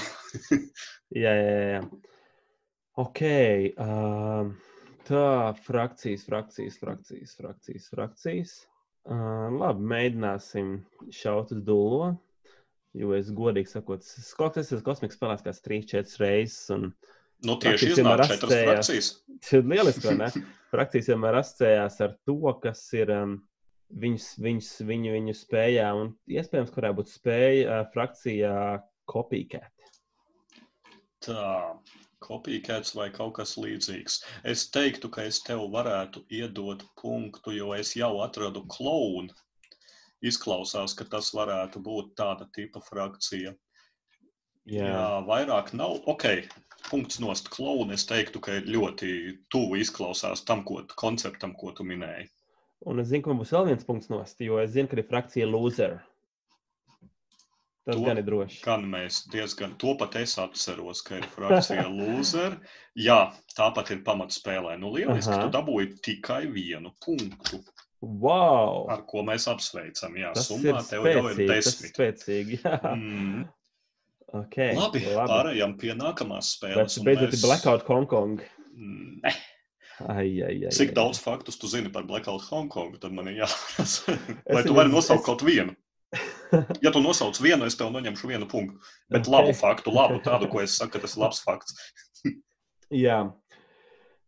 Jā, 1.15 1.31
jā, 1.31 1.59
jā. 1.71 1.81
Ok. 2.99 3.21
Um, 3.79 4.49
tā, 5.07 5.27
frakcijas, 5.63 6.25
frakcijas, 6.27 6.79
frakcijas, 6.81 7.35
frakcijas. 7.39 7.87
frakcijas. 7.93 8.55
Uh, 9.05 9.53
labi, 9.53 9.85
mēģināsim 9.93 10.77
šaut 11.13 11.53
uz 11.55 11.61
dūlo. 11.63 12.15
Jo 12.95 13.11
es 13.17 13.31
godīgi 13.35 13.73
sakot, 13.73 14.03
es 14.07 14.31
kaut 14.39 14.55
kas 14.57 14.71
esmu 14.71 14.87
kosmikas 14.87 15.19
spēlēs 15.19 15.43
kāds 15.45 15.63
3-4 15.67 16.21
reizes. 16.23 16.61
Un 16.75 16.89
Nu, 17.49 17.57
tieši 17.61 17.93
iznāk 17.93 18.25
četras 18.29 18.55
frakcijas. 18.55 19.11
lieliski, 19.53 20.07
vai 20.09 20.15
ne? 20.23 20.31
Frakcijas 20.75 21.11
vienmēr 21.13 21.41
asociējās 21.41 22.01
ar 22.07 22.17
to, 22.27 22.39
kas 22.63 22.87
ir 22.97 23.13
um, 23.15 23.37
viņus, 24.05 24.31
viņus, 24.43 24.71
viņu, 24.89 25.13
viņu 25.19 25.37
spējā. 25.39 25.91
Un 26.01 26.15
iespējams, 26.31 26.73
ka 26.73 26.81
varētu 26.81 27.01
būt 27.01 27.13
spēja 27.13 27.67
uh, 27.69 27.85
frakcijā 27.95 28.57
kopīgēt. 29.11 29.71
Tā, 31.25 31.45
kopīgēts 32.25 32.95
vai 32.97 33.09
kaut 33.15 33.37
kas 33.39 33.55
līdzīgs. 33.61 34.21
Es 34.51 34.67
teiktu, 34.75 35.11
ka 35.13 35.27
es 35.29 35.41
tev 35.47 35.67
varētu 35.73 36.25
iedot 36.33 36.85
punktu, 37.01 37.55
jo 37.57 37.73
es 37.77 37.95
jau 37.99 38.17
atradu 38.25 38.65
klaunu. 38.73 39.33
Izklausās, 40.25 40.95
ka 40.97 41.05
tas 41.13 41.31
varētu 41.37 41.83
būt 41.85 42.15
tāda 42.17 42.49
tipa 42.57 42.81
frakcija. 42.85 43.53
Jā. 44.65 44.87
Jā, 44.89 45.09
vairāk 45.29 45.75
nav. 45.77 45.99
Ok, 46.09 46.25
punkts 46.91 47.21
nost 47.23 47.51
klauna. 47.53 47.97
Es 47.99 48.07
teiktu, 48.09 48.43
ka 48.45 48.59
ir 48.61 48.71
ļoti 48.71 49.11
tuvu 49.53 49.81
izklausās 49.83 50.45
tam, 50.49 50.65
ko, 50.69 50.83
konceptam, 51.01 51.55
ko 51.59 51.75
tu 51.77 51.87
minēji. 51.87 52.29
Un 52.85 53.01
es 53.01 53.09
zinu, 53.09 53.25
ka 53.25 53.33
man 53.33 53.41
būs 53.41 53.55
vēl 53.55 53.71
viens 53.71 53.87
punkts 53.87 54.11
nost, 54.13 54.41
jo 54.45 54.59
es 54.61 54.75
zinu, 54.75 54.91
ka 54.91 54.99
ir 54.99 55.09
frakcija 55.09 55.49
loser. 55.49 56.03
Tas 57.85 57.99
to, 57.99 58.05
gan 58.07 58.17
ir 58.17 58.25
droši. 58.25 58.63
Gan 58.65 58.85
mēs 58.89 59.25
diezgan 59.33 59.75
to 59.81 59.93
pat 60.01 60.17
es 60.17 60.39
atceros, 60.41 61.03
ka 61.05 61.19
ir 61.21 61.27
frakcija 61.35 61.85
loser. 61.99 62.57
Jā, 62.97 63.19
tāpat 63.57 63.93
ir 63.93 64.05
pamatspēlē. 64.07 64.79
Nu, 64.81 64.93
lieliski, 64.95 65.33
Aha. 65.33 65.45
tu 65.45 65.53
dabūji 65.53 65.91
tikai 66.05 66.45
vienu 66.53 66.95
punktu. 67.05 67.61
Wow! 68.05 68.87
Ar 68.93 69.05
ko 69.09 69.25
mēs 69.25 69.47
apsveicam. 69.53 70.17
Jā, 70.21 70.33
tas 70.37 70.49
summā 70.49 70.81
tev 70.89 71.09
jau 71.09 71.27
ir 71.31 71.45
desmit. 71.49 71.93
Tas 71.93 71.93
spēcīgi. 71.97 72.65
Jā. 72.65 72.81
Mm. 72.95 73.45
Okay, 74.35 74.73
labi, 74.75 75.05
labi, 75.05 75.31
pārējām 75.31 75.75
pie 75.79 75.93
nākamās 75.99 76.55
spēles. 76.57 76.97
Bet 76.99 77.07
beidzot 77.07 77.35
mēs... 77.37 77.43
Blackout 77.45 77.85
Hongkong. 77.87 78.41
Ne. 78.75 79.35
Ai, 80.03 80.43
ai, 80.43 80.57
ai, 80.67 80.73
Cik 80.75 80.91
ai. 80.91 80.95
daudz 80.97 81.21
faktus 81.23 81.59
tu 81.61 81.71
zini 81.71 81.93
par 81.93 82.07
Blackout 82.09 82.43
Hongkongu? 82.49 82.99
Tad 82.99 83.15
man 83.15 83.31
ir 83.31 83.45
jāprasa. 83.45 84.17
Vai 84.57 84.65
tu 84.67 84.75
vari 84.75 84.91
nosaukt 84.91 85.23
es... 85.23 85.27
kaut 85.29 85.45
vienu? 85.47 85.77
Ja 86.85 86.93
tu 86.95 87.01
nosauc 87.03 87.39
vienu, 87.43 87.67
es 87.67 87.75
tev 87.75 87.89
noņemšu 87.91 88.29
vienu 88.31 88.47
punktu. 88.51 88.79
Bet 89.11 89.25
okay. 89.25 89.33
labu 89.35 89.55
faktu, 89.59 89.95
labu 89.95 90.21
tādu, 90.27 90.47
ko 90.51 90.61
es 90.63 90.77
saku, 90.79 91.01
tas 91.03 91.17
ir 91.17 91.23
labs 91.25 91.41
fakts. 91.43 91.79
Jā, 92.95 93.25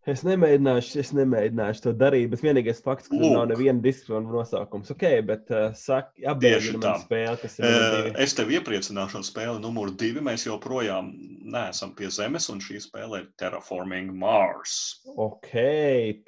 Es 0.06 0.20
nemēģināšu, 0.22 1.00
es 1.02 1.08
nemēģināšu 1.18 1.82
to 1.82 1.92
darīt, 1.98 2.28
bet 2.30 2.42
vienīgais 2.44 2.78
fakts, 2.84 3.08
ka 3.10 3.18
Lūk. 3.18 3.32
nav 3.34 3.48
neviena 3.50 3.82
diskusija 3.82 4.20
nosaukums. 4.22 4.92
Ok, 4.94 5.02
bet 5.26 5.50
uh, 5.50 5.72
saka, 5.74 6.12
apgādājiet 6.30 6.76
man 6.78 7.00
spēli, 7.02 7.38
kas 7.42 7.56
ir. 7.58 7.66
Uh, 7.66 8.10
es 8.22 8.36
tev 8.38 8.52
iepriecināšu 8.54 9.24
spēli 9.26 9.58
numur 9.64 9.90
divi. 9.98 10.22
Mēs 10.22 10.46
joprojām 10.46 11.08
neesam 11.50 11.90
pie 11.98 12.06
Zemes, 12.14 12.46
un 12.52 12.62
šī 12.62 12.78
spēle 12.84 13.24
ir 13.24 13.26
Terraforming 13.42 14.12
Mars. 14.14 14.76
Ok, 15.18 15.50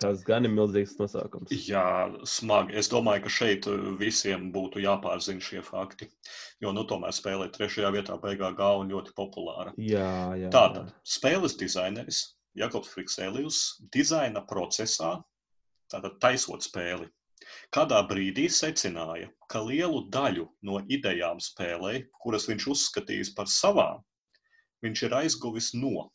tas 0.03 0.25
gan 0.27 0.49
ir 0.49 0.55
milzīgs 0.57 0.97
nosaukums. 0.99 1.55
Jā, 1.69 2.09
smagi. 2.27 2.75
Es 2.83 2.91
domāju, 2.91 3.29
ka 3.29 3.35
šeit 3.37 3.69
visiem 4.01 4.49
būtu 4.55 4.83
jāpārzina 4.83 5.45
šie 5.45 5.63
fakti. 5.63 6.11
Jo, 6.59 6.75
nu, 6.75 6.83
tomēr 6.91 7.15
spēle 7.15 7.47
trešajā 7.55 7.95
vietā, 7.95 8.19
beigā 8.19 8.51
gala 8.59 8.83
un 8.83 8.91
ļoti 8.91 9.15
populāra. 9.15 9.77
Jā, 9.79 10.35
jā. 10.35 10.51
Tātad, 10.51 10.91
jā. 10.91 10.99
spēles 11.15 11.55
dizaineris 11.63 12.25
Jakobs 12.57 12.89
Friksēlijus 12.95 13.59
dizaina 13.95 14.43
procesā, 14.49 15.17
tātad 15.93 16.19
taisot 16.23 16.65
spēli, 16.65 17.09
kādā 17.75 18.01
brīdī 18.09 18.49
secināja, 18.53 19.29
ka 19.53 19.63
lielu 19.65 20.05
daļu 20.15 20.47
no 20.69 20.81
idejām 20.97 21.41
spēlē, 21.45 21.95
kuras 22.23 22.49
viņš 22.51 22.69
uzskatījis 22.75 23.35
par 23.37 23.51
savām, 23.53 24.03
viņš 24.85 25.03
ir 25.09 25.17
aizguvis 25.21 25.73
no. 25.75 26.09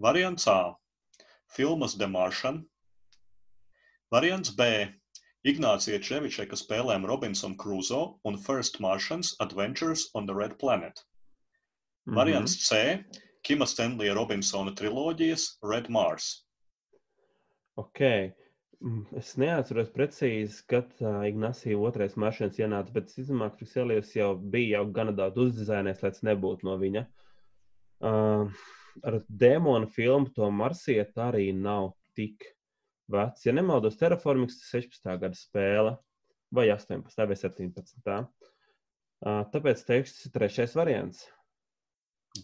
Variants 0.00 0.48
A- 0.48 0.74
filmas 1.56 1.94
The 1.94 2.08
Martian, 2.08 2.64
variants 4.10 4.50
B- 4.50 4.64
Ignācija 5.52 5.98
Čevičeka 5.98 6.56
spēlēm 6.58 7.06
Robinson 7.06 7.56
Crusoe 7.56 8.18
un 8.24 8.38
First 8.38 8.80
Martians 8.80 9.34
Adventures 9.40 10.08
on 10.14 10.26
the 10.26 10.34
Red 10.34 10.58
Planet. 10.58 11.04
Mm 12.06 12.12
-hmm. 12.12 12.16
Variants 12.16 12.68
C 12.68 13.04
Kima 13.42 13.66
Stanlija 13.66 14.14
Robinsona 14.14 14.74
triloģijas 14.78 15.46
Red 15.66 15.90
Mars. 15.90 16.30
Ok. 17.80 18.00
Mm, 18.82 19.02
es 19.18 19.32
neatceros 19.38 19.90
precīzi, 19.94 20.60
kad 20.70 20.90
uh, 21.02 21.22
Ignācijā 21.28 21.78
otrais 21.78 22.16
maršruts 22.18 22.58
ienāca, 22.58 22.90
bet 22.94 23.10
es 23.10 23.20
izdomāju, 23.22 23.54
ka 23.54 23.60
Frikselijus 23.60 24.14
jau 24.16 24.32
bija 24.54 24.80
jau 24.80 24.88
gana 24.96 25.14
daudz 25.14 25.38
uzdizainējis, 25.44 26.02
lai 26.02 26.10
tas 26.14 26.24
nebūtu 26.26 26.66
no 26.66 26.74
viņa. 26.80 27.04
Uh, 28.02 28.64
ar 29.06 29.18
demonu 29.28 29.86
filmu 29.90 30.32
to 30.34 30.48
marsiet 30.50 31.14
arī 31.22 31.52
nav 31.54 31.92
tik 32.18 32.48
vecs. 33.12 33.46
Ja 33.46 33.54
nemaldos, 33.54 33.98
Terraformings 34.00 34.58
ir 34.58 34.82
16. 34.82 35.14
gada 35.22 35.38
spēle, 35.38 35.94
vai 36.54 36.66
18. 36.74 37.26
vai 37.30 37.38
17. 37.38 38.02
Uh, 39.22 39.44
tāpēc 39.54 39.86
teikšu, 39.86 40.16
tas 40.16 40.26
ir 40.26 40.34
trešais 40.34 40.74
variants. 40.78 41.22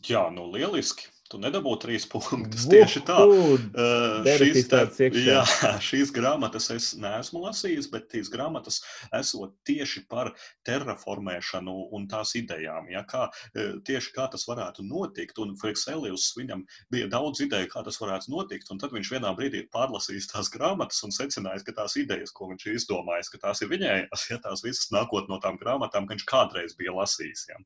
Jā, 0.09 0.29
nu 0.35 0.51
lieliski. 0.53 1.09
Tu 1.29 1.37
nedabūji 1.37 1.81
trīs 1.83 2.07
punktus. 2.09 2.65
Tieši 2.73 3.03
tā. 3.05 3.19
Uh, 3.21 4.25
šīs, 4.41 4.63
tā 4.71 4.87
jā, 5.13 5.43
šīs 5.89 6.13
grāmatas 6.17 6.71
es 6.73 6.87
neesmu 6.97 7.43
lasījis, 7.43 7.91
bet 7.93 8.09
šīs 8.15 8.31
grāmatas 8.33 8.81
esot 9.17 9.53
tieši 9.69 10.07
par 10.09 10.31
terraformēšanu 10.65 11.75
un 11.99 12.09
tās 12.09 12.33
idejām. 12.41 12.89
Ja, 12.95 13.05
kā, 13.09 13.27
tieši 13.53 14.15
kā 14.17 14.31
tas 14.33 14.49
varētu 14.49 14.87
notikt. 14.89 15.37
Un 15.45 15.53
Frikselijus 15.61 16.31
viņam 16.39 16.65
bija 16.93 17.13
daudz 17.13 17.45
ideju, 17.45 17.69
kā 17.77 17.85
tas 17.85 18.01
varētu 18.01 18.33
notikt. 18.33 18.73
Un 18.73 18.81
tad 18.81 18.97
viņš 18.97 19.13
vienā 19.19 19.37
brīdī 19.37 19.67
pārlasījis 19.75 20.33
tās 20.33 20.49
grāmatas 20.57 21.05
un 21.05 21.13
secinājis, 21.13 21.69
ka 21.69 21.77
tās 21.83 22.01
idejas, 22.01 22.33
ko 22.33 22.49
viņš 22.55 22.71
izdomājis, 22.73 23.35
ka 23.35 23.45
tās 23.45 23.61
ir 23.61 23.73
viņējās, 23.77 24.29
ja 24.33 24.41
tās 24.49 24.65
visas 24.65 24.89
nākot 24.97 25.29
no 25.29 25.43
tām 25.45 25.61
grāmatām, 25.61 26.09
ka 26.09 26.17
viņš 26.17 26.29
kādreiz 26.33 26.77
bija 26.81 26.97
lasījis. 27.03 27.51
Ja 27.53 27.61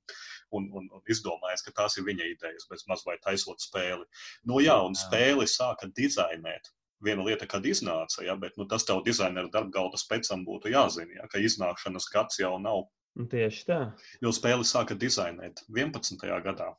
un, 0.58 0.68
un, 0.76 0.88
un 0.92 1.12
izdomājis, 1.12 1.64
ka 1.66 1.74
tās 1.82 1.98
ir 1.98 2.06
viņa 2.06 2.28
idejas, 2.34 2.68
bez 2.70 2.86
maz 2.90 3.04
vai 3.06 3.18
taisot 3.24 3.62
spēli. 3.64 4.06
Nu, 4.48 4.60
jā, 4.64 4.76
un 4.86 4.96
spēli 4.98 5.48
sāka 5.50 5.90
dizainēt. 5.96 6.72
Viena 7.02 7.24
lieta, 7.26 7.48
kad 7.50 7.64
iznāca, 7.66 8.22
ja, 8.22 8.36
bet 8.38 8.54
nu, 8.60 8.68
tas 8.70 8.86
tev 8.86 9.00
dizaineru 9.06 9.50
darbgalda 9.50 9.98
spēcam 9.98 10.44
būtu 10.46 10.70
jāzina, 10.70 11.16
ja, 11.18 11.26
ka 11.30 11.42
iznākšanas 11.42 12.06
gads 12.12 12.38
jau 12.38 12.54
nav. 12.62 12.84
Tieši 13.32 13.64
tā. 13.68 13.80
Jo 14.24 14.30
spēli 14.32 14.64
sāka 14.64 14.94
dizainēt 14.96 15.64
11. 15.68 16.22
gadā. 16.46 16.70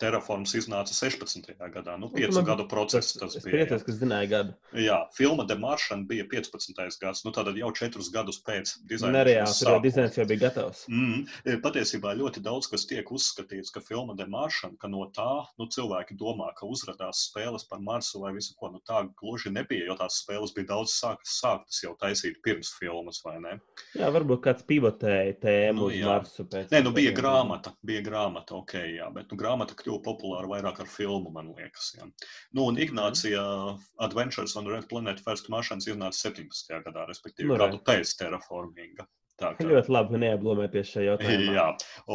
Terraforms 0.00 0.52
iznāca 0.58 0.92
16. 0.92 1.54
gadā. 1.72 1.96
Nu, 2.00 2.10
piecu 2.12 2.34
man, 2.36 2.46
gadu 2.50 2.66
process 2.68 3.14
tas, 3.16 3.36
tas 3.36 3.44
bija. 3.44 3.54
Priecājos, 3.54 3.84
ka 3.86 3.94
zināja 3.96 4.28
gadu. 4.32 4.56
Jā, 4.76 4.98
filma 5.16 5.46
The 5.48 5.56
Martian 5.60 6.04
bija 6.08 6.26
15. 6.28 6.76
gads. 7.00 7.22
Nu, 7.24 7.32
tātad 7.36 7.56
jau 7.56 7.70
četrus 7.76 8.10
gadus 8.12 8.38
pēc 8.44 8.74
dizaina. 8.90 9.22
Nereāli, 9.22 9.54
tur 9.56 9.72
jau 9.72 9.80
dizains 9.84 10.18
jau 10.18 10.26
bija 10.28 10.42
gatavs. 10.46 10.84
Mm, 10.92 11.24
patiesībā 11.64 12.12
ļoti 12.18 12.42
daudz 12.44 12.68
kas 12.72 12.84
tiek 12.90 13.08
uzskatīts, 13.12 13.72
ka 13.72 13.80
filma 13.84 14.16
The 14.18 14.28
Martian, 14.30 14.76
ka 14.80 14.90
no 14.92 15.06
tā 15.16 15.30
nu, 15.56 15.68
cilvēki 15.72 16.18
domā, 16.20 16.50
ka 16.58 16.68
uzrādās 16.68 17.24
spēles 17.30 17.64
par 17.70 17.80
Marsu 17.84 18.20
vai 18.22 18.34
visu 18.36 18.52
ko. 18.58 18.70
Nu, 18.74 18.82
tā 18.84 19.04
gluži 19.16 19.52
nebija, 19.54 19.86
jo 19.88 19.96
tās 19.96 20.20
spēles 20.24 20.52
bija 20.56 20.72
daudz 20.74 20.92
sāktas, 20.98 21.38
sāktas 21.40 21.80
jau 21.84 21.94
taisīt 22.00 22.42
pirms 22.44 22.74
filmas, 22.76 23.22
vai 23.24 23.38
ne? 23.40 23.56
Jā, 23.96 24.10
varbūt 24.12 24.44
kāds 24.44 24.66
pivotēja 24.68 25.38
tēmu 25.40 25.86
nu, 25.86 25.88
uz 25.88 26.04
Marsu. 26.04 26.46
Pēc 26.50 26.74
Nē, 26.74 26.82
nu 26.84 26.92
bija 26.96 27.14
grāmata, 27.16 27.72
bija 27.86 28.02
grāmata, 28.04 28.58
ok, 28.58 28.76
jā, 28.98 29.08
bet 29.14 29.32
nu, 29.32 29.40
grāmata 29.40 29.76
kļuva 29.86 30.02
populāra 30.04 30.50
vairāk 30.50 30.82
ar 30.82 30.90
filmu, 30.90 31.30
man 31.34 31.52
liekas. 31.54 31.92
Ja. 31.96 32.08
Nu, 32.52 32.66
un 32.66 32.80
Ignācija 32.82 33.42
mm. 33.42 33.86
Adventures 34.06 34.56
on 34.58 34.68
Red 34.70 34.88
Planet 34.90 35.22
First 35.22 35.48
Martians 35.52 35.86
iznāca 35.86 36.18
17. 36.26 36.74
gadā, 36.88 37.06
respektīvi 37.08 37.52
nu, 37.52 37.60
gadu 37.62 37.80
pēc 37.86 38.16
terraforminga. 38.18 39.06
Tā 39.40 39.54
kā 39.56 39.66
ļoti 39.70 39.94
labi 39.94 40.22
neapblomēties 40.26 40.94
šajā 40.96 41.12
jautājumā. 41.14 41.56
Jā, 41.56 41.66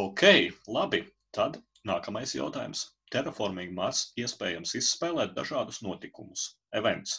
ok, 0.04 0.26
labi. 0.76 1.06
Tad 1.32 1.62
nākamais 1.88 2.34
jautājums. 2.36 2.90
Terraforming 3.12 3.72
Mars 3.76 4.10
iespējams 4.20 4.74
izspēlēt 4.78 5.32
dažādus 5.36 5.82
notikumus, 5.84 6.46
events, 6.76 7.18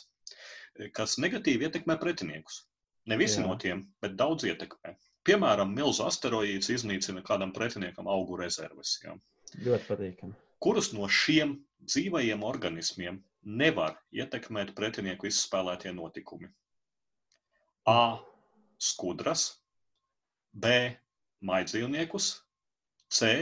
kas 0.97 1.19
negatīvi 1.21 1.67
ietekmē 1.67 1.99
pretiniekus. 2.01 2.63
Ne 3.09 3.17
visi 3.19 3.41
Jā. 3.41 3.45
no 3.45 3.57
tiem, 3.61 3.83
bet 4.01 4.15
daudz 4.17 4.45
ietekmē. 4.47 4.95
Piemēram, 5.27 5.73
milzu 5.75 6.05
asteroīds 6.07 6.71
iznīcina 6.73 7.21
kādam 7.25 7.53
pretiniekam 7.55 8.09
augu 8.11 8.39
rezerves. 8.39 8.95
Ja. 9.03 9.13
Ļoti 9.61 9.89
patīkami 9.91 10.39
kurus 10.63 10.93
no 10.95 11.09
šiem 11.11 11.57
dzīvajiem 11.91 12.43
organismiem 12.47 13.17
nevar 13.61 13.97
ietekmēt 14.15 14.71
pretinieku 14.77 15.27
izspēlētie 15.27 15.91
notikumi. 15.95 16.47
A. 17.91 18.23
Skudras, 18.79 19.43
B. 20.55 20.71
Maidzīvniekus, 21.43 22.29
C. 23.11 23.33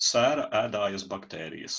Sēra 0.00 0.48
ēdājas 0.62 1.04
baktērijas. 1.12 1.76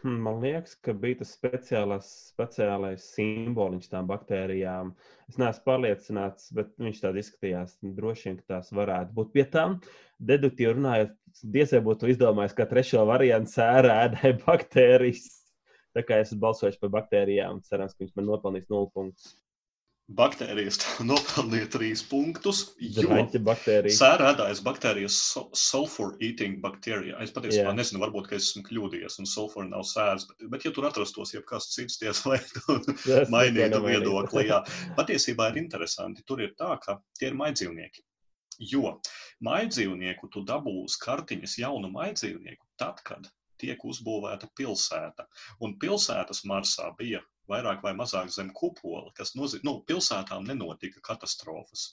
Hmm, 0.00 0.20
man 0.24 0.38
liekas, 0.40 0.78
ka 0.80 0.94
bija 0.96 1.18
tas 1.20 1.34
speciālais 1.36 3.02
simboliņš 3.14 3.90
tām 3.92 4.06
baktērijām. 4.08 4.94
Es 5.28 5.36
neesmu 5.40 5.66
pārliecināts, 5.66 6.46
bet 6.56 6.70
viņš 6.80 7.02
tādā 7.02 7.20
izskatījās. 7.20 7.74
Droši 7.98 8.30
vien, 8.30 8.38
tās 8.48 8.72
varētu 8.72 9.12
būt 9.18 9.34
pie 9.34 9.44
tām. 9.52 9.76
Deduktīvi 10.30 10.72
runājot, 10.78 11.12
diezgan 11.56 11.84
būtu 11.84 12.08
izdomājis, 12.14 12.56
ka 12.56 12.68
trešo 12.70 13.04
variantu 13.12 13.52
sēra 13.58 13.98
ēdāja 14.06 14.40
baktērijas. 14.46 15.28
Tā 15.92 16.06
kā 16.06 16.22
es 16.24 16.32
balsošu 16.32 16.80
par 16.80 16.96
baktērijām, 16.96 17.60
cerams, 17.68 17.92
ka 17.92 18.06
viņš 18.06 18.16
man 18.16 18.30
nopelnīs 18.30 18.68
nulli 18.72 18.92
punktus 18.96 19.34
baktērijas 20.16 20.78
nopelnīja 21.10 21.68
trīs 21.70 22.02
punktus. 22.06 22.62
Sērēdājas 23.94 24.62
baktērijas 24.66 25.18
sulfur 25.56 26.14
eating 26.24 26.58
bacteria. 26.64 27.18
Es 27.24 27.34
patiesībā 27.34 27.68
yeah. 27.68 27.76
nezinu, 27.76 28.02
varbūt 28.02 28.32
es 28.34 28.50
esmu 28.50 28.64
kļūdījies, 28.68 29.20
un 29.22 29.30
sulfur 29.30 29.66
nav 29.68 29.86
sērs. 29.88 30.26
Bet, 30.30 30.46
bet 30.54 30.66
ja 30.66 30.74
tur 30.76 30.88
atrastos 30.90 31.34
kāds 31.48 31.70
cits 31.74 32.00
tieslietu, 32.02 32.78
mainītu 33.34 33.82
viedokli, 33.86 34.46
jā. 34.50 34.62
Patiesībā 34.98 35.50
ir 35.52 35.60
interesanti. 35.64 36.26
Tur 36.26 36.42
ir 36.44 36.54
tā, 36.58 36.74
ka 36.82 37.00
tie 37.18 37.30
ir 37.30 37.38
maidzīvnieki. 37.38 38.06
Jo 38.70 38.98
maidzīvnieku 39.46 40.28
tu 40.32 40.42
dabūsi 40.44 40.98
kartiņas 41.00 41.54
jaunu 41.62 41.88
maidzīvnieku 41.94 42.66
tad, 42.80 43.00
kad 43.06 43.30
tiek 43.60 43.80
uzbūvēta 43.84 44.50
pilsēta. 44.56 45.26
Un 45.64 45.76
pilsētas 45.80 46.44
Marsā 46.48 46.90
bija 46.98 47.22
vairāk 47.50 47.82
vai 47.84 47.92
mazāk 47.98 48.30
zem 48.34 48.52
kupola, 48.56 49.10
kas 49.18 49.34
nozīmē, 49.38 49.64
nu, 49.66 49.74
pilsētām 49.88 50.46
nenotika 50.48 51.02
katastrofas. 51.10 51.88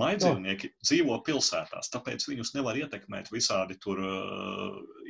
Maidzīvnieki 0.00 0.72
oh. 0.72 0.78
dzīvo 0.88 1.20
pilsētās, 1.26 1.92
tāpēc 1.92 2.26
viņus 2.30 2.54
nevar 2.56 2.80
ietekmēt 2.80 3.30
visādi 3.34 3.78
tur 3.82 4.02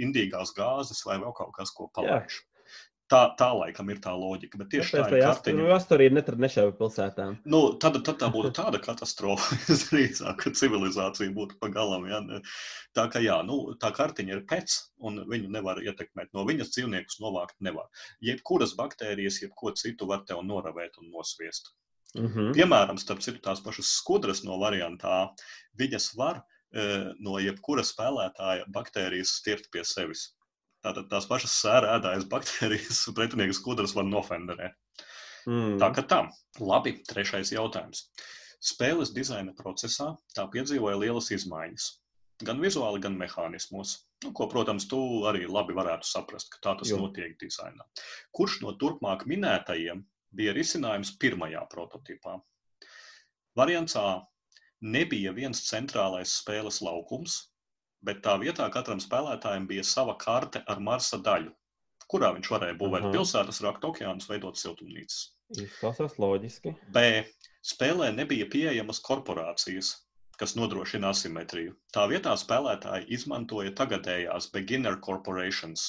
indīgās 0.03 0.55
gāzes 0.57 1.05
vai 1.07 1.21
vēl 1.23 1.35
kaut 1.39 1.55
kas, 1.57 1.75
ko 1.75 1.91
palaiž. 1.97 2.41
Jā. 2.41 2.56
Tā, 3.07 3.21
tā 3.39 3.53
laikam 3.55 3.91
ir 3.93 4.01
tā 4.03 4.11
loģika. 4.19 4.59
Bet 4.59 4.73
tieši 4.73 4.97
Tāpēc 4.97 5.13
tā 5.13 5.19
ir 5.21 5.25
kartiņa. 5.29 6.09
Netrad 6.17 6.41
nešauba 6.43 6.73
pilsētām. 6.81 7.37
Nu, 7.47 7.61
tad, 7.83 8.01
tad 8.07 8.19
tā 8.19 8.31
būtu 8.35 8.51
tāda 8.57 8.81
katastrofa, 8.83 9.59
drīzāk, 9.85 10.41
ka 10.43 10.51
civilizācija 10.59 11.31
būtu 11.37 11.59
pagalam. 11.63 12.09
Ja? 12.11 12.19
Tā 12.99 13.07
kā 13.13 13.23
jā, 13.23 13.39
nu, 13.47 13.61
tā 13.79 13.93
kartiņa 13.95 14.35
ir 14.35 14.43
pēc, 14.51 14.75
un 15.07 15.23
viņu 15.31 15.53
nevar 15.55 15.79
ietekmēt. 15.85 16.33
No 16.35 16.43
viņas 16.49 16.75
dzīvniekus 16.75 17.21
novākt 17.23 17.55
nevar. 17.63 17.87
Jebkuras 18.27 18.75
baktērijas, 18.79 19.39
jebko 19.45 19.71
citu 19.79 20.11
var 20.11 20.27
tev 20.27 20.43
noravēt 20.49 20.99
un 20.99 21.13
nosviest. 21.15 21.77
Mm 22.17 22.27
-hmm. 22.27 22.53
Piemēram, 22.59 22.99
starp 22.99 23.23
citu, 23.23 23.39
tās 23.45 23.63
pašas 23.63 23.87
skudras 24.01 24.43
no 24.45 24.59
variantā, 24.59 25.29
viņas 25.79 26.17
var 26.17 26.43
e, 26.73 27.13
no 27.21 27.39
jebkura 27.39 27.83
spēlētāja 27.87 28.67
baktērijas 28.73 29.37
stiert 29.39 29.71
pie 29.71 29.85
sevis. 29.85 30.36
Tātad 30.85 31.09
tās 31.11 31.27
pašas 31.31 31.55
sēra 31.63 31.97
ēdājas 31.97 32.27
baktērijas 32.31 33.05
pretinieku 33.17 33.57
skudras 33.57 33.95
var 33.97 34.07
nofenderēt. 34.09 34.77
Mm. 35.47 35.77
Tā 35.83 35.93
kā 35.95 36.03
tā. 36.11 36.25
Labi, 36.61 36.97
trešais 37.07 37.53
jautājums. 37.55 38.09
Spēles 38.67 39.13
dizaina 39.15 39.55
procesā 39.57 40.13
tā 40.35 40.47
piedzīvoja 40.53 40.99
lielas 41.05 41.31
izmaiņas. 41.35 41.89
Gan 42.47 42.61
vizuāli, 42.61 43.01
gan 43.01 43.17
mehānismos. 43.17 43.95
Nu, 44.25 44.33
ko, 44.37 44.47
protams, 44.53 44.89
tu 44.91 44.99
arī 45.29 45.47
labi 45.49 45.77
varētu 45.77 46.09
saprast, 46.09 46.51
ka 46.53 46.61
tā 46.65 46.75
tas 46.81 46.91
jo. 46.93 46.99
notiek 47.01 47.37
dizainā. 47.41 47.85
Kurš 48.37 48.61
no 48.65 48.75
turpmāk 48.81 49.25
minētajiem 49.29 50.03
bija 50.37 50.55
risinājums 50.57 51.15
pirmajā 51.21 51.63
prototipā? 51.73 52.37
Variants 53.57 53.97
A 53.97 54.09
nebija 54.85 55.33
viens 55.37 55.63
centrālais 55.69 56.35
spēles 56.43 56.83
laukums, 56.85 57.39
bet 58.07 58.23
tā 58.25 58.37
vietā 58.43 58.67
katram 58.73 59.03
spēlētājam 59.03 59.67
bija 59.71 59.85
sava 59.85 60.15
karte 60.21 60.63
ar 60.73 60.83
Marsa 60.89 61.19
daļu, 61.29 61.53
kurā 62.11 62.33
viņš 62.37 62.51
varēja 62.55 62.79
būvēt 62.81 63.09
Aha. 63.09 63.13
pilsētas, 63.17 63.63
rakt 63.67 63.87
okeānus, 63.89 64.29
veidot 64.31 64.59
siltumnīcas. 64.61 65.21
Izklausās 65.63 66.17
loģiski. 66.23 66.75
B. 66.95 67.27
Spēlē 67.67 68.13
nebija 68.15 68.47
pieejamas 68.51 69.01
korporācijas, 69.03 69.93
kas 70.39 70.55
nodrošina 70.59 71.11
asimetriju. 71.15 71.75
Tā 71.95 72.07
vietā 72.11 72.35
spēlētāji 72.39 73.09
izmantoja 73.17 73.73
tagadējās 73.79 74.51
beginner 74.55 74.99
corporations, 75.03 75.87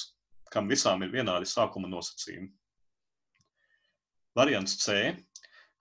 kam 0.52 0.70
visām 0.70 1.04
ir 1.06 1.12
vienādi 1.14 1.46
sākuma 1.50 1.90
nosacījumi. 1.90 2.50
Variants 4.38 4.78
C. 4.82 5.16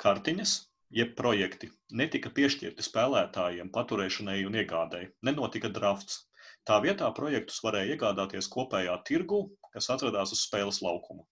Kartiņas, 0.01 0.53
jeb 0.93 1.15
projekti, 1.17 1.69
netika 2.01 2.29
piešķirti 2.33 2.85
spēlētājiem 2.85 3.69
paturēšanai 3.73 4.39
un 4.47 4.57
iegādēji. 4.61 5.11
Nenotika 5.25 5.71
drafts. 5.73 6.26
Tā 6.67 6.81
vietā 6.83 7.07
projektus 7.15 7.61
varēja 7.63 7.95
iegādāties 7.95 8.49
kopējā 8.51 8.97
tirgu, 9.07 9.45
kas 9.71 9.87
atradās 9.93 10.33
uz 10.35 10.41
spēles 10.43 10.81
laukuma. 10.83 11.23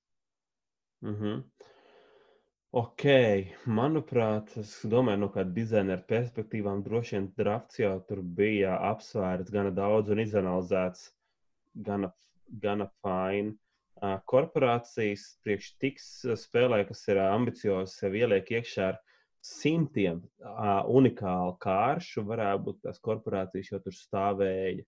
Mm 1.04 1.16
-hmm. 1.16 1.42
Ok, 2.76 3.04
manuprāt, 3.72 4.54
es 4.60 4.72
domāju, 4.84 5.20
no 5.20 5.30
kāda 5.32 5.52
dizaina 5.58 5.98
perspektīvām 6.12 6.84
droši 6.84 7.16
vien 7.16 7.28
drafts 7.38 7.80
jau 7.80 8.00
tur 8.08 8.22
bija 8.40 8.78
apsvērts 8.92 9.52
gana 9.52 9.72
daudz 9.72 10.10
un 10.16 10.20
izanalizēts 10.24 11.06
gana, 11.90 12.12
gana 12.66 12.90
fini. 13.04 13.56
Korporācijas 14.32 15.24
priekš 15.44 15.70
tiks 15.80 16.10
spēlē, 16.42 16.82
kas 16.88 17.08
ir 17.08 17.22
ambiciozas, 17.24 17.96
sev 18.00 18.16
ieliek 18.16 18.52
iekšā 18.52 18.88
ar 18.88 19.00
simtiem 19.42 20.20
unikālu 21.00 21.56
kāršu, 21.64 22.26
varētu 22.28 22.64
būt 22.68 22.82
tās 22.88 23.00
korporācijas 23.00 23.72
jau 23.72 23.80
tur 23.80 23.96
stāvēja 23.96 24.84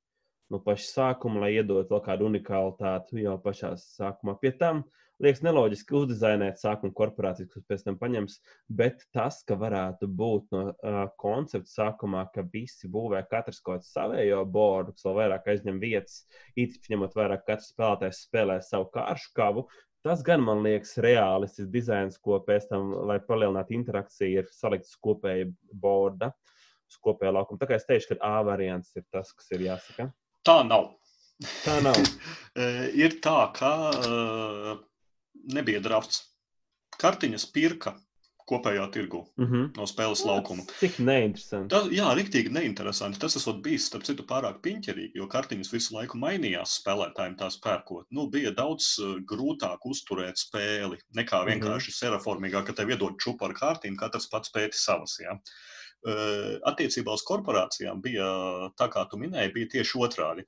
no 0.53 0.61
paša 0.63 0.87
sākuma, 0.91 1.43
lai 1.45 1.55
iedotu 1.57 1.95
vēl 1.95 2.03
kādu 2.05 2.29
unikalitāti 2.29 3.25
jau 3.25 3.35
pašā 3.43 3.73
sākumā. 3.81 4.37
Pie 4.41 4.53
tam 4.59 4.83
liekas 5.23 5.41
neloģiski 5.45 5.95
uzdizainēt 5.97 6.59
sākuma 6.61 6.93
korporācijas, 6.97 7.49
kas 7.53 7.65
pēc 7.69 7.85
tam 7.87 7.97
paņems, 7.99 8.37
bet 8.79 9.01
tas, 9.15 9.39
ka 9.47 9.57
varētu 9.59 10.09
būt 10.19 10.53
no 10.53 10.63
uh, 10.69 10.99
koncepta 11.19 11.71
sākumā, 11.71 12.27
ka 12.35 12.45
visi 12.53 12.89
būvē 12.93 13.23
katrs 13.31 13.59
kaut 13.63 13.81
kādu 13.81 13.89
savējo 13.89 14.43
bordu, 14.45 14.93
kas 14.93 15.07
vēl 15.07 15.17
vairāk 15.23 15.49
aizņem 15.53 15.81
vietas, 15.81 16.21
īpaši 16.55 16.93
ņemot 16.93 17.17
vērā, 17.17 17.41
ka 17.41 17.53
katrs 17.53 17.73
spēlētājs 17.73 18.23
spēlē 18.29 18.61
savu 18.65 18.89
kāršu 18.93 19.35
kavu, 19.37 19.67
Tas 20.05 20.21
gan 20.23 20.39
man 20.45 20.61
liekas 20.63 20.93
reālistisks 21.03 21.71
dizains, 21.73 22.19
ko 22.23 22.37
pēc 22.45 22.69
tam, 22.69 22.93
lai 23.09 23.17
palielinātu 23.27 23.73
interakciju, 23.75 24.43
ir 24.43 24.51
salikts 24.55 24.93
kopēja 25.03 25.49
borda, 25.81 26.29
uz 26.87 26.99
kopējā 27.03 27.33
laukuma. 27.35 27.59
Tā 27.59 27.67
kā 27.67 27.75
es 27.75 27.87
teikšu, 27.89 28.13
ka 28.13 28.29
A 28.29 28.45
variants 28.47 28.93
ir 28.95 29.03
tas, 29.11 29.33
kas 29.35 29.51
ir 29.57 29.65
jāsaka. 29.65 30.07
Tā 30.47 30.61
nav. 30.63 30.89
Tā 31.65 31.77
nav. 31.83 31.97
ir 33.03 33.19
tā, 33.23 33.37
ka 33.57 33.71
uh, 33.91 34.75
nebija 35.53 35.83
drafts. 35.83 36.23
Kartiņas 36.97 37.45
pirka 37.53 37.93
kopējā 38.47 38.85
tirgu 38.95 39.19
mm 39.35 39.45
-hmm. 39.47 39.63
no 39.77 39.85
spēles 39.91 40.23
laukuma. 40.25 40.63
Cik 40.79 40.99
neinteresanti. 41.03 41.69
Tas, 41.73 41.89
jā, 41.91 42.07
rīktīgi 42.15 42.53
neinteresanti. 42.55 43.19
Tas 43.19 43.35
esot 43.39 43.59
bijis, 43.65 43.89
starp 43.91 44.05
citu, 44.07 44.23
pārāk 44.29 44.61
piņķerīgi, 44.63 45.19
jo 45.19 45.27
kartiņas 45.33 45.73
visu 45.73 45.95
laiku 45.97 46.19
mainījās 46.21 46.77
spēlētājiem 46.79 47.35
tās 47.41 47.59
pērkot. 47.65 48.07
Nu, 48.11 48.29
bija 48.31 48.53
daudz 48.55 48.93
uh, 49.03 49.17
grūtāk 49.31 49.83
uzturēt 49.91 50.39
spēli 50.39 51.01
nekā 51.19 51.41
mhm. 51.43 51.51
vienkārši 51.51 51.91
mm 51.91 51.93
-hmm. 51.93 51.99
seraformīgā, 51.99 52.63
ka 52.63 52.73
tev 52.79 52.95
iedod 52.95 53.19
čupu 53.23 53.49
ar 53.49 53.57
kārtīm, 53.61 53.99
katrs 53.99 54.31
pats 54.31 54.53
pēti 54.55 54.79
savas. 54.79 55.19
Jā. 55.19 55.35
Uh, 56.07 56.57
attiecībā 56.69 57.11
uz 57.17 57.23
korporācijām 57.27 57.99
bija, 57.99 58.27
tā 58.79 58.85
kā 58.93 59.01
tu 59.11 59.19
minēji, 59.19 59.51
bija 59.55 59.71
tieši 59.73 59.97
otrādi 60.05 60.45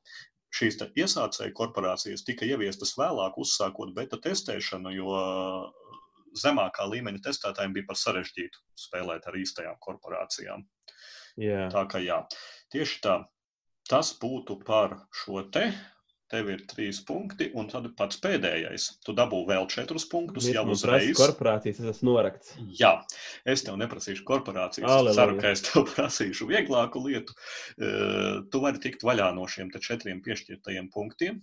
šīs 0.56 0.80
iesācēju 0.98 1.54
korporācijas 1.58 2.24
tika 2.26 2.48
ieviestas 2.48 2.96
vēlāk, 2.98 3.38
uzsākot 3.38 3.92
beta 3.98 4.18
testēšanu, 4.24 4.94
jo 4.96 5.20
zemākā 6.38 6.86
līmeņa 6.90 7.24
testētājiem 7.26 7.76
bija 7.76 7.90
par 7.90 8.00
sarežģītu 8.02 8.64
spēlēt 8.88 9.28
ar 9.30 9.38
īstajām 9.38 9.78
korporācijām. 9.84 10.66
Yeah. 11.40 11.70
Tā 11.74 11.86
kā 11.90 12.02
jā, 12.04 12.24
tieši 12.74 13.02
tā. 13.06 13.20
Tas 13.90 14.12
būtu 14.22 14.60
par 14.66 15.00
šo 15.16 15.44
te. 15.54 15.70
Tev 16.30 16.50
ir 16.54 16.60
trīs 16.70 17.00
punkti, 17.06 17.48
un 17.58 17.70
tad 17.72 17.88
pats 17.98 18.20
pēdējais. 18.22 18.84
Tu 19.06 19.16
dabū 19.18 19.40
vēl 19.50 19.66
četrus 19.72 20.06
punktus 20.12 20.46
Mir, 20.46 20.60
jau 20.60 20.66
uzreiz. 20.76 21.16
Korporācijas 21.18 21.80
tas 21.80 21.96
esmu 21.96 22.12
norakts. 22.12 22.52
Jā, 22.78 22.92
es 23.50 23.66
tev 23.66 23.80
neprasīšu 23.82 24.28
korporācijas. 24.28 24.86
Aleluja. 24.86 25.16
Es 25.16 25.22
ceru, 25.22 25.40
ka 25.42 25.54
es 25.56 25.66
tev 25.66 25.88
prasīšu 25.94 26.50
vieglāku 26.52 27.02
lietu. 27.08 27.34
Uh, 27.80 28.44
tu 28.54 28.62
vari 28.62 28.82
tikt 28.84 29.08
vaļā 29.08 29.32
no 29.38 29.48
šiem 29.50 29.74
četriem 29.74 30.22
piešķirtajiem 30.26 30.92
punktiem. 30.94 31.42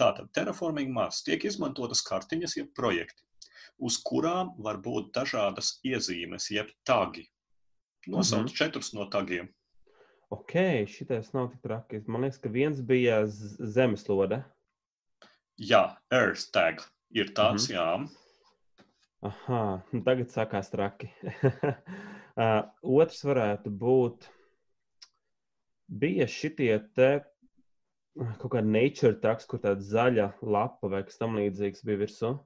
Tātad 0.00 0.32
Terraforming 0.34 0.90
Mars 0.94 1.22
tiek 1.26 1.46
izmantotas 1.46 2.02
kartiņas, 2.06 2.58
jeb 2.58 2.74
projekti 2.74 3.22
uz 3.78 3.98
kurām 4.02 4.54
var 4.62 4.78
būt 4.82 5.12
dažādas 5.16 5.76
iezīmes, 5.84 6.50
jeb 6.50 6.70
tagi. 6.84 7.26
Nosauc 8.06 8.42
mm 8.42 8.46
-hmm. 8.46 8.56
četrus 8.56 8.92
no 8.92 9.06
tagiem. 9.06 9.48
Ok, 10.34 10.52
šitais 10.90 11.32
nav 11.32 11.50
tik 11.52 11.62
traki. 11.62 12.02
Man 12.10 12.26
liekas, 12.26 12.40
ka 12.42 12.50
viens 12.50 12.80
bija 12.82 13.20
zemeslode. 13.26 14.40
Jā, 15.62 15.96
Earth 16.12 16.50
tag 16.52 16.82
ir 17.14 17.30
tāds, 17.36 17.68
mm 17.68 17.74
-hmm. 17.74 17.76
jā. 17.76 18.24
Aha, 19.26 19.82
nu 19.92 20.02
tagad 20.04 20.28
sākās 20.28 20.70
traki. 20.70 21.08
uh, 22.42 22.62
otrs 22.82 23.24
varētu 23.24 23.70
būt, 23.70 24.26
bija 25.86 26.26
šitie 26.26 26.74
te 26.94 27.24
kaut 28.16 28.52
kāda 28.52 28.66
nature 28.66 29.14
taks, 29.20 29.46
kur 29.46 29.60
tāda 29.60 29.80
zaļa 29.80 30.28
lapa 30.42 30.88
vai 30.88 31.02
kas 31.04 31.18
tam 31.20 31.36
līdzīgs 31.36 31.84
bija 31.84 32.02
virsū. 32.04 32.38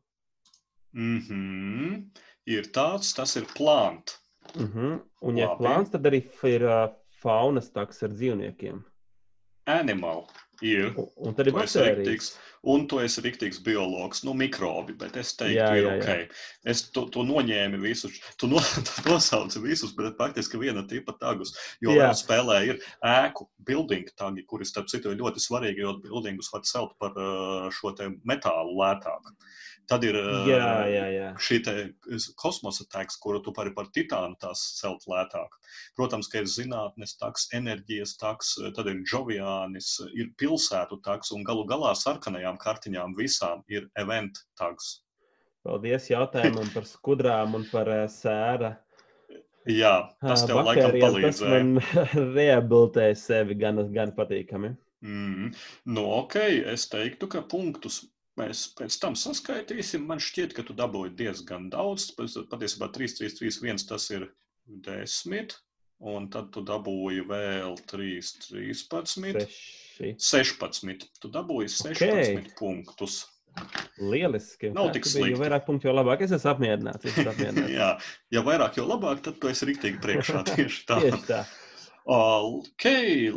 Mm 0.92 1.18
-hmm. 1.18 2.10
Ir 2.46 2.62
tāds, 2.74 3.14
tas 3.14 3.36
ir 3.36 3.44
plāns. 3.56 4.18
Mm 4.54 4.66
-hmm. 4.66 5.00
Un, 5.20 5.36
ja 5.38 5.46
Labi. 5.46 5.64
plāns, 5.64 5.90
tad 5.90 6.06
arī 6.06 6.24
ir 6.48 6.62
uh, 6.62 6.90
faunas 7.22 7.70
taks 7.74 8.02
ar 8.06 8.14
dzīvniekiem. 8.14 8.84
Animal 9.70 10.24
ir. 10.64 10.94
Un, 11.16 11.34
tad 11.36 11.48
ir 11.48 11.56
baktērijas. 11.56 12.34
Un 12.68 12.82
tu 12.88 12.98
esi 13.00 13.22
rīktīgs 13.24 13.62
biologs, 13.64 14.20
nu, 14.26 14.34
mikrobi, 14.36 14.92
bet 15.00 15.14
es 15.16 15.30
teiktu, 15.38 15.56
jā, 15.56 15.68
ir 15.78 15.86
jā, 15.86 15.92
ok. 15.96 16.08
Jā. 16.10 16.40
Es 16.68 16.82
tu, 16.92 17.06
tu 17.12 17.22
noņēmi 17.24 17.80
visus, 17.80 18.18
tu, 18.40 18.50
no, 18.52 18.60
tu 18.86 19.04
nosauci 19.06 19.62
visus, 19.64 19.94
bet 19.96 20.18
faktiski 20.18 20.60
viena 20.60 20.84
tipa 20.88 21.14
tagus. 21.22 21.54
Jo 21.80 21.96
jā. 21.96 22.10
spēlē 22.16 22.58
ir 22.68 22.84
ēku 23.14 23.48
building 23.64 24.12
tagi, 24.20 24.44
kuri, 24.48 24.68
starp 24.68 24.92
citu, 24.92 25.14
ir 25.14 25.22
ļoti 25.22 25.40
svarīgi, 25.40 25.86
jo 25.86 25.96
buildingus 26.04 26.52
var 26.52 26.66
celt 26.68 26.92
par 27.00 27.16
šo 27.76 27.94
te 27.96 28.12
metālu 28.28 28.76
lētāku. 28.82 29.32
Tad 29.90 30.04
ir 30.06 30.14
jā, 30.46 30.66
jā, 30.86 31.06
jā. 31.10 31.28
šī 31.42 31.56
kosmosa 32.38 32.84
tēks, 32.92 33.16
kuru 33.18 33.40
tu 33.42 33.50
vari 33.56 33.72
par 33.74 33.88
titānu 33.90 34.38
tās 34.38 34.62
celt 34.78 35.02
lētāk. 35.10 35.56
Protams, 35.98 36.28
ka 36.30 36.44
ir 36.44 36.50
zinātnes 36.50 37.16
taks, 37.18 37.48
enerģijas 37.58 38.14
taks, 38.20 38.52
tad 38.76 38.86
ir 38.92 39.00
džoviānis, 39.02 39.96
ir 40.14 40.30
pilsētu 40.38 41.00
tags, 41.06 41.32
un 41.34 41.42
galu 41.48 41.66
galā 41.66 41.96
sarkanajām 41.98 42.60
kartiņām 42.62 43.16
visām 43.18 43.64
ir 43.72 43.88
event 43.98 44.38
tags. 44.60 45.00
Paldies 45.66 46.06
jautājumam 46.08 46.70
par 46.72 46.86
skudrām 46.88 47.58
un 47.58 47.66
par 47.72 47.90
uh, 47.90 48.04
sēra. 48.08 48.76
Jā, 49.68 49.96
tas 50.22 50.46
tev 50.48 50.62
laikam 50.64 50.94
palīdzēja. 50.94 51.34
Tas 51.34 51.42
man 51.50 51.74
rehabilitēja 52.38 53.18
sevi 53.18 53.58
gan, 53.60 53.82
gan 53.92 54.14
patīkami. 54.16 54.72
Mm. 55.04 55.50
Nu, 55.90 56.06
ok, 56.22 56.38
es 56.72 56.86
teiktu, 56.92 57.28
ka 57.34 57.42
punktus 57.50 58.04
mēs 58.40 58.66
pēc 58.78 58.98
tam 59.02 59.16
saskaitīsim. 59.18 60.06
Man 60.08 60.22
šķiet, 60.22 60.54
ka 60.56 60.64
tu 60.66 60.76
dabūji 60.76 61.14
diezgan 61.20 61.70
daudz. 61.72 62.10
Patiesībā 62.18 62.90
3, 62.96 63.18
3, 63.20 63.34
3, 63.40 63.60
1 63.70 63.88
tas 63.90 64.08
ir 64.14 64.30
10. 64.88 65.58
Un 66.10 66.30
tad 66.32 66.48
tu 66.54 66.62
dabūji 66.64 67.26
vēl 67.28 67.76
3, 67.90 68.32
13, 68.48 69.04
6. 70.00 70.16
16. 70.16 71.10
Tu 71.20 71.32
dabūji 71.34 71.68
16 71.76 72.08
okay. 72.08 72.40
punktus. 72.56 73.20
Lieliski. 73.98 74.70
Nav 74.72 74.92
tik 74.94 75.04
slikti. 75.08 75.34
Jo 75.34 75.40
vairāk 75.42 75.66
punktu, 75.66 75.90
jo 75.90 75.94
labāk. 75.96 76.22
Es 76.24 76.32
esmu 76.32 76.54
apmierināts. 76.54 77.04
Es 77.04 77.18
esmu 77.18 77.30
apmierināts. 77.34 77.72
Jā, 77.74 77.90
ja 78.32 78.44
vairāk, 78.46 78.78
jo 78.80 78.86
labāk, 78.88 79.20
tad 79.26 79.40
tu 79.42 79.50
esi 79.50 79.68
rīktīgi 79.68 80.00
priekšā. 80.00 80.44
Tieši 80.54 80.86
tā. 80.88 81.00
Tieši 81.04 81.26
tā. 81.28 81.42
Ok, 82.10 82.84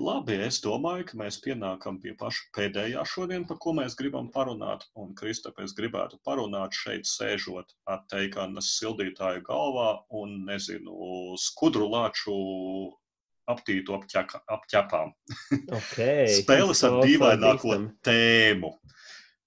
labi. 0.01 0.39
Es 0.47 0.57
domāju, 0.63 1.03
ka 1.11 1.17
mēs 1.19 1.35
pienākam 1.43 1.99
pie 2.01 2.15
paša 2.17 2.47
pēdējā 2.57 3.03
šodien, 3.05 3.43
par 3.45 3.59
ko 3.61 3.75
mēs 3.77 3.93
gribam 3.99 4.31
parunāt. 4.33 4.87
Un, 4.97 5.11
Kristap, 5.13 5.59
es 5.61 5.75
gribētu 5.77 6.17
parunāt 6.25 6.73
šeit, 6.73 7.05
sēžot 7.05 7.75
ar 7.85 8.01
teikanas 8.09 8.71
sildītāju 8.79 9.45
galvā 9.45 9.91
un, 10.17 10.39
nezinu, 10.47 11.37
skudru 11.37 11.85
lāču 11.93 12.33
aptītu 13.53 13.93
ap, 13.93 14.09
ķeka, 14.09 14.41
ap 14.57 14.65
ķepām. 14.73 15.13
Okay, 15.83 16.33
Spēles 16.41 16.81
ar 16.89 16.97
dīvaināko 17.05 17.77
tēmu. 18.01 18.73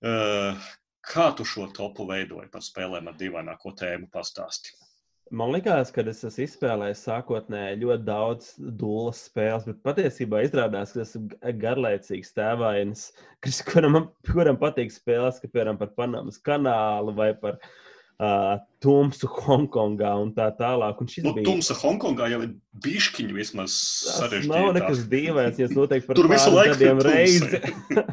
Uh, 0.06 0.70
kā 1.02 1.32
tu 1.34 1.42
šo 1.42 1.66
topu 1.74 2.06
veidoji 2.06 2.46
par 2.54 2.62
spēlēm 2.62 3.10
ar 3.10 3.18
dīvaināko 3.18 3.74
tēmu 3.74 4.06
pastāstīt? 4.14 4.85
Man 5.34 5.50
liekas, 5.50 5.88
ka 5.90 6.04
es 6.06 6.20
esmu 6.22 6.44
izspēlējis 6.44 7.00
sākotnēji 7.08 7.80
ļoti 7.80 8.04
daudz 8.06 8.52
dūlas 8.78 9.24
spēles, 9.26 9.64
bet 9.66 9.80
patiesībā 9.82 10.44
izrādās, 10.46 10.92
ka 10.94 11.02
esmu 11.02 11.50
garlaicīgs 11.62 12.30
tēvājs, 12.36 13.08
kuram, 13.72 14.04
kuram 14.28 14.60
patīk 14.60 14.94
spēles, 14.94 15.40
ka, 15.42 15.50
piemēram, 15.50 15.80
par 15.80 15.90
Panamas 15.98 16.38
kanālu 16.46 17.16
vai 17.18 17.32
par 17.42 17.58
uh, 17.58 18.62
Tumsu 18.78 19.32
Hongkongā 19.40 20.14
un 20.22 20.30
tā 20.38 20.46
tālāk. 20.60 21.02
Un 21.02 21.10
nu, 21.26 21.34
bija... 21.40 21.48
Tumsa 21.50 21.74
Hongkongā 21.82 22.30
jau 22.30 22.40
ir 22.46 22.54
bišķiņi 22.86 23.38
vismaz 23.40 23.74
sarežģīti. 24.06 24.54
Nav 24.54 24.70
nekas 24.78 25.04
dīvains, 25.10 25.58
ja 25.58 25.66
es 25.66 25.74
noteikti 25.74 26.06
par 26.06 26.22
Tur 26.22 26.30
visu 26.30 26.54
laiku 26.54 26.94
reizi. 27.02 27.64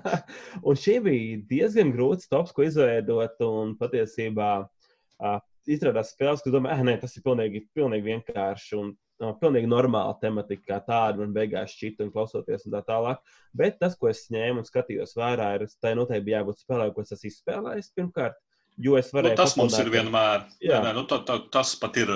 un 0.66 0.84
šī 0.88 0.98
bija 1.06 1.40
diezgan 1.54 1.94
grūts 1.94 2.26
tops, 2.34 2.58
ko 2.58 2.66
izveidot, 2.66 3.38
un 3.46 3.78
patiesībā 3.78 4.54
uh, 4.66 5.42
izrādās 5.70 6.14
spēles, 6.14 6.44
kas 6.44 6.54
domā, 6.54 6.74
eh, 6.76 6.84
nē, 6.86 6.98
tas 7.02 7.16
ir 7.18 7.24
pilnīgi, 7.26 7.66
pilnīgi 7.76 8.10
vienkārši 8.10 8.78
un 8.80 8.94
no, 9.22 9.34
pilnīgi 9.40 9.70
normāla 9.70 10.16
tematika, 10.22 10.64
kā 10.68 10.80
tāda 10.88 11.22
man 11.24 11.36
beigās 11.36 11.76
šķita 11.76 12.06
un 12.06 12.14
klausoties 12.14 12.66
un 12.68 12.76
tā 12.76 12.84
tālāk. 12.88 13.22
Bet 13.56 13.80
tas, 13.80 13.98
ko 14.00 14.10
es 14.12 14.26
ņēmu 14.34 14.64
un 14.64 14.68
skatījos 14.68 15.16
vērā, 15.20 15.54
ir, 15.60 15.68
tai 15.84 15.94
noteikti 16.00 16.28
bija 16.30 16.42
jābūt 16.42 16.64
spēlē, 16.64 16.90
ko 16.94 17.06
es 17.06 17.16
esmu 17.16 17.32
izspēlējis 17.32 17.94
pirmkārt. 17.98 18.40
Jo 18.82 18.96
es 18.98 19.12
varēju. 19.14 19.36
Nu, 19.36 19.38
tas 19.38 19.54
mums 19.60 19.76
ir 19.78 19.92
vienmēr. 19.94 20.48
Jā, 20.66 20.80
nē, 20.82 20.96
nu, 20.98 21.04
tā, 21.06 21.20
tā, 21.28 21.38
tas 21.54 21.76
pat 21.78 22.00
ir 22.02 22.10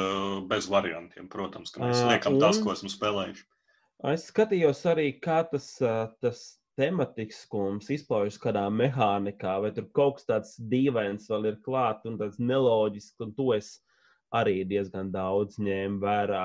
bez 0.49 0.65
variantiem, 0.73 1.27
protams, 1.29 1.69
ka 1.69 1.83
mēs 1.83 2.01
liekam 2.07 2.39
tās, 2.41 2.57
ko 2.63 2.73
esmu 2.73 2.89
spēlējuši. 2.89 3.45
Es 4.09 4.25
skatījos 4.31 4.81
arī, 4.89 5.11
kā 5.21 5.43
tas, 5.51 5.69
uh, 5.85 6.07
tas 6.77 6.85
tematiskums 6.85 7.89
izpaužas 7.89 8.37
kādā 8.37 8.67
mehānikā, 8.69 9.57
vai 9.61 9.71
tur 9.73 9.87
kaut 9.93 10.17
kas 10.17 10.25
tāds 10.25 10.55
dīvains 10.59 11.29
vēl 11.29 11.51
ir 11.51 11.61
klāts 11.65 12.05
un 12.05 12.17
tāds 12.17 12.37
neloģisks, 12.39 13.19
un 13.25 13.33
to 13.33 13.53
es 13.55 13.79
arī 14.33 14.63
diezgan 14.67 15.11
daudz 15.11 15.57
ņēmu 15.57 16.01
vērā. 16.01 16.43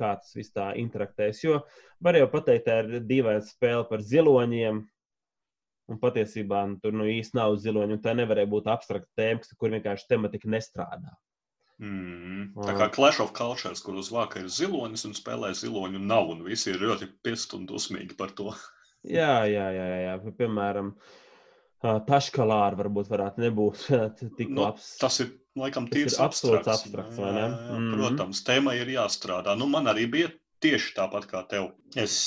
Kā 0.00 0.14
tas 0.16 0.32
viss 0.32 0.54
tā 0.54 0.72
interaktēs. 0.80 1.42
Jo 1.44 1.60
var 2.00 2.16
jau 2.16 2.26
pateikt, 2.32 2.64
tā 2.64 2.78
ir 2.80 3.02
dīvaina 3.04 3.42
spēle 3.44 3.84
par 3.88 4.00
ziloņiem, 4.00 4.86
Un 5.90 5.98
patiesībā 5.98 6.60
nu, 6.70 6.76
tur 6.78 6.94
nu, 6.94 7.02
īstenībā 7.10 7.48
nav 7.48 7.56
ziloņa, 7.58 7.96
un 7.96 8.02
tā 8.04 8.12
nevarēja 8.14 8.46
būt 8.46 8.68
abstrakta 8.70 9.10
tēma, 9.18 9.56
kur 9.58 9.72
vienkārši 9.74 10.06
tematika 10.06 10.46
nestrādā. 10.46 11.16
Mm. 11.82 12.52
Tā 12.54 12.76
kā 12.78 12.86
Clash 12.94 13.18
of 13.24 13.32
Cultures, 13.34 13.82
kur 13.82 13.98
uz 13.98 14.12
vāka 14.14 14.38
ir 14.38 14.46
zilonis 14.54 15.02
un 15.08 15.16
spēlē 15.18 15.50
ziloņu 15.50 15.98
nav, 15.98 16.30
un 16.30 16.44
visi 16.46 16.70
ir 16.70 16.78
ļoti 16.78 17.08
pisti 17.26 17.58
un 17.58 17.66
dusmīgi 17.66 18.14
par 18.20 18.30
to. 18.38 18.52
Jā, 19.08 19.46
jā, 19.48 19.66
jā, 19.72 19.86
jā. 20.04 20.14
piemēram, 20.36 20.92
Taškalāra 21.80 22.76
varbūt 22.76 23.08
varētu 23.08 23.40
nebūt 23.40 23.86
tik 24.38 24.50
nu, 24.52 24.66
labs. 24.66 24.92
Tas 25.00 25.22
ir 25.24 25.32
laikam 25.56 25.88
tīrs 25.88 26.18
absolūts 26.20 26.68
abstrakts, 26.68 27.16
vai 27.20 27.32
ne? 27.36 27.46
Jā, 27.46 27.78
mm. 27.78 27.94
Protams, 27.96 28.42
tēma 28.44 28.76
ir 28.76 28.92
jāstrādā. 28.92 29.56
Nu, 29.56 29.68
man 29.70 29.88
arī 29.90 30.04
bija 30.12 30.32
tieši 30.60 30.92
tāpat 30.98 31.26
kā 31.30 31.42
tev. 31.48 31.70
Es 31.96 32.18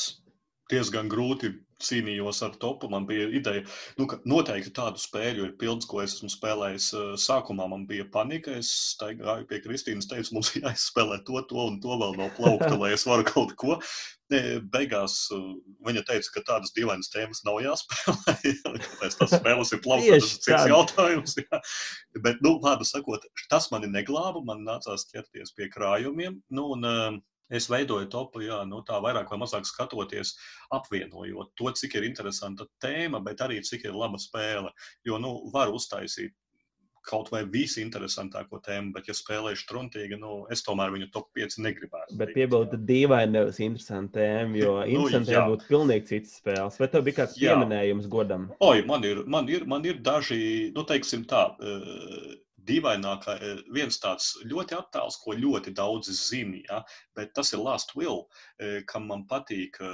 diezgan 0.73 1.11
grūti 1.11 1.53
cīnījos 1.84 2.41
ar 2.45 2.55
topu. 2.61 2.89
Man 2.91 3.07
bija 3.10 3.27
ideja, 3.35 3.64
nu, 3.99 4.07
ka 4.10 4.19
noteikti 4.30 4.73
tādu 4.76 5.01
spēļu 5.01 5.47
ir 5.47 5.53
pilns, 5.60 5.88
ko 5.89 6.01
es 6.03 6.18
esmu 6.18 6.31
spēlējis. 6.34 6.89
Sākumā 7.22 7.68
man 7.72 7.85
bija 7.89 8.07
panika. 8.14 8.57
Es 8.60 8.72
gāju 8.99 9.47
pie 9.49 9.61
Kristīnas, 9.64 10.10
teicu, 10.10 10.38
mums 10.38 10.53
ir 10.55 10.64
jāizspēlē 10.68 11.22
to, 11.27 11.41
to 11.49 11.68
un 11.68 11.80
to 11.84 11.97
vēl 12.01 12.18
no 12.19 12.30
plaukta, 12.38 12.73
lai 12.81 12.93
es 12.97 13.07
varu 13.10 13.27
kaut 13.30 13.55
ko. 13.60 13.80
Beigās 14.73 15.27
viņa 15.85 16.05
teica, 16.07 16.31
ka 16.34 16.45
tādas 16.47 16.73
dīvainas 16.73 17.11
tēmas 17.14 17.43
nav 17.45 17.60
jāspēlē. 17.61 18.38
Tāpēc 18.64 19.19
tas 19.19 19.35
spēles 19.35 19.76
ir 19.76 19.84
plauktas, 19.84 20.23
tas 20.23 20.31
ir 20.31 20.47
cits 20.47 20.72
jautājums. 20.72 21.38
Jā. 21.43 21.60
Bet, 22.23 22.41
nu, 22.45 22.55
vārdu 22.64 22.88
sakot, 22.88 23.27
tas 23.51 23.69
mani 23.73 23.91
neglāba. 23.91 24.41
Man 24.47 24.65
nācās 24.65 25.05
ķerties 25.11 25.53
pie 25.57 25.69
krājumiem. 25.73 26.39
Nu, 26.55 26.72
un, 26.77 27.22
Es 27.52 27.68
veidoju 27.70 28.07
topu, 28.10 28.44
jā, 28.45 28.61
nu, 28.70 28.80
tā 28.88 28.99
vairāk 29.03 29.32
vai 29.32 29.40
mazāk 29.41 29.68
skatoties, 29.68 30.36
apvienojot 30.74 31.52
to, 31.60 31.72
cik 31.76 31.98
ir 31.99 32.07
interesanta 32.07 32.68
tēma, 32.82 33.20
bet 33.26 33.44
arī 33.45 33.60
cik 33.65 33.90
ir 33.90 33.98
laba 33.98 34.22
spēle. 34.22 34.72
Jo, 35.06 35.20
nu, 35.22 35.36
var 35.53 35.74
uztaisīt 35.74 36.34
kaut 37.03 37.30
vai 37.34 37.44
visinteresantāko 37.52 38.60
tēmu, 38.64 38.94
bet, 38.95 39.10
ja 39.10 39.15
spēlēšu 39.18 39.68
truntīgi, 39.70 40.18
nu, 40.20 40.44
es 40.53 40.64
tomēr 40.65 40.94
viņu 40.94 41.10
top 41.14 41.30
5 41.36 41.60
negribētu. 41.65 42.18
Bet 42.20 42.34
piebildu 42.36 42.80
dīvaini 42.88 43.36
nevis 43.36 43.60
interesanti 43.64 44.22
tēma, 44.22 44.57
jo 44.61 44.78
nu, 44.80 44.86
interesanti 45.10 45.36
nu, 45.36 45.45
būtu 45.53 45.70
pilnīgi 45.70 46.10
cits 46.14 46.38
spēles. 46.40 46.80
Vai 46.80 46.90
tev 46.94 47.06
bija 47.07 47.22
kāds 47.22 47.36
jā. 47.40 47.53
pieminējums 47.53 48.07
godam? 48.11 48.48
Oi, 48.64 48.86
man 48.88 49.03
ir, 49.07 49.24
man 49.28 49.52
ir, 49.52 49.68
man 49.70 49.86
ir 49.88 49.99
daži, 50.06 50.72
nu, 50.76 50.88
teiksim 50.88 51.28
tā, 51.30 51.45
uh, 51.60 52.32
dīvainākā, 52.68 53.35
e, 53.40 53.56
viens 53.76 53.99
tāds 54.03 54.34
ļoti 54.49 54.77
attēls, 54.77 55.19
ko 55.23 55.35
ļoti 55.38 55.73
daudzi 55.77 56.15
zina, 56.18 56.61
ja, 56.69 56.81
bet 57.18 57.34
tas 57.38 57.53
ir 57.53 57.64
Last 57.64 57.95
Will, 57.99 58.26
e, 58.60 58.81
kam 58.90 59.10
man 59.11 59.27
patīk 59.30 59.80
e, 59.81 59.94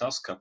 tas, 0.00 0.20
ka 0.24 0.38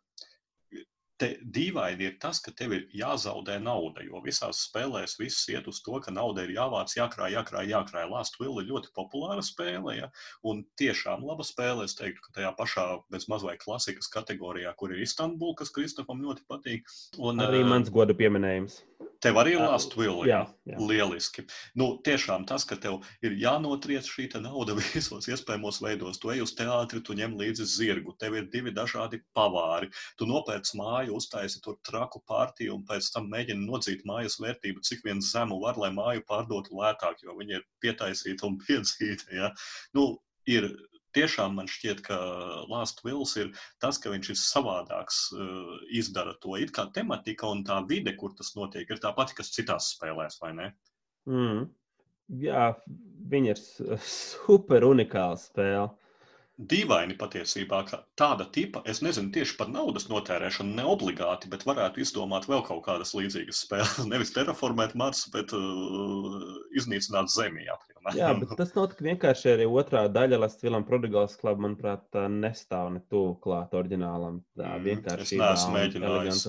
te 1.23 1.29
dīvaini 1.55 2.07
ir 2.07 2.15
tas, 2.21 2.39
ka 2.43 2.51
tev 2.57 2.73
ir 2.75 2.85
jāzaudē 2.97 3.55
nauda. 3.63 4.03
Jo 4.05 4.21
visās 4.25 4.63
spēlēs 4.67 5.15
viss 5.19 5.47
iet 5.51 5.67
uz 5.69 5.79
to, 5.85 5.99
ka 6.03 6.11
nauda 6.11 6.45
ir 6.45 6.53
jāvāc, 6.55 6.95
jākrāj, 6.97 7.35
jākrāj, 7.37 7.69
jākrāj. 7.71 8.07
Last 8.11 8.39
Will 8.41 8.59
ir 8.61 8.67
ļoti 8.71 8.91
populāra 8.97 9.43
spēle, 9.45 9.95
ja? 10.01 10.09
un 10.49 10.63
tiešām 10.81 11.23
laba 11.27 11.45
spēle. 11.47 11.87
Es 11.87 11.95
teiktu, 11.99 12.25
ka 12.25 12.35
tajā 12.39 12.53
pašā 12.59 12.87
bez 13.13 13.29
mazliet 13.31 13.61
klasikas 13.63 14.09
kategorijā, 14.13 14.73
kur 14.79 14.93
ir 14.95 15.03
Istanbul, 15.05 15.55
kas 15.59 15.71
Kristofam 15.75 16.23
ļoti 16.25 16.47
patīk. 16.49 16.91
Un, 17.21 17.43
arī 17.45 17.63
mans 17.67 17.93
godu 17.93 18.17
pieminējums. 18.17 18.81
Tev 19.23 19.37
arī 19.39 19.53
ir 19.55 19.61
last 19.63 19.93
will. 19.95 20.25
Jā, 20.27 20.41
jā. 20.67 20.77
Lieliski. 20.83 21.45
Nu, 21.79 21.93
tiešām 22.03 22.43
tas, 22.49 22.65
ka 22.67 22.75
tev 22.83 22.99
ir 23.23 23.37
jānotriec 23.39 24.07
šī 24.09 24.27
nauda 24.43 24.75
visos 24.79 25.29
iespējamos 25.31 25.79
veidos. 25.83 26.19
Tu 26.19 26.33
ej 26.35 26.43
uz 26.43 26.53
teātri, 26.57 26.99
tu 27.05 27.15
ņem 27.15 27.37
līdzi 27.39 27.67
zirgu, 27.75 28.15
tev 28.19 28.35
ir 28.39 28.49
divi 28.51 28.73
dažādi 28.75 29.21
pavāri. 29.37 29.91
Tu 30.19 30.27
nopērc 30.27 30.73
māju, 30.79 31.19
uztaisi 31.21 31.61
tur 31.63 31.79
traku 31.87 32.23
pārtīju 32.29 32.75
un 32.79 32.85
pēc 32.89 33.13
tam 33.15 33.29
mēģini 33.31 33.67
nodzīt 33.67 34.03
mājas 34.09 34.39
vērtību, 34.43 34.83
cik 34.83 35.05
vien 35.07 35.23
zemu 35.23 35.61
var, 35.63 35.79
lai 35.79 35.93
māju 35.95 36.25
pārdotu 36.27 36.75
lētāk, 36.81 37.23
jo 37.23 37.37
viņi 37.39 37.59
ir 37.59 37.67
pietaisīti 37.85 38.49
un 38.49 38.59
piedzīti. 38.67 39.31
Ja? 39.39 39.53
Nu, 39.95 40.09
ir 40.49 40.67
tiešām 41.15 41.57
man 41.59 41.69
šķiet, 41.71 42.03
ka 42.05 42.17
Last 42.71 43.03
Wills 43.05 43.35
ir 43.39 43.53
tas, 43.83 43.99
ka 44.01 44.13
viņš 44.13 44.33
ir 44.33 44.39
savādāks, 44.39 45.23
uh, 45.37 45.77
izdara 45.93 46.35
to. 46.43 46.57
It 46.61 46.73
kā 46.75 46.87
tematika 46.95 47.49
un 47.53 47.63
tā 47.67 47.79
vide, 47.89 48.15
kur 48.19 48.35
tas 48.37 48.53
notiek, 48.57 48.89
ir 48.89 49.01
tā 49.03 49.13
pati, 49.15 49.37
kas 49.37 49.53
citās 49.55 49.93
spēlēs, 49.95 50.39
vai 50.43 50.53
ne? 50.59 50.69
Mm. 51.29 51.65
Jā, 52.43 52.69
viņa 53.29 53.53
ir 53.53 53.99
super 54.07 54.85
unikāla 54.87 55.37
spēle. 55.39 55.91
Dīvaini 56.71 57.15
patiesībā, 57.17 57.79
ka 57.89 57.97
tāda 58.19 58.45
tipa, 58.55 58.83
es 58.85 59.01
nezinu 59.01 59.31
tieši 59.33 59.55
par 59.57 59.71
naudas 59.73 60.05
notērēšanu, 60.11 60.75
ne 60.77 60.85
obligāti, 60.85 61.49
bet 61.49 61.65
varētu 61.65 62.03
izdomāt 62.03 62.45
vēl 62.49 62.61
kaut 62.67 62.83
kādas 62.85 63.15
līdzīgas 63.17 63.63
spēles. 63.65 64.03
Nevis 64.11 64.33
terraformēt 64.35 64.93
Marsu, 64.99 65.31
bet 65.33 65.55
uh, 65.57 66.37
iznīcināt 66.77 67.33
Zemi 67.33 67.65
apjomā. 68.03 68.19
Jā, 68.21 68.33
bet 68.43 68.55
tas 68.59 68.75
notika 68.75 69.07
vienkārši 69.07 69.53
arī 69.55 69.69
otrā 69.71 70.05
daļa, 70.11 70.43
Last 70.43 70.61
Villam 70.65 70.85
Prodigals 70.87 71.39
Club, 71.39 71.63
manuprāt, 71.63 72.05
nestāv 72.29 72.91
ne 72.97 73.03
tuvu 73.09 73.37
klāt 73.43 73.73
oriģinālam. 73.79 74.43
Tā 74.59 74.73
Mm, 74.73 74.83
vienkārši 74.87 75.37
es 75.37 75.41
neesmu 75.41 75.75
mēģinājis. 75.77 76.43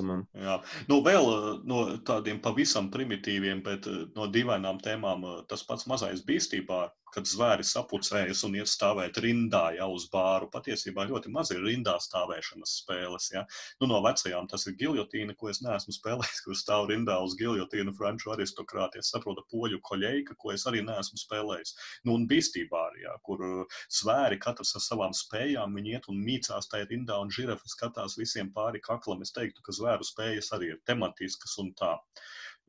Jā. 0.44 0.56
Nu, 0.90 1.00
vēl 1.06 1.30
eh, 1.30 1.46
no 1.70 1.84
tādiem 2.08 2.40
pavisam 2.44 2.90
primitīviem, 2.94 3.62
bet 3.66 3.88
eh, 3.90 4.04
no 4.16 4.28
dīvainām 4.34 4.80
tēmām 4.84 5.24
eh, 5.30 5.40
tas 5.50 5.64
pats 5.68 5.88
mazais 5.90 6.24
bīstībā, 6.26 6.82
kad 7.14 7.28
zvēri 7.30 7.62
sapucējas 7.66 8.40
un 8.48 8.56
iet 8.58 8.70
stāvēt 8.70 9.20
rindā 9.22 9.68
jau 9.76 9.90
uz 9.94 10.08
bāru. 10.10 10.48
Patiesībā 10.50 11.06
ļoti 11.10 11.30
maz 11.30 11.52
ir 11.54 11.62
rindā 11.62 11.94
stāvēšanas 12.02 12.72
spēles. 12.80 13.28
Ja? 13.36 13.44
Nu, 13.78 13.88
no 13.92 14.00
vecajām 14.02 14.48
tas 14.50 14.66
ir 14.66 14.74
giljotīna, 14.80 15.36
ko 15.38 15.52
es 15.52 15.62
neesmu 15.62 15.94
spēlējis, 15.94 16.42
kur 16.46 16.58
stāv 16.58 16.88
rindā 16.90 17.20
uz 17.22 17.36
giljotīnu 17.38 17.94
franču 17.94 18.34
aristokrāti. 18.34 18.98
Es 18.98 19.12
saprotu 19.14 19.46
poļu 19.52 19.78
koļeika, 19.86 20.34
ko 20.40 20.54
es 20.56 20.66
arī 20.70 20.82
neesmu 20.86 21.20
spēlējis. 21.20 21.43
Nu, 22.04 22.16
un 22.18 22.26
bīstībā 22.30 22.80
arī, 22.90 23.04
ja, 23.04 23.14
kur 23.26 23.42
eh, 23.46 23.80
zvēri 23.98 24.38
katrs 24.42 24.74
ar 24.78 24.84
savām 24.84 25.16
spējām, 25.16 25.76
viņi 25.78 25.96
iet 25.96 26.08
un 26.12 26.20
mīcās 26.26 26.70
tajā 26.72 26.88
rindā 26.90 27.18
un 27.22 27.32
žirafi 27.34 27.72
skatās 27.72 28.18
visiem 28.20 28.52
pāri 28.54 28.82
kaklam. 28.84 29.22
Es 29.22 29.34
teiktu, 29.36 29.64
ka 29.64 29.76
zvēru 29.76 30.06
spējas 30.06 30.52
arī 30.56 30.74
ir 30.74 30.82
tematiskas 30.88 31.58
un 31.62 31.74
tā. 31.80 31.94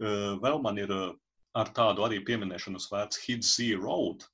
Eh, 0.02 0.34
Vēl 0.44 0.62
man 0.64 0.82
ir 0.82 0.92
eh, 0.92 1.14
ar 1.56 1.72
tādu 1.76 2.06
arī 2.06 2.22
pieminēšanas 2.28 2.90
vērts 2.92 3.24
Zero 3.56 3.84
Road, 3.86 4.26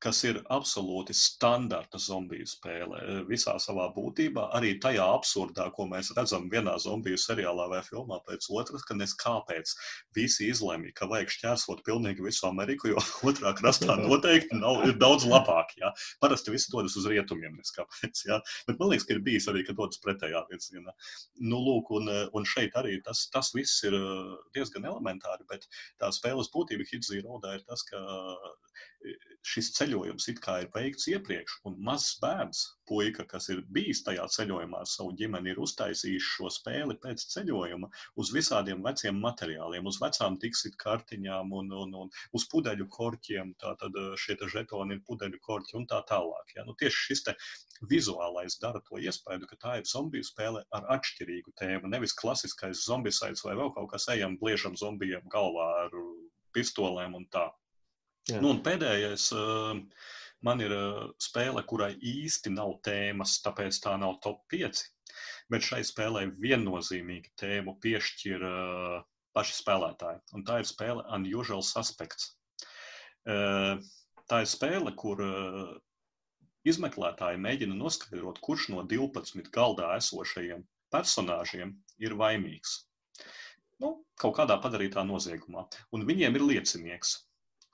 kas 0.00 0.22
ir 0.24 0.38
absolūti 0.52 1.14
standarta 1.16 1.98
zombiju 2.00 2.46
spēle. 2.48 3.00
eh, 3.00 3.20
Visā 3.28 3.56
savā 3.60 3.88
būtībā, 3.94 4.46
arī 4.56 4.72
tajā 4.80 5.04
absurdā, 5.16 5.70
ko 5.76 5.86
mēs 5.90 6.12
redzam 6.16 6.48
vienā 6.50 6.76
zombiju 6.80 7.18
seriālā 7.20 7.68
vai 7.68 7.82
filmā 7.86 8.20
pēc 8.26 8.48
otras, 8.50 8.84
ka 8.88 8.94
nes 8.94 9.14
kāpēc 9.20 9.74
visi 10.16 10.48
izlemj, 10.50 10.92
ka 10.96 11.06
vajag 11.10 11.34
šķērsot 11.36 11.84
pilnīgi 11.84 12.24
visu 12.24 12.46
Ameriku, 12.48 12.94
jo 12.94 12.96
otrā 13.30 13.52
krastā 13.58 13.98
noteikti 14.00 14.56
nav, 14.56 14.86
ir 14.88 14.96
daudz 15.00 15.28
labāk. 15.28 15.76
Ja? 15.80 15.92
Parasti 16.20 16.54
visi 16.54 16.72
dodas 16.72 16.96
uz 16.96 17.08
rietumiem, 17.10 17.58
neskāpēc. 17.60 18.24
Ja? 18.30 18.40
Bet 18.68 18.80
man 18.80 18.92
liekas, 18.92 19.06
ka 19.06 19.16
ir 19.16 19.24
bijis 19.26 19.48
arī, 19.52 19.66
ka 19.66 19.76
dodas 19.76 20.00
pretējā 20.04 20.44
virzienā. 20.50 20.96
Nu, 21.44 21.60
lūk, 21.60 21.92
un, 22.00 22.08
eh, 22.08 22.26
un 22.32 22.48
šeit 22.48 22.76
arī 22.80 22.96
tas, 23.04 23.26
tas 23.34 23.52
viss 23.56 23.84
ir 23.84 23.96
eh, 23.96 24.34
diezgan 24.56 24.88
elementāri, 24.88 25.44
bet 25.50 25.68
tā 26.00 26.08
spēles 26.14 26.50
būtība 26.54 26.88
Hitzīrodā 26.88 27.58
ir 27.58 27.64
tas, 27.68 27.84
ka 27.84 28.00
šis 29.46 29.70
ceļojums 29.76 30.26
it 30.32 30.40
kā 30.44 30.58
ir 30.62 30.68
veikts 30.74 31.06
iepriekš, 31.10 31.54
un 31.68 31.76
mazs 31.86 32.18
bērns, 32.22 32.60
puika, 32.90 33.24
kas 33.28 33.48
ir 33.52 33.62
bijis 33.74 34.02
tajā 34.04 34.26
ceļojumā 34.34 34.82
ar 34.82 34.88
savu 34.90 35.14
ģimeni, 35.20 35.52
ir 35.54 35.60
uztaisījis 35.64 36.26
šo 36.34 36.50
spēli 36.52 36.96
pēc 37.04 37.24
ceļojuma 37.34 37.88
uz 38.20 38.32
visādiem 38.36 38.82
veciem 38.84 39.20
materiāliem, 39.22 39.88
uz 39.88 40.00
vecām 40.02 40.36
tiksit 40.42 40.76
kartiņām 40.84 41.54
un, 41.60 41.72
un, 41.82 41.94
un 42.02 42.12
uz 42.36 42.46
pudeļu 42.52 42.88
korķiem. 42.96 43.54
Tātad 43.62 43.96
šie 44.20 44.36
žetoni 44.56 44.98
ir 44.98 45.04
pudeļu 45.08 45.40
korķi 45.46 45.78
un 45.80 45.88
tā 45.90 46.02
tālāk. 46.10 46.56
Ja? 46.56 46.66
Nu, 46.68 46.76
tieši 46.80 47.06
šis 47.08 47.24
vizuālais 47.88 48.58
dara 48.60 48.82
to 48.84 49.00
iespēju, 49.00 49.48
ka 49.48 49.60
tā 49.64 49.78
ir 49.80 49.88
zombiju 49.88 50.26
spēle 50.26 50.64
ar 50.76 50.90
atšķirīgu 50.98 51.54
tēmu. 51.60 51.88
Nevis 51.88 52.16
klasiskais 52.18 52.84
zombicīds 52.84 53.46
vai 53.46 53.56
vēl 53.56 53.72
kaut 53.76 53.88
kas 53.94 54.10
ejam, 54.12 54.36
bliežam 54.42 54.76
zombijiem 54.76 55.24
galvā 55.32 55.70
ar 55.86 55.96
pistolēm 56.56 57.16
un 57.16 57.26
tā. 57.32 57.48
Jā. 58.30 58.40
Nu, 58.42 58.52
un 58.54 58.62
pēdējais 58.66 59.26
eh, 59.36 60.06
man 60.46 60.64
ir 60.64 60.74
eh, 60.76 61.02
spēle, 61.22 61.62
kurai 61.68 61.92
īsti 61.96 62.52
nav 62.54 62.76
tēmas, 62.86 63.38
tāpēc 63.44 63.80
tā 63.84 63.96
nav 64.00 64.18
top 64.24 64.42
5. 64.52 64.82
Bet 65.50 65.66
šai 65.66 65.82
spēlē 65.86 66.26
viennozīmīgi 66.42 67.34
tēmu 67.40 67.76
piešķir 67.82 68.46
eh, 68.50 68.96
paši 69.36 69.56
spēlētāji. 69.60 70.22
Un 70.38 70.46
tā 70.46 70.60
ir 70.62 70.68
spēle 70.68 71.06
Unusual 71.16 71.62
Suspects. 71.66 72.34
Tā 73.30 74.38
ir 74.42 74.48
spēle, 74.48 74.90
kur 74.98 75.20
izmeklētāji 76.66 77.38
mēģina 77.44 77.76
noskaidrot, 77.76 78.40
kurš 78.42 78.70
no 78.72 78.82
12 78.90 79.52
galdā 79.54 79.92
esošajiem 79.98 80.64
personāžiem 80.90 81.76
ir 82.02 82.16
vainīgs. 82.18 82.74
Nu, 83.80 83.92
kaut 84.20 84.36
kādā 84.40 84.58
padarītā 84.60 85.04
noziegumā. 85.08 85.66
Un 85.94 86.04
viņiem 86.08 86.36
ir 86.36 86.46
liecinieks. 86.48 87.14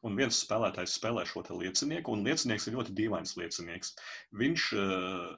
Un 0.07 0.17
viens 0.19 0.39
spēlētājs 0.45 0.97
spēlē 1.01 1.25
šo 1.27 1.43
liecinieku, 1.59 2.15
un 2.15 2.25
liecinieks 2.27 2.69
ir 2.69 2.77
ļoti 2.79 2.95
dīvains 2.99 3.35
liecinieks. 3.41 3.95
Viņš 4.39 4.67
uh, 4.79 5.35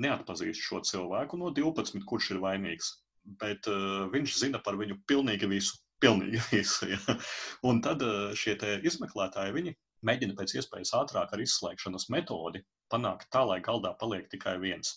neatpazīst 0.00 0.64
šo 0.64 0.80
cilvēku 0.86 1.40
no 1.40 1.52
12, 1.56 2.00
kurš 2.08 2.32
ir 2.34 2.42
vainīgs, 2.44 2.94
bet 3.42 3.68
uh, 3.70 4.08
viņš 4.14 4.38
zina 4.40 4.62
par 4.64 4.80
viņu 4.80 5.00
pilnīgi 5.10 5.50
visu. 5.50 5.78
Pilnīgi 6.00 6.40
visu 6.54 6.86
ja. 6.88 7.18
Un 7.68 7.82
tad 7.84 8.00
uh, 8.00 8.30
šie 8.32 8.56
izmeklētāji 8.88 9.52
viņi 9.58 9.74
mēģina 10.06 10.36
pēc 10.38 10.56
iespējas 10.58 10.94
ātrāk 11.00 11.32
ar 11.34 11.42
izslēgšanas 11.44 12.08
metodi 12.14 12.62
panākt 12.90 13.28
tā, 13.30 13.44
lai 13.46 13.60
galdā 13.64 13.92
paliek 14.00 14.26
tikai 14.32 14.56
viens. 14.62 14.96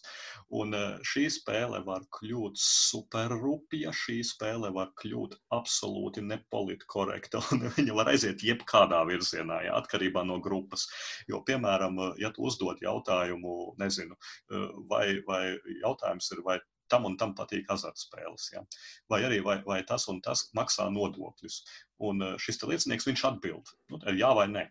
Un 0.62 0.74
eh, 0.78 0.98
šī 1.06 1.28
spēle 1.38 1.84
var 1.86 2.06
kļūt 2.18 2.58
superrupja, 2.60 3.94
šī 4.04 4.20
spēle 4.26 4.74
var 4.76 4.92
kļūt 5.02 5.38
absolūti 5.56 6.26
nepolitkorekta, 6.26 7.44
un 7.54 7.68
viņa 7.78 7.98
var 8.00 8.12
aiziet 8.14 8.44
jebkādā 8.46 9.04
virzienā, 9.10 9.62
jā, 9.68 9.78
atkarībā 9.80 10.26
no 10.28 10.40
grupas. 10.44 10.88
Jo, 11.30 11.44
piemēram, 11.48 12.02
ja 12.22 12.34
tu 12.34 12.48
uzdod 12.50 12.82
jautājumu, 12.84 13.74
nezinu, 13.82 14.18
eh, 14.52 14.70
vai, 14.90 15.08
vai 15.30 15.44
jautājums 15.84 16.32
ir, 16.34 16.46
vai 16.46 16.60
tam 16.92 17.08
un 17.10 17.16
tam 17.18 17.34
patīk 17.38 17.70
azartspēles. 17.74 18.50
Ja? 18.54 18.62
Vai 19.10 19.24
arī 19.26 19.40
vai, 19.46 19.58
vai 19.66 19.80
tas 19.88 20.06
un 20.12 20.20
tas 20.26 20.48
maksā 20.58 20.90
nodokļus. 20.94 21.62
Un 22.10 22.26
eh, 22.26 22.38
šis 22.42 22.62
liecinieks 22.64 23.10
viņš 23.10 23.28
atbild 23.32 23.76
nu, 23.92 24.02
jā 24.18 24.34
vai 24.38 24.50
nē. 24.52 24.68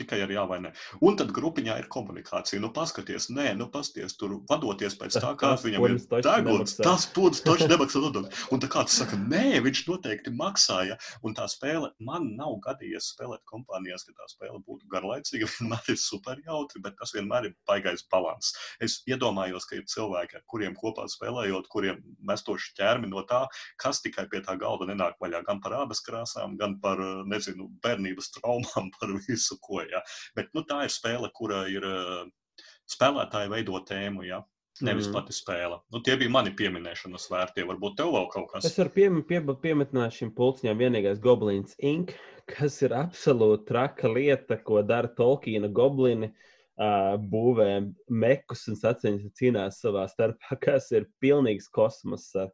Tikai 0.00 0.22
ar 0.24 0.30
jā 0.32 0.42
vai 0.48 0.56
nē. 0.64 0.70
Un 1.04 1.18
tad 1.20 1.34
grupiņā 1.36 1.74
ir 1.82 1.86
komunikācija. 1.92 2.60
Nu, 2.62 2.70
paskaties, 2.72 3.26
nē, 3.36 3.50
nu, 3.58 3.66
pasties, 3.72 4.14
tur 4.16 4.38
vadoties 4.48 4.94
pēc 4.96 5.18
tā, 5.20 5.32
kāds 5.36 5.66
viņam 5.66 5.84
ir 5.84 5.98
deguns. 6.24 6.78
Tas 6.78 7.04
pūlis 7.12 7.42
taču 7.44 7.68
nemaksā 7.68 8.00
nodokļus. 8.00 8.46
Un 8.56 8.62
tā 8.62 8.70
kāds 8.72 8.96
saka, 9.02 9.18
nē, 9.20 9.60
viņš 9.66 9.82
noteikti 9.90 10.32
maksāja. 10.38 10.96
Un 11.20 11.36
tā 11.36 11.44
spēle 11.52 11.90
man 12.00 12.30
nav 12.38 12.56
gadījies 12.64 13.10
spēlēt 13.12 13.44
kompānijās, 13.52 14.06
ka 14.08 14.16
tā 14.16 14.30
spēle 14.32 14.62
būtu 14.64 14.88
garlaicīga. 14.94 15.50
Vienmēr 15.58 15.92
ir 15.92 16.00
super 16.00 16.40
jautri, 16.46 16.80
bet 16.86 16.96
tas 16.96 17.12
vienmēr 17.12 17.50
ir 17.50 17.54
baigais 17.68 18.06
balans. 18.08 18.54
Es 18.80 19.02
iedomājos, 19.04 19.68
ka 19.68 19.76
ir 19.76 19.84
cilvēki, 19.92 20.40
ar 20.40 20.46
kuriem 20.48 20.78
kopā 20.80 21.04
spēlējot, 21.12 21.68
kuriem 21.72 22.00
mestoši 22.32 22.72
ķermi 22.80 23.12
no 23.12 23.26
tā, 23.28 23.44
kas 23.76 24.00
tikai 24.00 24.24
pie 24.32 24.40
tā 24.46 24.56
galda 24.56 24.88
nenāk 24.88 25.20
vaļā. 25.20 25.44
Gan 25.44 25.60
par 25.60 25.76
ādas 25.82 26.00
krāsām, 26.06 26.56
gan 26.56 26.78
par, 26.80 27.04
nezinu, 27.28 27.68
bērnības 27.84 28.32
traumām, 28.38 28.88
par 28.96 29.12
visu 29.28 29.60
ko. 29.60 29.81
Ja. 29.90 30.02
Bet 30.38 30.52
nu, 30.56 30.64
tā 30.68 30.84
ir 30.86 30.92
spēle, 30.94 31.30
kura 31.34 31.64
ir 31.70 31.86
eh, 31.88 32.66
spēlētāji 32.90 33.52
veido 33.52 33.82
tēmu. 33.88 34.26
Ja. 34.28 34.42
Nevis 34.80 35.06
Mm. 35.06 35.12
pati 35.12 35.34
spēle. 35.36 35.80
Nu, 35.92 36.00
tie 36.00 36.14
bija 36.16 36.32
mani 36.32 36.50
pieminēšanas 36.56 37.28
vērtie. 37.28 37.66
Varbūt 37.68 37.98
tev 37.98 38.14
vēl 38.14 38.28
kaut 38.32 38.48
kas 38.50 38.64
Es 38.64 38.78
varu 38.78 38.90
pie, 38.94 39.08
pie, 39.28 39.40
pieminēt 39.44 40.16
šim 40.16 40.30
pulciņam 40.32 40.80
vienīgais 40.80 41.20
Goblins 41.20 41.76
Inc., 41.78 42.14
kas 42.48 42.80
ir 42.82 42.94
absolūti 42.96 43.68
traka 43.68 44.08
lieta, 44.08 44.56
ko 44.56 44.80
dara 44.82 45.08
Tolkiena 45.08 45.68
goblini. 45.68 46.32
Uh, 46.72 47.18
būvē 47.20 47.92
mekus 48.08 48.64
un 48.66 48.78
un 48.80 49.18
cīnās 49.36 49.82
savā 49.84 50.06
starpā, 50.08 50.56
kas 50.66 50.90
ir 50.90 51.04
pilnīgs 51.20 51.68
kosmos. 51.68 52.32
Uh, 52.34 52.48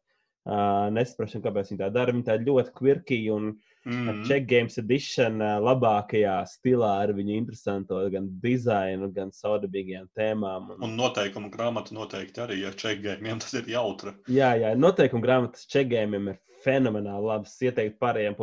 nesaprotu, 0.90 1.40
kāpēc 1.44 1.70
viņi 1.70 1.80
tā 1.84 1.88
dara. 1.92 2.12
Viņi 2.12 2.26
tā 2.26 2.36
ļoti 2.42 2.74
kvirkīgi 2.74 3.30
un 3.30 3.52
mm. 3.88 4.08
mm. 4.08 4.24
Check 4.28 4.48
Games 4.50 4.78
Edition 4.80 5.42
labākajā 5.64 6.36
stilā 6.50 6.92
ar 7.04 7.14
viņu 7.16 7.36
interesanto 7.38 8.00
gan 8.12 8.28
dizainu, 8.42 9.10
gan 9.14 9.32
saudabīgajām 9.34 10.10
tēmām. 10.18 10.74
Un, 10.76 10.84
Un 10.88 10.98
noteikumu 10.98 11.50
grāmatu 11.54 11.96
noteikti 11.96 12.44
arī 12.44 12.60
ar 12.68 12.76
čekgējumiem 12.78 13.40
tas 13.44 13.56
ir 13.58 13.72
jautra. 13.72 14.14
Jā, 14.32 14.52
jā, 14.60 14.74
noteikumi 14.78 15.24
grāmatas 15.24 15.66
čekgējumiem 15.72 16.32
ir 16.34 16.38
fenomenāli 16.64 17.28
labs. 17.30 17.56
Ieteikt 17.64 17.98
pārējiem 18.02 18.36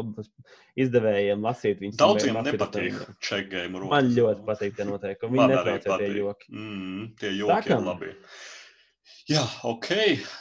izdevējiem 0.85 1.45
lasīt 1.45 1.81
viņus. 1.83 1.99
Daudziem 1.99 2.39
nepatīk 2.45 2.99
čekgējumu 3.23 3.85
Man 3.91 4.11
ļoti 4.15 4.45
patīk 4.47 4.77
tie 4.77 4.87
noteikumi. 4.87 5.37
Viņi 5.37 5.49
netraucē 5.51 5.99
tie 6.01 6.11
joki. 6.19 6.51
Mm, 6.53 7.07
tie 7.19 7.33
joki 7.35 7.51
Sākam. 7.53 7.81
ir 7.81 7.89
labi. 7.89 8.13
Jā, 9.29 9.43
ok. 9.65 9.89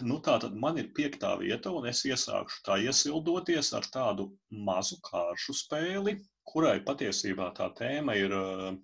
Nu, 0.04 0.18
tā 0.24 0.36
tad 0.42 0.56
man 0.60 0.78
ir 0.80 0.90
piektā 0.96 1.34
vieta, 1.40 1.72
un 1.72 1.88
es 1.88 2.02
iesākšu 2.08 2.62
tā 2.66 2.78
iesildoties 2.84 3.72
ar 3.76 3.86
tādu 3.92 4.30
mazu 4.50 4.98
kāršu 5.04 5.56
spēli, 5.56 6.18
kurai 6.48 6.78
patiesībā 6.84 7.50
tā 7.56 7.70
tēma 7.78 8.16
ir. 8.20 8.34
ā, 8.34 8.74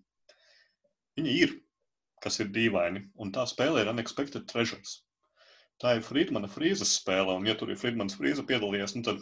Viņa 1.18 1.32
ir, 1.36 1.56
kas 2.22 2.38
ir 2.40 2.52
dīvaini, 2.54 3.02
un 3.20 3.32
tā 3.34 3.42
spēle 3.48 3.82
ir 3.82 3.88
Unexpected 3.90 4.46
Treasures. 4.48 5.00
Tā 5.82 5.96
ir 5.96 6.04
Friedmana 6.06 6.48
Frīzes 6.48 6.92
spēle, 7.00 7.34
un, 7.34 7.48
ja 7.48 7.56
tur 7.58 7.72
ir 7.72 7.80
Friedmans 7.80 8.14
Frīze 8.16 8.44
piedalījies, 8.46 8.94
nu, 8.96 9.02
tad 9.04 9.20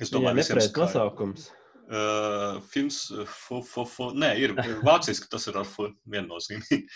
es 0.00 0.10
domāju, 0.10 0.38
visiem 0.38 0.56
nepareizs 0.56 0.70
skaidrs. 0.72 0.94
nosaukums. 0.94 1.46
Uh, 1.84 2.62
films, 2.72 3.10
fu, 3.28 3.58
fu, 3.60 3.82
fu. 3.84 4.06
Nē, 4.16 4.30
ir 4.40 4.54
vāciski, 4.86 5.28
tas 5.28 5.44
ir 5.50 5.58
ar 5.60 5.68
fu 5.68 5.90
viennozīmīgi. 6.10 6.84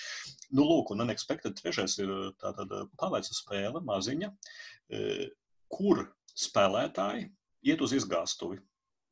Nu, 0.48 0.64
lūk, 0.64 0.94
un 0.94 1.04
Unexpected 1.04 1.52
Treasures 1.58 1.98
ir 2.00 2.08
uh, 2.08 2.30
tā 2.40 2.54
tāda 2.56 2.86
paveica 2.96 3.34
spēle, 3.36 3.82
maziņa, 3.84 4.30
uh, 4.32 5.26
kur 5.68 6.06
spēlētāji 6.32 7.26
iet 7.68 7.84
uz 7.84 7.92
izgāstuvi, 7.98 8.56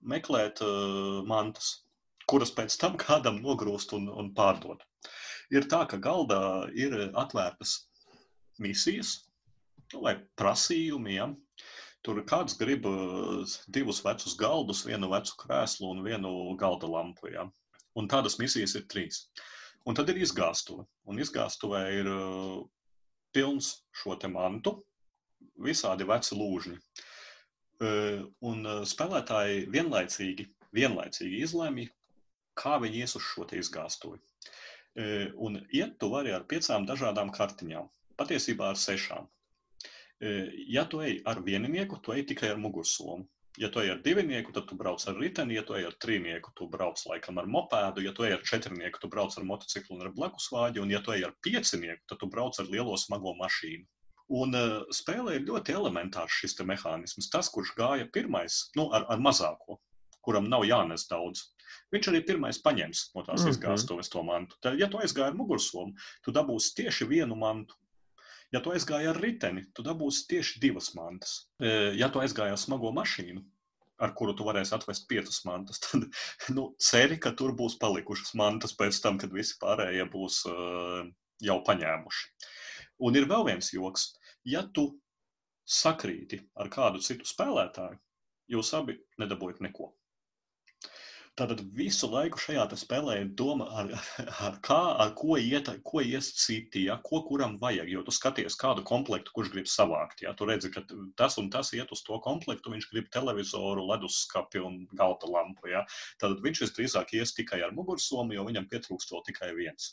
meklēt 0.01 0.63
uh, 0.65 1.21
mantas. 1.29 1.83
kuras 2.27 2.51
pēc 2.51 2.75
tam 2.81 2.97
kādam 3.05 3.43
nogrūst 3.43 3.93
un, 3.99 4.09
un 4.09 4.33
pārdod. 4.35 4.81
Ir 5.53 5.69
tā, 5.69 5.85
ka 5.87 6.01
galdā 6.01 6.71
ir 6.75 6.97
atvērtas 7.15 7.77
misijas 8.59 9.29
nu, 9.93 10.01
vai 10.03 10.17
prasījumi. 10.41 11.19
Ja? 11.21 11.29
Tur 12.07 12.21
kāds 12.31 12.55
grib 12.61 12.85
divus 13.75 13.99
vecus 14.07 14.37
galdus, 14.39 14.85
vienu 14.87 15.09
vecu 15.11 15.35
krēslu 15.41 15.89
un 15.91 16.05
vienu 16.05 16.31
galda 16.61 16.87
lampu. 16.91 17.33
Ja? 17.33 17.49
Un 17.99 18.07
tādas 18.13 18.39
misijas 18.39 18.77
ir 18.79 18.85
trīs. 18.93 19.25
Un 19.87 19.99
tad 19.99 20.13
ir 20.13 20.21
izgāstuve. 20.23 20.85
Un 21.11 21.19
izgāstuvē 21.23 21.83
ir 21.99 22.11
uh, 22.13 22.61
pilns 23.35 23.73
šo 23.95 24.15
te 24.23 24.31
mantu, 24.31 24.77
visādi 25.67 26.07
veci 26.07 26.39
lūžņi. 26.39 26.79
Uh, 27.77 28.23
un 28.49 28.63
spēlētāji 28.89 29.67
vienlaicīgi, 29.75 30.47
vienlaicīgi 30.79 31.43
izlēma, 31.49 31.91
kā 32.57 32.79
viņi 32.83 33.03
ies 33.03 33.19
uz 33.19 33.27
šo 33.33 33.51
izgāstuvi. 33.53 34.23
Un 35.45 35.59
iet 35.77 35.99
tu 36.01 36.09
vari 36.09 36.31
ar 36.33 36.47
piecām 36.49 36.87
dažādām 36.89 37.29
kartiņām, 37.29 37.91
patiesībā 38.17 38.71
ar 38.73 38.79
sešām. 38.81 39.27
Ja 40.73 40.85
tu 40.89 41.03
ej 41.05 41.19
ar 41.29 41.43
vieninieku, 41.45 41.99
tu 42.01 42.15
ej 42.17 42.25
tikai 42.31 42.55
ar 42.55 42.61
mugursomu. 42.61 43.27
Ja 43.57 43.71
tu 43.73 43.81
ej 43.81 43.91
ar 43.95 44.01
divinieku, 44.05 44.53
tad 44.53 44.67
tu 44.69 44.77
brauc 44.77 45.01
ar 45.09 45.17
riteni, 45.17 45.57
ja 45.57 45.63
tu 45.65 45.77
ej 45.77 45.87
ar 45.89 45.95
trīnieku, 45.97 46.53
tu 46.57 46.69
brauc 46.69 47.01
laikam 47.09 47.39
ar 47.41 47.49
mopēdu, 47.49 48.05
ja 48.05 48.13
tu 48.13 48.27
ej 48.29 48.37
ar 48.37 48.43
četrnieku, 48.45 49.01
tu 49.01 49.09
brauc 49.09 49.37
ar 49.37 49.47
motociklu 49.49 49.97
un 49.97 50.05
ar 50.05 50.13
blakusvāģi, 50.17 50.83
un 50.85 50.93
ja 50.93 51.01
tu 51.01 51.15
ej 51.17 51.25
ar 51.29 51.33
piecinieku, 51.41 52.05
tad 52.09 52.21
tu 52.21 52.29
brauc 52.29 52.61
ar 52.61 52.69
lielo 52.69 52.97
smago 53.01 53.33
mašīnu. 53.41 53.89
Un 54.37 54.59
uh, 54.59 54.85
spēlē 54.93 55.39
ir 55.39 55.47
ļoti 55.49 55.73
elementārs 55.79 56.37
šis 56.43 56.59
mehānisms. 56.69 57.31
Tas, 57.33 57.49
kurš 57.55 57.73
gāja 57.79 58.09
pirmais, 58.13 58.67
nu, 58.77 58.91
ar, 58.93 59.07
ar 59.09 59.23
mazāko, 59.23 59.79
kuram 60.27 60.51
nav 60.51 60.67
jānes 60.67 61.07
daudz, 61.09 61.47
viņš 61.95 62.11
arī 62.11 62.21
pirmais 62.27 62.59
paņems 62.61 63.07
no 63.15 63.23
tās 63.23 63.41
mm 63.41 63.47
-hmm. 63.47 63.55
izgāstuves 63.55 64.11
to 64.13 64.23
mantu. 64.27 64.59
Tad, 64.61 64.79
ja 64.81 64.89
tu 64.91 64.99
aizgāji 64.99 65.31
ar 65.33 65.39
mugursomu, 65.39 65.95
tu 66.23 66.35
dabūsi 66.35 66.75
tieši 66.83 67.09
vienu 67.09 67.39
mantu. 67.39 67.79
Ja 68.55 68.63
tu 68.63 68.73
aizgāji 68.73 69.11
ar 69.11 69.19
riteni, 69.21 69.65
tu 69.75 69.83
dabūsi 69.87 70.27
tieši 70.31 70.61
divas 70.63 70.93
mantas. 70.95 71.37
E, 71.59 71.73
ja 71.99 72.09
tu 72.13 72.23
aizgāji 72.23 72.55
ar 72.55 72.61
smago 72.61 72.93
mašīnu, 72.95 73.43
ar 74.03 74.13
kuru 74.19 74.35
tu 74.37 74.47
varēsi 74.47 74.75
atvest 74.77 75.09
piecas 75.11 75.41
mantas, 75.49 75.81
tad 75.85 76.07
nu, 76.55 76.69
ceri, 76.91 77.19
ka 77.23 77.35
tur 77.39 77.57
būs 77.59 77.79
palikušas 77.83 78.35
mantas 78.39 78.77
pēc 78.79 79.01
tam, 79.03 79.19
kad 79.23 79.35
visi 79.35 79.59
pārējie 79.63 80.07
būs 80.13 80.43
uh, 80.51 81.03
jau 81.43 81.59
paņēmuši. 81.67 82.31
Un 83.07 83.19
ir 83.19 83.29
vēl 83.29 83.45
viens 83.51 83.73
joks. 83.75 84.13
Ja 84.47 84.63
tu 84.73 84.89
sakrīti 85.67 86.39
ar 86.63 86.71
kādu 86.73 87.03
citu 87.03 87.27
spēlētāju, 87.27 87.99
jūs 88.55 88.73
abi 88.79 89.01
nedabūjat 89.21 89.65
neko. 89.67 89.91
Tātad 91.37 91.61
visu 91.77 92.09
laiku 92.09 92.41
šajā 92.41 92.63
spēlē 92.81 93.15
ir 93.21 93.33
doma, 93.37 93.67
ar, 93.81 93.91
ar 94.47 94.55
kā, 94.65 94.79
ar 95.05 95.11
ko 95.19 95.37
iet, 95.37 95.69
ko 95.85 96.01
ies 96.01 96.31
citi, 96.41 96.87
ja, 96.89 96.97
ko 97.05 97.21
kuram 97.29 97.59
vajag. 97.61 97.91
Jo 97.93 98.05
tu 98.07 98.15
skaties 98.15 98.57
kādu 98.61 98.85
komplektu, 98.89 99.35
kurš 99.37 99.51
grib 99.53 99.69
savākt. 99.69 100.23
Ja, 100.25 100.33
tu 100.39 100.49
redzi, 100.49 100.71
ka 100.73 100.85
tas 101.21 101.37
un 101.43 101.51
tas 101.53 101.75
iet 101.77 101.93
uz 101.93 102.01
to 102.07 102.17
komplektu, 102.25 102.73
viņš 102.73 102.89
grib 102.93 103.11
televizoru, 103.13 103.85
leduskapi 103.91 104.65
un 104.65 104.79
galta 104.97 105.29
lampu. 105.29 105.69
Ja. 105.75 105.85
Tad 106.23 106.41
viņš 106.47 106.63
visdrīzāk 106.65 107.13
ies 107.21 107.37
tikai 107.37 107.61
ar 107.67 107.77
mugursomu, 107.77 108.33
jo 108.37 108.47
viņam 108.49 108.71
pietrūkst 108.73 109.13
vēl 109.13 109.29
tikai 109.29 109.53
viens. 109.61 109.93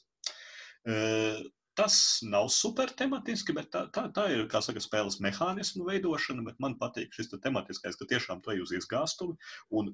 Uh, 0.87 1.43
Tas 1.73 1.95
nav 2.21 2.51
super 2.53 2.91
tematiski, 2.93 3.53
bet 3.57 3.71
tā, 3.73 3.87
tā, 3.89 4.03
tā 4.13 4.27
ir 4.29 4.43
saka, 4.61 4.81
spēles 4.83 5.15
mehānismu 5.25 5.87
veidošana. 5.87 6.53
Man 6.61 6.75
patīk 6.77 7.15
šis 7.17 7.31
te 7.31 7.39
tematiskais, 7.41 7.97
ka 7.97 8.05
tiešām 8.11 8.43
to 8.45 8.53
jūs 8.53 8.75
izgāstuvi. 8.77 9.33
Un 9.73 9.89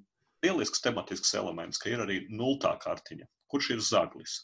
lielisks 0.46 0.84
tematisks 0.84 1.34
elements, 1.36 1.80
ka 1.82 1.92
ir 1.92 2.04
arī 2.06 2.22
nultā 2.30 2.76
kartiņa, 2.84 3.28
kurš 3.52 3.72
ir 3.76 3.84
zaglis. 3.84 4.42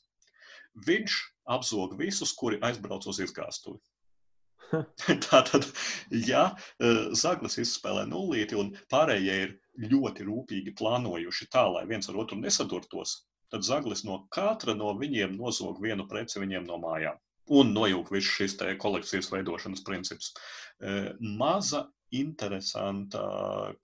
Viņš 0.88 1.18
apzog 1.56 1.96
visus, 2.00 2.34
kuri 2.36 2.60
aizbrauc 2.66 3.06
uz 3.08 3.22
izgāstuvi. 3.24 3.80
Tātad, 5.30 5.68
ja 6.26 6.48
e, 6.52 6.92
zaglis 7.16 7.60
izspēlē 7.62 8.06
nulīti 8.10 8.58
un 8.60 8.74
pārējie 8.92 9.36
ir 9.44 9.54
ļoti 9.92 10.26
rūpīgi 10.28 10.74
plānojuši 10.80 11.48
tā, 11.54 11.66
lai 11.70 11.86
viens 11.90 12.10
ar 12.10 12.18
otru 12.24 12.40
nesadurtos, 12.42 13.20
tad 13.54 13.68
zaglis 13.68 14.04
no 14.08 14.24
katra 14.34 14.76
no 14.78 14.94
viņiem 14.98 15.38
nozog 15.38 15.82
vienu 15.84 16.08
preci 16.10 16.42
viņiem 16.42 16.66
no 16.68 16.80
mājām. 16.82 17.20
Un 17.56 17.76
nojūg 17.76 18.10
visu 18.10 18.32
šis 18.40 18.58
kolekcijas 18.82 19.30
veidošanas 19.30 19.84
princips. 19.86 20.32
E, 20.82 21.14
maza 21.22 21.86
interesanta 22.20 23.22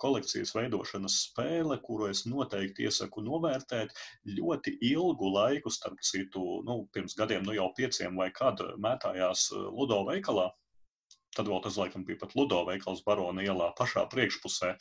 kolekcijas 0.01 0.53
veidošanas 0.55 1.17
spēle, 1.27 1.77
kuru 1.83 2.09
es 2.11 2.23
noteikti 2.29 2.87
iesaku 2.87 3.23
novērtēt. 3.25 3.93
Ļoti 4.37 4.77
ilgu 4.91 5.33
laiku, 5.35 5.73
starp 5.73 6.01
citu, 6.05 6.61
nu, 6.67 6.81
pirms 6.93 7.17
gadiem, 7.19 7.45
nu 7.47 7.55
jau 7.57 7.69
pieciem 7.77 8.17
vai 8.17 8.31
kad 8.35 8.63
mētājās 8.81 9.49
eh, 9.51 9.69
Ludo 9.69 10.03
veikalā. 10.09 10.49
Tad 11.31 11.47
vēl 11.47 11.61
tas 11.63 11.77
laikam 11.79 12.03
bija 12.03 12.19
pat 12.19 12.33
Ludo 12.35 12.59
veikals 12.67 13.05
Barona 13.07 13.43
ielā 13.45 13.69
pašā 13.77 14.03
priekšpusē. 14.11 14.75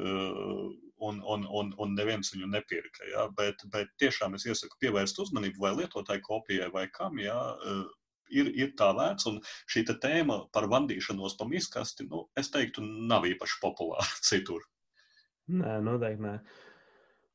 Uh, 0.00 0.70
un, 1.00 1.20
un, 1.26 1.46
un, 1.50 1.72
un 1.82 1.94
neviens 1.98 2.30
viņu 2.34 2.48
nepirka. 2.52 3.06
Ja? 3.10 3.26
Bet, 3.36 3.64
bet 3.72 3.90
tiešām 4.00 4.36
es 4.38 4.46
iesaku 4.46 4.78
pievērst 4.84 5.18
uzmanību 5.24 5.64
vai 5.64 5.72
lietotāju 5.80 6.22
kopijai, 6.26 6.70
vai 6.72 6.86
kam. 6.94 7.18
Ja? 7.18 7.38
Ir, 8.30 8.50
ir 8.56 8.72
tā 8.78 8.90
vērts. 8.96 9.28
Un 9.30 9.38
šī 9.70 9.84
tēma 9.90 10.44
par 10.54 10.68
vandīšanos 10.70 11.36
pa 11.38 11.46
miskasti, 11.50 12.08
nu, 12.10 12.26
es 12.38 12.50
teiktu, 12.54 12.84
nav 12.84 13.28
īpaši 13.30 13.60
populāra 13.62 14.08
citur. 14.30 14.66
Nē, 15.50 15.78
noteikti 15.86 16.26
nē. 16.26 16.34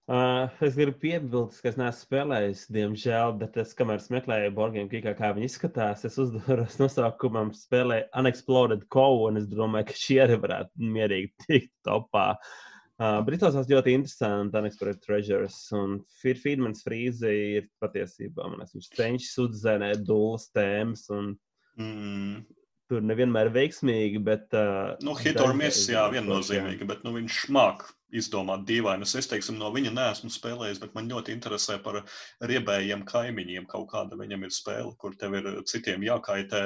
Uh, 0.05 0.51
es 0.61 0.75
gribu 0.77 0.99
piebilst, 1.01 1.63
ka 1.63 1.71
es 1.71 1.79
neesmu 1.81 2.05
spēlējis, 2.05 2.59
diemžēl, 2.75 3.31
bet 3.39 3.55
es, 3.57 3.71
kamēr 3.73 4.03
meklēju 4.13 4.51
Borgiem, 4.53 4.85
kā, 4.91 5.15
kā 5.17 5.31
viņi 5.33 5.49
izskatās, 5.49 6.03
es 6.05 6.19
uzdevu 6.21 6.67
nosaukumam, 6.83 7.49
spēlēju 7.57 8.05
Unexploded 8.21 8.85
Cow, 8.93 9.23
un 9.31 9.41
es 9.41 9.49
domāju, 9.49 9.89
ka 9.89 9.97
šie 9.97 10.19
arī 10.27 10.37
varētu 10.43 10.93
mierīgi 10.93 11.47
tikt 11.47 11.73
topā. 11.89 12.27
Uh, 12.35 12.74
Uh, 12.95 13.17
Britos 13.27 13.57
ļoti 13.67 13.91
interesanti, 13.91 14.55
Unexpected 14.55 15.01
Treasures. 15.03 15.57
Un 15.75 15.97
Friedmans 16.21 16.85
Frīze 16.85 17.31
ir 17.31 17.65
patiesībā, 17.83 18.45
man 18.47 18.61
liekas, 18.61 18.77
viņš 18.77 18.91
cenšas 18.95 19.41
uzzēnēt 19.43 20.05
dūlas 20.07 20.47
tēmas. 20.55 21.09
Un, 21.11 21.33
mm. 21.75 22.45
Tur 22.85 23.01
nevienmēr 23.01 23.49
veiksmīgi, 23.51 24.21
bet. 24.23 24.47
Uh, 24.55 24.93
nu, 25.03 25.15
hit 25.19 25.41
or 25.41 25.55
miss, 25.57 25.89
jā, 25.89 26.05
viennozīmīgi, 26.13 26.87
bet 26.87 27.03
nu, 27.03 27.15
viņš 27.17 27.39
māk 27.55 27.83
izdomāt 28.15 28.63
dīvainas. 28.69 29.15
Es 29.19 29.27
teiksim, 29.27 29.57
no 29.59 29.71
viņa 29.75 29.91
neesmu 29.91 30.29
spēlējis, 30.31 30.79
bet 30.83 30.93
man 30.95 31.09
ļoti 31.11 31.33
interesē 31.35 31.79
par 31.83 32.03
riebējiem 32.45 33.03
kaimiņiem. 33.09 33.67
Kaut 33.71 33.89
kāda 33.91 34.15
viņam 34.21 34.45
ir 34.47 34.55
spēle, 34.55 34.93
kur 35.01 35.17
tev 35.19 35.35
ir 35.41 35.49
citiem 35.67 36.05
jākaitē 36.05 36.63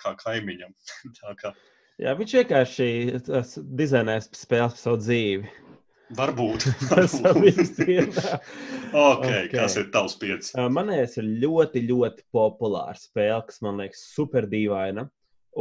kā 0.00 0.14
kaimiņam. 0.22 0.72
Tā 1.20 1.36
kā 1.42 1.52
Jā, 2.00 2.14
viņš 2.16 2.36
vienkārši 2.40 2.86
dizainēs 3.76 4.30
spēles 4.32 4.76
par 4.76 4.80
savu 4.80 5.00
dzīvi. 5.02 5.50
Varbūt. 6.16 6.66
varbūt. 6.92 7.72
okay, 7.72 8.18
okay. 8.92 9.46
Kas 9.52 9.76
ir 9.80 9.88
tavs 9.94 10.16
pieci? 10.20 10.52
Manējais 10.56 11.16
ir 11.20 11.28
ļoti, 11.44 11.84
ļoti 11.88 12.26
populāra 12.34 12.96
spēle, 12.98 13.40
kas 13.48 13.62
man 13.64 13.80
liekas 13.80 14.04
super 14.12 14.48
dīvaina. 14.50 15.06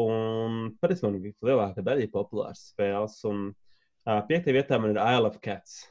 Un 0.01 0.73
patiesībā 0.79 1.11
man 1.11 1.23
lielākā 1.23 1.83
daļa 1.83 2.05
ir 2.05 2.11
populāras 2.11 2.65
spēles. 2.71 3.17
Un 3.27 3.49
uh, 3.51 4.19
piektajā 4.27 4.57
vietā 4.59 4.79
man 4.79 4.95
ir 4.95 5.01
Isle 5.03 5.31
of 5.31 5.39
Cats. 5.43 5.85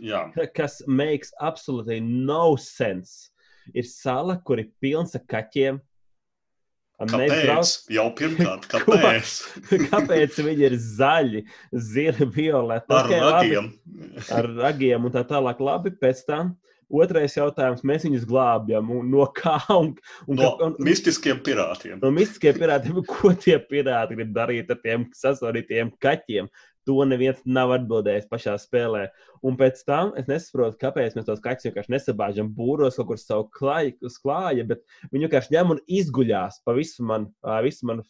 Jā. 0.00 0.26
Kas 0.56 0.80
makes 0.88 1.34
absolutely 1.40 2.00
no 2.00 2.56
sense. 2.60 3.30
Ir 3.76 3.84
sala, 3.86 4.38
kur 4.44 4.60
ir 4.60 4.72
pilns 4.82 5.14
ar 5.16 5.24
kaķiem, 5.30 5.80
Kāpēc? 7.00 7.70
Jau 7.94 8.08
pirmkārt, 8.16 8.66
kāpēc? 8.72 9.36
kāpēc 9.88 10.40
viņi 10.44 10.66
ir 10.68 10.74
zaļi, 10.76 11.44
zili, 11.72 12.26
violeti? 12.34 12.92
Ar 12.92 13.06
okay, 13.08 13.22
ragiem. 13.24 13.70
Labi, 13.70 14.24
ar 14.36 14.50
ragiem 14.58 15.06
un 15.08 15.14
tā 15.14 15.22
tālāk. 15.28 15.62
Labi, 15.64 15.94
pēc 15.96 16.26
tam. 16.28 16.52
Otrais 16.90 17.36
jautājums, 17.36 17.84
mēs 17.86 18.02
viņus 18.02 18.24
glābjam 18.26 18.88
no 19.06 19.24
kā? 19.36 19.60
Un, 19.70 19.92
un, 20.26 20.40
no 20.40 20.50
un, 20.66 20.74
mistiskiem 20.82 21.38
pirātiem. 21.46 22.00
No 22.02 22.10
mistiskiem 22.12 22.58
pirātiem, 22.58 22.98
ko 23.06 23.30
tie 23.38 23.60
pirāti 23.62 24.18
grib 24.18 24.34
darīt 24.34 24.72
ar 24.74 24.80
tiem 24.82 25.06
sasodītiem 25.14 25.94
kaķiem? 26.02 26.50
To 26.90 27.04
neviens 27.06 27.40
nav 27.46 27.70
atbildējis 27.76 28.26
pašā 28.30 28.56
spēlē. 28.58 29.06
Un 29.46 29.54
pēc 29.60 29.84
tam 29.86 30.10
es 30.18 30.26
nesaprotu, 30.26 30.78
kāpēc 30.80 31.14
mēs 31.14 31.28
tos 31.28 31.42
kaķus 31.44 31.68
vienkārši 31.68 31.94
nesabāžam 31.94 32.50
būros 32.56 32.98
kaut 32.98 33.12
kur 33.12 33.20
savu 33.20 33.46
klāju, 33.54 33.94
uz 34.08 34.16
klāja, 34.18 34.66
bet 34.66 34.82
viņi 35.12 35.28
vienkārši 35.28 35.54
ņem 35.54 35.76
un 35.76 35.82
izguļās 36.00 36.62
pa 36.66 36.74
visu 36.74 37.06
manu 37.06 37.30
visu 37.62 37.86
man, 37.86 38.02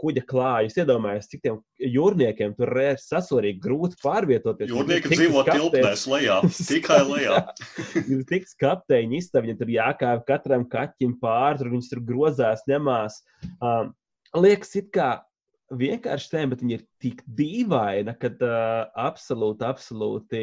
kuģa 0.00 0.24
klāju. 0.26 0.70
Es 0.70 0.78
iedomājos, 0.80 1.28
cik 1.30 1.44
tiem 1.44 1.60
jūrniekiem 1.78 2.54
tur 2.58 2.72
ir 2.82 2.98
sasorīgi, 3.02 3.60
grūti 3.62 3.98
pārvietoties. 4.02 4.72
Jūrnieki 4.72 5.12
dzīvo 5.12 5.44
tilpnēs 5.46 6.06
lejā, 6.10 6.40
tikai 6.72 6.98
lejā. 7.06 7.38
Tiks 8.32 8.56
kapteiņi 8.58 9.20
istab, 9.20 9.46
viņam 9.46 9.60
tur 9.60 9.72
jākāp 9.76 10.26
katram 10.28 10.66
kaķim 10.72 11.14
pāri, 11.22 11.60
tur 11.60 11.72
viņus 11.76 11.92
tur 11.92 12.02
grozās, 12.08 12.64
ņemās. 12.70 13.20
Um, 13.60 13.92
liekas, 14.40 14.74
it 14.80 14.90
kā 14.94 15.12
vienkārši 15.74 16.30
tēma, 16.32 16.52
bet 16.54 16.62
viņa 16.64 16.78
ir 16.78 16.84
tik 17.02 17.22
dīvaina, 17.38 18.14
ka 18.20 18.30
uh, 18.32 18.86
absolūti, 19.08 19.66
absolūti 19.68 20.42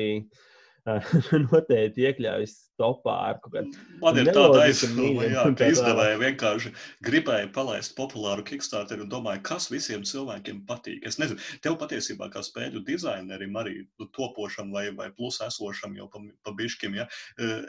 noteikti 1.49 2.05
iekļaujas 2.05 2.53
topā 2.77 3.13
ar 3.29 3.39
kaut 3.41 3.53
kādu. 3.55 3.83
Man 4.01 4.17
ir 4.19 4.29
tāda 4.35 4.65
aizsardzība, 4.65 5.27
jā, 5.31 5.43
ka 5.57 5.69
izdevēji 5.71 6.17
vienkārši 6.21 6.71
gribēja 7.07 7.47
palaist 7.55 7.95
populāru 7.97 8.43
Kickstarter 8.45 9.01
un 9.01 9.09
domāja, 9.09 9.41
kas 9.47 9.69
visiem 9.71 10.03
cilvēkiem 10.05 10.61
patīk. 10.69 11.05
Es 11.07 11.17
nezinu, 11.21 11.41
tev 11.65 11.77
patiesībā 11.81 12.27
kā 12.33 12.43
spēļu 12.45 12.83
dizainerim 12.85 13.55
arī 13.61 13.77
nu, 13.85 14.09
topošam 14.15 14.73
vai, 14.75 14.89
vai 14.97 15.07
plus 15.15 15.39
esošam 15.45 15.95
jau 15.97 16.09
pa, 16.11 16.21
pa 16.45 16.53
bišķim, 16.59 16.99
ja, 16.99 17.07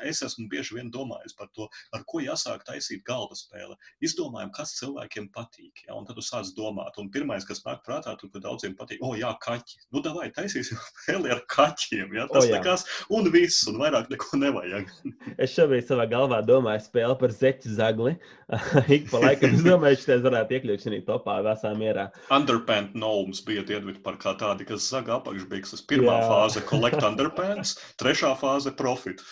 es 0.05 0.21
esmu 0.27 0.49
bieži 0.53 0.77
vien 0.77 0.93
domājis 0.93 1.39
par 1.39 1.49
to, 1.57 1.71
ar 1.97 2.05
ko 2.11 2.21
jāsāk 2.25 2.67
taisīt 2.69 3.05
galda 3.07 3.39
spēle. 3.39 3.79
Izdomājam, 4.05 4.53
kas 4.57 4.75
cilvēkiem 4.81 5.31
patīk, 5.33 5.87
ja, 5.87 5.95
un 5.97 6.09
tad 6.09 6.19
tu 6.19 6.27
sāc 6.27 6.53
domāt. 6.59 6.99
Un 7.01 7.09
pirmais, 7.15 7.47
kas 7.49 7.65
nāk 7.65 7.81
prātā, 7.87 8.17
tur, 8.21 8.33
ka 8.35 8.43
daudziem 8.45 8.77
patīk, 8.77 9.01
o 9.07 9.15
jā, 9.17 9.33
kaķi. 9.41 9.87
Nu, 9.95 10.03
davai, 10.05 10.29
taisīsim 10.37 10.77
spēli 10.91 11.33
ar 11.33 11.45
kaķiem, 11.53 12.13
ja, 12.19 12.29
tas 12.33 12.45
o, 12.45 12.51
jā. 12.51 12.59
nekas, 12.59 12.87
un 13.13 13.31
viss, 13.33 13.67
un 13.71 13.79
vairāk 13.81 14.11
neko 14.13 14.41
nevajag. 14.41 14.91
es 15.43 15.55
šobrīd 15.55 15.87
savā 15.89 16.07
galvā 16.11 16.43
domāju, 16.47 16.85
spēle 16.87 17.17
par 17.21 17.35
zeķu 17.35 17.75
zagli. 17.77 18.15
Ik 18.97 19.09
pa 19.11 19.23
laikam 19.23 19.57
es 19.57 19.65
domāju, 19.67 20.01
ka 20.03 20.13
tas 20.13 20.25
varētu 20.27 20.59
iekļūt 20.59 20.87
šajā 20.87 21.03
topā 21.09 21.39
visā 21.47 21.73
mierā. 21.79 22.09
Underpants 22.35 22.95
gnomes 22.95 23.43
bija 23.47 23.65
Dienvidu 23.67 24.03
par 24.05 24.21
kā 24.23 24.37
tādi, 24.41 24.69
kas 24.69 24.87
zaga 24.91 25.19
apakšbīgs. 25.21 25.75
Tas 25.75 25.85
pirmā 25.91 26.21
Jā. 26.21 26.31
fāze- 26.31 26.65
collect 26.71 27.03
underpants, 27.07 27.77
trešā 28.01 28.37
fāze- 28.41 28.75
profit. 28.81 29.23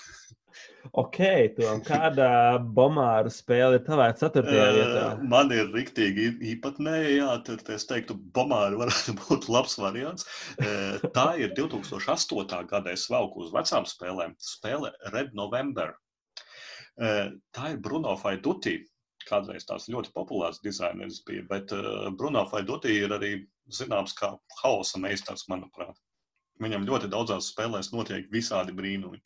Ok, 0.93 1.19
Tom, 1.57 1.81
kāda 1.85 2.29
bomāra 2.77 3.31
spēle 3.33 3.79
ir 3.79 3.85
tavā 3.87 4.11
ceturtajā 4.19 4.67
vietā? 4.77 5.05
Uh, 5.15 5.25
man 5.31 5.53
ir 5.55 5.71
rīktīgi 5.73 6.29
īpatnēji, 6.53 7.17
jā, 7.19 7.31
tad 7.47 7.71
es 7.73 7.87
teiktu, 7.89 8.19
bomāra 8.37 8.77
varētu 8.83 9.17
būt 9.23 9.49
labs 9.53 9.79
variants. 9.81 10.29
Uh, 10.59 11.01
tā 11.17 11.29
ir 11.41 11.55
2008. 11.57 12.61
gada, 12.71 12.93
es 12.93 13.07
velku 13.11 13.47
uz 13.47 13.53
vecām 13.55 13.89
spēlēm, 13.89 14.37
spēle 14.39 14.93
Red 15.15 15.33
November. 15.39 15.95
Uh, 17.01 17.33
tā 17.57 17.75
ir 17.75 17.81
Bruno 17.85 18.19
Faiduti. 18.21 18.83
Kādreiz 19.25 19.65
tās 19.65 19.87
ļoti 19.89 20.11
populārs 20.13 20.59
dizainers 20.61 21.23
bija, 21.25 21.47
bet 21.49 21.71
Bruno 22.19 22.43
Faiduti 22.51 22.93
ir 22.93 23.15
arī 23.17 23.31
zināms 23.73 24.13
kā 24.19 24.35
hausa 24.61 25.01
meistars, 25.01 25.47
manuprāt. 25.49 25.97
Viņam 26.63 26.85
ļoti 26.87 27.09
daudzās 27.11 27.49
spēlēs 27.51 27.89
notiek 27.91 28.29
visādi 28.31 28.75
brīnumi. 28.77 29.19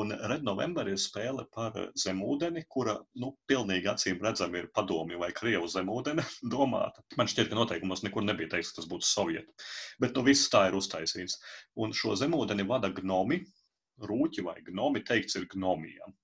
Un 0.00 0.10
Red 0.30 0.42
November 0.46 0.88
ir 0.90 0.98
spēle 0.98 1.44
par 1.54 1.76
zemūdeni, 2.02 2.64
kura, 2.68 2.96
nu, 3.22 3.30
pilnīgi 3.46 3.90
acīm 3.92 4.18
redzami 4.24 4.58
ir 4.62 4.70
padomju 4.74 5.20
vai 5.22 5.30
krievu 5.36 5.70
zemūdene 5.70 6.24
domāta. 6.54 7.04
Man 7.20 7.30
šķiet, 7.30 7.52
ka 7.52 7.60
noteikumos 7.60 8.02
nekur 8.06 8.26
nebija 8.26 8.56
teikts, 8.56 8.72
ka 8.74 8.80
tas 8.80 8.90
būtu 8.90 9.06
sovieti. 9.06 9.54
Bet, 10.02 10.16
nu, 10.18 10.26
viss 10.26 10.50
tā 10.50 10.66
ir 10.70 10.78
uztaisīts. 10.80 11.38
Un 11.78 11.94
šo 11.94 12.18
zemūdeni 12.18 12.66
vada 12.66 12.90
gnomi, 12.96 13.44
rūķi 14.02 14.42
vai 14.42 14.58
gnomi, 14.66 15.04
teikts 15.06 15.38
ir 15.38 15.46
gnomijām. 15.54 16.18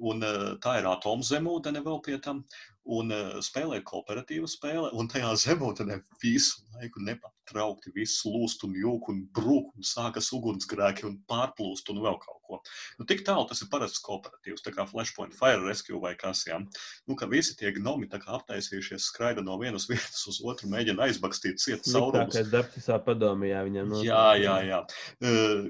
Un, 0.00 0.22
tā 0.64 0.78
ir 0.80 0.86
atomzemūdene 0.88 1.82
vēl 1.84 1.98
pie 2.06 2.16
tam 2.24 2.44
un 2.88 3.12
uh, 3.12 3.40
spēlē 3.44 3.82
kooperatīvu 3.84 4.48
spēli, 4.48 4.88
un 4.96 5.10
tajā 5.10 5.34
zemūdenē 5.42 5.98
visu 6.22 6.62
laiku 6.78 7.02
nepārtraukti 7.50 7.92
viss 7.94 8.24
lūst 8.24 8.64
un 8.64 8.74
jūg 8.74 9.08
un 9.10 9.24
brūk 9.34 9.74
un 9.76 9.82
sākas 9.82 10.30
ugunsgrēki 10.32 11.06
un 11.06 11.18
pārplūst 11.28 11.90
un 11.90 12.00
vēl 12.02 12.18
kaut 12.20 12.40
ko. 12.46 12.60
Nu, 12.98 13.06
tik 13.06 13.24
tālu 13.26 13.46
tas 13.48 13.62
ir 13.62 13.68
parasts 13.70 14.02
kooperatīvs, 14.02 14.62
tā 14.62 14.72
kā 14.74 14.86
Flashpoint 14.86 15.34
Fire 15.34 15.62
Rescue 15.62 16.00
vai 16.00 16.14
kas, 16.18 16.44
jā. 16.46 16.58
Nu, 17.06 17.14
ka 17.16 17.26
visi 17.30 17.56
tie 17.56 17.72
gnomi 17.72 18.08
tā 18.10 18.20
kā 18.22 18.34
aptaisījušies 18.38 19.10
skraida 19.10 19.42
no 19.42 19.58
vienas 19.60 19.88
vietas 19.90 20.24
uz 20.30 20.40
otru, 20.42 20.70
mēģina 20.70 21.06
aizbakstīt 21.06 21.60
ciet 21.62 21.86
saurumus. 21.86 22.34
Tā 22.34 22.44
kā 22.44 22.50
darbs 22.50 22.78
visā 22.78 22.98
padomījā 23.06 23.62
viņam. 23.68 23.92
No... 23.92 24.02
Jā, 24.06 24.24
jā, 24.40 24.56
jā. 24.66 24.80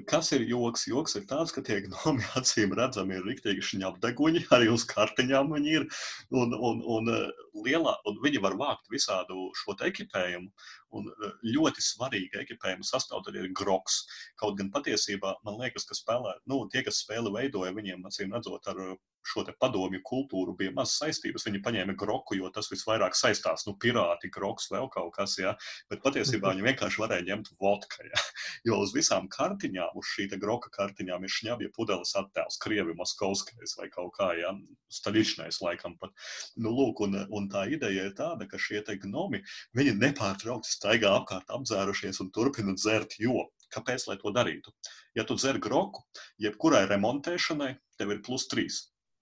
Kas 0.09 0.31
ir 0.37 0.47
joks? 0.49 0.87
Joks 0.89 1.17
ir 1.19 1.27
tāds, 1.29 1.53
ka 1.53 1.63
tie 1.65 1.81
gnomi 1.85 2.25
acīm 2.39 2.73
redzami 2.77 3.17
ir 3.19 3.29
riktīgi 3.29 3.65
šņapdeguņi, 3.73 4.47
arī 4.57 4.71
uz 4.73 4.85
kartiņām 4.89 5.53
viņi 5.57 5.77
ir, 5.81 5.87
un, 6.33 6.57
un, 6.57 6.81
un 6.97 7.13
lielā, 7.61 7.95
un 8.09 8.19
viņi 8.23 8.41
var 8.43 8.57
vākt 8.59 8.89
visādu 8.91 9.49
šo 9.57 9.77
ekipējumu. 9.81 10.49
Un 10.97 11.07
eh, 11.11 11.35
ļoti 11.55 11.83
svarīga 11.85 12.41
ekipējuma 12.43 12.87
sastāvdaļa 12.87 13.45
ir 13.45 13.53
groks. 13.57 14.01
Kaut 14.41 14.57
gan 14.59 14.71
patiesībā 14.73 15.37
man 15.47 15.59
liekas, 15.61 15.87
ka 15.89 15.97
spēlē, 15.97 16.35
nu, 16.51 16.63
tie, 16.73 16.83
kas 16.87 17.03
spēli 17.05 17.33
veidoja, 17.35 17.75
viņiem 17.77 18.07
acīm 18.09 18.35
redzot 18.35 18.67
ar 18.71 18.81
šo 19.27 19.43
padomju 19.59 20.01
kultūru 20.07 20.55
bija 20.57 20.73
maz 20.75 20.95
saistības. 20.99 21.45
Viņi 21.47 21.61
paņēma 21.65 21.95
groku, 21.99 22.37
jo 22.39 22.49
tas 22.53 22.69
visvairāk 22.71 23.15
saistās, 23.17 23.65
nu, 23.67 23.75
pirāti, 23.81 24.31
groks, 24.33 24.69
vēl 24.73 24.89
kaut 24.93 25.13
kas, 25.17 25.37
jā. 25.41 25.53
Bet 25.91 26.03
patiesībā 26.05 26.49
viņi 26.53 26.67
vienkārši 26.69 27.03
varēja 27.03 27.27
ņemt 27.29 27.53
vodka, 27.61 28.07
jā. 28.07 28.25
Jo 28.67 28.77
uz 28.83 28.91
visām 28.93 29.27
kartiņām, 29.31 29.95
uz 29.97 30.09
šī 30.13 30.27
groka 30.41 30.69
kartiņām 30.73 31.23
ir 31.25 31.33
šņabja 31.33 31.71
pudeles 31.75 32.13
attēls, 32.19 32.59
Krievi, 32.61 32.93
Moskovskais 32.97 33.73
vai 33.79 33.87
kaut 33.93 34.13
kā, 34.17 34.31
jā, 34.37 34.51
Staļišnais 34.93 35.61
laikam 35.63 35.95
pat. 36.01 36.13
Nu, 36.57 36.73
lūk, 36.75 37.01
un, 37.07 37.17
un 37.29 37.49
tā 37.51 37.65
ideja 37.73 38.05
ir 38.09 38.13
tāda, 38.17 38.47
ka 38.49 38.59
šie 38.61 38.83
te 38.85 38.97
gnomi, 39.01 39.41
viņi 39.77 39.95
nepārtraukti 39.97 40.69
staigā 40.69 41.15
apkārt 41.21 41.49
apdzērušies 41.53 42.21
un 42.21 42.29
turpina 42.35 42.75
dzert, 42.77 43.17
jo 43.21 43.47
Kāpēc 43.71 44.07
lai 44.09 44.17
to 44.19 44.33
darītu? 44.35 44.73
Ja 45.15 45.23
tu 45.27 45.37
dzer 45.39 45.59
groku, 45.63 46.03
jebkurai 46.43 46.83
remontēšanai, 46.91 47.71
tev 47.99 48.15
ir 48.15 48.23
plus 48.25 48.47
3. 48.51 48.67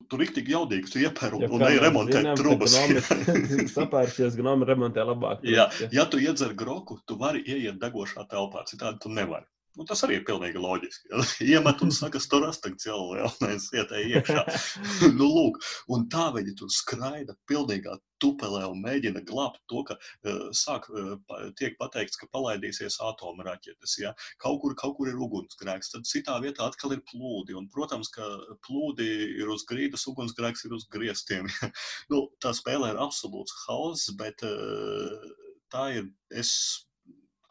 Tur 0.08 0.24
ir 0.24 0.32
tik 0.34 0.48
iepēr 1.04 1.36
un, 1.36 1.44
ja 1.44 1.50
un 1.54 1.64
ej 1.68 1.78
remontēt 1.84 2.24
zinām, 2.24 2.38
trubas. 2.40 2.76
Sapēršies, 3.76 4.38
gnomi 4.40 4.68
remontē 4.70 5.04
labāk. 5.06 5.44
Jā, 5.44 5.68
ja 5.94 6.06
tu 6.10 6.22
iedzer 6.24 6.56
groku, 6.58 7.02
tu 7.06 7.20
vari 7.20 7.44
ieiet 7.44 7.82
degošā 7.82 8.26
telpā, 8.32 8.64
citādi 8.70 9.04
tu 9.04 9.12
nevari. 9.14 9.46
Nu, 9.80 9.86
tas 9.88 10.02
arī 10.04 10.18
ir 10.20 10.26
pilnīgi 10.28 10.60
loģiski. 10.60 11.08
Ja? 11.08 11.22
Iemet 11.54 11.80
un 11.86 11.94
saka, 11.96 12.20
tur 12.32 12.44
astag 12.50 12.74
cilvēku 12.84 13.22
jaunais 13.22 13.68
ietēja 13.80 14.20
iekšā. 14.20 14.42
nu, 15.20 15.28
lūk, 15.32 15.60
un 15.96 16.04
tā 16.12 16.26
viņi 16.36 16.56
tur 16.60 16.74
skraida 16.76 17.38
pilnīgā 17.48 17.94
tupelē 18.20 18.66
un 18.68 18.82
mēģina 18.84 19.22
glābt 19.30 19.62
to, 19.72 19.86
ka 19.88 19.96
uh, 19.96 20.50
sāk, 20.52 20.90
uh, 20.92 21.14
tiek 21.56 21.78
pateikts, 21.80 22.20
ka 22.20 22.28
palaidīsies 22.36 23.00
atomraķetes. 23.08 23.94
Ja? 24.04 24.12
Kaut, 24.44 24.60
kur, 24.66 24.76
kaut 24.84 24.98
kur 24.98 25.14
ir 25.14 25.24
ugunsgrēks, 25.24 25.94
tad 25.96 26.12
citā 26.12 26.36
vietā 26.44 26.68
atkal 26.68 26.98
ir 26.98 27.06
plūdi. 27.08 27.56
Un, 27.56 27.72
protams, 27.72 28.12
ka 28.12 28.28
plūdi 28.68 29.08
ir 29.40 29.56
uz 29.56 29.64
grīdas, 29.70 30.04
ugunsgrēks 30.12 30.68
ir 30.68 30.76
uz 30.76 30.90
griestiem. 30.92 31.48
Ja? 31.62 31.72
nu, 32.12 32.26
tā 32.44 32.52
spēlē 32.58 32.92
ir 32.92 33.00
absolūts 33.08 33.56
hauss, 33.64 34.12
bet 34.20 34.44
uh, 34.44 35.32
tā 35.72 35.88
ir. 36.02 36.12
Es 36.36 36.52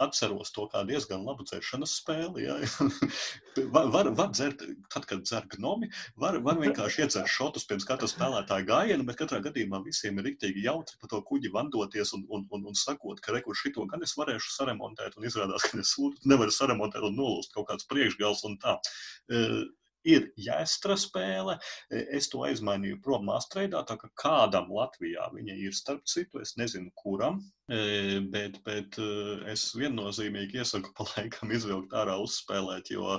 atceros 0.02 0.52
to 0.54 0.66
kā 0.72 0.82
diezgan 0.88 1.24
labu 1.26 1.46
dzeršanas 1.48 1.94
spēli. 2.00 2.44
Ja? 2.46 2.56
var, 3.74 3.88
var, 3.94 4.10
var 4.18 4.30
dzert, 4.34 4.62
tad, 4.92 5.06
kad 5.10 5.24
dzer 5.26 5.48
gnomi, 5.56 5.90
var, 6.20 6.38
var 6.46 6.60
vienkārši 6.62 7.04
iedzert 7.04 7.32
šotus 7.32 7.66
pirms 7.68 7.86
katra 7.88 8.10
spēlētāja 8.10 8.66
gājiena, 8.68 9.06
bet 9.08 9.20
katrā 9.22 9.40
gadījumā 9.44 9.82
visiem 9.86 10.20
ir 10.20 10.30
rīktīgi 10.30 10.66
jautri 10.68 11.00
pa 11.00 11.10
to 11.12 11.22
kuģi 11.30 11.52
vandoties 11.54 12.14
un, 12.18 12.26
un, 12.34 12.46
un, 12.54 12.68
un 12.70 12.78
sakot, 12.78 13.22
ka 13.24 13.34
rekur 13.36 13.58
šito 13.58 13.86
gan 13.90 14.04
es 14.06 14.14
varēšu 14.18 14.54
saremontēt, 14.56 15.18
un 15.18 15.26
izrādās, 15.28 15.66
ka 15.68 15.82
es 15.82 15.96
nevaru 16.28 16.54
saremontēt 16.54 17.10
un 17.10 17.18
nolūst 17.18 17.54
kaut 17.56 17.70
kāds 17.72 17.88
priekšgals 17.90 18.46
un 18.48 18.58
tā. 18.62 18.78
Uh, 19.28 19.66
ir 20.08 20.28
jēstra 20.40 20.96
spēle. 20.98 21.58
Es 21.90 22.30
to 22.32 22.44
aizmainīju 22.46 23.00
prom 23.04 23.26
māstrēdā, 23.28 23.82
tā 23.88 23.98
ka 24.00 24.10
kādam 24.22 24.70
Latvijā 24.74 25.28
viņa 25.34 25.58
ir 25.66 25.76
starp 25.76 26.06
citu, 26.08 26.42
es 26.44 26.56
nezinu, 26.60 26.92
kuram. 27.02 27.42
Bet, 27.68 28.54
bet 28.64 28.96
es 29.52 29.66
viennozīmīgi 29.76 30.56
iesaku 30.62 30.94
pa 30.96 31.04
laikam 31.10 31.50
izvilkt 31.52 31.92
ārā 32.00 32.14
uzspēlēt, 32.22 32.88
jo 32.94 33.18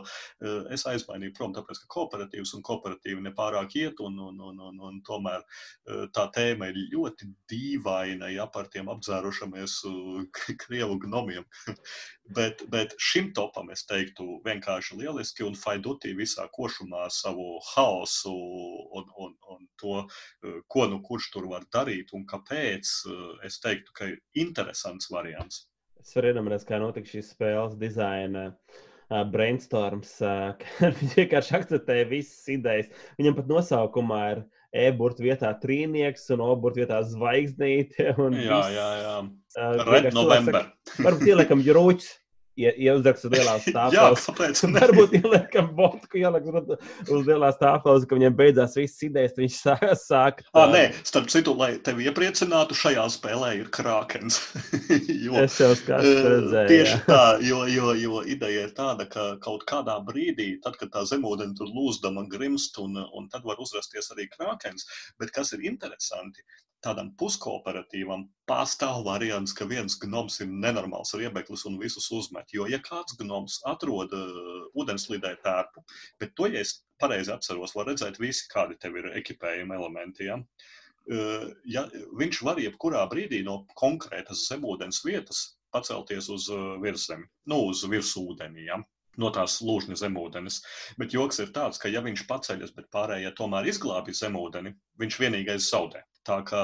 es 0.73 0.87
aizmainīju 0.89 1.35
prom, 1.37 1.53
tāpēc, 1.53 1.83
ka 1.83 1.91
kooperatīvs 1.93 2.55
un 2.57 2.63
kooperatīvi 2.65 3.21
nepārāk 3.27 3.75
iet, 3.77 4.01
un, 4.01 4.17
un, 4.25 4.39
un, 4.49 4.63
un, 4.71 4.79
un 4.89 4.97
tomēr 5.05 5.45
tā 6.15 6.25
tēma 6.33 6.71
ir 6.71 6.81
ļoti 6.95 7.29
dīvaina, 7.51 8.31
ja 8.33 8.47
par 8.49 8.71
tiem 8.73 8.89
apdzērušamies 8.89 9.77
krievu 10.65 10.97
gnomiem. 11.05 11.45
bet, 12.35 12.63
bet 12.69 12.93
šim 13.01 13.31
topam 13.37 13.69
es 13.73 13.85
teiktu 13.89 14.39
vienkārši 14.45 14.97
lieliski, 14.99 15.45
un 15.45 15.57
Faidutī 15.57 16.13
visā 16.17 16.45
košumā 16.53 17.07
savu 17.13 17.57
haosu 17.71 18.33
un, 18.33 19.09
un, 19.25 19.35
un 19.53 19.65
to, 19.79 19.95
ko 20.67 20.85
nu 20.91 21.01
kurš 21.05 21.29
tur 21.33 21.49
var 21.51 21.65
darīt 21.73 22.13
un 22.17 22.25
kāpēc, 22.29 22.93
es 23.45 23.59
teiktu, 23.63 23.95
ka 23.95 24.09
interesants 24.41 25.09
variants. 25.13 25.65
Es 25.99 26.15
varu 26.15 26.31
iedomāties, 26.31 26.67
kā 26.67 26.79
notika 26.81 27.09
šīs 27.09 27.33
spēles 27.35 27.75
dizaina. 27.79 28.51
Uh, 29.09 29.23
brainstorms, 29.25 30.11
uh, 30.21 30.51
kad 30.61 30.93
viņš 30.99 31.15
vienkārši 31.17 31.53
akceptēja 31.57 32.07
visas 32.11 32.45
idejas. 32.53 32.91
Viņam 33.17 33.39
pat 33.39 33.47
nosaukumā 33.49 34.19
ir 34.35 34.43
e-burta 34.85 35.25
vietā 35.25 35.49
trīnieks 35.63 36.27
un 36.35 36.43
o-burta 36.45 36.83
vietā 36.83 36.99
zvaigznīte. 37.09 38.11
Jā, 38.13 38.59
jā, 38.75 38.89
jā. 39.01 39.15
Uh, 39.57 39.81
Red 39.89 40.11
November. 40.13 40.69
Varbūt 41.01 41.25
ieliekam 41.31 41.63
jūrūķis 41.67 42.11
ieuzrakstu 42.59 43.31
lielās 43.33 43.65
Jā, 43.69 43.73
tāfeles. 43.75 44.25
kāpēc? 44.29 44.61
Varbūt 44.77 45.15
ieliekam 45.19 45.71
vodku, 45.77 46.19
ieliekam 46.21 46.59
uz 46.69 47.27
lielās 47.27 47.59
tāfeles, 47.61 48.07
ka 48.09 48.17
viņam 48.19 48.37
beidzās 48.39 48.77
viss 48.79 49.05
idejas, 49.07 49.35
viņš 49.39 49.57
sāk. 49.63 49.85
sāk 50.01 50.43
Ah, 50.53 50.69
nē, 50.71 50.83
starp 51.07 51.29
citu, 51.31 51.55
lai 51.59 51.71
tevi 51.85 52.07
iepriecinātu, 52.09 52.77
šajā 52.77 53.05
spēlē 53.15 53.53
ir 53.61 53.71
krākens. 53.73 54.41
jo, 55.25 55.35
Es 55.43 55.59
jau 55.61 55.71
skatos. 55.79 56.53
Tieši 56.69 56.95
jā. 56.95 57.03
tā, 57.07 57.23
jo, 57.45 57.63
jo, 57.71 57.93
jo 57.99 58.23
ideja 58.27 58.67
ir 58.67 58.73
tāda, 58.77 59.07
ka 59.09 59.31
kaut 59.43 59.65
kādā 59.69 59.97
brīdī, 60.05 60.51
tad, 60.63 60.77
kad 60.81 60.93
tā 60.95 61.05
zemūdens 61.09 61.57
tur 61.59 61.71
lūzdama 61.73 62.25
grimst, 62.31 62.77
un, 62.81 62.97
un 63.15 63.29
tad 63.31 63.45
var 63.47 63.61
uzrasties 63.61 64.11
arī 64.15 64.29
krākens. 64.33 64.87
Bet 65.19 65.33
kas 65.35 65.53
ir 65.55 65.65
interesanti, 65.69 66.43
tādam 66.85 67.11
puskooperatīvam 67.19 68.25
pastāv 68.49 69.03
variants, 69.07 69.53
ka 69.55 69.67
viens 69.69 69.97
gnoms 70.01 70.39
ir 70.43 70.49
nenormāls 70.49 71.13
riebeklis 71.17 71.65
un 71.69 71.77
visus 71.81 72.09
uzmet. 72.15 72.53
Jo, 72.55 72.67
ja 72.71 72.79
kāds 72.83 73.17
gnoms 73.19 73.59
atrod 73.69 74.13
uh, 74.15 74.67
ūdenslīdē 74.79 75.35
tērpu, 75.43 75.83
bet 76.21 76.35
to, 76.39 76.47
ja 76.51 76.63
es 76.63 76.79
pareizi 77.01 77.33
atceros, 77.35 77.75
var 77.75 77.89
redzēt 77.91 78.19
visi, 78.21 78.47
kādi 78.51 78.79
tev 78.79 78.97
ir 79.01 79.11
ekipējuma 79.19 79.79
elementi. 79.79 80.29
Ja? 80.29 80.39
Uh, 81.09 81.49
ja, 81.67 81.87
viņš 82.19 82.43
var 82.47 82.61
jebkurā 82.61 83.05
brīdī 83.11 83.41
no 83.45 83.63
konkrētas 83.79 84.47
zemūdens 84.51 85.03
vietas 85.05 85.43
pacelties 85.73 86.29
uz 86.33 86.47
uh, 86.53 86.77
virsmu, 86.81 87.25
nu, 87.51 87.63
uz 87.73 87.83
virsūdeni. 87.89 88.69
Ja? 88.69 88.79
No 89.19 89.33
tās 89.35 89.57
lūžņa 89.65 89.97
zemūdens. 89.99 90.61
Bet 91.01 91.11
joks 91.11 91.41
ir 91.43 91.49
tāds, 91.55 91.81
ka, 91.81 91.91
ja 91.91 91.99
viņš 92.05 92.23
paceļas, 92.29 92.71
bet 92.77 92.87
pārējie 92.93 93.33
tomēr 93.35 93.67
izglābj 93.67 94.15
zemūdeni, 94.15 94.71
viņš 95.01 95.17
vienīgais 95.19 95.67
zaudē. 95.73 96.05
Tā 96.27 96.39
kā 96.47 96.61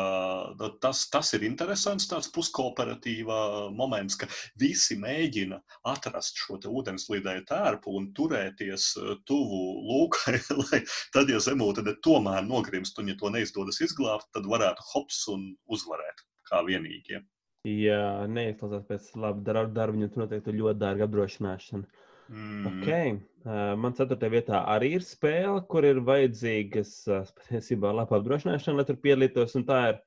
nu, 0.60 0.68
tas, 0.84 1.06
tas 1.12 1.30
ir 1.38 1.46
interesants, 1.48 2.08
tāds 2.12 2.28
puskooperatīvā 2.36 3.40
moments, 3.76 4.18
ka 4.20 4.28
visi 4.62 4.98
mēģina 5.00 5.62
atrast 5.92 6.42
šo 6.44 6.60
ūdenslīdēju 6.60 7.46
tērpu 7.50 7.96
un 8.00 8.10
turēties 8.18 8.90
eh, 9.00 9.14
tuvu 9.30 9.62
lūkai, 9.90 10.38
lai 10.66 10.82
tad, 11.16 11.32
ja 11.32 11.40
zemūdene 11.40 11.96
tomēr 12.06 12.44
nogrimst 12.48 13.00
un 13.00 13.14
ja 13.14 13.18
to 13.20 13.32
neizdodas 13.32 13.80
izglābt, 13.86 14.28
tad 14.36 14.50
varētu 14.52 14.90
hops 14.92 15.24
un 15.32 15.48
uzvarēt 15.72 16.26
kā 16.52 16.62
vienīgie. 16.68 17.24
Jā, 17.66 18.28
neizklausās 18.30 18.84
pēc 18.86 19.08
laba 19.18 19.42
darba, 19.42 19.88
tur 20.06 20.26
noteikti 20.26 20.54
ļoti 20.54 20.82
dārga 20.84 21.08
apdrošināšana. 21.08 21.88
Mm. 22.32 22.66
Okay. 22.82 23.12
Uh, 23.46 23.76
man 23.78 23.94
ceturtajā 23.94 24.32
vietā 24.34 24.64
arī 24.74 24.94
ir 24.98 25.04
spēle, 25.06 25.60
kur 25.70 25.86
ir 25.86 26.00
vajadzīgas 26.08 26.94
uh, 27.14 27.20
patiesībā 27.38 27.92
laba 27.94 28.18
apdrošināšana, 28.18 28.80
lai 28.80 28.86
tur 28.88 28.98
piedalītos. 29.04 29.54
un 29.60 29.66
Tā 29.68 29.82
ir 29.92 30.00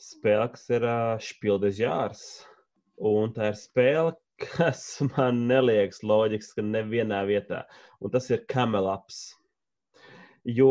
spēle, 0.00 0.46
kas 0.54 0.64
ir 0.72 0.86
Spildes 1.20 1.80
jārs. 1.82 2.22
Un 2.96 3.32
tā 3.36 3.50
ir 3.52 3.58
spēle, 3.60 4.14
kas 4.40 4.86
man 5.12 5.42
neliekas 5.50 6.00
loģiski, 6.02 6.56
ka 6.60 6.64
nevienā 6.64 7.20
vietā. 7.28 7.64
Un 8.00 8.10
tas 8.14 8.30
ir 8.32 8.46
kamelaps. 8.48 9.20
Jo, 10.48 10.70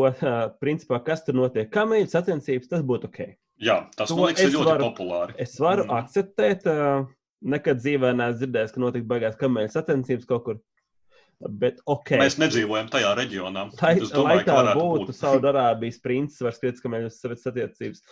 principā, 0.58 0.98
kas 1.06 1.22
tur 1.22 1.36
notiek? 1.38 1.68
Kameļu 1.70 2.08
sacensības, 2.10 2.66
tas 2.72 2.82
būtu 2.82 3.06
ok. 3.06 3.20
Jā, 3.62 3.84
tas 3.94 4.10
To 4.10 4.16
man 4.18 4.32
liekas, 4.32 4.50
ļoti 4.50 4.66
varu- 4.66 4.88
populāri. 4.88 5.34
Es 5.38 5.54
varu 5.62 5.84
Mm. 5.84 5.94
akceptēt, 6.00 6.66
nekad 7.42 7.78
dzīvē 7.78 8.10
neesmu 8.18 8.40
dzirdējis, 8.40 8.72
ka 8.74 8.80
notiek 8.82 9.04
baigās 9.06 9.36
kameļu 9.38 9.70
sacensības 9.70 10.26
kaut 10.26 10.44
kur. 10.48 10.58
Bet 11.40 11.78
ok. 11.88 12.18
Mēs 12.20 12.36
nedzīvojam 12.40 12.90
tajā 12.92 13.10
reģionā. 13.16 13.66
Tā 13.80 13.94
ir 13.96 14.04
ka 14.04 14.40
tā 14.44 14.56
varētu 14.58 14.80
būtu 14.80 15.06
būt. 15.08 15.18
Saudārābijas 15.22 16.00
princis, 16.04 16.42
var 16.44 16.56
skriet 16.56 16.82
kameļus 16.84 17.20
savas 17.22 17.46
attiecības. 17.48 18.02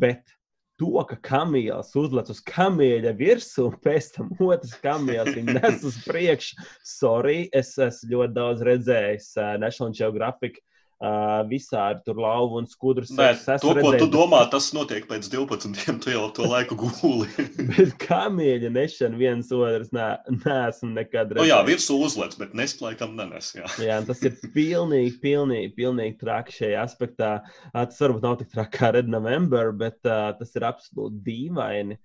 Bet 0.00 0.32
to, 0.80 0.94
ka 1.10 1.18
kamielis 1.20 1.92
uzlec 2.00 2.30
uz 2.32 2.40
kamieļa 2.48 3.12
virsmu, 3.18 3.66
un 3.68 3.76
pēc 3.84 4.08
tam 4.14 4.32
otrs 4.46 4.72
kamielis 4.80 5.36
viņu 5.36 5.58
nes 5.58 5.84
uz 5.90 6.00
priekšu, 6.06 6.56
sorry, 6.88 7.42
es 7.52 7.74
esmu 7.76 8.14
ļoti 8.14 8.36
daudz 8.38 8.64
redzējis 8.70 9.28
uh, 9.36 9.52
National 9.60 9.92
Geographic. 9.96 10.56
Uh, 11.00 11.38
visādi 11.48 12.02
tur 12.04 12.18
lauva 12.20 12.58
un 12.60 12.66
skudras. 12.68 13.08
Nē, 13.16 13.30
es 13.32 13.46
esmu 13.48 13.70
to, 13.70 13.72
ko 13.72 13.92
redzējis, 13.94 14.02
tu 14.02 14.08
domā, 14.12 14.42
tas 14.52 14.66
notiek 14.76 15.06
pēc 15.08 15.30
12. 15.32 15.78
Tu 16.04 16.12
jau 16.12 16.26
to 16.36 16.44
laiku 16.44 16.76
gūli. 16.76 17.46
Bet 17.70 17.94
kamieļa 18.02 18.68
nešana 18.74 19.16
viens 19.16 19.48
otrs 19.56 19.94
nē, 19.96 20.10
neesmu 20.42 20.90
nekad 20.98 21.32
nu, 21.38 21.46
jā, 21.48 21.62
virsū 21.64 21.96
uzlec, 22.04 22.36
bet 22.36 22.52
nest 22.58 22.84
laikam 22.84 23.16
nenes. 23.16 23.48
Jā. 23.56 23.64
Jā, 23.88 23.96
tas 24.04 24.20
ir 24.28 24.36
pilnīgi, 24.52 25.16
pilnīgi, 25.24 25.72
pilnīgi 25.80 26.18
traki 26.20 26.58
šajā 26.58 26.84
aspektā. 26.84 27.32
Ā, 27.72 27.86
Tas 27.88 28.04
varbūt 28.04 28.28
nav 28.28 28.36
tik 28.42 28.52
traki 28.52 28.76
kā 28.76 28.92
Red 28.98 29.08
November, 29.08 29.72
bet 29.72 30.04
uh, 30.04 30.30
tas 30.36 30.52
ir 30.52 30.68
absolūti 30.68 31.24
dīvaini. 31.24 31.96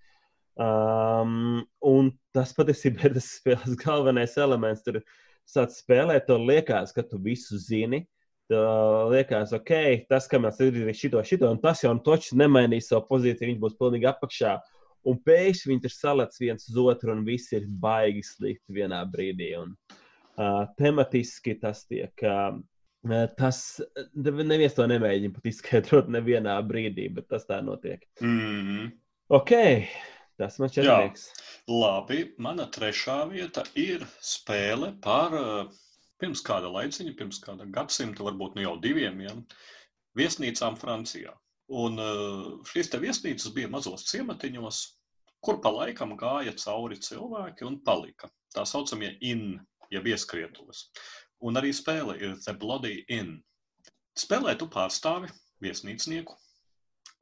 Um, 0.56 1.66
un 1.84 2.16
tas 2.32 2.56
patiesībā 2.56 3.10
ir 3.10 3.20
tas 3.20 3.28
spēles 3.42 3.76
galvenais 3.84 4.40
elements. 4.40 4.88
Tur 4.88 5.04
sāc 5.52 5.76
spēlēt, 5.76 6.30
to 6.30 6.40
liekas, 6.40 6.96
ka 6.96 7.04
tu 7.04 7.20
visu 7.20 7.60
zini. 7.60 8.06
Tev 8.52 9.10
liekas, 9.10 9.56
ok, 9.58 9.72
tas, 10.10 10.28
ka 10.30 10.38
mēs 10.42 10.60
darām 10.62 10.94
šito, 10.94 11.22
šito, 11.26 11.50
un 11.50 11.58
tas 11.64 11.82
jau 11.82 11.94
točs 12.06 12.36
nemainīs 12.38 12.92
savu 12.92 13.08
pozīciju, 13.10 13.50
viņš 13.52 13.62
būs 13.64 13.78
pilnīgi 13.80 14.10
apakšā. 14.12 14.56
Un 15.10 15.18
pēkšņi 15.26 15.72
viņi 15.72 15.86
ir 15.86 15.94
salēts 15.94 16.42
viens 16.42 16.70
uz 16.70 16.78
otru, 16.82 17.14
un 17.14 17.26
viss 17.26 17.54
ir 17.54 17.66
baigi 17.66 18.22
slikti 18.26 18.78
vienā 18.78 19.02
brīdī. 19.10 19.52
Un, 19.62 19.74
uh, 20.38 20.64
tematiski 20.78 21.58
tas 21.62 21.86
tiek. 21.90 22.14
Uh, 22.22 22.62
Tas 23.38 23.60
neviens 24.18 24.74
to 24.74 24.86
nemēģina 24.90 25.36
pat 25.36 25.50
izskaidrot 25.52 26.08
nevienā 26.10 26.56
brīdī, 26.66 27.06
bet 27.14 27.28
tas 27.30 27.46
tā 27.46 27.60
notiek. 27.62 28.02
Mm. 28.18 28.88
Ok, 29.36 29.52
tas 30.42 30.58
man 30.62 30.72
šķiet. 30.74 31.22
Labi, 31.70 32.24
mana 32.42 32.66
trešā 32.74 33.20
vieta 33.30 33.62
ir 33.78 34.08
spēle 34.26 34.96
par 35.06 35.38
uh, 35.38 35.76
pirms 36.22 36.44
kāda 36.46 36.70
laiciņa, 36.72 37.16
pirms 37.20 37.40
kāda 37.44 37.68
gadsimta, 37.78 38.24
varbūt 38.26 38.56
nu 38.56 38.66
jau 38.66 38.76
diviem, 38.84 39.20
ja, 39.26 39.34
viesnīcām 40.20 40.78
Francijā. 40.80 41.34
Un 41.76 41.98
uh, 42.02 42.52
šīs 42.70 42.92
te 42.94 43.00
viesnīcas 43.02 43.54
bija 43.56 43.72
mazos 43.74 44.06
ciematiņos, 44.12 44.82
kur 45.46 45.60
pa 45.62 45.72
laikam 45.74 46.14
gāja 46.20 46.54
cauri 46.62 47.00
cilvēki 47.02 47.66
un 47.66 47.80
palika. 47.86 48.30
Tā 48.54 48.64
saucamie 48.70 49.16
in, 49.22 49.58
jeb 49.92 50.08
ieskrietuves. 50.10 50.88
Un 51.46 51.60
arī 51.60 51.74
spēle 51.76 52.16
ir 52.22 52.38
The 52.46 52.54
Bloody 52.62 53.02
Inn. 53.12 53.40
Spēlē 54.16 54.56
tu 54.60 54.70
pārstāvi 54.72 55.28
viesnīcnieku, 55.66 56.38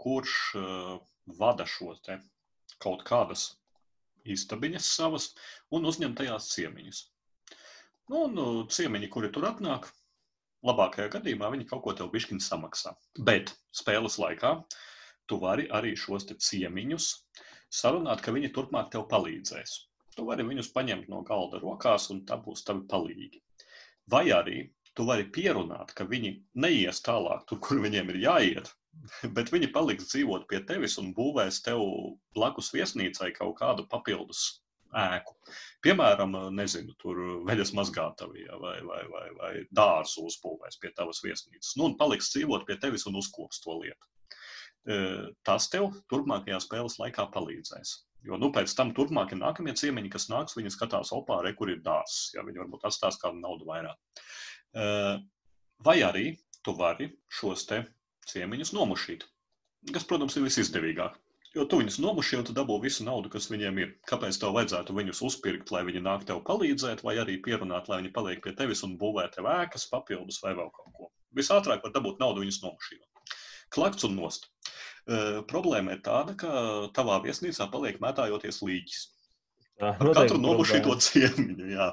kurš 0.04 0.36
uh, 0.60 1.00
vada 1.40 1.66
šo 1.66 1.96
te 2.06 2.20
kaut 2.84 3.04
kādas 3.08 3.48
istabiņas 4.28 4.92
savas 4.98 5.32
un 5.72 5.88
uzņem 5.90 6.16
tajās 6.20 6.52
ciemiņus. 6.54 7.02
Nu, 8.12 8.26
un 8.28 8.40
uh, 8.42 8.64
ciemiņi, 8.68 9.08
kuri 9.12 9.30
tur 9.36 9.46
atnāk, 9.48 9.86
labākajā 10.68 11.12
gadījumā 11.14 11.50
viņi 11.54 11.68
kaut 11.70 11.84
ko 11.86 11.94
tev 12.00 12.10
bišķiņu 12.12 12.44
samaksā. 12.44 12.92
Bet 13.30 13.54
spēles 13.80 14.18
laikā 14.20 14.52
tu 15.32 15.40
vari 15.40 15.70
arī 15.78 15.94
šos 16.00 16.28
ciemiņus 16.28 17.08
sarunāt, 17.80 18.24
ka 18.26 18.36
viņi 18.36 18.52
turpmāk 18.58 18.92
tev 18.94 19.08
palīdzēs. 19.14 19.76
Tu 20.18 20.26
vari 20.28 20.46
viņus 20.46 20.74
paņemt 20.76 21.08
no 21.10 21.24
galda 21.30 21.62
rokās, 21.64 22.10
un 22.14 22.22
tā 22.28 22.38
būs 22.44 22.66
tavi 22.68 22.84
palīgi. 22.92 23.42
Vai 24.12 24.26
arī 24.36 24.58
tu 24.94 25.08
vari 25.08 25.26
pierunāt, 25.38 25.96
ka 25.98 26.06
viņi 26.06 26.36
neies 26.66 27.00
tālāk, 27.08 27.48
tur, 27.50 27.62
kur 27.64 27.80
viņiem 27.86 28.12
ir 28.14 28.20
jāiet, 28.26 28.74
bet 29.38 29.54
viņi 29.56 29.72
paliks 29.74 30.12
dzīvot 30.12 30.46
pie 30.52 30.60
tevis 30.68 31.00
un 31.02 31.16
būvēs 31.18 31.64
tev 31.66 31.88
blakus 32.36 32.74
viesnīcai 32.76 33.32
kaut 33.40 33.56
kādu 33.64 33.88
papildus 33.90 34.44
ēku. 35.00 35.36
Piemēram, 35.84 36.36
nezinu, 36.56 36.96
tur 37.02 37.20
veļas 37.48 37.74
mazgātavī 37.78 38.46
ja, 38.46 38.58
vai, 38.62 38.78
vai, 38.88 39.02
vai, 39.12 39.26
vai 39.40 39.52
dārzu 39.76 40.26
uzbūvēs 40.30 40.80
pie 40.82 40.94
tavas 40.98 41.24
viesnīcas. 41.26 41.76
Nu, 41.80 41.90
un 41.90 41.98
paliks 42.00 42.32
dzīvot 42.36 42.66
pie 42.70 42.78
tevis 42.82 43.08
un 43.10 43.20
uzkops 43.20 43.62
to 43.66 43.78
lietu. 43.82 44.10
E, 44.88 44.98
Tas 45.48 45.70
tev 45.74 45.92
turpmākajā 46.12 46.62
spēles 46.64 47.00
laikā 47.02 47.28
palīdzēs. 47.34 47.98
Jo 48.24 48.40
nu, 48.40 48.54
pēc 48.56 48.72
tam 48.78 48.94
turpmākie 48.96 49.36
nākamie 49.36 49.74
ciemiņi, 49.76 50.14
kas 50.14 50.30
nāks, 50.32 50.56
viņi 50.56 50.72
skatās 50.72 51.12
opā, 51.16 51.42
re, 51.44 51.52
kur 51.60 51.74
ir 51.74 51.84
dārzs. 51.84 52.32
Ja, 52.38 52.46
viņi 52.48 52.64
varbūt 52.64 52.88
atstās 52.88 53.20
kādu 53.20 53.42
naudu 53.44 53.68
vairāk. 53.70 54.24
E, 54.74 54.88
Vai 55.84 55.98
arī 56.06 56.38
tu 56.64 56.72
vari 56.80 57.10
šos 57.28 57.66
te 57.68 57.82
ciemiņus 58.30 58.72
nomušīt. 58.76 59.26
Kas, 59.92 60.06
protams, 60.08 60.38
ir 60.40 60.46
visizdevīgāk. 60.46 61.18
Jo 61.54 61.68
tu 61.70 61.78
viņus 61.78 62.00
nomuši, 62.02 62.40
un 62.40 62.46
tu 62.48 62.54
dabū 62.58 62.80
visu 62.82 63.06
naudu, 63.06 63.30
kas 63.34 63.46
viņiem 63.52 63.76
ir. 63.84 63.90
Kāpēc 64.10 64.40
tev 64.42 64.56
vajadzētu 64.56 64.96
viņus 64.98 65.22
uzpirkt, 65.28 65.70
lai 65.74 65.84
viņi 65.86 66.02
nāk 66.02 66.26
tev 66.26 66.42
palīdzēt, 66.48 67.04
vai 67.06 67.20
arī 67.22 67.38
pierunāt, 67.46 67.92
lai 67.92 68.00
viņi 68.02 68.14
paliek 68.16 68.42
pie 68.42 68.56
tevis 68.58 68.82
un 68.88 68.96
būvē 68.98 69.28
tev 69.36 69.50
ēkas, 69.52 69.86
papildus 69.92 70.42
vai 70.42 70.56
vēl 70.58 70.72
kaut 70.74 70.90
ko. 70.98 71.12
Visātrāk 71.38 71.86
var 71.86 71.94
dabūt 71.94 72.22
naudu 72.24 72.42
viņus 72.42 72.62
nomušīt. 72.66 73.06
Klakts 73.74 74.06
un 74.10 74.18
nost. 74.18 74.50
Uh, 75.04 75.44
problēma 75.50 75.94
ir 75.94 76.02
tāda, 76.06 76.34
ka 76.40 76.50
tavā 76.98 77.20
viesnīcā 77.22 77.70
paliek 77.70 78.02
mētājoties 78.02 78.62
līķis. 78.66 79.06
Ar 79.82 79.98
katru 80.14 80.38
nomušīto 80.42 80.94
ciemiņu. 81.02 81.70
Jā. 81.74 81.88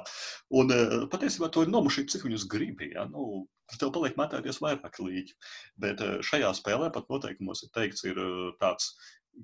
Un 0.57 0.69
patiesībā 1.11 1.49
to 1.53 1.65
ir 1.65 1.71
nomušīt, 1.73 2.11
cik 2.13 2.25
viņus 2.27 2.45
gribi. 2.49 2.91
Jā. 2.95 3.07
Nu, 3.09 3.45
tev 3.79 3.91
paliek 3.95 4.17
mētāties 4.19 4.61
vairāk 4.63 4.99
līķi. 5.01 5.37
Bet 5.81 6.03
šajā 6.27 6.53
spēlē 6.57 6.91
pat 6.93 7.09
noteikumos 7.11 7.65
ir 7.65 7.73
teikts, 7.75 8.05
ir 8.07 8.21
tāds 8.61 8.93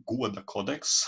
goda 0.08 0.44
kodeks. 0.46 1.00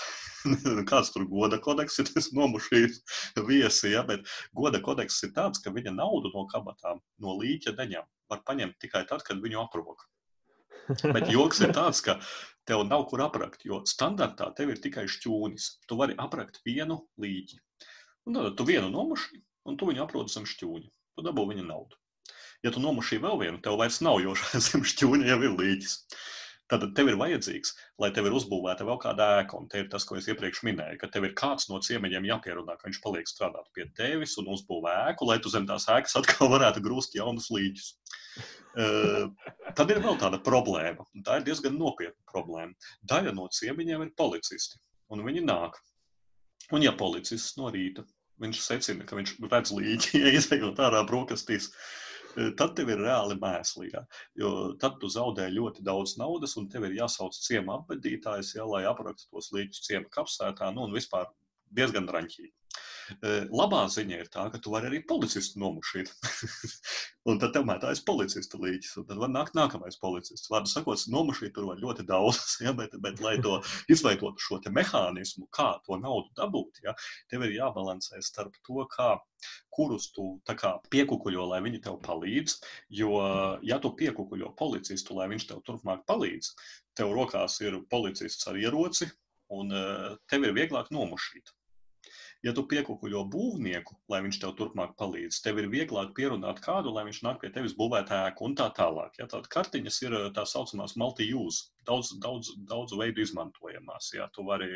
Kāds 0.89 1.11
tur 1.13 1.25
goda 1.29 1.59
kodeks 1.61 1.99
ir? 2.01 2.11
Tas 2.13 2.31
nomušīs 2.35 3.01
viesi, 3.47 3.93
ja, 3.93 4.05
bet 4.07 4.27
goda 4.55 4.81
kodeks 4.83 5.19
ir 5.27 5.33
tāds, 5.35 5.61
ka 5.63 5.73
viņa 5.75 5.93
naudu 5.97 6.31
no 6.35 6.45
kabatām, 6.51 7.01
no 7.19 7.35
līķa 7.41 7.75
deņām 7.77 8.07
var 8.29 8.45
paņemt 8.47 8.79
tikai 8.81 9.05
tad, 9.09 9.25
kad 9.27 9.41
viņu 9.43 9.61
aprok. 9.63 10.05
Bet 11.13 11.29
joks 11.29 11.61
ir 11.61 11.73
tāds, 11.75 12.01
ka 12.01 12.17
tev 12.69 12.83
nav 12.87 13.05
kur 13.09 13.21
aprakt, 13.25 13.65
jo 13.65 13.83
standartā 13.89 14.49
tev 14.57 14.73
ir 14.73 14.81
tikai 14.81 15.05
šķūnis. 15.09 15.69
Tu 15.89 15.97
vari 15.97 16.17
aprakt 16.17 16.61
vienu 16.65 17.03
līķi. 17.21 17.59
Un 18.29 18.37
tad 18.37 18.57
tu 18.57 18.65
vienu 18.65 18.89
nomuši, 18.93 19.41
un 19.69 19.77
tu 19.77 19.89
viņu 19.89 20.05
aprodi 20.05 20.33
zem 20.33 20.47
šķūņa. 20.49 20.89
Tu 21.17 21.25
dabū 21.25 21.45
viņa 21.51 21.65
naudu. 21.67 21.97
Ja 22.65 22.73
tu 22.75 22.81
nomušī 22.83 23.21
vēl 23.23 23.37
vienu, 23.39 23.61
tev 23.63 23.77
vairs 23.79 24.01
nav, 24.05 24.19
jo 24.23 24.35
zem 24.67 24.85
šķūņa 24.85 25.29
jau 25.31 25.39
ir 25.45 25.57
līķis. 25.61 25.95
Tad 26.69 26.83
tev 26.97 27.09
ir 27.09 27.17
vajadzīgs, 27.17 27.71
lai 28.01 28.11
tev 28.13 28.27
ir 28.29 28.35
uzbūvēta 28.37 28.85
vēl 28.85 28.99
kāda 29.01 29.27
ēka. 29.39 29.57
Un 29.57 29.69
te 29.71 29.81
ir 29.81 29.87
tas, 29.89 30.05
ko 30.05 30.19
es 30.19 30.27
iepriekš 30.29 30.61
minēju, 30.67 30.99
ka 31.01 31.09
tev 31.09 31.25
ir 31.25 31.33
kāds 31.37 31.65
no 31.71 31.79
ciemiņiem 31.81 32.27
jāpierunā, 32.29 32.75
ka 32.77 32.85
viņš 32.85 32.99
paliek 33.01 33.29
strādāt 33.29 33.71
pie 33.73 33.87
tevis 33.97 34.37
un 34.41 34.51
uzbūvē 34.53 34.93
ēku, 35.09 35.25
lai 35.29 35.39
tu 35.41 35.49
zem 35.49 35.65
tās 35.69 35.89
ēkas 35.89 36.19
atkal 36.21 36.51
varētu 36.55 36.83
grūst 36.85 37.17
jaunus 37.17 37.49
līķus. 37.55 37.89
Uh, 38.79 39.31
tad 39.75 39.89
ir 39.89 39.97
vēl 40.03 40.19
tāda 40.21 40.37
problēma, 40.45 41.01
un 41.17 41.25
tā 41.25 41.39
ir 41.39 41.47
diezgan 41.47 41.73
nopietna 41.79 42.21
problēma. 42.29 42.91
Daļa 43.09 43.33
no 43.33 43.47
ciemiņiem 43.49 44.05
ir 44.05 44.13
policisti, 44.19 44.77
un 45.09 45.25
viņi 45.25 45.41
nāk. 45.47 45.79
Un 46.69 46.85
ja 46.85 46.93
policists 46.93 47.57
no 47.57 47.71
rīta 47.73 48.05
viņš 48.39 48.61
secina, 48.61 49.07
ka 49.09 49.17
viņš 49.17 49.33
redz 49.49 49.73
līķi, 49.73 50.19
ja 50.23 50.35
izējot 50.37 50.79
ārā 50.85 51.01
brokastīs, 51.09 51.71
tad 52.57 52.75
tev 52.77 52.91
ir 52.93 53.01
reāli 53.03 53.37
mēsli. 53.41 53.89
Ja? 53.93 54.03
Jo 54.39 54.51
tad 54.81 54.99
tu 55.01 55.09
zaudē 55.11 55.49
ļoti 55.53 55.85
daudz 55.85 56.17
naudas, 56.21 56.55
un 56.59 56.69
tev 56.71 56.87
ir 56.87 56.97
jāsauc 56.99 57.37
ciema 57.37 57.79
apbedītājs, 57.79 58.55
ja, 58.57 58.67
lai 58.69 58.85
apraktu 58.89 59.27
tos 59.29 59.51
līķus 59.55 59.85
ciema 59.87 60.09
kapsētā, 60.13 60.71
nu 60.75 60.87
un 60.87 60.95
vispār 60.95 61.29
diezgan 61.75 62.09
raņķīgi. 62.09 62.53
Labā 63.49 63.81
ziņa 63.89 64.17
ir 64.21 64.27
tā, 64.29 64.45
ka 64.53 64.59
tu 64.61 64.73
vari 64.73 64.89
arī 64.89 64.99
policistu 65.09 65.59
nomušīt. 65.61 66.11
un 67.29 67.39
tad 67.41 67.53
tev 67.55 67.65
mētājas 67.65 68.03
policista 68.05 68.59
līķis, 68.61 68.91
un 69.01 69.07
tad 69.09 69.21
var 69.21 69.31
nākt 69.33 69.57
nākamais 69.57 69.97
policists. 70.01 70.49
Vārdu 70.51 70.69
sakot, 70.69 71.01
nomušīt 71.09 71.55
tur 71.55 71.69
var 71.71 71.81
ļoti 71.81 72.05
daudz, 72.09 72.39
ja, 72.65 72.73
bet, 72.77 72.93
bet 73.01 73.21
lai 73.25 73.37
to 73.41 73.59
izveidotu 73.89 74.45
šo 74.45 74.61
mehānismu, 74.75 75.47
kā 75.55 75.71
to 75.87 75.97
naudu 75.97 76.29
dabūt, 76.37 76.83
ja, 76.85 76.93
tev 77.31 77.47
ir 77.47 77.55
jābalansē 77.57 78.21
starp 78.25 78.57
to, 78.67 78.85
kā 78.93 79.15
kurus 79.73 80.09
tu 80.13 80.27
kā, 80.45 80.75
piekukuļo, 80.93 81.47
lai 81.53 81.63
viņi 81.65 81.81
tev 81.87 81.97
palīdz. 82.05 82.59
Jo, 83.01 83.13
ja 83.65 83.79
tu 83.81 83.93
piekukuļo 83.97 84.53
policistu, 84.59 85.17
lai 85.17 85.29
viņš 85.33 85.49
tev 85.49 85.63
turpmāk 85.65 86.05
palīdz, 86.09 86.53
tev 86.99 87.15
rokās 87.15 87.57
ir 87.63 87.79
policists 87.89 88.49
ar 88.51 88.59
ieroci, 88.59 89.09
un 89.55 89.71
tev 90.29 90.45
ir 90.45 90.53
vieglāk 90.57 90.91
nomušīt. 90.93 91.55
Ja 92.45 92.53
tu 92.55 92.63
piekukuļo 92.71 93.25
būvnieku, 93.33 93.97
lai 94.11 94.21
viņš 94.23 94.37
tev 94.39 94.53
turpmāk 94.55 94.93
palīdz, 94.99 95.41
tev 95.43 95.57
ir 95.59 95.65
vieglāk 95.71 96.13
pierunāt 96.15 96.61
kādu, 96.63 96.93
lai 96.95 97.03
viņš 97.09 97.17
nāk 97.25 97.41
pie 97.41 97.49
tevis 97.51 97.73
būvēt 97.75 98.13
ēku 98.15 98.45
un 98.47 98.53
tā 98.55 98.69
tālāk. 98.77 99.17
Ja, 99.19 99.27
Tādas 99.27 99.51
kartiņas 99.51 99.97
ir 100.05 100.15
tā 100.37 100.45
saucamās 100.47 100.95
multi-use, 101.01 101.67
daudz, 101.89 102.13
daudz, 102.23 102.53
daudz 102.69 102.95
veidu 102.95 103.25
izmantojamās. 103.25 104.11
Ja. 104.15 104.29
Tu 104.35 104.45
vari 104.47 104.69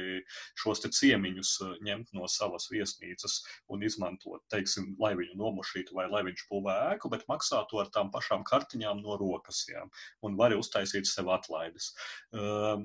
šos 0.60 0.84
ciemiņus 0.84 1.54
ņemt 1.88 2.12
no 2.18 2.28
savas 2.28 2.68
viesnīcas 2.74 3.38
un 3.72 3.86
izmantot, 3.88 4.44
teiksim, 4.52 4.92
lai 5.00 5.14
viņu 5.20 5.40
nomušītu 5.40 5.96
vai 5.96 6.10
lai 6.12 6.26
viņš 6.28 6.44
būvē 6.52 6.76
ēku, 6.94 7.14
bet 7.14 7.24
maksā 7.32 7.64
to 7.72 7.80
ar 7.80 7.94
tām 7.96 8.12
pašām 8.12 8.44
kartiņām 8.50 9.00
no 9.06 9.16
rokas. 9.22 9.64
Ja, 9.72 9.86
un 10.28 10.36
vari 10.36 10.60
uztaisīt 10.60 11.08
sev 11.08 11.32
atlaides. 11.32 11.94
Uh, 12.36 12.84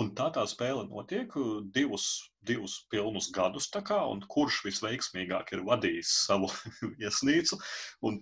Un 0.00 0.08
tā 0.16 0.30
tā 0.32 0.42
spēle 0.48 0.86
notiek 0.88 1.34
divus, 1.74 2.06
divus 2.48 2.78
pilnus 2.92 3.26
gadus, 3.34 3.66
kā, 3.72 3.98
un 4.08 4.22
kurš 4.34 4.62
visveiksmīgāk 4.64 5.52
ir 5.52 5.64
vadījis 5.66 6.12
savu 6.28 6.48
viesnīcu. 7.00 7.58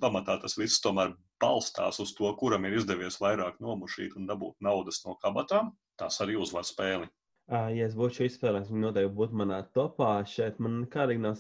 Pamatā 0.02 0.40
tas 0.42 0.58
viss 0.58 0.82
tomēr 0.82 1.14
balstās 1.42 2.02
uz 2.02 2.10
to, 2.18 2.32
kuram 2.42 2.66
ir 2.66 2.80
izdevies 2.80 3.20
vairāk 3.22 3.62
nomušīt 3.62 4.18
un 4.18 4.26
dabūt 4.26 4.58
naudas 4.66 5.04
no 5.06 5.14
kabatām. 5.22 5.70
Tas 6.00 6.18
arī 6.24 6.40
uzvar 6.42 6.66
spēli. 6.66 7.06
Ja 7.50 7.86
es 7.86 7.94
būtu 7.98 8.26
izspēlējis, 8.26 8.70
viņa 8.70 8.86
noteikti 8.88 9.14
būtu 9.14 9.38
manā 9.38 9.62
topā. 9.74 10.10
Šeit 10.26 10.58
man 10.62 10.84
kādīgi 10.90 11.22
nav 11.22 11.38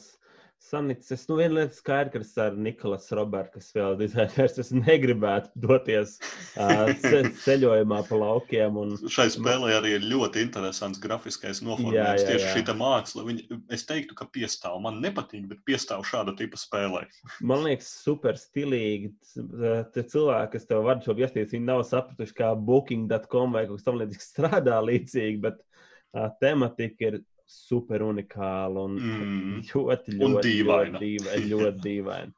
Sanicis, 0.60 1.22
nu, 1.26 1.38
viena 1.38 1.54
lieta 1.56 1.72
skaidra, 1.72 2.10
ka 2.12 2.20
es 2.20 2.34
ar 2.38 2.56
Nikolaus 2.60 3.06
Robertu, 3.16 3.56
kas 3.56 3.70
vēl 3.72 3.94
dizainers, 3.96 4.58
es 4.60 4.68
negribētu 4.76 5.48
doties 5.62 6.18
uh, 6.60 6.90
ce 7.00 7.22
ceļojumā 7.46 8.02
pa 8.06 8.18
laukiem. 8.20 8.76
Un... 8.78 8.92
Šai 9.10 9.30
spēlē 9.32 9.72
arī 9.78 9.94
ir 9.96 10.04
ļoti 10.10 10.44
interesants 10.44 11.00
grafiskais 11.00 11.62
noformējums. 11.64 12.26
Tieši 12.28 12.52
šī 12.58 12.76
māksla, 12.76 13.24
viņa, 13.30 13.58
es 13.72 13.86
teiktu, 13.88 14.18
ka 14.18 14.28
piestāv. 14.36 14.76
Man 14.84 15.00
nepatīk, 15.02 15.48
bet 15.50 15.64
piestāv 15.66 16.04
šāda 16.06 16.36
tipa 16.38 16.60
spēlē. 16.60 17.06
Man 17.40 17.64
liekas, 17.64 17.88
super 18.04 18.36
stilīgi. 18.38 19.14
Tie 19.32 20.06
cilvēki, 20.12 20.52
kas 20.58 20.68
tev 20.68 20.84
vada 20.90 21.08
šo 21.08 21.16
viesnīcu, 21.18 21.56
viņi 21.56 21.70
nav 21.72 21.86
sapratuši, 21.88 22.36
kā 22.36 22.52
booking.com 22.68 23.56
vai 23.56 23.64
kaut 23.64 23.80
kas 23.80 23.88
tamlīdzīgs 23.88 24.30
strādā 24.36 24.76
līdzīgi, 24.84 25.40
bet 25.48 25.64
uh, 25.64 26.28
tematika 26.44 27.08
ir 27.14 27.22
super 27.50 28.04
unikāla 28.06 28.84
un 28.86 28.96
mm. 28.98 29.56
ļoti, 29.70 30.16
ļoti, 30.16 30.26
un 30.26 30.36
dīvaina. 30.46 31.00
ļoti 31.00 31.02
dīvaina. 31.06 31.48
Ļoti 31.50 31.84
dīvaina. 31.86 32.32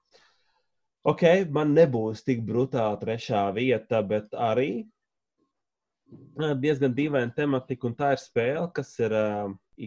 ok, 1.12 1.24
man 1.52 1.74
nebūs 1.76 2.24
tik 2.26 2.44
brutāla 2.48 2.98
trešā 3.00 3.44
vieta, 3.56 4.02
bet 4.06 4.32
arī 4.32 4.70
diezgan 6.60 6.94
dīvaina 6.96 7.32
tematika, 7.34 7.88
un 7.88 7.96
tā 7.96 8.12
ir 8.14 8.20
spēle, 8.20 8.66
kas 8.76 8.92
ir, 9.00 9.14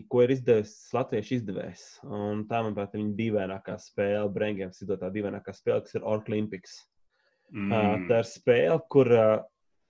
ko 0.09 0.23
ir 0.25 0.33
izdevis 0.33 0.73
latviešu 0.95 1.39
izdevējs. 1.39 1.83
Un 2.07 2.45
tā, 2.49 2.61
manuprāt, 2.65 2.95
ir 2.95 3.03
viņa 3.03 3.17
dīvainākā 3.19 3.77
spēle, 3.81 4.31
Brengēns 4.33 4.81
izdotā 4.81 5.11
dīvainākā 5.13 5.53
spēle, 5.53 5.83
kas 5.85 5.97
ir 5.97 6.07
Orklimpiks. 6.15 6.79
Mm. 7.53 8.07
Tā 8.09 8.23
ir 8.23 8.29
spēle, 8.29 8.79
kur 8.89 9.11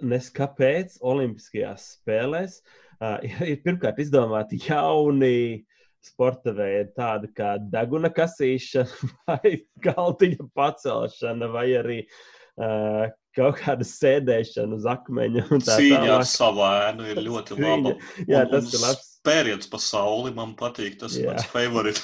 nes 0.04 0.28
kāpēc 0.36 0.98
Olimpiskajās 1.06 1.88
spēlēs 2.00 2.60
uh, 3.00 3.20
ir 3.52 3.62
pirmkārt 3.66 4.02
izdomāti 4.04 4.60
jauni 4.68 5.64
sporta 6.06 6.54
veidi, 6.54 6.92
tādi 6.98 7.32
kā 7.34 7.56
deguna 7.72 8.12
kasīšana, 8.14 9.12
vai 9.30 9.58
galdiņa 9.82 10.50
pacelšana, 10.58 11.50
vai 11.54 11.68
arī 11.80 12.00
uh, 12.06 13.08
kaut 13.36 13.60
kāda 13.64 13.88
sēdēšana 13.88 14.78
uz 14.78 14.86
akmeņa. 14.90 15.48
Cīņā 15.66 16.14
ar 16.20 16.28
savu 16.30 16.64
ēnu 16.68 17.10
ir 17.12 17.22
ļoti 17.26 17.60
laba. 17.60 17.96
Jā, 18.24 18.46
un, 18.46 18.54
tas 18.54 18.70
un 18.70 18.78
ir 18.78 18.86
labs. 18.86 19.12
Pēriens 19.26 19.66
pa 19.66 19.80
sauli 19.82 20.30
man 20.38 20.52
patīk, 20.54 21.00
tas 21.02 21.16
ir 21.18 21.32
mans 21.32 21.48
favorits. 21.50 22.04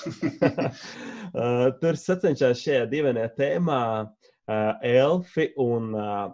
uh, 1.38 1.68
tur 1.77 1.99
sacenšās 2.01 2.63
šajā 2.63 2.88
divainajā 2.89 3.30
tēmā 3.38 3.81
uh, 4.01 4.72
elfi 4.81 5.51
un 5.61 5.91
uh, 5.93 6.31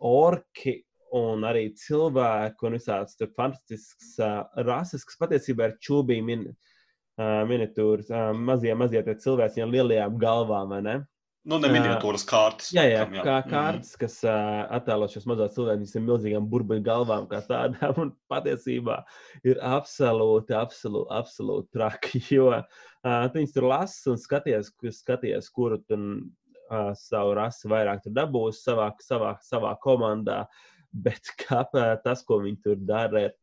orki 0.00 0.78
un 1.16 1.46
arī 1.46 1.68
cilvēku 1.78 2.68
un 2.68 2.76
visādas 2.78 3.16
fantastiskas 3.36 4.12
uh, 4.22 4.42
rases, 4.66 5.04
kas 5.06 5.18
patiesībā 5.20 5.70
ir 5.70 5.78
čūbīgi 5.82 6.26
min, 6.26 6.44
uh, 6.50 7.40
miniatūras, 7.50 8.10
uh, 8.12 8.30
mazie, 8.36 8.74
mazie 8.78 9.02
cilvēki 9.02 9.64
ar 9.64 9.72
lielajām 9.74 10.18
galvām. 10.20 10.76
Ne? 10.84 11.00
Nu, 11.48 11.56
ne 11.56 11.70
miniatūras 11.72 12.26
kārtas. 12.28 12.68
Jā, 12.76 12.84
jā, 12.84 13.04
kam, 13.06 13.14
jā. 13.16 13.22
kā 13.24 13.36
mhm. 13.40 13.50
kārtas, 13.50 13.94
kas 14.00 14.18
uh, 14.28 14.64
attēlo 14.76 15.08
šos 15.10 15.26
mazos 15.30 15.54
cilvēkus 15.56 15.94
ar 15.96 16.04
milzīgām 16.06 16.48
burbuļu 16.52 16.84
galvām, 16.86 17.28
kā 17.30 17.40
tādām. 17.48 17.96
Un 18.04 18.12
patiesībā 18.30 19.00
ir 19.48 19.62
absolūti, 19.64 20.56
absolūti, 20.56 21.10
absolūti 21.20 21.72
traki. 21.78 22.22
Jo 22.36 22.50
uh, 22.52 23.24
viņas 23.32 23.56
tur 23.56 23.66
lasa 23.70 24.12
un 24.12 24.20
skaties, 24.20 24.70
skaties 25.00 25.48
kuru 25.56 25.80
tu 25.88 25.96
uh, 25.96 26.92
savu 26.98 27.32
rasi 27.38 27.70
vairāk 27.72 28.04
dabūsi 28.12 28.68
savā, 28.68 28.92
savā, 29.02 29.38
savā 29.42 29.72
komandā. 29.82 30.44
Uh, 30.44 30.79
bet 31.06 31.32
kāpēc 31.44 32.02
tas, 32.04 32.24
ko 32.26 32.40
viņi 32.44 32.60
tur 32.64 32.80
dara, 32.88 33.28
ir 33.28 33.36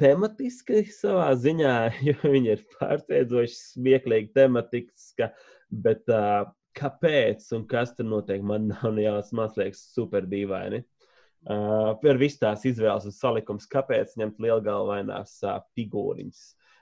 tematiski 0.00 0.84
savā 0.92 1.30
ziņā, 1.40 1.74
jo 2.08 2.16
viņi 2.24 2.52
ir 2.56 2.64
pārsteidzoši 2.76 3.56
smieklīgi 3.60 4.34
tematiski, 4.36 5.30
bet 5.70 6.04
uh, 6.12 6.44
kāpēc 6.76 7.46
un 7.56 7.64
kas 7.70 7.94
tur 7.96 8.08
notiek, 8.10 8.44
man 8.44 8.68
nav 8.72 9.00
jāsaka, 9.00 9.40
man 9.40 9.56
liekas, 9.56 9.86
super 9.94 10.28
dīvaini. 10.28 10.84
Uh, 11.46 11.92
par 12.02 12.18
visu 12.18 12.40
tās 12.42 12.64
izvēles 12.66 13.04
un 13.06 13.14
salikums, 13.14 13.68
kāpēc 13.70 14.16
ņemt 14.18 14.40
lielgalvainās 14.42 15.36
uh, 15.46 15.60
figūriņas, 15.78 16.40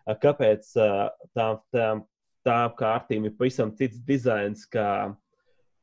uh, 0.09 0.15
kāpēc 0.23 0.71
uh, 0.81 1.03
tām, 1.37 1.59
tām, 1.75 2.01
tām 2.49 2.73
kārtīm 2.79 3.29
ir 3.29 3.35
pavisam 3.37 3.75
cits 3.77 4.01
dizains, 4.09 4.65
kā 4.73 5.12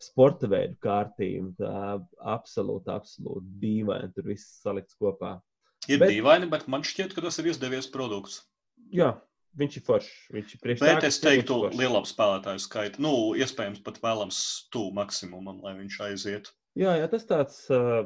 sporta 0.05 0.49
veidu 0.51 0.77
kārtību. 0.83 1.55
Tā 1.59 1.97
absolūti, 2.33 2.91
absolūti 2.93 3.57
dīvaini 3.63 4.11
tur 4.15 4.29
viss 4.31 4.61
salikts 4.63 4.97
kopā. 4.99 5.37
Ir 5.89 6.01
bet, 6.01 6.13
dīvaini, 6.13 6.49
bet 6.51 6.67
man 6.69 6.85
šķiet, 6.85 7.15
ka 7.15 7.23
tas 7.25 7.39
ir 7.41 7.51
izdevies 7.51 7.89
produkts. 7.91 8.43
Jā, 8.93 9.15
viņš 9.57 9.77
ir 9.79 9.85
foršs. 9.87 10.15
Viņš 10.35 10.55
ir 10.55 10.63
priekšā. 10.63 10.87
Bet 10.87 11.07
es 11.07 11.19
teiktu, 11.23 11.59
lielāku 11.73 12.09
spēlētāju 12.11 12.61
skaitu. 12.61 13.03
Nu, 13.03 13.13
iespējams, 13.39 13.81
pat 13.85 14.01
vēlams 14.03 14.41
tuvu 14.73 14.93
maksimumam, 14.99 15.61
lai 15.65 15.77
viņš 15.79 16.01
aiziet. 16.07 16.51
Jā, 16.79 16.95
jā 17.01 17.07
tas 17.11 17.25
tāds. 17.29 17.63
Uh, 17.73 18.03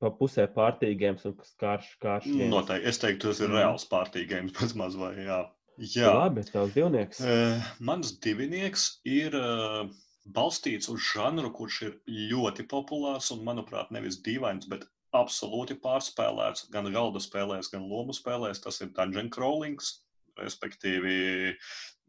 pa 0.00 0.10
pusē 0.18 0.46
pārtīgiem 0.52 1.18
un 1.28 1.34
karš, 1.60 1.90
karš. 2.02 2.30
Noteikti. 2.48 2.88
Es 2.88 3.00
teiktu, 3.02 3.28
tas 3.28 3.42
ir 3.42 3.50
mm. 3.50 3.58
reāls 3.60 3.86
pārtīgiem, 3.90 4.48
pēc 4.56 4.74
maz 4.80 4.96
vai 4.98 5.14
jā. 5.26 5.42
Jā, 5.90 6.12
labi, 6.14 6.44
tavs 6.46 6.74
divnieks. 6.74 7.18
Uh, 7.24 7.62
mans 7.82 8.12
divnieks 8.22 8.86
ir 9.10 9.34
uh, 9.34 9.88
balstīts 10.24 10.88
uz 10.92 11.00
žanru, 11.12 11.50
kurš 11.52 11.80
ir 11.88 11.96
ļoti 12.32 12.66
populārs 12.70 13.30
un, 13.34 13.44
manuprāt, 13.46 13.90
nevis 13.94 14.20
dīvains, 14.24 14.68
bet 14.70 14.86
absolūti 15.14 15.76
pārspēlēts 15.82 16.68
gan 16.74 16.88
galda 16.92 17.20
spēlēs, 17.22 17.70
gan 17.72 17.84
lomu 17.90 18.16
spēlēs. 18.16 18.62
Tas 18.64 18.80
ir 18.80 18.90
dungeon 18.96 19.30
crawlings, 19.30 20.00
respektīvi 20.40 21.54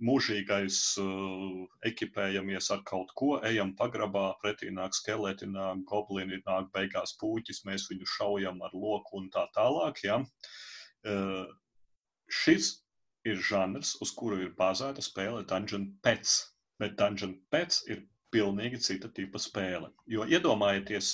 mūžīgais 0.06 0.80
uh, 1.00 1.60
ekipējamies 1.88 2.72
ar 2.74 2.82
kaut 2.88 3.12
ko, 3.20 3.36
ejam 3.48 3.76
pagrabā, 3.80 4.26
pretī 4.42 4.72
nāk 4.74 4.96
skeleti, 4.98 5.48
nāk 5.52 5.86
goblini, 5.92 6.42
nāk 6.48 6.72
beigās 6.76 7.16
puķis, 7.22 7.64
mēs 7.68 7.88
viņu 7.92 8.10
šaujam 8.16 8.64
ar 8.66 8.74
loku 8.74 9.22
un 9.22 9.30
tā 9.32 9.46
tālāk. 9.56 10.02
Ja? 10.08 10.20
Uh, 11.06 11.46
šis 12.28 12.74
ir 13.26 13.40
žanrs, 13.42 13.96
uz 14.02 14.12
kuru 14.18 14.42
ir 14.44 14.52
bāzēta 14.58 15.04
spēle 15.06 15.46
Dungeon 15.48 15.88
Pets, 16.04 16.42
bet 16.82 16.98
Dungeon 17.00 17.38
Pets 17.54 17.84
ir 17.92 18.04
pilnīgi 18.36 18.82
cita 18.84 19.12
tipa 19.16 19.40
spēle. 19.40 19.92
Jo 20.12 20.26
iedomājieties, 20.28 21.14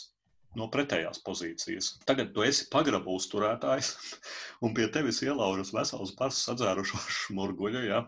no 0.60 0.68
pretējās 0.72 1.22
pozīcijas. 1.26 1.90
Tagad 2.08 2.32
tu 2.36 2.44
esi 2.44 2.68
pagrabu 2.74 3.16
uzturētājs, 3.20 3.92
un 4.66 4.76
pie 4.78 4.88
tevis 4.96 5.22
ielaužas 5.24 5.72
vesels 5.76 6.14
pars 6.18 6.42
sadzērušo 6.48 7.00
šmurguļu, 7.20 7.86
ja, 7.88 8.02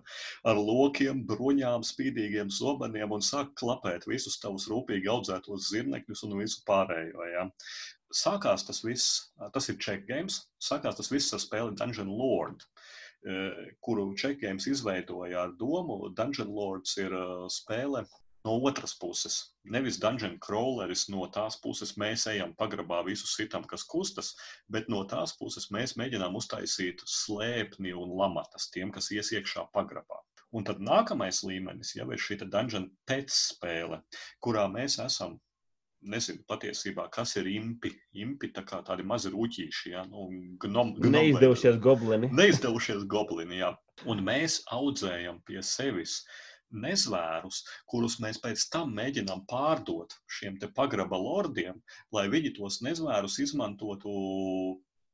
ar 0.50 0.60
lokiem, 0.60 1.24
bruņām, 1.30 1.86
spīdīgiem 1.88 2.52
zobeniem 2.52 3.16
un 3.16 3.24
sāk 3.24 3.54
klapēt 3.60 4.08
visus 4.10 4.40
tavus 4.44 4.68
rūpīgi 4.72 5.12
audzētos 5.14 5.72
zirnekļus 5.72 6.26
un 6.28 6.38
visu 6.42 6.64
pārējo. 6.68 7.30
Ja. 7.32 7.48
Sākās 8.14 8.68
tas 8.68 8.84
viss, 8.86 9.34
tas 9.56 9.70
ir 9.72 9.80
check 9.82 10.04
games, 10.10 10.44
sākās 10.62 11.00
tas 11.00 11.10
viss 11.10 11.34
ar 11.34 11.42
spēli 11.42 11.78
Dungeon 11.80 12.12
Lord 12.12 12.68
kuru 13.80 14.14
check 14.20 14.42
games 14.42 14.68
izveidoja 14.68 15.46
ar 15.46 15.56
domu. 15.60 16.10
Dungeon 16.18 16.52
Lords 16.52 16.98
ir 16.98 17.14
eh, 17.16 17.46
spēle, 17.52 18.04
no 18.44 18.58
otras 18.68 18.94
puses. 19.00 19.38
Nevis 19.64 19.98
dungeon 20.04 20.36
crawleris 20.44 21.06
no 21.14 21.24
tās 21.32 21.56
puses 21.64 21.96
mēs 22.00 22.26
ejam 22.28 22.52
pagrabā 22.60 23.00
visu 23.08 23.30
sitam, 23.32 23.64
kas 23.64 23.86
kustas, 23.88 24.34
bet 24.68 24.90
no 24.92 25.04
tās 25.08 25.36
puses 25.40 25.70
mēs 25.72 25.96
mēģinām 26.00 26.36
uztaisīt 26.36 27.04
slēpni 27.08 27.96
un 27.96 28.12
lamatas 28.20 28.68
tiem, 28.74 28.92
kas 28.92 29.12
ies 29.16 29.32
iekšā 29.38 29.70
pagrabā. 29.76 30.20
Un 30.54 30.68
tad 30.68 30.84
nākamais 30.84 31.40
līmenis 31.48 31.96
jau 31.96 32.10
ir 32.12 32.22
šī 32.22 32.44
dungeon 32.44 32.92
pēc 33.10 33.32
spēle, 33.32 34.04
kurā 34.44 34.68
mēs 34.70 35.00
esam 35.02 35.40
nezinu 36.10 36.44
patiesībā, 36.50 37.08
kas 37.14 37.36
ir 37.40 37.50
impi. 37.52 37.94
Impi 38.24 38.50
tā 38.56 38.64
kā 38.68 38.82
tādi 38.86 39.06
mazi 39.08 39.32
rūtīši, 39.34 39.92
ja? 39.94 40.06
nu, 40.10 40.28
gnom, 40.64 40.94
gnom, 41.00 41.12
neizdevušies 41.16 41.80
goblini. 41.84 42.30
Neizdevušies 42.40 43.06
goblini, 43.10 43.60
jā. 43.62 43.74
Un 44.10 44.24
mēs 44.26 44.62
audzējam 44.74 45.42
pie 45.48 45.62
sevis 45.66 46.22
nezvērus, 46.74 47.62
kurus 47.90 48.18
mēs 48.24 48.40
pēc 48.42 48.66
tam 48.74 48.96
mēģinām 48.98 49.44
pārdot 49.50 50.16
šiem 50.40 50.58
pagraba 50.76 51.20
lordiem, 51.22 51.78
lai 52.12 52.26
viņi 52.34 52.56
tos 52.58 52.82
nezvērus 52.86 53.38
izmantotu, 53.46 54.14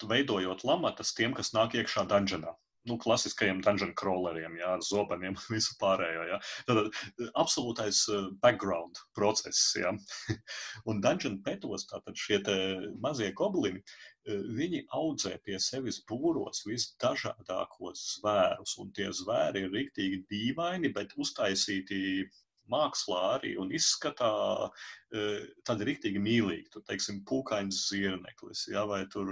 veidojot 0.07 0.63
lamatas 0.63 1.11
tiem, 1.17 1.35
kas 1.35 1.51
nāk 1.55 1.75
iekšā 1.75 2.07
dungeonā. 2.07 2.55
Nu, 2.89 2.97
klasiskajiem 3.01 3.61
dungeon 3.65 3.93
crawleriem, 3.99 4.57
jā, 4.59 4.73
ar 4.75 4.85
zobeniem 4.85 5.37
un 5.37 5.47
visu 5.53 5.75
pārējo. 5.81 6.27
Jā. 6.33 6.39
Tad 6.69 6.81
absolūtais 7.43 8.03
eh, 8.13 8.29
background 8.43 9.01
process. 9.17 9.61
Jā. 9.79 9.93
un 10.89 11.01
dungeon 11.05 11.39
petos 11.45 11.87
tātad 11.89 12.17
šie 12.17 12.41
mazie 13.03 13.31
goblini, 13.37 13.83
viņi 14.27 14.83
audzē 14.95 15.37
pie 15.45 15.57
sevis 15.63 16.01
būros 16.09 16.65
visdažādākos 16.67 18.01
zvērus, 18.17 18.75
un 18.83 18.91
tie 18.93 19.09
zvēri 19.15 19.65
ir 19.65 19.73
riktīgi 19.73 20.21
dīvaini, 20.29 20.91
bet 20.93 21.15
uztaisīti 21.17 22.27
mākslā 22.71 23.19
arī 23.35 23.55
un 23.61 23.71
izskatā 23.75 24.31
tādi 25.65 25.87
riktīgi 25.89 26.21
mīlīgi. 26.21 26.67
Tur, 26.73 26.83
teiksim, 26.87 27.23
pūkains 27.29 27.81
zirneklis, 27.89 28.67
ja, 28.73 28.85
vai 28.89 29.01
tur 29.13 29.31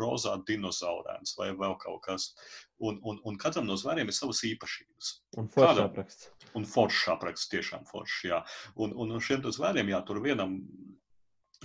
rozā 0.00 0.36
dinozaurēns 0.48 1.36
vai 1.38 1.52
vēl 1.58 1.76
kaut 1.82 2.02
kas. 2.08 2.32
Un, 2.82 2.98
un, 3.06 3.20
un 3.28 3.38
katram 3.38 3.68
no 3.68 3.76
zvēriem 3.78 4.10
ir 4.10 4.16
savas 4.16 4.42
īpašības. 4.48 5.12
Un 5.38 5.50
foršs 5.52 5.84
apraksts. 5.84 6.32
Un 6.58 6.66
foršs 6.68 7.04
apraksts, 7.14 7.50
tiešām 7.52 7.86
foršs, 7.88 8.24
jā. 8.26 8.42
Un, 8.82 8.96
un 8.98 9.14
šiem 9.22 9.46
zvēriem, 9.46 9.94
jā, 9.94 10.02
tur 10.08 10.22
vienam 10.24 10.58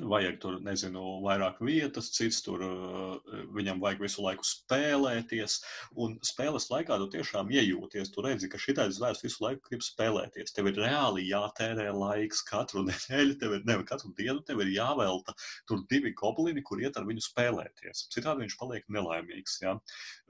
vajag 0.01 0.37
tur, 0.41 0.57
nezinu, 0.63 1.03
vairāk 1.23 1.59
vietas, 1.63 2.09
cits 2.13 2.39
tur 2.45 2.61
uh, 2.63 3.37
viņam 3.55 3.79
vajag 3.81 4.03
visu 4.05 4.23
laiku 4.23 4.45
spēlēties. 4.45 5.57
Un 6.03 6.17
spēles 6.25 6.67
laikā 6.71 6.97
tu 7.01 7.07
tiešām 7.15 7.49
iejūties. 7.53 8.11
Tu 8.13 8.25
redzi, 8.25 8.49
ka 8.51 8.61
šitais 8.61 8.97
zvērs 8.97 9.23
visu 9.25 9.43
laiku 9.43 9.63
grib 9.69 9.85
spēlēties. 9.85 10.53
Tev 10.55 10.69
ir 10.71 10.81
reāli 10.83 11.27
jātērē 11.29 11.89
laiks 11.95 12.43
katru 12.47 12.83
nedēļu, 12.89 13.37
tev 13.41 13.57
ir 13.57 13.65
nevis 13.69 13.89
katru 13.89 14.13
dienu, 14.17 14.43
tev 14.47 14.61
ir 14.65 14.73
jāvelta 14.75 15.35
tur 15.69 15.83
divi 15.91 16.13
goblini, 16.17 16.63
kur 16.65 16.81
iet 16.83 16.99
ar 16.99 17.07
viņu 17.07 17.25
spēlēties. 17.25 18.07
Citādi 18.13 18.45
viņš 18.45 18.57
paliek 18.61 18.87
nelaimīgs. 18.93 19.57
Ja? 19.63 19.77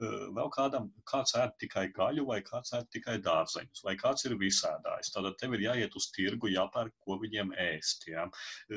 Uh, 0.00 0.28
vēl 0.36 0.52
kādam, 0.54 0.90
kāds 1.08 1.36
ēd 1.38 1.56
tikai 1.60 1.88
gaļu, 1.96 2.26
vai 2.30 2.40
kāds 2.46 2.72
ēd 2.78 2.88
tikai 2.94 3.18
dārzeņus, 3.24 3.84
vai 3.84 3.98
kāds 4.00 4.24
ir 4.28 4.38
visādājs. 4.40 5.12
Tad 5.14 5.28
tev 5.40 5.58
ir 5.58 5.68
jāiet 5.68 5.96
uz 5.98 6.08
tirgu, 6.16 6.50
jāpērk, 6.54 6.94
ko 7.04 7.18
viņiem 7.20 7.52
ēst. 7.68 8.08
Ja? 8.10 8.28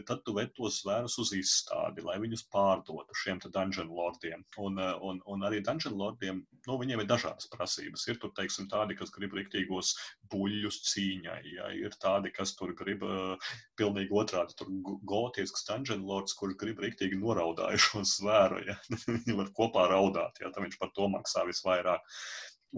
Tad 0.07 0.25
tu 0.25 0.35
ved 0.35 0.51
tos 0.57 0.80
zvērus 0.81 1.17
uz 1.21 1.31
izstādi, 1.37 2.03
lai 2.05 2.17
viņus 2.21 2.43
pārdotu 2.53 3.15
šiem 3.17 3.39
dungeon 3.43 3.91
lordiem. 3.95 4.43
Un, 4.61 4.79
eh, 4.81 4.93
un, 5.07 5.21
un 5.31 5.45
arī 5.47 5.61
dungeon 5.65 5.97
lordiem, 5.99 6.41
nu, 6.67 6.77
viņiem 6.81 7.03
ir 7.03 7.09
dažādas 7.09 7.49
prasības. 7.51 8.07
Ir 8.11 8.19
tur, 8.21 8.33
teiksim, 8.37 8.67
tādi, 8.71 8.97
kas 8.99 9.13
grib 9.15 9.35
riktīgos 9.37 9.93
buļļus 10.33 10.79
cīņai, 10.91 11.41
ja 11.55 11.71
ir 11.77 11.95
tādi, 12.01 12.33
kas 12.35 12.55
tur 12.59 12.73
grib 12.77 13.03
uh, 13.07 13.51
pilnīgi 13.79 14.15
otrādi, 14.23 14.57
tur 14.59 14.71
gotisks 15.09 15.65
dungeon 15.69 16.05
lords, 16.07 16.35
kurš 16.39 16.57
grib 16.61 16.81
riktīgi 16.83 17.19
noraudājušo 17.21 18.05
zvēru, 18.15 18.63
ja 18.69 18.77
viņi 19.15 19.37
var 19.39 19.53
kopā 19.57 19.87
raudāt, 19.91 20.41
ja 20.41 20.51
tad 20.51 20.65
viņš 20.65 20.79
par 20.81 20.93
to 20.97 21.11
maksā 21.11 21.45
visvairāk. 21.49 22.03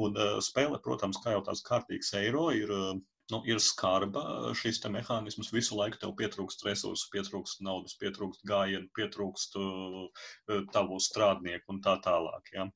Un 0.04 0.16
uh, 0.18 0.38
spēle, 0.42 0.80
protams, 0.82 1.20
kā 1.22 1.36
jau 1.36 1.44
tās 1.46 1.62
kārtīgas 1.66 2.16
eiro, 2.18 2.48
ir 2.58 2.72
uh, 2.74 2.96
nu, 3.32 3.40
ir 3.48 3.62
skarba 3.64 4.24
šis 4.60 4.82
mehānisms. 4.96 5.52
Visu 5.56 5.78
laiku 5.80 6.00
tev 6.02 6.16
pietrūkst 6.20 6.66
resursu, 6.68 7.10
pietrūkst 7.14 7.64
naudas, 7.66 7.96
pietrūkst 8.02 8.44
gājienu, 8.50 8.90
pietrūkst 8.98 9.56
uh, 9.60 10.26
tavu 10.76 11.00
strādnieku 11.00 11.76
un 11.76 11.84
tā 11.86 11.96
tālāk. 12.04 12.52
Ja. 12.58 12.68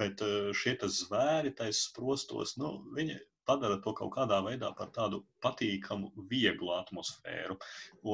Bet 0.00 0.24
uh, 0.24 0.50
šie 0.56 0.76
zvēri, 0.82 1.54
tais 1.54 1.84
sprostos, 1.88 2.56
nu, 2.60 2.76
viņi 2.96 3.20
padara 3.46 3.76
to 3.84 3.92
kaut 3.96 4.12
kādā 4.16 4.40
veidā 4.44 4.70
par 4.76 4.90
tādu 4.96 5.20
patīkamu, 5.44 6.10
vieglu 6.30 6.72
atmosfēru. 6.78 7.58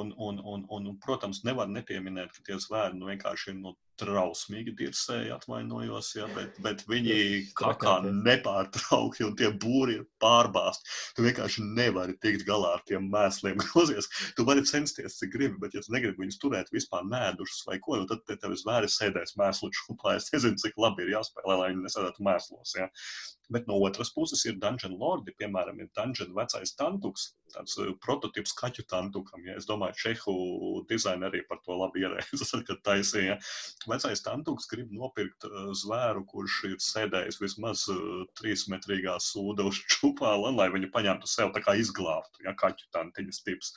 Un, 0.01 0.13
un, 0.19 0.41
un, 0.53 0.67
un, 0.77 0.91
protams, 1.05 1.45
nevar 1.47 1.71
nepieminēt, 1.71 2.35
ka 2.35 2.47
tie 2.49 2.59
zvēri 2.63 2.99
nu, 2.99 3.09
vienkārši 3.13 3.53
ir 3.55 3.61
nu, 3.61 3.77
trausmīgi 4.01 4.75
dirsēji, 4.79 5.31
atvainojos, 5.35 6.11
ja, 6.17 6.27
bet, 6.37 6.59
bet 6.65 6.85
viņi 6.91 7.17
kā, 7.59 7.75
kā 7.81 7.97
nepārtraukti 8.07 9.27
un 9.27 9.37
tie 9.39 9.51
būri 9.63 9.99
ir 10.01 10.07
pārbāzti. 10.23 10.89
Tu 11.17 11.27
vienkārši 11.27 11.65
nevari 11.79 12.17
tikt 12.25 12.47
galā 12.49 12.75
ar 12.79 12.85
tiem 12.89 13.11
mēsliem 13.13 13.61
grozies. 13.65 14.09
Tu 14.37 14.47
vari 14.49 14.65
censties, 14.69 15.19
cik 15.21 15.35
gribi, 15.37 15.59
bet 15.63 15.77
ja 15.77 15.85
tu 15.85 15.95
negribi 15.95 16.25
viņus 16.25 16.41
turēt 16.43 16.73
vispār 16.75 17.05
nēdušus 17.11 17.67
vai 17.69 17.81
ko, 17.85 18.01
tad 18.11 18.25
te 18.29 18.39
tev 18.41 18.57
zvēri 18.61 18.91
sēdēs 18.91 19.37
mēslu 19.41 19.73
čupā. 19.83 20.17
Es 20.21 20.29
nezinu, 20.35 20.59
cik 20.61 20.77
labi 20.81 21.07
ir 21.07 21.15
jāspēlē, 21.15 21.55
lai 21.57 21.69
viņi 21.73 21.87
nesēdētu 21.87 22.25
mēslos. 22.27 22.75
Ja. 22.77 22.89
Bet 23.51 23.67
no 23.67 23.81
otras 23.83 24.13
puses 24.15 24.45
ir 24.47 24.59
dungeon 24.63 24.93
lordi, 25.01 25.33
piemēram, 25.41 25.81
ir 25.83 25.89
dungeon 25.99 26.31
vecais 26.37 26.71
tantuks, 26.79 27.33
tāds 27.51 27.75
uh, 27.83 27.91
prototyps 28.05 28.53
kaķu 28.59 28.85
tantukam. 28.91 29.43
Ja? 29.49 29.57
Es 29.59 29.67
domāju, 29.67 29.99
čehu 30.05 30.35
dizaineri 30.91 31.43
par 31.49 31.59
to 31.65 31.75
labi 31.81 32.05
ierēzas, 32.05 32.55
kad 32.69 32.83
taisīja. 32.87 33.41
Vecais 33.91 34.23
tantuks 34.25 34.69
grib 34.71 34.93
nopirkt 34.95 35.47
uh, 35.49 35.71
zvēru, 35.77 36.23
kurš 36.31 36.59
ir 36.69 36.77
sēdējis 36.85 37.41
vismaz 37.43 37.85
uh, 37.93 38.23
trīsmetrīgā 38.41 39.17
sūda 39.25 39.67
uz 39.71 39.81
čupāla, 39.95 40.53
lai 40.57 40.69
viņu 40.75 40.91
paņemtu 40.95 41.31
sev 41.31 41.53
tā 41.57 41.63
kā 41.65 41.77
izglābtu, 41.81 42.45
ja 42.47 42.55
kaķu 42.59 42.89
tantiņas 42.97 43.43
tips. 43.47 43.73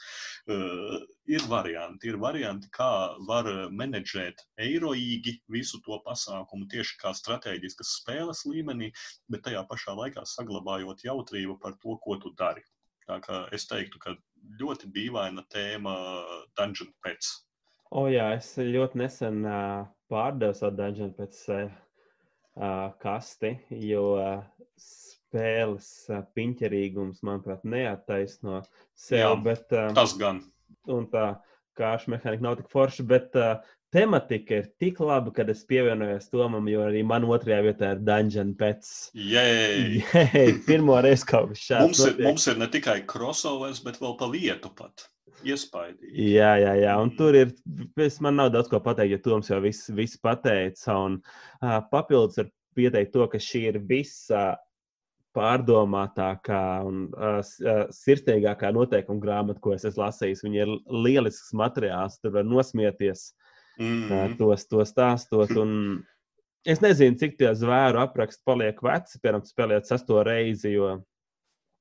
Uh, 0.48 1.00
ir 1.30 1.46
varianti, 1.52 2.12
ir 2.12 2.20
varianti, 2.22 2.70
kā 2.74 2.92
var 3.30 3.50
menedžēt 3.72 4.44
eiroīgi 4.62 5.38
visu 5.52 5.82
to 5.86 6.00
pasākumu 6.06 6.70
tieši 6.72 7.00
kā 7.02 7.14
strateģiskas 7.18 7.98
spēles 8.02 8.46
līmenī, 8.50 8.92
bet 9.32 9.46
tajā 9.48 9.66
pašā 9.70 9.96
laikā 9.98 10.26
saglabājot 10.36 11.06
jautrību 11.08 11.60
par 11.64 11.78
to, 11.82 11.98
ko 12.04 12.20
tu 12.22 12.34
dari. 12.40 12.64
Tā 13.08 13.20
kā 13.24 13.42
es 13.56 13.66
teiktu, 13.68 14.00
ka 14.00 14.16
ļoti 14.60 14.92
dīvaina 14.96 15.44
tēma 15.52 15.96
Dungeon 16.58 16.94
Pets. 17.04 17.34
O, 17.94 18.08
jā, 18.10 18.32
es 18.38 18.56
ļoti 18.58 19.00
nesen 19.04 19.44
uh, 19.46 19.84
pārdevu 20.12 20.56
savu 20.58 20.78
Dungeon 20.78 21.14
Pets 21.18 21.46
uh, 21.54 21.70
kasti, 23.04 23.54
jo 23.84 24.04
uh, 24.18 24.44
spēles 24.80 25.90
uh, 26.12 26.24
piņķerīgums, 26.38 27.24
manuprāt, 27.26 27.64
neattaisno 27.66 28.62
sev. 28.94 29.24
Jā, 29.24 29.32
bet, 29.46 29.66
uh, 29.72 29.92
tas 29.98 30.16
gan. 30.20 30.44
Un 30.92 31.08
tā, 31.12 31.30
kāršu 31.80 32.14
mehānika 32.14 32.46
nav 32.46 32.60
tik 32.60 32.70
forša, 32.74 33.06
bet 33.10 33.38
uh, 33.40 33.56
tematika 33.94 34.60
ir 34.62 34.68
tik 34.82 35.00
laba, 35.04 35.32
ka 35.36 35.46
es 35.54 35.64
pievienojos 35.70 36.30
Tomam, 36.34 36.68
jo 36.72 36.84
arī 36.88 37.04
man 37.06 37.28
otrajā 37.30 37.62
vietā 37.68 37.94
ir 37.96 38.04
Dungeon 38.08 38.54
Pets. 38.58 39.12
Jei, 39.14 40.02
pirmo 40.68 40.98
reizi 41.06 41.28
kaut 41.30 41.54
kas 41.54 41.66
šāds. 41.68 41.86
Mums 41.86 42.04
ir, 42.10 42.20
mums 42.26 42.48
ir 42.50 42.62
ne 42.62 42.70
tikai 42.74 43.02
crossovers, 43.10 43.84
bet 43.86 44.02
vēl 44.02 44.18
pa 44.20 44.30
vietu 44.34 44.74
pat. 44.74 45.08
Iespaidīgi. 45.44 46.28
Jā, 46.38 46.54
jā, 46.62 46.74
jā. 46.80 46.92
Un 47.04 47.10
tur 47.18 47.36
ir, 47.36 47.50
es 48.00 48.20
man 48.24 48.38
nav 48.40 48.54
daudz 48.54 48.70
ko 48.72 48.80
pateikt, 48.84 49.18
jo 49.18 49.24
Toms 49.26 49.52
jau 49.52 49.60
viss, 49.64 49.90
viss 49.92 50.20
pateica. 50.24 50.96
Un 50.96 51.18
uh, 51.20 51.80
papildus 51.92 52.40
ar 52.40 52.52
pieteikt 52.78 53.12
to, 53.14 53.28
ka 53.30 53.42
šī 53.42 53.66
ir 53.74 53.82
visa 53.90 54.54
pārdomātākā 55.36 56.64
un 56.88 57.08
uh, 57.18 57.42
sirsnīgākā 57.98 58.72
noteikuma 58.76 59.22
grāmata, 59.22 59.60
ko 59.64 59.74
es 59.76 59.86
esmu 59.90 60.06
lasījis. 60.06 60.46
Viņa 60.46 60.64
ir 60.64 60.74
lielisks 60.94 61.52
materiāls, 61.58 62.20
tur 62.22 62.38
var 62.38 62.48
nosmieties 62.48 63.32
mm 63.80 64.10
-hmm. 64.10 64.38
tos, 64.38 64.68
to 64.68 64.86
stāstot. 64.86 65.56
Un 65.62 66.04
es 66.66 66.82
nezinu, 66.82 67.18
cik 67.20 67.38
tie 67.38 67.54
zvēru 67.56 68.00
apraksti 68.04 68.44
paliek 68.46 68.84
veci, 68.84 69.20
piemēram, 69.24 69.44
spēlēt 69.48 69.90
sesto 69.90 70.24
reizi. 70.24 70.74
Jo, 70.74 70.94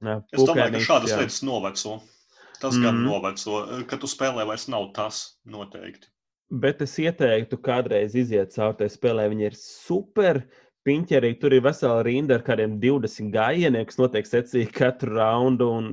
uh, 0.03 0.23
es 0.33 0.41
domāju, 0.41 0.73
ka 0.73 0.87
šādas 0.89 1.11
jā. 1.11 1.19
lietas 1.19 1.43
noveco. 1.43 2.01
Tas 2.63 2.77
mm. 2.77 2.83
gan 2.83 2.95
mhm. 2.95 3.05
noveco, 3.05 3.85
ka 3.91 3.97
tu 3.97 4.07
spēlē 4.07 4.47
vairs 4.47 4.69
nav 4.69 4.93
tas 4.95 5.39
noteikti. 5.45 6.07
Bet 6.53 6.83
es 6.85 6.99
ieteiktu 7.01 7.57
kādreiz 7.65 8.15
iziet 8.15 8.53
cauri 8.53 8.77
tai 8.83 8.89
spēlē. 8.93 9.25
Viņa 9.33 9.47
ir 9.49 9.55
super 9.57 10.43
piņķerī. 10.87 11.33
Tur 11.41 11.57
ir 11.57 11.65
vesela 11.65 12.03
rinda 12.05 12.37
ar 12.37 12.45
kādiem 12.47 12.77
20 12.83 13.33
gājieniem, 13.33 13.87
kas 13.89 13.99
notiek 13.99 14.29
secīgi 14.29 14.73
katru 14.77 15.17
raundu. 15.17 15.71
Un, 15.73 15.89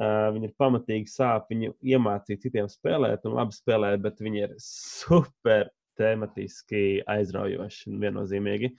viņi 0.00 0.48
ir 0.48 0.56
pamatīgi 0.60 1.12
sāpīgi. 1.12 1.50
Viņu 1.50 1.76
iemācīt 1.96 2.46
citiem 2.46 2.70
spēlēt, 2.72 3.26
un 3.28 3.36
labi 3.36 3.56
spēlēt, 3.56 4.00
bet 4.04 4.22
viņi 4.24 4.42
ir 4.46 4.56
super 4.64 5.68
tematiski 6.00 7.02
aizraujoši 7.10 7.90
un 7.90 8.02
viennozīmīgi. 8.04 8.74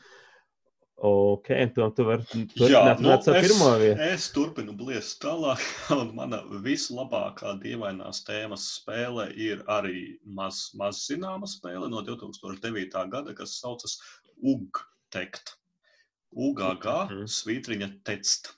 Ok, 1.02 1.48
tu, 1.74 1.86
tu 1.98 2.06
vari 2.06 2.26
turpināt 2.30 3.00
nu, 3.02 3.14
savu 3.26 3.40
pirmo 3.42 3.70
vietu. 3.82 4.04
Es 4.06 4.28
turpinu 4.34 4.76
bliest 4.78 5.18
tālāk, 5.24 5.62
un 5.98 6.12
mana 6.18 6.44
vislabākā 6.66 7.56
dīvainās 7.64 8.22
tēmas 8.28 8.68
spēle 8.78 9.32
ir 9.34 9.64
arī 9.74 10.20
maz, 10.26 10.68
maz 10.78 11.02
zināma 11.08 11.50
spēle 11.50 11.90
no 11.90 12.04
2009. 12.06 13.10
gada, 13.14 13.34
kas 13.38 13.58
saucas 13.64 13.98
UG 14.38 14.84
tekt. 15.14 15.56
UGG 16.32 16.86
mhm. 16.86 17.26
svītriņa 17.30 17.92
tekst. 18.08 18.54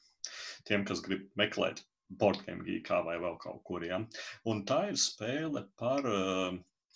Tiem, 0.67 0.83
kas 0.87 1.01
grib 1.03 1.25
meklēt 1.39 1.81
boardgame 2.19 2.65
geekā 2.67 3.01
vai 3.07 3.17
vēl 3.21 3.37
kaut 3.41 3.63
kur. 3.67 3.85
Ja? 3.85 4.01
Un 4.49 4.63
tā 4.69 4.79
ir 4.91 4.99
spēle 5.01 5.65
par 5.79 6.07
uh, 6.09 6.53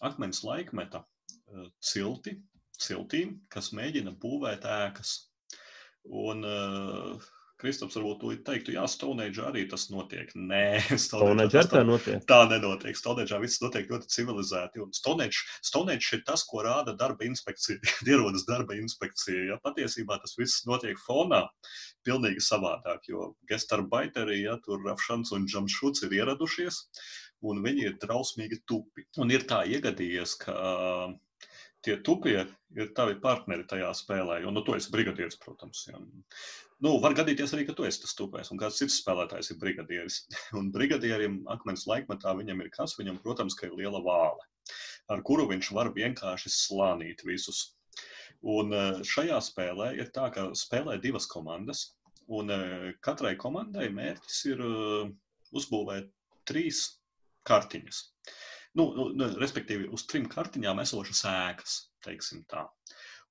akmens 0.08 0.44
laikmeta 0.46 1.04
uh, 1.04 1.70
cilti, 1.82 2.38
ciltīm, 2.78 3.38
kas 3.54 3.74
mēģina 3.78 4.14
būvēt 4.22 4.68
ēkas. 4.70 5.16
Un 6.08 6.46
uh, 6.48 7.30
Kristaps 7.58 7.98
varbūt 7.98 8.20
to 8.22 8.32
teiktu, 8.46 8.74
jā, 8.76 8.84
Stonehenge 8.90 9.42
arī 9.50 9.64
tas 9.70 9.88
notiek. 9.90 10.30
Nē, 10.38 10.78
Stonehenge 11.08 11.64
tā 11.72 11.82
notiek. 11.88 12.22
Tā 12.30 12.40
nenotiek. 12.52 12.98
Stonehenge 13.00 13.40
viss 13.42 13.62
notiek 13.64 13.90
ļoti 13.90 14.12
civilizēti. 14.14 14.84
Un 14.84 14.94
Stonehenge 14.94 16.12
ir 16.18 16.24
tas, 16.28 16.46
ko 16.46 16.62
rāda 16.68 16.94
darba 17.00 17.26
inspekcija, 17.26 17.82
ierodas 18.12 18.46
darba 18.50 18.78
inspekcija. 18.78 19.48
Ja? 19.52 19.60
Patiesībā 19.66 20.20
tas 20.22 20.38
viss 20.38 20.68
notiek 20.70 21.02
fonā 21.02 21.44
pilnīgi 22.06 22.44
savādāk, 22.46 23.10
jo 23.10 23.32
Gestarbaiteri, 23.50 24.44
ja 24.46 24.60
tur 24.64 24.86
Rafšans 24.86 25.34
un 25.36 25.50
Džamšuts 25.50 26.06
ir 26.06 26.20
ieradušies, 26.22 26.84
un 27.50 27.66
viņi 27.66 27.90
ir 27.90 27.98
drausmīgi 28.02 28.62
tupi. 28.70 29.08
Un 29.22 29.34
ir 29.34 29.50
tā 29.50 29.64
iegadījies, 29.66 30.38
ka 30.46 30.58
tie 31.86 31.98
tupie 32.04 32.40
ir 32.76 32.94
tavi 32.98 33.18
partneri 33.22 33.66
tajā 33.70 33.90
spēlē. 33.98 34.42
Jo, 34.44 34.54
nu, 34.54 34.64
tu 34.66 34.76
esi 34.78 34.92
brigadieris, 34.94 35.40
protams. 35.44 35.86
Ja. 35.90 36.00
Nu, 36.84 36.98
var 37.02 37.16
gadīties 37.18 37.56
arī, 37.56 37.66
ka 37.68 37.74
tu 37.78 37.88
esi 37.88 38.04
tas 38.04 38.14
tupējs, 38.18 38.52
un 38.54 38.60
kāds 38.62 38.78
cits 38.82 39.00
spēlētājs 39.02 39.54
ir 39.54 39.60
brigadieris. 39.62 40.20
Un 40.60 40.70
brigadierim 40.74 41.40
akmens 41.54 41.88
laikmetā 41.90 42.36
viņam 42.38 42.62
ir 42.62 42.70
kas? 42.76 42.98
Viņam, 43.00 43.22
protams, 43.24 43.58
ir 43.66 43.74
liela 43.78 44.04
vāle, 44.06 44.46
ar 45.14 45.24
kuru 45.26 45.48
viņš 45.50 45.72
var 45.78 45.90
vienkārši 45.96 46.54
slānīt 46.54 47.26
visus. 47.26 47.64
Un 48.46 48.74
eh, 48.76 49.00
šajā 49.02 49.40
spēlē 49.42 49.94
ir 49.98 50.12
tā, 50.14 50.28
ka 50.34 50.52
spēlē 50.58 51.00
divas 51.02 51.26
komandas, 51.30 51.96
un 52.28 52.54
eh, 52.54 52.92
katrai 53.02 53.34
komandai 53.40 53.88
mērķis 53.94 54.44
ir 54.52 54.62
eh, 54.62 55.10
uzbūvēt 55.58 56.12
trīs 56.48 56.84
kartiņas. 57.48 58.04
Nu, 58.78 58.86
nu, 59.18 59.28
respektīvi, 59.42 59.88
uz 59.94 60.06
trim 60.10 60.28
kartiņām 60.30 60.84
esošas 60.84 61.24
ēkas. 61.32 61.78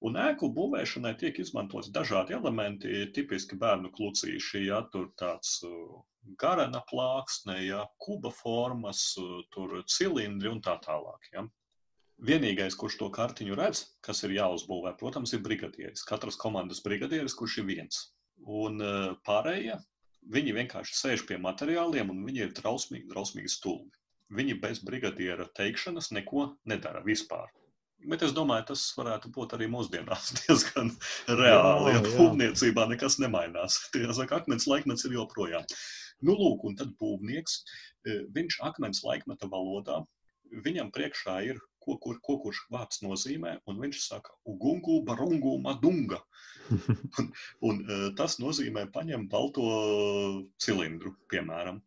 Un 0.04 0.18
ēku 0.20 0.48
būvēšanai 0.56 1.14
tiek 1.20 1.38
izmantoti 1.40 1.92
dažādi 1.94 2.34
elementi, 2.36 3.06
tipiski 3.16 3.56
bērnu 3.60 3.92
klucīši, 3.94 4.66
ja 4.66 4.82
tur 4.92 5.06
tāds 5.20 5.54
uh, 5.64 6.02
garena 6.42 6.82
plāksne, 6.90 7.56
ja 7.64 7.84
kuba 8.02 8.32
formas, 8.34 9.06
uh, 9.22 9.38
tur 9.54 9.78
cilindri 9.88 10.50
un 10.52 10.60
tā 10.66 10.76
tālāk. 10.84 11.30
Ja. 11.32 11.46
Vienīgais, 12.28 12.76
kurš 12.80 12.98
to 13.00 13.08
kartiņu 13.12 13.56
redz, 13.56 13.84
kas 14.04 14.22
ir 14.26 14.34
jāuzbūvē, 14.36 14.96
protams, 15.00 15.32
ir 15.36 15.44
brigadieris. 15.46 16.04
Katras 16.08 16.36
komandas 16.40 16.82
brigadieris, 16.84 17.36
kurš 17.38 17.60
ir 17.62 17.68
viens. 17.70 18.02
Un 18.44 18.82
uh, 18.84 19.14
pārējie, 19.24 19.78
viņi 20.36 20.58
vienkārši 20.60 20.98
sēž 21.00 21.24
pie 21.28 21.40
materiāliem 21.40 22.12
un 22.12 22.24
viņi 22.28 22.44
ir 22.48 22.56
drausmīgi, 22.56 23.08
drausmīgi 23.14 23.52
stulbi. 23.52 23.94
Viņi 24.34 24.56
bez 24.62 24.80
brigadiera 24.82 25.46
teikšanas 25.54 26.10
neko 26.16 26.48
nedara 26.66 27.02
vispār. 27.06 27.46
Bet 28.10 28.22
es 28.26 28.34
domāju, 28.36 28.66
tas 28.70 28.82
varētu 28.98 29.30
būt 29.34 29.54
arī 29.56 29.68
mūsdienās 29.72 30.32
diezgan 30.40 30.90
reāli. 31.30 31.94
Jā, 31.94 32.00
ja 32.00 32.02
būvniecībā 32.06 32.86
nekas 32.92 33.18
nemainās. 33.22 33.78
Tie 33.94 34.06
saka, 34.18 34.42
akmens 34.42 34.66
laikmets 34.70 35.06
ir 35.08 35.16
joprojām. 35.16 35.64
Nu, 36.26 36.36
lūk, 36.36 36.66
un 36.68 36.76
tad 36.78 36.92
būvnieks, 37.00 37.56
e, 38.08 38.20
viņš 38.36 38.60
akmens 38.68 39.02
laikmeta 39.04 39.48
valodā, 39.52 40.00
viņam 40.64 40.92
priekšā 40.94 41.40
ir, 41.50 41.60
ko, 41.86 41.96
kur, 42.02 42.18
ko 42.26 42.36
kurš 42.42 42.62
vārds 42.74 43.02
nozīmē, 43.04 43.56
un 43.70 43.80
viņš 43.82 44.02
saka, 44.08 44.34
ugungu, 44.52 44.98
barungu, 45.06 45.56
madunga. 45.62 46.20
un, 47.20 47.28
un 47.68 47.80
e, 47.80 47.98
tas 48.18 48.38
nozīmē 48.42 48.86
paņem 48.94 49.28
balto 49.32 49.66
cilindru, 50.62 51.14
piemēram. 51.32 51.80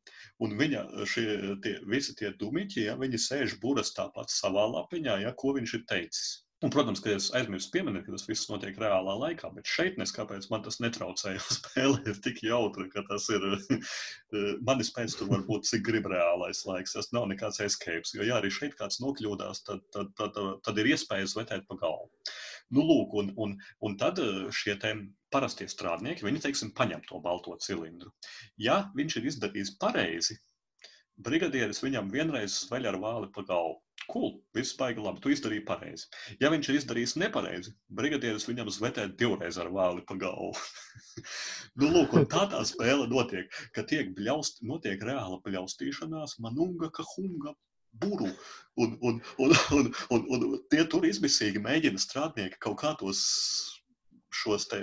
Un 0.46 0.56
viņa 0.60 0.86
šie, 1.14 1.26
tie, 1.64 1.76
visi 1.92 2.16
tie 2.20 2.32
dumiķi, 2.40 2.86
ja 2.88 2.96
viņi 3.00 3.20
sēž 3.26 3.58
buras 3.64 3.92
tāpat 3.98 4.32
savā 4.32 4.70
lapiņā, 4.78 5.20
ja, 5.26 5.36
ko 5.36 5.58
viņš 5.60 5.76
ir 5.80 5.90
teicis. 5.92 6.38
Un, 6.60 6.72
protams, 6.74 7.00
ka 7.00 7.14
es 7.16 7.30
aizmirsu 7.38 7.70
pieminēt, 7.72 8.04
ka 8.04 8.12
tas 8.12 8.26
viss 8.28 8.50
notiek 8.52 8.76
reālā 8.82 9.14
laikā, 9.22 9.48
bet 9.56 9.70
šeit 9.70 9.96
nes 10.00 10.12
kāpēc 10.12 10.50
man 10.52 10.66
tas 10.66 10.82
netraucēja. 10.84 11.40
Spēle 11.56 12.02
ir 12.12 12.20
tik 12.26 12.42
jautra, 12.44 12.90
ka 12.92 13.06
tas 13.08 13.30
ir. 13.32 13.46
Manis 14.68 14.92
pēc 14.96 15.16
tam 15.22 15.32
var 15.32 15.46
būt 15.48 15.70
cik 15.70 15.86
grib 15.88 16.10
reālais 16.12 16.66
laiks. 16.68 16.98
Tas 16.98 17.14
nav 17.16 17.30
nekāds 17.32 17.62
escapes. 17.64 18.12
Jo, 18.18 18.28
ja 18.28 18.42
arī 18.42 18.52
šeit 18.52 18.76
kāds 18.80 19.00
nokļūdās, 19.00 19.64
tad, 19.70 19.88
tad, 19.96 20.12
tad, 20.20 20.36
tad, 20.36 20.60
tad 20.68 20.84
ir 20.84 20.92
iespējas 20.92 21.38
vetēt 21.40 21.64
pa 21.70 21.80
galvu. 21.80 22.12
Nu, 22.76 22.84
lūk, 22.84 23.16
un, 23.22 23.32
un, 23.40 23.56
un 23.88 23.96
tad 24.02 24.20
šie 24.52 24.76
parastie 25.32 25.70
strādnieki, 25.72 26.28
viņi, 26.28 26.44
teiksim, 26.44 26.76
paņem 26.76 27.08
to 27.08 27.24
balto 27.24 27.56
cilindru. 27.64 28.12
Ja 28.60 28.82
viņš 29.00 29.18
ir 29.18 29.32
izdarījis 29.32 29.78
pareizi, 29.82 30.36
brigadieris 31.24 31.84
viņam 31.84 32.12
vienreiz 32.14 32.66
zveļ 32.66 32.92
ar 32.92 33.00
vāli 33.02 33.32
pa 33.36 33.44
galvu. 33.48 33.80
Cool, 34.10 34.32
viss 34.58 34.74
baigi 34.78 35.04
labi, 35.06 35.22
tu 35.22 35.30
izdarīji 35.30 35.66
pareizi. 35.68 36.08
Ja 36.42 36.50
viņš 36.50 36.70
ir 36.72 36.78
izdarījis 36.80 37.16
nepareizi, 37.22 37.76
brigadieris 37.94 38.48
viņam 38.50 38.72
zvetē 38.74 39.06
divreiz 39.20 39.60
ar 39.62 39.70
vāli 39.74 40.02
pa 40.10 40.18
galvu. 40.18 40.56
nu, 41.80 41.92
lūk, 41.94 42.16
un 42.18 42.26
tā 42.32 42.48
tā 42.50 42.64
spēle 42.66 43.06
notiek, 43.12 43.54
ka 43.76 43.86
tiek 43.90 44.10
bļaust, 44.18 44.64
notiek 44.66 45.04
reāla 45.06 45.38
bļaustīšanās, 45.46 46.40
manunga, 46.42 46.90
kahunga, 46.96 47.54
buru. 48.02 48.32
Un, 48.82 48.98
un, 49.02 49.22
un, 49.38 49.54
un, 49.78 49.92
un, 50.10 50.26
un 50.34 50.58
tie 50.74 50.86
tur 50.90 51.06
izmisīgi 51.06 51.62
mēģina 51.62 52.02
strādnieki 52.02 52.62
kaut 52.66 52.80
kā 52.82 52.96
tos 52.98 53.22
šos 54.34 54.70
te 54.72 54.82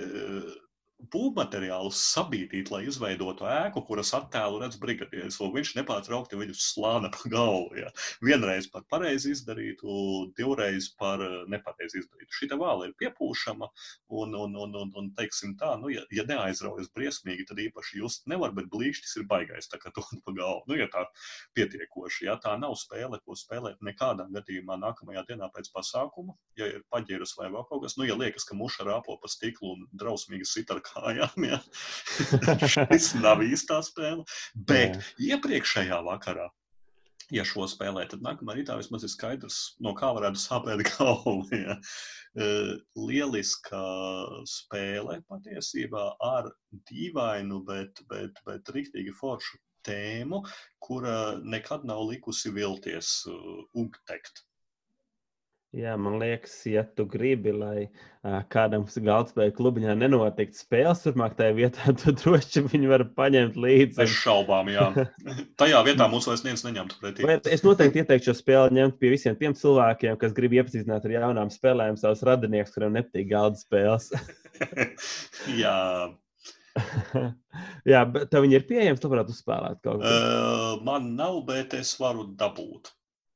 būvmateriālus 1.13 1.99
sabīdīt, 2.11 2.71
lai 2.73 2.81
izveidotu 2.89 3.45
ēku, 3.47 3.83
kuras 3.85 4.09
attēlu 4.17 4.63
redz 4.63 4.79
brigadieris, 4.81 5.37
viņš 5.39 5.75
nepārtraukti 5.77 6.39
viņu 6.39 6.55
slāna 6.57 7.11
pa 7.13 7.29
galvu. 7.29 7.77
Ja. 7.77 7.91
Vienreiz 8.25 8.67
par 8.73 8.85
pareizi 8.89 9.35
izdarītu, 9.35 9.87
divreiz 10.37 10.89
par 10.97 11.21
eh, 11.21 11.35
nepareizi 11.53 12.01
izdarītu. 12.01 12.33
Šī 12.39 12.49
vāla 12.57 12.89
ir 12.89 12.95
piepūšama, 13.01 13.69
un, 14.09 14.33
un, 14.41 14.57
un, 14.57 14.73
un, 14.81 14.93
un 14.97 15.11
teiksim 15.17 15.53
tā, 15.61 15.75
nu, 15.81 15.91
ja, 15.93 16.01
ja 16.13 16.25
neaizraujas 16.27 16.89
briesmīgi, 16.97 17.45
tad 17.51 17.61
īpaši 17.61 18.01
just 18.01 18.25
nevar, 18.31 18.55
bet 18.57 18.71
blīšķis 18.73 19.19
ir 19.21 19.29
baigais, 19.29 19.69
tā 19.69 19.79
kā 19.83 19.93
to 19.93 20.01
pa 20.25 20.33
galvu. 20.33 20.65
Nu, 20.71 20.79
ja 20.81 20.89
tā 20.93 21.05
pietiekoši, 21.57 22.25
ja 22.31 22.39
tā 22.41 22.57
nav 22.57 22.73
spēle, 22.81 23.21
ko 23.21 23.37
spēlēt 23.37 23.85
nekādā 23.85 24.25
gadījumā 24.33 24.79
nākamajā 24.81 25.27
dienā 25.29 25.51
pēc 25.53 25.69
pasākuma, 25.77 26.33
ja 26.57 26.71
ir 26.73 26.83
paģēras 26.93 27.37
vai 27.37 27.51
vēl 27.53 27.69
kaut 27.69 27.85
kas, 27.85 27.99
nu, 28.01 28.09
ja 28.09 28.17
liekas, 28.17 28.49
ka 28.49 28.57
muša 28.57 28.89
rāpo 28.89 29.19
pa 29.21 29.29
stiklu 29.29 29.75
un 29.75 29.87
drausmīgi 29.93 30.47
sit 30.49 30.73
ar 30.73 30.81
kājām. 30.91 31.47
Ja? 31.49 31.59
Šis 32.75 33.13
nav 33.21 33.43
īstā 33.45 33.81
spēle. 33.85 34.25
Bet 34.69 34.97
Jā. 34.97 35.35
iepriekšējā 35.35 35.99
vakarā 36.07 36.49
ja 37.33 37.43
šo 37.47 37.65
spēlē, 37.67 38.05
tad 38.11 38.23
nākamā 38.23 38.55
rītā 38.57 38.77
vismaz 38.79 39.03
ir 39.03 39.11
skaidrs, 39.11 39.57
no 39.83 39.93
kā 39.97 40.13
varētu 40.15 40.41
sāpēt 40.41 40.83
galva. 40.93 41.59
Ja. 41.59 41.77
Lieliska 42.95 43.81
spēle 44.47 45.19
patiesībā 45.31 46.09
ar 46.23 46.51
dīvainu, 46.91 47.63
bet, 47.67 48.03
bet, 48.11 48.37
bet 48.47 48.73
rīktīgi 48.75 49.15
foršu 49.17 49.59
tēmu, 49.87 50.43
kura 50.83 51.37
nekad 51.43 51.87
nav 51.87 52.03
likusi 52.09 52.51
vilties, 52.53 53.21
ugtekt. 53.77 54.46
Jā, 55.75 55.97
man 55.99 56.15
liekas, 56.21 56.53
ja 56.69 56.85
tu 56.95 57.03
gribi, 57.11 57.51
lai 57.51 57.81
uh, 57.83 58.37
kādam 58.53 58.85
galdspēļu 58.87 59.51
klubiņā 59.57 59.97
nenotiktu 59.99 60.55
spēles 60.55 61.01
turpmāk 61.03 61.35
tajā 61.35 61.57
vietā, 61.57 61.91
tad 62.01 62.21
droši 62.21 62.63
viņu 62.69 62.91
var 62.93 63.03
paņemt 63.17 63.57
līdzi. 63.59 63.97
Bez 63.99 64.13
šaubām, 64.15 64.71
jā. 64.71 64.87
Tajā 65.59 65.81
vietā 65.83 66.07
mums 66.11 66.29
vairs 66.29 66.45
neviens 66.45 66.63
neņemtu 66.63 67.01
pretī. 67.01 67.27
Bet 67.27 67.49
es 67.51 67.65
noteikti 67.67 67.99
ieteiktu 67.99 68.29
šo 68.29 68.37
spēli 68.39 68.79
ņemt 68.79 68.95
pie 69.01 69.11
visiem 69.11 69.35
tiem 69.39 69.57
cilvēkiem, 69.59 70.15
kas 70.21 70.35
grib 70.37 70.55
iepazīstināt 70.55 71.03
ar 71.03 71.17
jaunām 71.17 71.51
spēlēm 71.51 71.99
savus 71.99 72.23
radiniekus, 72.27 72.71
kuriem 72.77 72.95
nepatīk 72.95 73.27
galda 73.33 73.59
spēles. 73.59 74.13
jā. 75.63 75.79
jā, 77.91 78.05
bet 78.07 78.31
tev 78.31 78.47
viņi 78.47 78.61
ir 78.61 78.69
pieejams, 78.71 79.03
tu 79.03 79.11
varētu 79.11 79.35
uzspēlēt 79.35 79.83
kaut 79.83 79.99
ko. 79.99 80.07
Uh, 80.07 80.77
man 80.87 81.11
nav, 81.19 81.41
bet 81.49 81.75
es 81.75 81.91
varu 81.99 82.29
dabūt. 82.39 82.93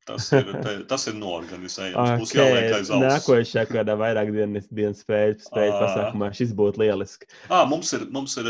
Tas 0.09 0.31
ir, 0.33 0.47
te, 0.63 0.71
tas 0.89 1.03
ir 1.11 1.13
noorganizējams. 1.13 1.93
Okay. 1.93 2.17
Būs 2.17 2.31
jāliek 2.33 2.71
aiz 2.73 2.89
auss. 2.89 3.03
Nākošajā 3.03 3.63
kādā 3.69 3.93
vairāk 3.99 4.31
dienas, 4.33 4.65
dienas 4.73 5.03
spēļu, 5.03 5.37
spēļu 5.45 5.75
pasākumā 5.77 6.31
šis 6.33 6.55
būtu 6.57 6.81
lieliski. 6.81 7.29
À, 7.53 7.59
mums 7.69 7.93
ir, 7.93 8.07
mums 8.15 8.33
ir 8.41 8.49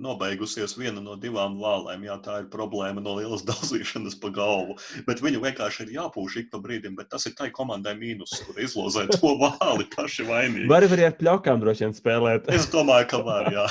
nobeigusies 0.00 0.72
viena 0.80 1.04
no 1.04 1.18
divām 1.20 1.58
vālēm. 1.60 2.06
Jā, 2.08 2.16
tā 2.24 2.38
ir 2.40 2.48
problēma 2.54 3.04
no 3.04 3.18
lielas 3.18 3.44
daudzīšanas 3.50 4.16
pa 4.24 4.32
galvu. 4.40 4.78
Bet 5.04 5.20
viņu 5.24 5.44
vienkārši 5.44 5.84
ir 5.84 5.94
jāpūš 5.98 6.40
ik 6.40 6.50
pa 6.54 6.62
brīdim. 6.64 6.96
Bet 6.96 7.12
tas 7.12 7.28
ir 7.28 7.36
tai 7.36 7.52
komandai 7.52 7.92
mīnus, 8.00 8.32
kur 8.48 8.64
izlozē 8.64 9.04
to 9.12 9.36
vāli 9.44 9.84
paši 9.92 10.24
vainīgi. 10.30 10.70
Var 10.72 10.88
arī 10.88 11.10
ar 11.10 11.18
pļaukām 11.20 11.60
droši 11.60 11.90
vien 11.90 11.96
spēlēt. 12.00 12.48
es 12.56 12.70
domāju, 12.72 13.10
ka 13.12 13.20
var, 13.26 13.52
jā. 13.52 13.68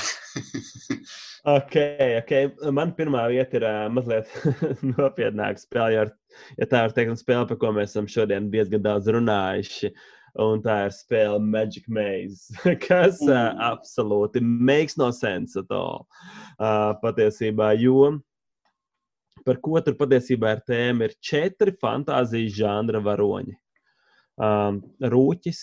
ok, 1.58 1.80
ok. 2.22 2.36
Man 2.70 2.94
pirmā 2.94 3.26
vieta 3.34 3.58
ir 3.58 3.72
mazliet 3.90 4.30
nopietnāka 4.94 5.66
spēle 5.66 6.04
ar 6.06 6.20
ja 6.58 6.68
tā 6.68 6.82
var 6.86 6.94
teikt, 6.96 7.16
spēle, 7.20 7.46
par 7.50 7.60
ko 7.60 7.72
mēs 7.76 7.94
esam 7.94 8.10
šodien 8.10 8.50
diezgan 8.52 8.84
daudz 8.84 9.10
runājuši. 9.14 9.94
Un 10.44 10.58
tā 10.64 10.80
ir 10.88 10.94
spēle 10.96 11.38
Magic 11.38 11.84
Maze, 11.86 12.50
kas 12.88 13.20
uh, 13.22 13.52
absolūti 13.70 14.42
makes 14.42 14.98
no 14.98 15.12
sense 15.14 15.54
at 15.60 15.70
all. 15.70 16.08
Uh, 16.58 16.90
patiesībā, 17.04 17.70
jo 17.78 18.16
par 19.46 19.60
ko 19.62 19.78
tur 19.84 19.94
patiesībā 20.00 20.56
ir 20.56 20.64
tēma, 20.66 21.06
ir 21.06 21.14
četri 21.22 21.76
fantāzijas 21.78 22.58
žanra 22.58 23.02
varoņi. 23.04 23.54
Um, 24.42 24.82
rūķis, 24.98 25.62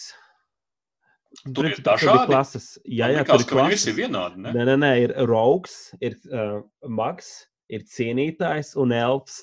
Tur 1.55 1.69
ir 1.69 1.79
dažādi 1.79 2.27
klases. 2.27 2.65
Jā, 2.83 3.07
jā, 3.07 3.21
likās, 3.21 3.39
tur 3.39 3.45
ir 3.45 3.49
klases. 3.49 3.85
Visi 3.87 3.93
vienādi. 4.01 4.41
Ne? 4.43 4.51
Nē, 4.51 4.65
nē, 4.67 4.75
nē, 4.81 4.89
ir 5.05 5.13
Rogs, 5.29 5.77
ir 6.03 6.17
uh, 6.27 6.59
Mags, 6.91 7.31
ir 7.75 7.85
cienītājs 7.87 8.73
un 8.79 8.93
elfs. 8.95 9.41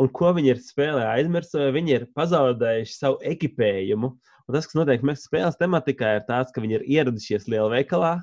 Un 0.00 0.08
ko 0.16 0.32
viņi 0.36 0.52
ir 0.54 0.62
spēlē 0.62 1.04
aizmirsuši, 1.14 1.74
viņi 1.76 1.94
ir 1.96 2.06
pazaudējuši 2.16 2.96
savu 2.96 3.20
ekipējumu. 3.34 4.12
Un 4.46 4.54
tas, 4.54 4.68
kas 4.68 4.78
notiek 4.78 5.04
mēs 5.06 5.26
spēles 5.26 5.58
tematikā, 5.60 6.16
ir 6.18 6.26
tāds, 6.28 6.54
ka 6.54 6.62
viņi 6.62 6.78
ir 6.78 6.86
ieradušies 6.98 7.48
lielveikalā 7.50 8.14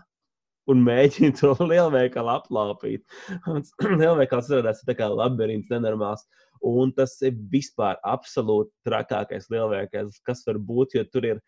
un 0.72 0.84
mēģina 0.86 1.36
to 1.40 1.52
lielveikalu 1.72 2.32
aplaupīt. 2.38 3.04
Lielveikals 4.02 4.52
radās 4.54 4.84
tā 4.88 4.96
kā 4.96 5.10
labirints, 5.12 5.72
nenormāls. 5.74 6.24
Un 6.64 6.94
tas 6.96 7.18
ir 7.28 7.36
vispār 7.52 7.98
absolūti 8.08 8.72
trakākais 8.88 9.50
lielveikals, 9.52 10.22
kas 10.24 10.46
var 10.48 10.62
būt, 10.64 10.96
jo 10.96 11.04
tur 11.12 11.28
ir 11.34 11.42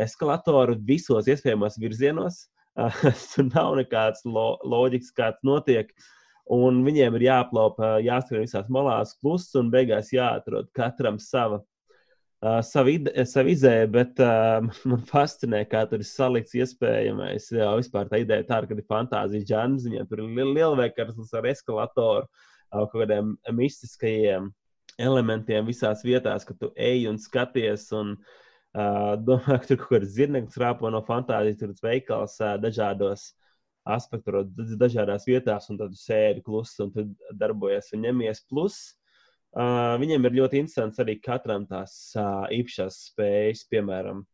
eskalatori 0.00 0.78
visos 0.88 1.28
iespējamos 1.28 1.76
virzienos. 1.82 2.46
tur 3.32 3.46
nav 3.52 3.76
nekāds 3.76 4.24
lo 4.28 4.54
loģikas, 4.64 5.12
kāds 5.16 5.44
notiek. 5.44 5.92
Uh, 5.92 6.12
Un 6.54 6.84
viņiem 6.86 7.16
ir 7.18 7.24
jāplaupa, 7.26 7.96
jāskrien 8.06 8.44
visās 8.44 8.68
malās, 8.70 9.16
kluss 9.18 9.54
un 9.58 9.70
beigās 9.72 10.12
jāatrod 10.14 10.68
katram 10.76 11.18
sava. 11.18 11.58
Uh, 12.44 12.60
savu, 12.62 12.92
ide, 12.92 13.10
savu 13.26 13.50
izēju, 13.50 13.88
bet 13.90 14.20
uh, 14.22 14.60
man 14.90 15.00
fascinē, 15.08 15.64
kā 15.66 15.82
tur 15.90 16.04
ir 16.04 16.06
salikts 16.06 16.54
iespējamais. 16.54 17.48
Jā, 17.50 17.72
vispār 17.80 18.10
tā 18.10 18.20
ideja 18.22 18.46
tāda, 18.46 18.68
ka 18.68 18.76
ir 18.76 18.86
fantāzija 18.86 19.48
džans, 19.48 19.88
viņiem 19.88 20.06
tur 20.10 20.22
ir 20.22 20.52
lielveikars 20.52 21.34
ar 21.34 21.48
eskalatoru, 21.50 22.28
uh, 22.28 22.84
kaut 22.84 22.94
kādiem 22.94 23.34
mistiskajiem 23.56 24.52
elementiem 25.02 25.66
visās 25.66 26.04
vietās, 26.06 26.46
ka 26.46 26.54
tu 26.60 26.70
ej 26.76 27.08
un 27.10 27.18
skaties. 27.18 27.88
Un, 27.96 28.14
uh, 28.76 29.16
domāju, 29.18 29.64
ka 29.64 29.72
tur 29.72 29.82
kaut 29.82 29.96
kāds 29.96 30.14
zirneklis 30.14 30.62
rāpo 30.62 30.92
no 30.94 31.02
fantāzijas, 31.08 31.58
tur 31.58 31.74
ir 31.74 31.82
veikals 31.88 32.38
uh, 32.44 32.54
dažādos 32.60 33.32
uh, 33.32 33.45
aspektu 33.86 34.44
dažādās 34.80 35.26
vietās, 35.28 35.70
un 35.70 35.80
tad 35.80 35.96
sēdi 35.98 36.42
klusi 36.46 36.82
un 36.84 36.92
tad 36.94 37.12
darbojas 37.38 37.92
un 37.94 38.04
ņemies. 38.06 38.42
Plus, 38.50 38.78
uh, 39.56 39.94
viņiem 40.02 40.28
ir 40.28 40.38
ļoti 40.40 40.62
interesants 40.62 41.02
arī 41.02 41.18
katram 41.22 41.66
tās 41.70 41.96
uh, 42.18 42.46
īpašās 42.54 43.00
spējas, 43.12 43.66
piemēram, 43.72 44.24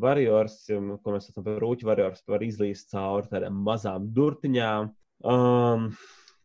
Warriors, 0.00 0.62
ko 0.70 1.12
mēs 1.12 1.26
saucam 1.26 1.44
par 1.44 1.58
rūķu 1.64 1.88
Warriors, 1.88 2.22
var 2.30 2.44
izlīst 2.46 2.92
cauri 2.94 3.28
tādām 3.32 3.58
mazām 3.66 4.06
durtiņām. 4.14 4.92
Um, 5.26 5.90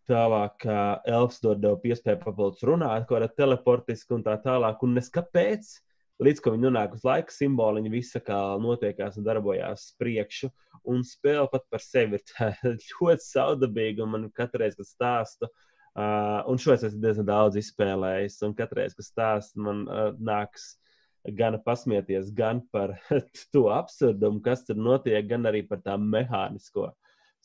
tālāk, 0.10 0.66
uh, 0.68 0.98
Elfs 1.08 1.42
dod 1.44 1.62
tev 1.64 1.86
iespēju 1.86 2.24
papildus 2.24 2.66
runāt, 2.68 3.06
ko 3.08 3.20
ar 3.20 3.28
teleportiski 3.32 4.18
un 4.18 4.26
tā 4.26 4.36
tālāk. 4.44 4.82
Un 4.86 4.98
es 5.02 5.12
kāpēc? 5.14 5.76
Līdz 6.24 6.40
ko 6.40 6.54
viņi 6.54 6.64
nonāk 6.70 6.94
uz 6.96 7.04
laika 7.04 7.34
simbolu, 7.34 7.82
viņi 7.82 7.92
visi 7.92 8.22
kā 8.24 8.38
notiekās 8.64 9.18
un 9.20 9.26
darbojās 9.26 9.90
priekšu. 10.00 10.48
Un 10.88 11.04
spēle 11.04 11.50
pat 11.52 11.66
par 11.72 11.84
sevi 11.84 12.22
ir 12.72 12.78
ļoti 12.80 13.26
saudabīga. 13.26 14.08
Man 14.08 14.30
katru 14.36 14.62
reizi, 14.64 14.80
kad 14.80 14.88
stāstu, 14.88 15.50
uh, 15.50 16.40
un 16.48 16.62
šo 16.62 16.76
es 16.76 16.86
esmu 16.88 17.04
diezgan 17.04 17.28
daudz 17.28 17.60
izspēlējis, 17.60 18.40
un 18.48 18.56
katru 18.56 18.80
reizi, 18.80 18.96
kad 19.02 19.10
stāstu, 19.10 19.60
man 19.68 19.84
uh, 19.90 20.12
nāks 20.16 20.76
gan 21.36 21.58
pasmieties 21.66 22.32
gan 22.38 22.62
par 22.72 22.96
to 23.54 23.66
absurdumu, 23.74 24.40
kas 24.46 24.64
tur 24.68 24.80
notiek, 24.80 25.26
gan 25.28 25.50
arī 25.52 25.66
par 25.68 25.84
tā 25.84 25.98
mehānisko 26.00 26.94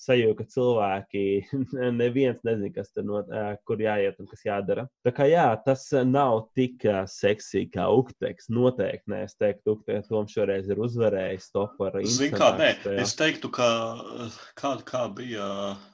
sajūta, 0.00 0.36
ka 0.40 0.46
cilvēki 0.54 1.24
neviens 2.00 2.40
nezina, 2.46 2.72
kas 2.74 2.92
tur 2.94 3.06
no, 3.06 3.22
kur 3.68 3.82
jāiet 3.82 4.20
un 4.22 4.28
kas 4.30 4.44
jādara. 4.46 4.86
Tā 5.06 5.12
kā 5.16 5.28
jā, 5.30 5.46
tas 5.64 5.86
nav 6.06 6.46
tik 6.58 6.86
seksīgi 7.10 7.72
kā 7.76 7.88
Ukteks. 8.00 8.50
Noteikti 8.52 9.12
nē, 9.12 9.24
es 9.28 9.36
teiktu, 9.38 9.76
ka 9.86 10.00
Toms 10.08 10.34
šoreiz 10.34 10.70
ir 10.70 10.80
uzvarējis 10.82 11.50
to 11.54 11.66
par 11.78 11.98
Zinu, 12.00 12.36
kā, 12.38 12.52
nē, 12.58 12.70
es 13.02 13.14
teiktu, 13.18 13.50
ka 13.52 13.68
kā, 14.58 14.74
kā 14.86 15.04
bija 15.14 15.48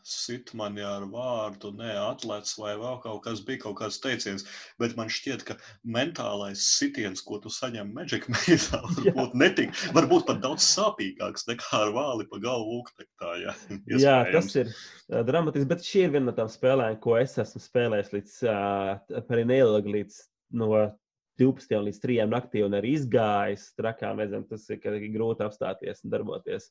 sitmani 0.06 0.84
ar 0.86 1.06
vārdu, 1.10 1.72
ne 1.76 1.90
atlets 1.98 2.56
vai 2.60 2.76
vēl 2.78 3.00
kaut 3.02 3.22
kas 3.24 3.42
bija 3.46 3.64
kaut 3.64 3.78
kāds 3.80 3.98
teiciens, 4.02 4.46
bet 4.80 4.94
man 4.98 5.10
šķiet, 5.12 5.44
ka 5.48 5.56
mentālais 5.82 6.62
sitiens, 6.76 7.22
ko 7.26 7.40
tu 7.42 7.50
saņem 7.52 7.92
Magic 7.96 8.28
Maze, 8.32 8.80
varbūt 9.00 9.34
netik, 9.38 9.74
varbūt 9.96 10.28
pat 10.30 10.42
daudz 10.44 10.66
sāpīgāks 10.66 11.48
nekā 11.50 11.82
ar 11.86 11.94
vāli 11.96 12.28
pa 12.30 12.40
galvu 12.42 12.80
Uktektā. 12.82 13.32
Jā. 13.42 13.56
Jā, 14.02 14.18
tas 14.32 14.52
ir 14.58 14.70
uh, 14.70 15.22
dramatiski, 15.26 15.68
bet 15.70 15.84
šī 15.86 16.06
ir 16.06 16.14
viena 16.14 16.30
no 16.30 16.36
tām 16.36 16.50
spēlēm, 16.52 16.98
ko 17.02 17.16
es 17.20 17.36
esmu 17.42 17.62
spēlējis 17.62 18.12
līdz 18.14 18.36
uh, 18.50 19.42
neilgi 19.48 19.96
līdz 19.98 20.20
no 20.60 20.70
12 21.40 21.82
līdz 21.88 22.02
3 22.02 22.28
naktī 22.32 22.62
un 22.64 22.76
arī 22.78 22.94
izgājis. 22.96 23.70
Trakā, 23.78 24.12
nezinu, 24.16 24.46
tas 24.50 24.64
ir, 24.72 24.80
ir 24.96 25.10
grūti 25.14 25.44
apstāties 25.46 26.04
un 26.04 26.14
darboties. 26.14 26.70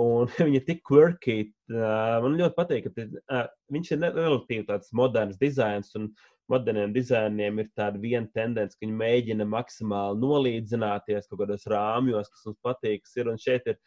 Un 0.00 0.30
viņi 0.38 0.60
ir 0.60 0.66
tik 0.66 0.82
quirky. 0.86 1.38
Uh, 1.70 2.18
man 2.24 2.38
ļoti 2.40 2.56
patīk, 2.56 2.88
ka 2.88 3.06
uh, 3.06 3.46
viņš 3.74 3.94
ir 3.94 4.04
relatīvi 4.06 4.66
tāds 4.70 4.92
moderns 4.96 5.40
dizains. 5.40 5.92
Un 5.98 6.10
moderniem 6.50 6.94
dizainiem 6.94 7.60
ir 7.62 7.68
tāda 7.78 8.00
viena 8.02 8.26
tendence, 8.34 8.74
ka 8.74 8.86
viņi 8.86 8.96
mēģina 8.98 9.46
maksimāli 9.46 10.18
nolīdzināties 10.22 11.28
kaut 11.30 11.44
kādos 11.44 11.68
rāmjos, 11.70 12.32
kas 12.32 12.48
mums 12.48 12.62
patīk. 12.66 13.06
Ir, 13.20 13.30
un 13.30 13.38
šeit 13.38 13.68
ir 13.70 13.78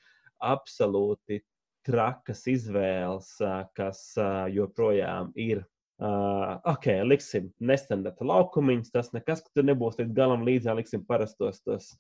absolūti 0.44 1.42
trakas 1.88 2.46
izvēles, 2.52 3.36
kas 3.78 4.08
joprojām 4.54 5.32
ir. 5.36 5.64
Uh, 6.04 6.58
ok, 6.68 6.88
liksim 7.06 7.52
nestandarta 7.64 8.26
laukumiņus. 8.28 8.92
Tas 8.92 9.12
nekas, 9.14 9.44
ka 9.46 9.54
tur 9.56 9.68
nebūs 9.68 10.00
līdz 10.00 10.16
galam 10.18 10.42
līdzā. 10.44 10.74
Liksim 10.76 11.06
parastos 11.08 11.62
tos 11.64 11.92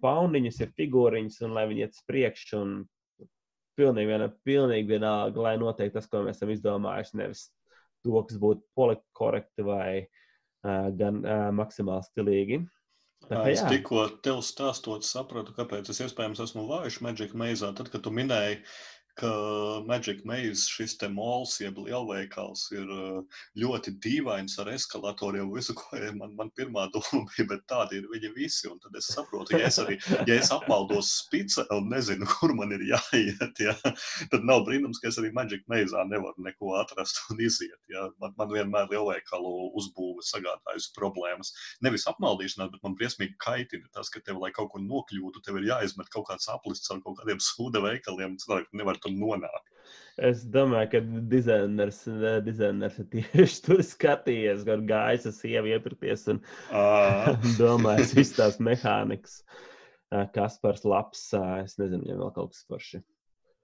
pauniņus, 0.00 0.60
ir 0.62 0.70
figūriņas, 0.78 1.40
un 1.44 1.56
lai 1.56 1.66
viņi 1.68 1.84
iet 1.84 1.96
uz 1.96 2.04
priekšu. 2.08 2.60
Un 2.62 3.34
pilnīgi, 3.76 4.08
viena, 4.08 4.28
pilnīgi 4.46 4.94
vienalga, 4.94 5.42
lai 5.42 5.56
notiek 5.60 5.92
tas, 5.92 6.08
ko 6.08 6.22
mēs 6.24 6.38
esam 6.38 6.54
izdomājuši. 6.54 7.18
Nevis 7.20 7.48
to, 8.06 8.14
kas 8.14 8.38
būtu 8.40 8.64
polikorekti 8.78 9.66
vai 9.66 9.88
uh, 10.04 10.88
gan 10.96 11.20
uh, 11.20 11.50
maksimāli 11.56 12.08
stilīgi. 12.08 12.62
Tā, 13.28 13.44
es 13.52 13.60
jā. 13.60 13.68
tikko 13.70 14.06
tev 14.24 14.40
stāstot, 14.42 15.06
sapratu, 15.06 15.54
kāpēc 15.54 15.90
es 15.92 16.00
iespējams 16.06 16.42
esmu 16.42 16.64
vājš 16.70 16.98
Magic 17.04 17.36
Maze. 17.38 17.68
Tad, 17.78 17.90
kad 17.92 18.02
tu 18.02 18.10
minēji, 18.14 18.58
ka 19.18 19.30
Magic 19.86 20.22
Maze, 20.24 20.64
šis 20.72 20.94
te 21.00 21.08
mols, 21.12 21.58
jeb 21.60 21.76
lielveikals, 21.84 22.64
ir 22.72 22.88
ļoti 23.60 23.94
dīvains 24.02 24.56
ar 24.62 24.70
eskalatoriem. 24.72 25.50
Visu, 25.52 25.74
ko 25.76 26.00
man, 26.20 26.34
man 26.38 26.52
pirmā 26.56 26.86
doma 26.94 27.24
bija, 27.34 27.48
bet 27.50 27.66
tādi 27.70 28.00
ir 28.00 28.08
viņi 28.12 28.32
visi. 28.36 28.68
Un 28.70 28.80
tad 28.82 28.96
es 28.98 29.10
saprotu, 29.12 29.56
ja 29.58 29.68
es 29.68 29.78
arī, 29.82 29.98
ja 30.28 30.38
es 30.38 30.52
apmaldos 30.54 31.10
spice 31.18 31.66
un 31.76 31.90
nezinu, 31.92 32.28
kur 32.38 32.54
man 32.56 32.72
ir 32.76 32.86
jāiet, 32.92 33.60
ja, 33.60 33.76
tad 34.32 34.48
nav 34.48 34.64
brīnums, 34.68 35.02
ka 35.02 35.10
es 35.12 35.20
arī 35.20 35.32
Magic 35.36 35.66
Maze 35.70 36.06
nevaru 36.08 36.46
neko 36.48 36.76
atrast 36.80 37.20
un 37.32 37.44
iziet. 37.44 37.78
Ja. 37.92 38.08
Man, 38.22 38.34
man 38.40 38.52
vienmēr 38.54 38.88
lielveikalu 38.94 39.52
uzbūve 39.78 40.24
sagādājusi 40.26 40.92
problēmas. 40.96 41.52
Nevis 41.84 42.08
apmaldīšanās, 42.10 42.72
bet 42.72 42.84
man 42.86 42.96
briesmīgi 42.96 43.36
kaitina 43.42 43.88
tas, 43.92 44.08
ka 44.12 44.22
tev, 44.24 44.40
lai 44.42 44.52
kaut 44.56 44.72
kur 44.72 44.82
nokļūtu, 44.84 45.44
tev 45.44 45.60
ir 45.60 45.68
jāizmet 45.68 46.08
kaut 46.12 46.30
kāds 46.30 46.48
aplists 46.52 46.90
ar 46.92 47.02
kaut 47.04 47.20
kādiem 47.20 47.40
sūda 47.42 47.82
veikaliem. 47.84 48.38
Cilvēki 48.40 48.80
nevar 48.80 49.01
tur 49.04 49.14
nonākt. 49.16 49.68
Es 50.20 50.42
domāju, 50.54 50.90
ka 50.92 51.00
dizainers, 51.32 52.02
dizainers 52.44 52.98
ir 53.00 53.06
tieši 53.14 53.62
tur 53.64 53.80
skatījies, 53.86 54.66
gan 54.68 54.84
gājis 54.88 55.30
ar 55.30 55.36
sievu 55.38 55.72
iepirkties 55.72 56.26
un 56.34 56.42
domājis 57.62 58.12
visas 58.18 58.36
tās 58.36 58.60
mehānikas. 58.60 59.40
Kas 60.34 60.58
par 60.60 60.76
labs, 60.84 61.30
es 61.64 61.78
nezinu, 61.80 62.04
ja 62.10 62.18
vēl 62.20 62.34
kaut 62.36 62.52
kas 62.52 62.66
forši. 62.68 63.00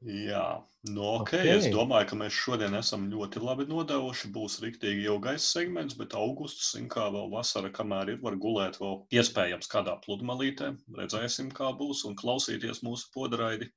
Jā, 0.06 0.62
nu, 0.86 1.02
okay. 1.02 1.40
Okay. 1.42 1.54
Es 1.58 1.64
domāju, 1.74 2.06
ka 2.12 2.16
mēs 2.20 2.36
šodien 2.36 2.76
esam 2.78 3.08
ļoti 3.10 3.42
labi 3.42 3.66
nodevuši. 3.66 4.30
Būs 4.30 4.60
rīktīgi 4.62 5.08
ilgais 5.10 5.42
segments, 5.42 5.96
bet 5.98 6.14
augusts, 6.14 6.70
kā 6.92 7.08
vēl 7.10 7.26
vasara, 7.32 7.72
kamēr 7.74 8.14
ir, 8.14 8.20
var 8.22 8.38
gulēt 8.38 8.78
vēl 8.78 9.00
iespējams 9.18 9.70
kādā 9.72 9.96
pludmalītē. 10.04 10.70
Redzēsim, 11.00 11.50
kā 11.50 11.72
būs 11.80 12.04
un 12.06 12.14
klausīties 12.20 12.84
mūsu 12.86 13.10
podraidi. 13.14 13.72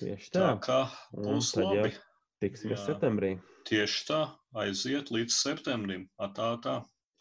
Tieši 0.00 0.30
tā. 0.34 0.40
Tā 0.40 0.54
kā 0.64 0.78
būs 1.14 1.54
labi. 1.58 1.94
Tiksimies 2.42 2.80
Jā. 2.80 2.86
septembrī. 2.90 3.36
Tieši 3.68 4.00
tā, 4.08 4.20
aiziet 4.60 5.10
līdz 5.14 5.32
septembrim. 5.32 6.08
Atā, 6.20 6.50
tā. 6.60 6.74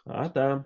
Atā. 0.09 0.65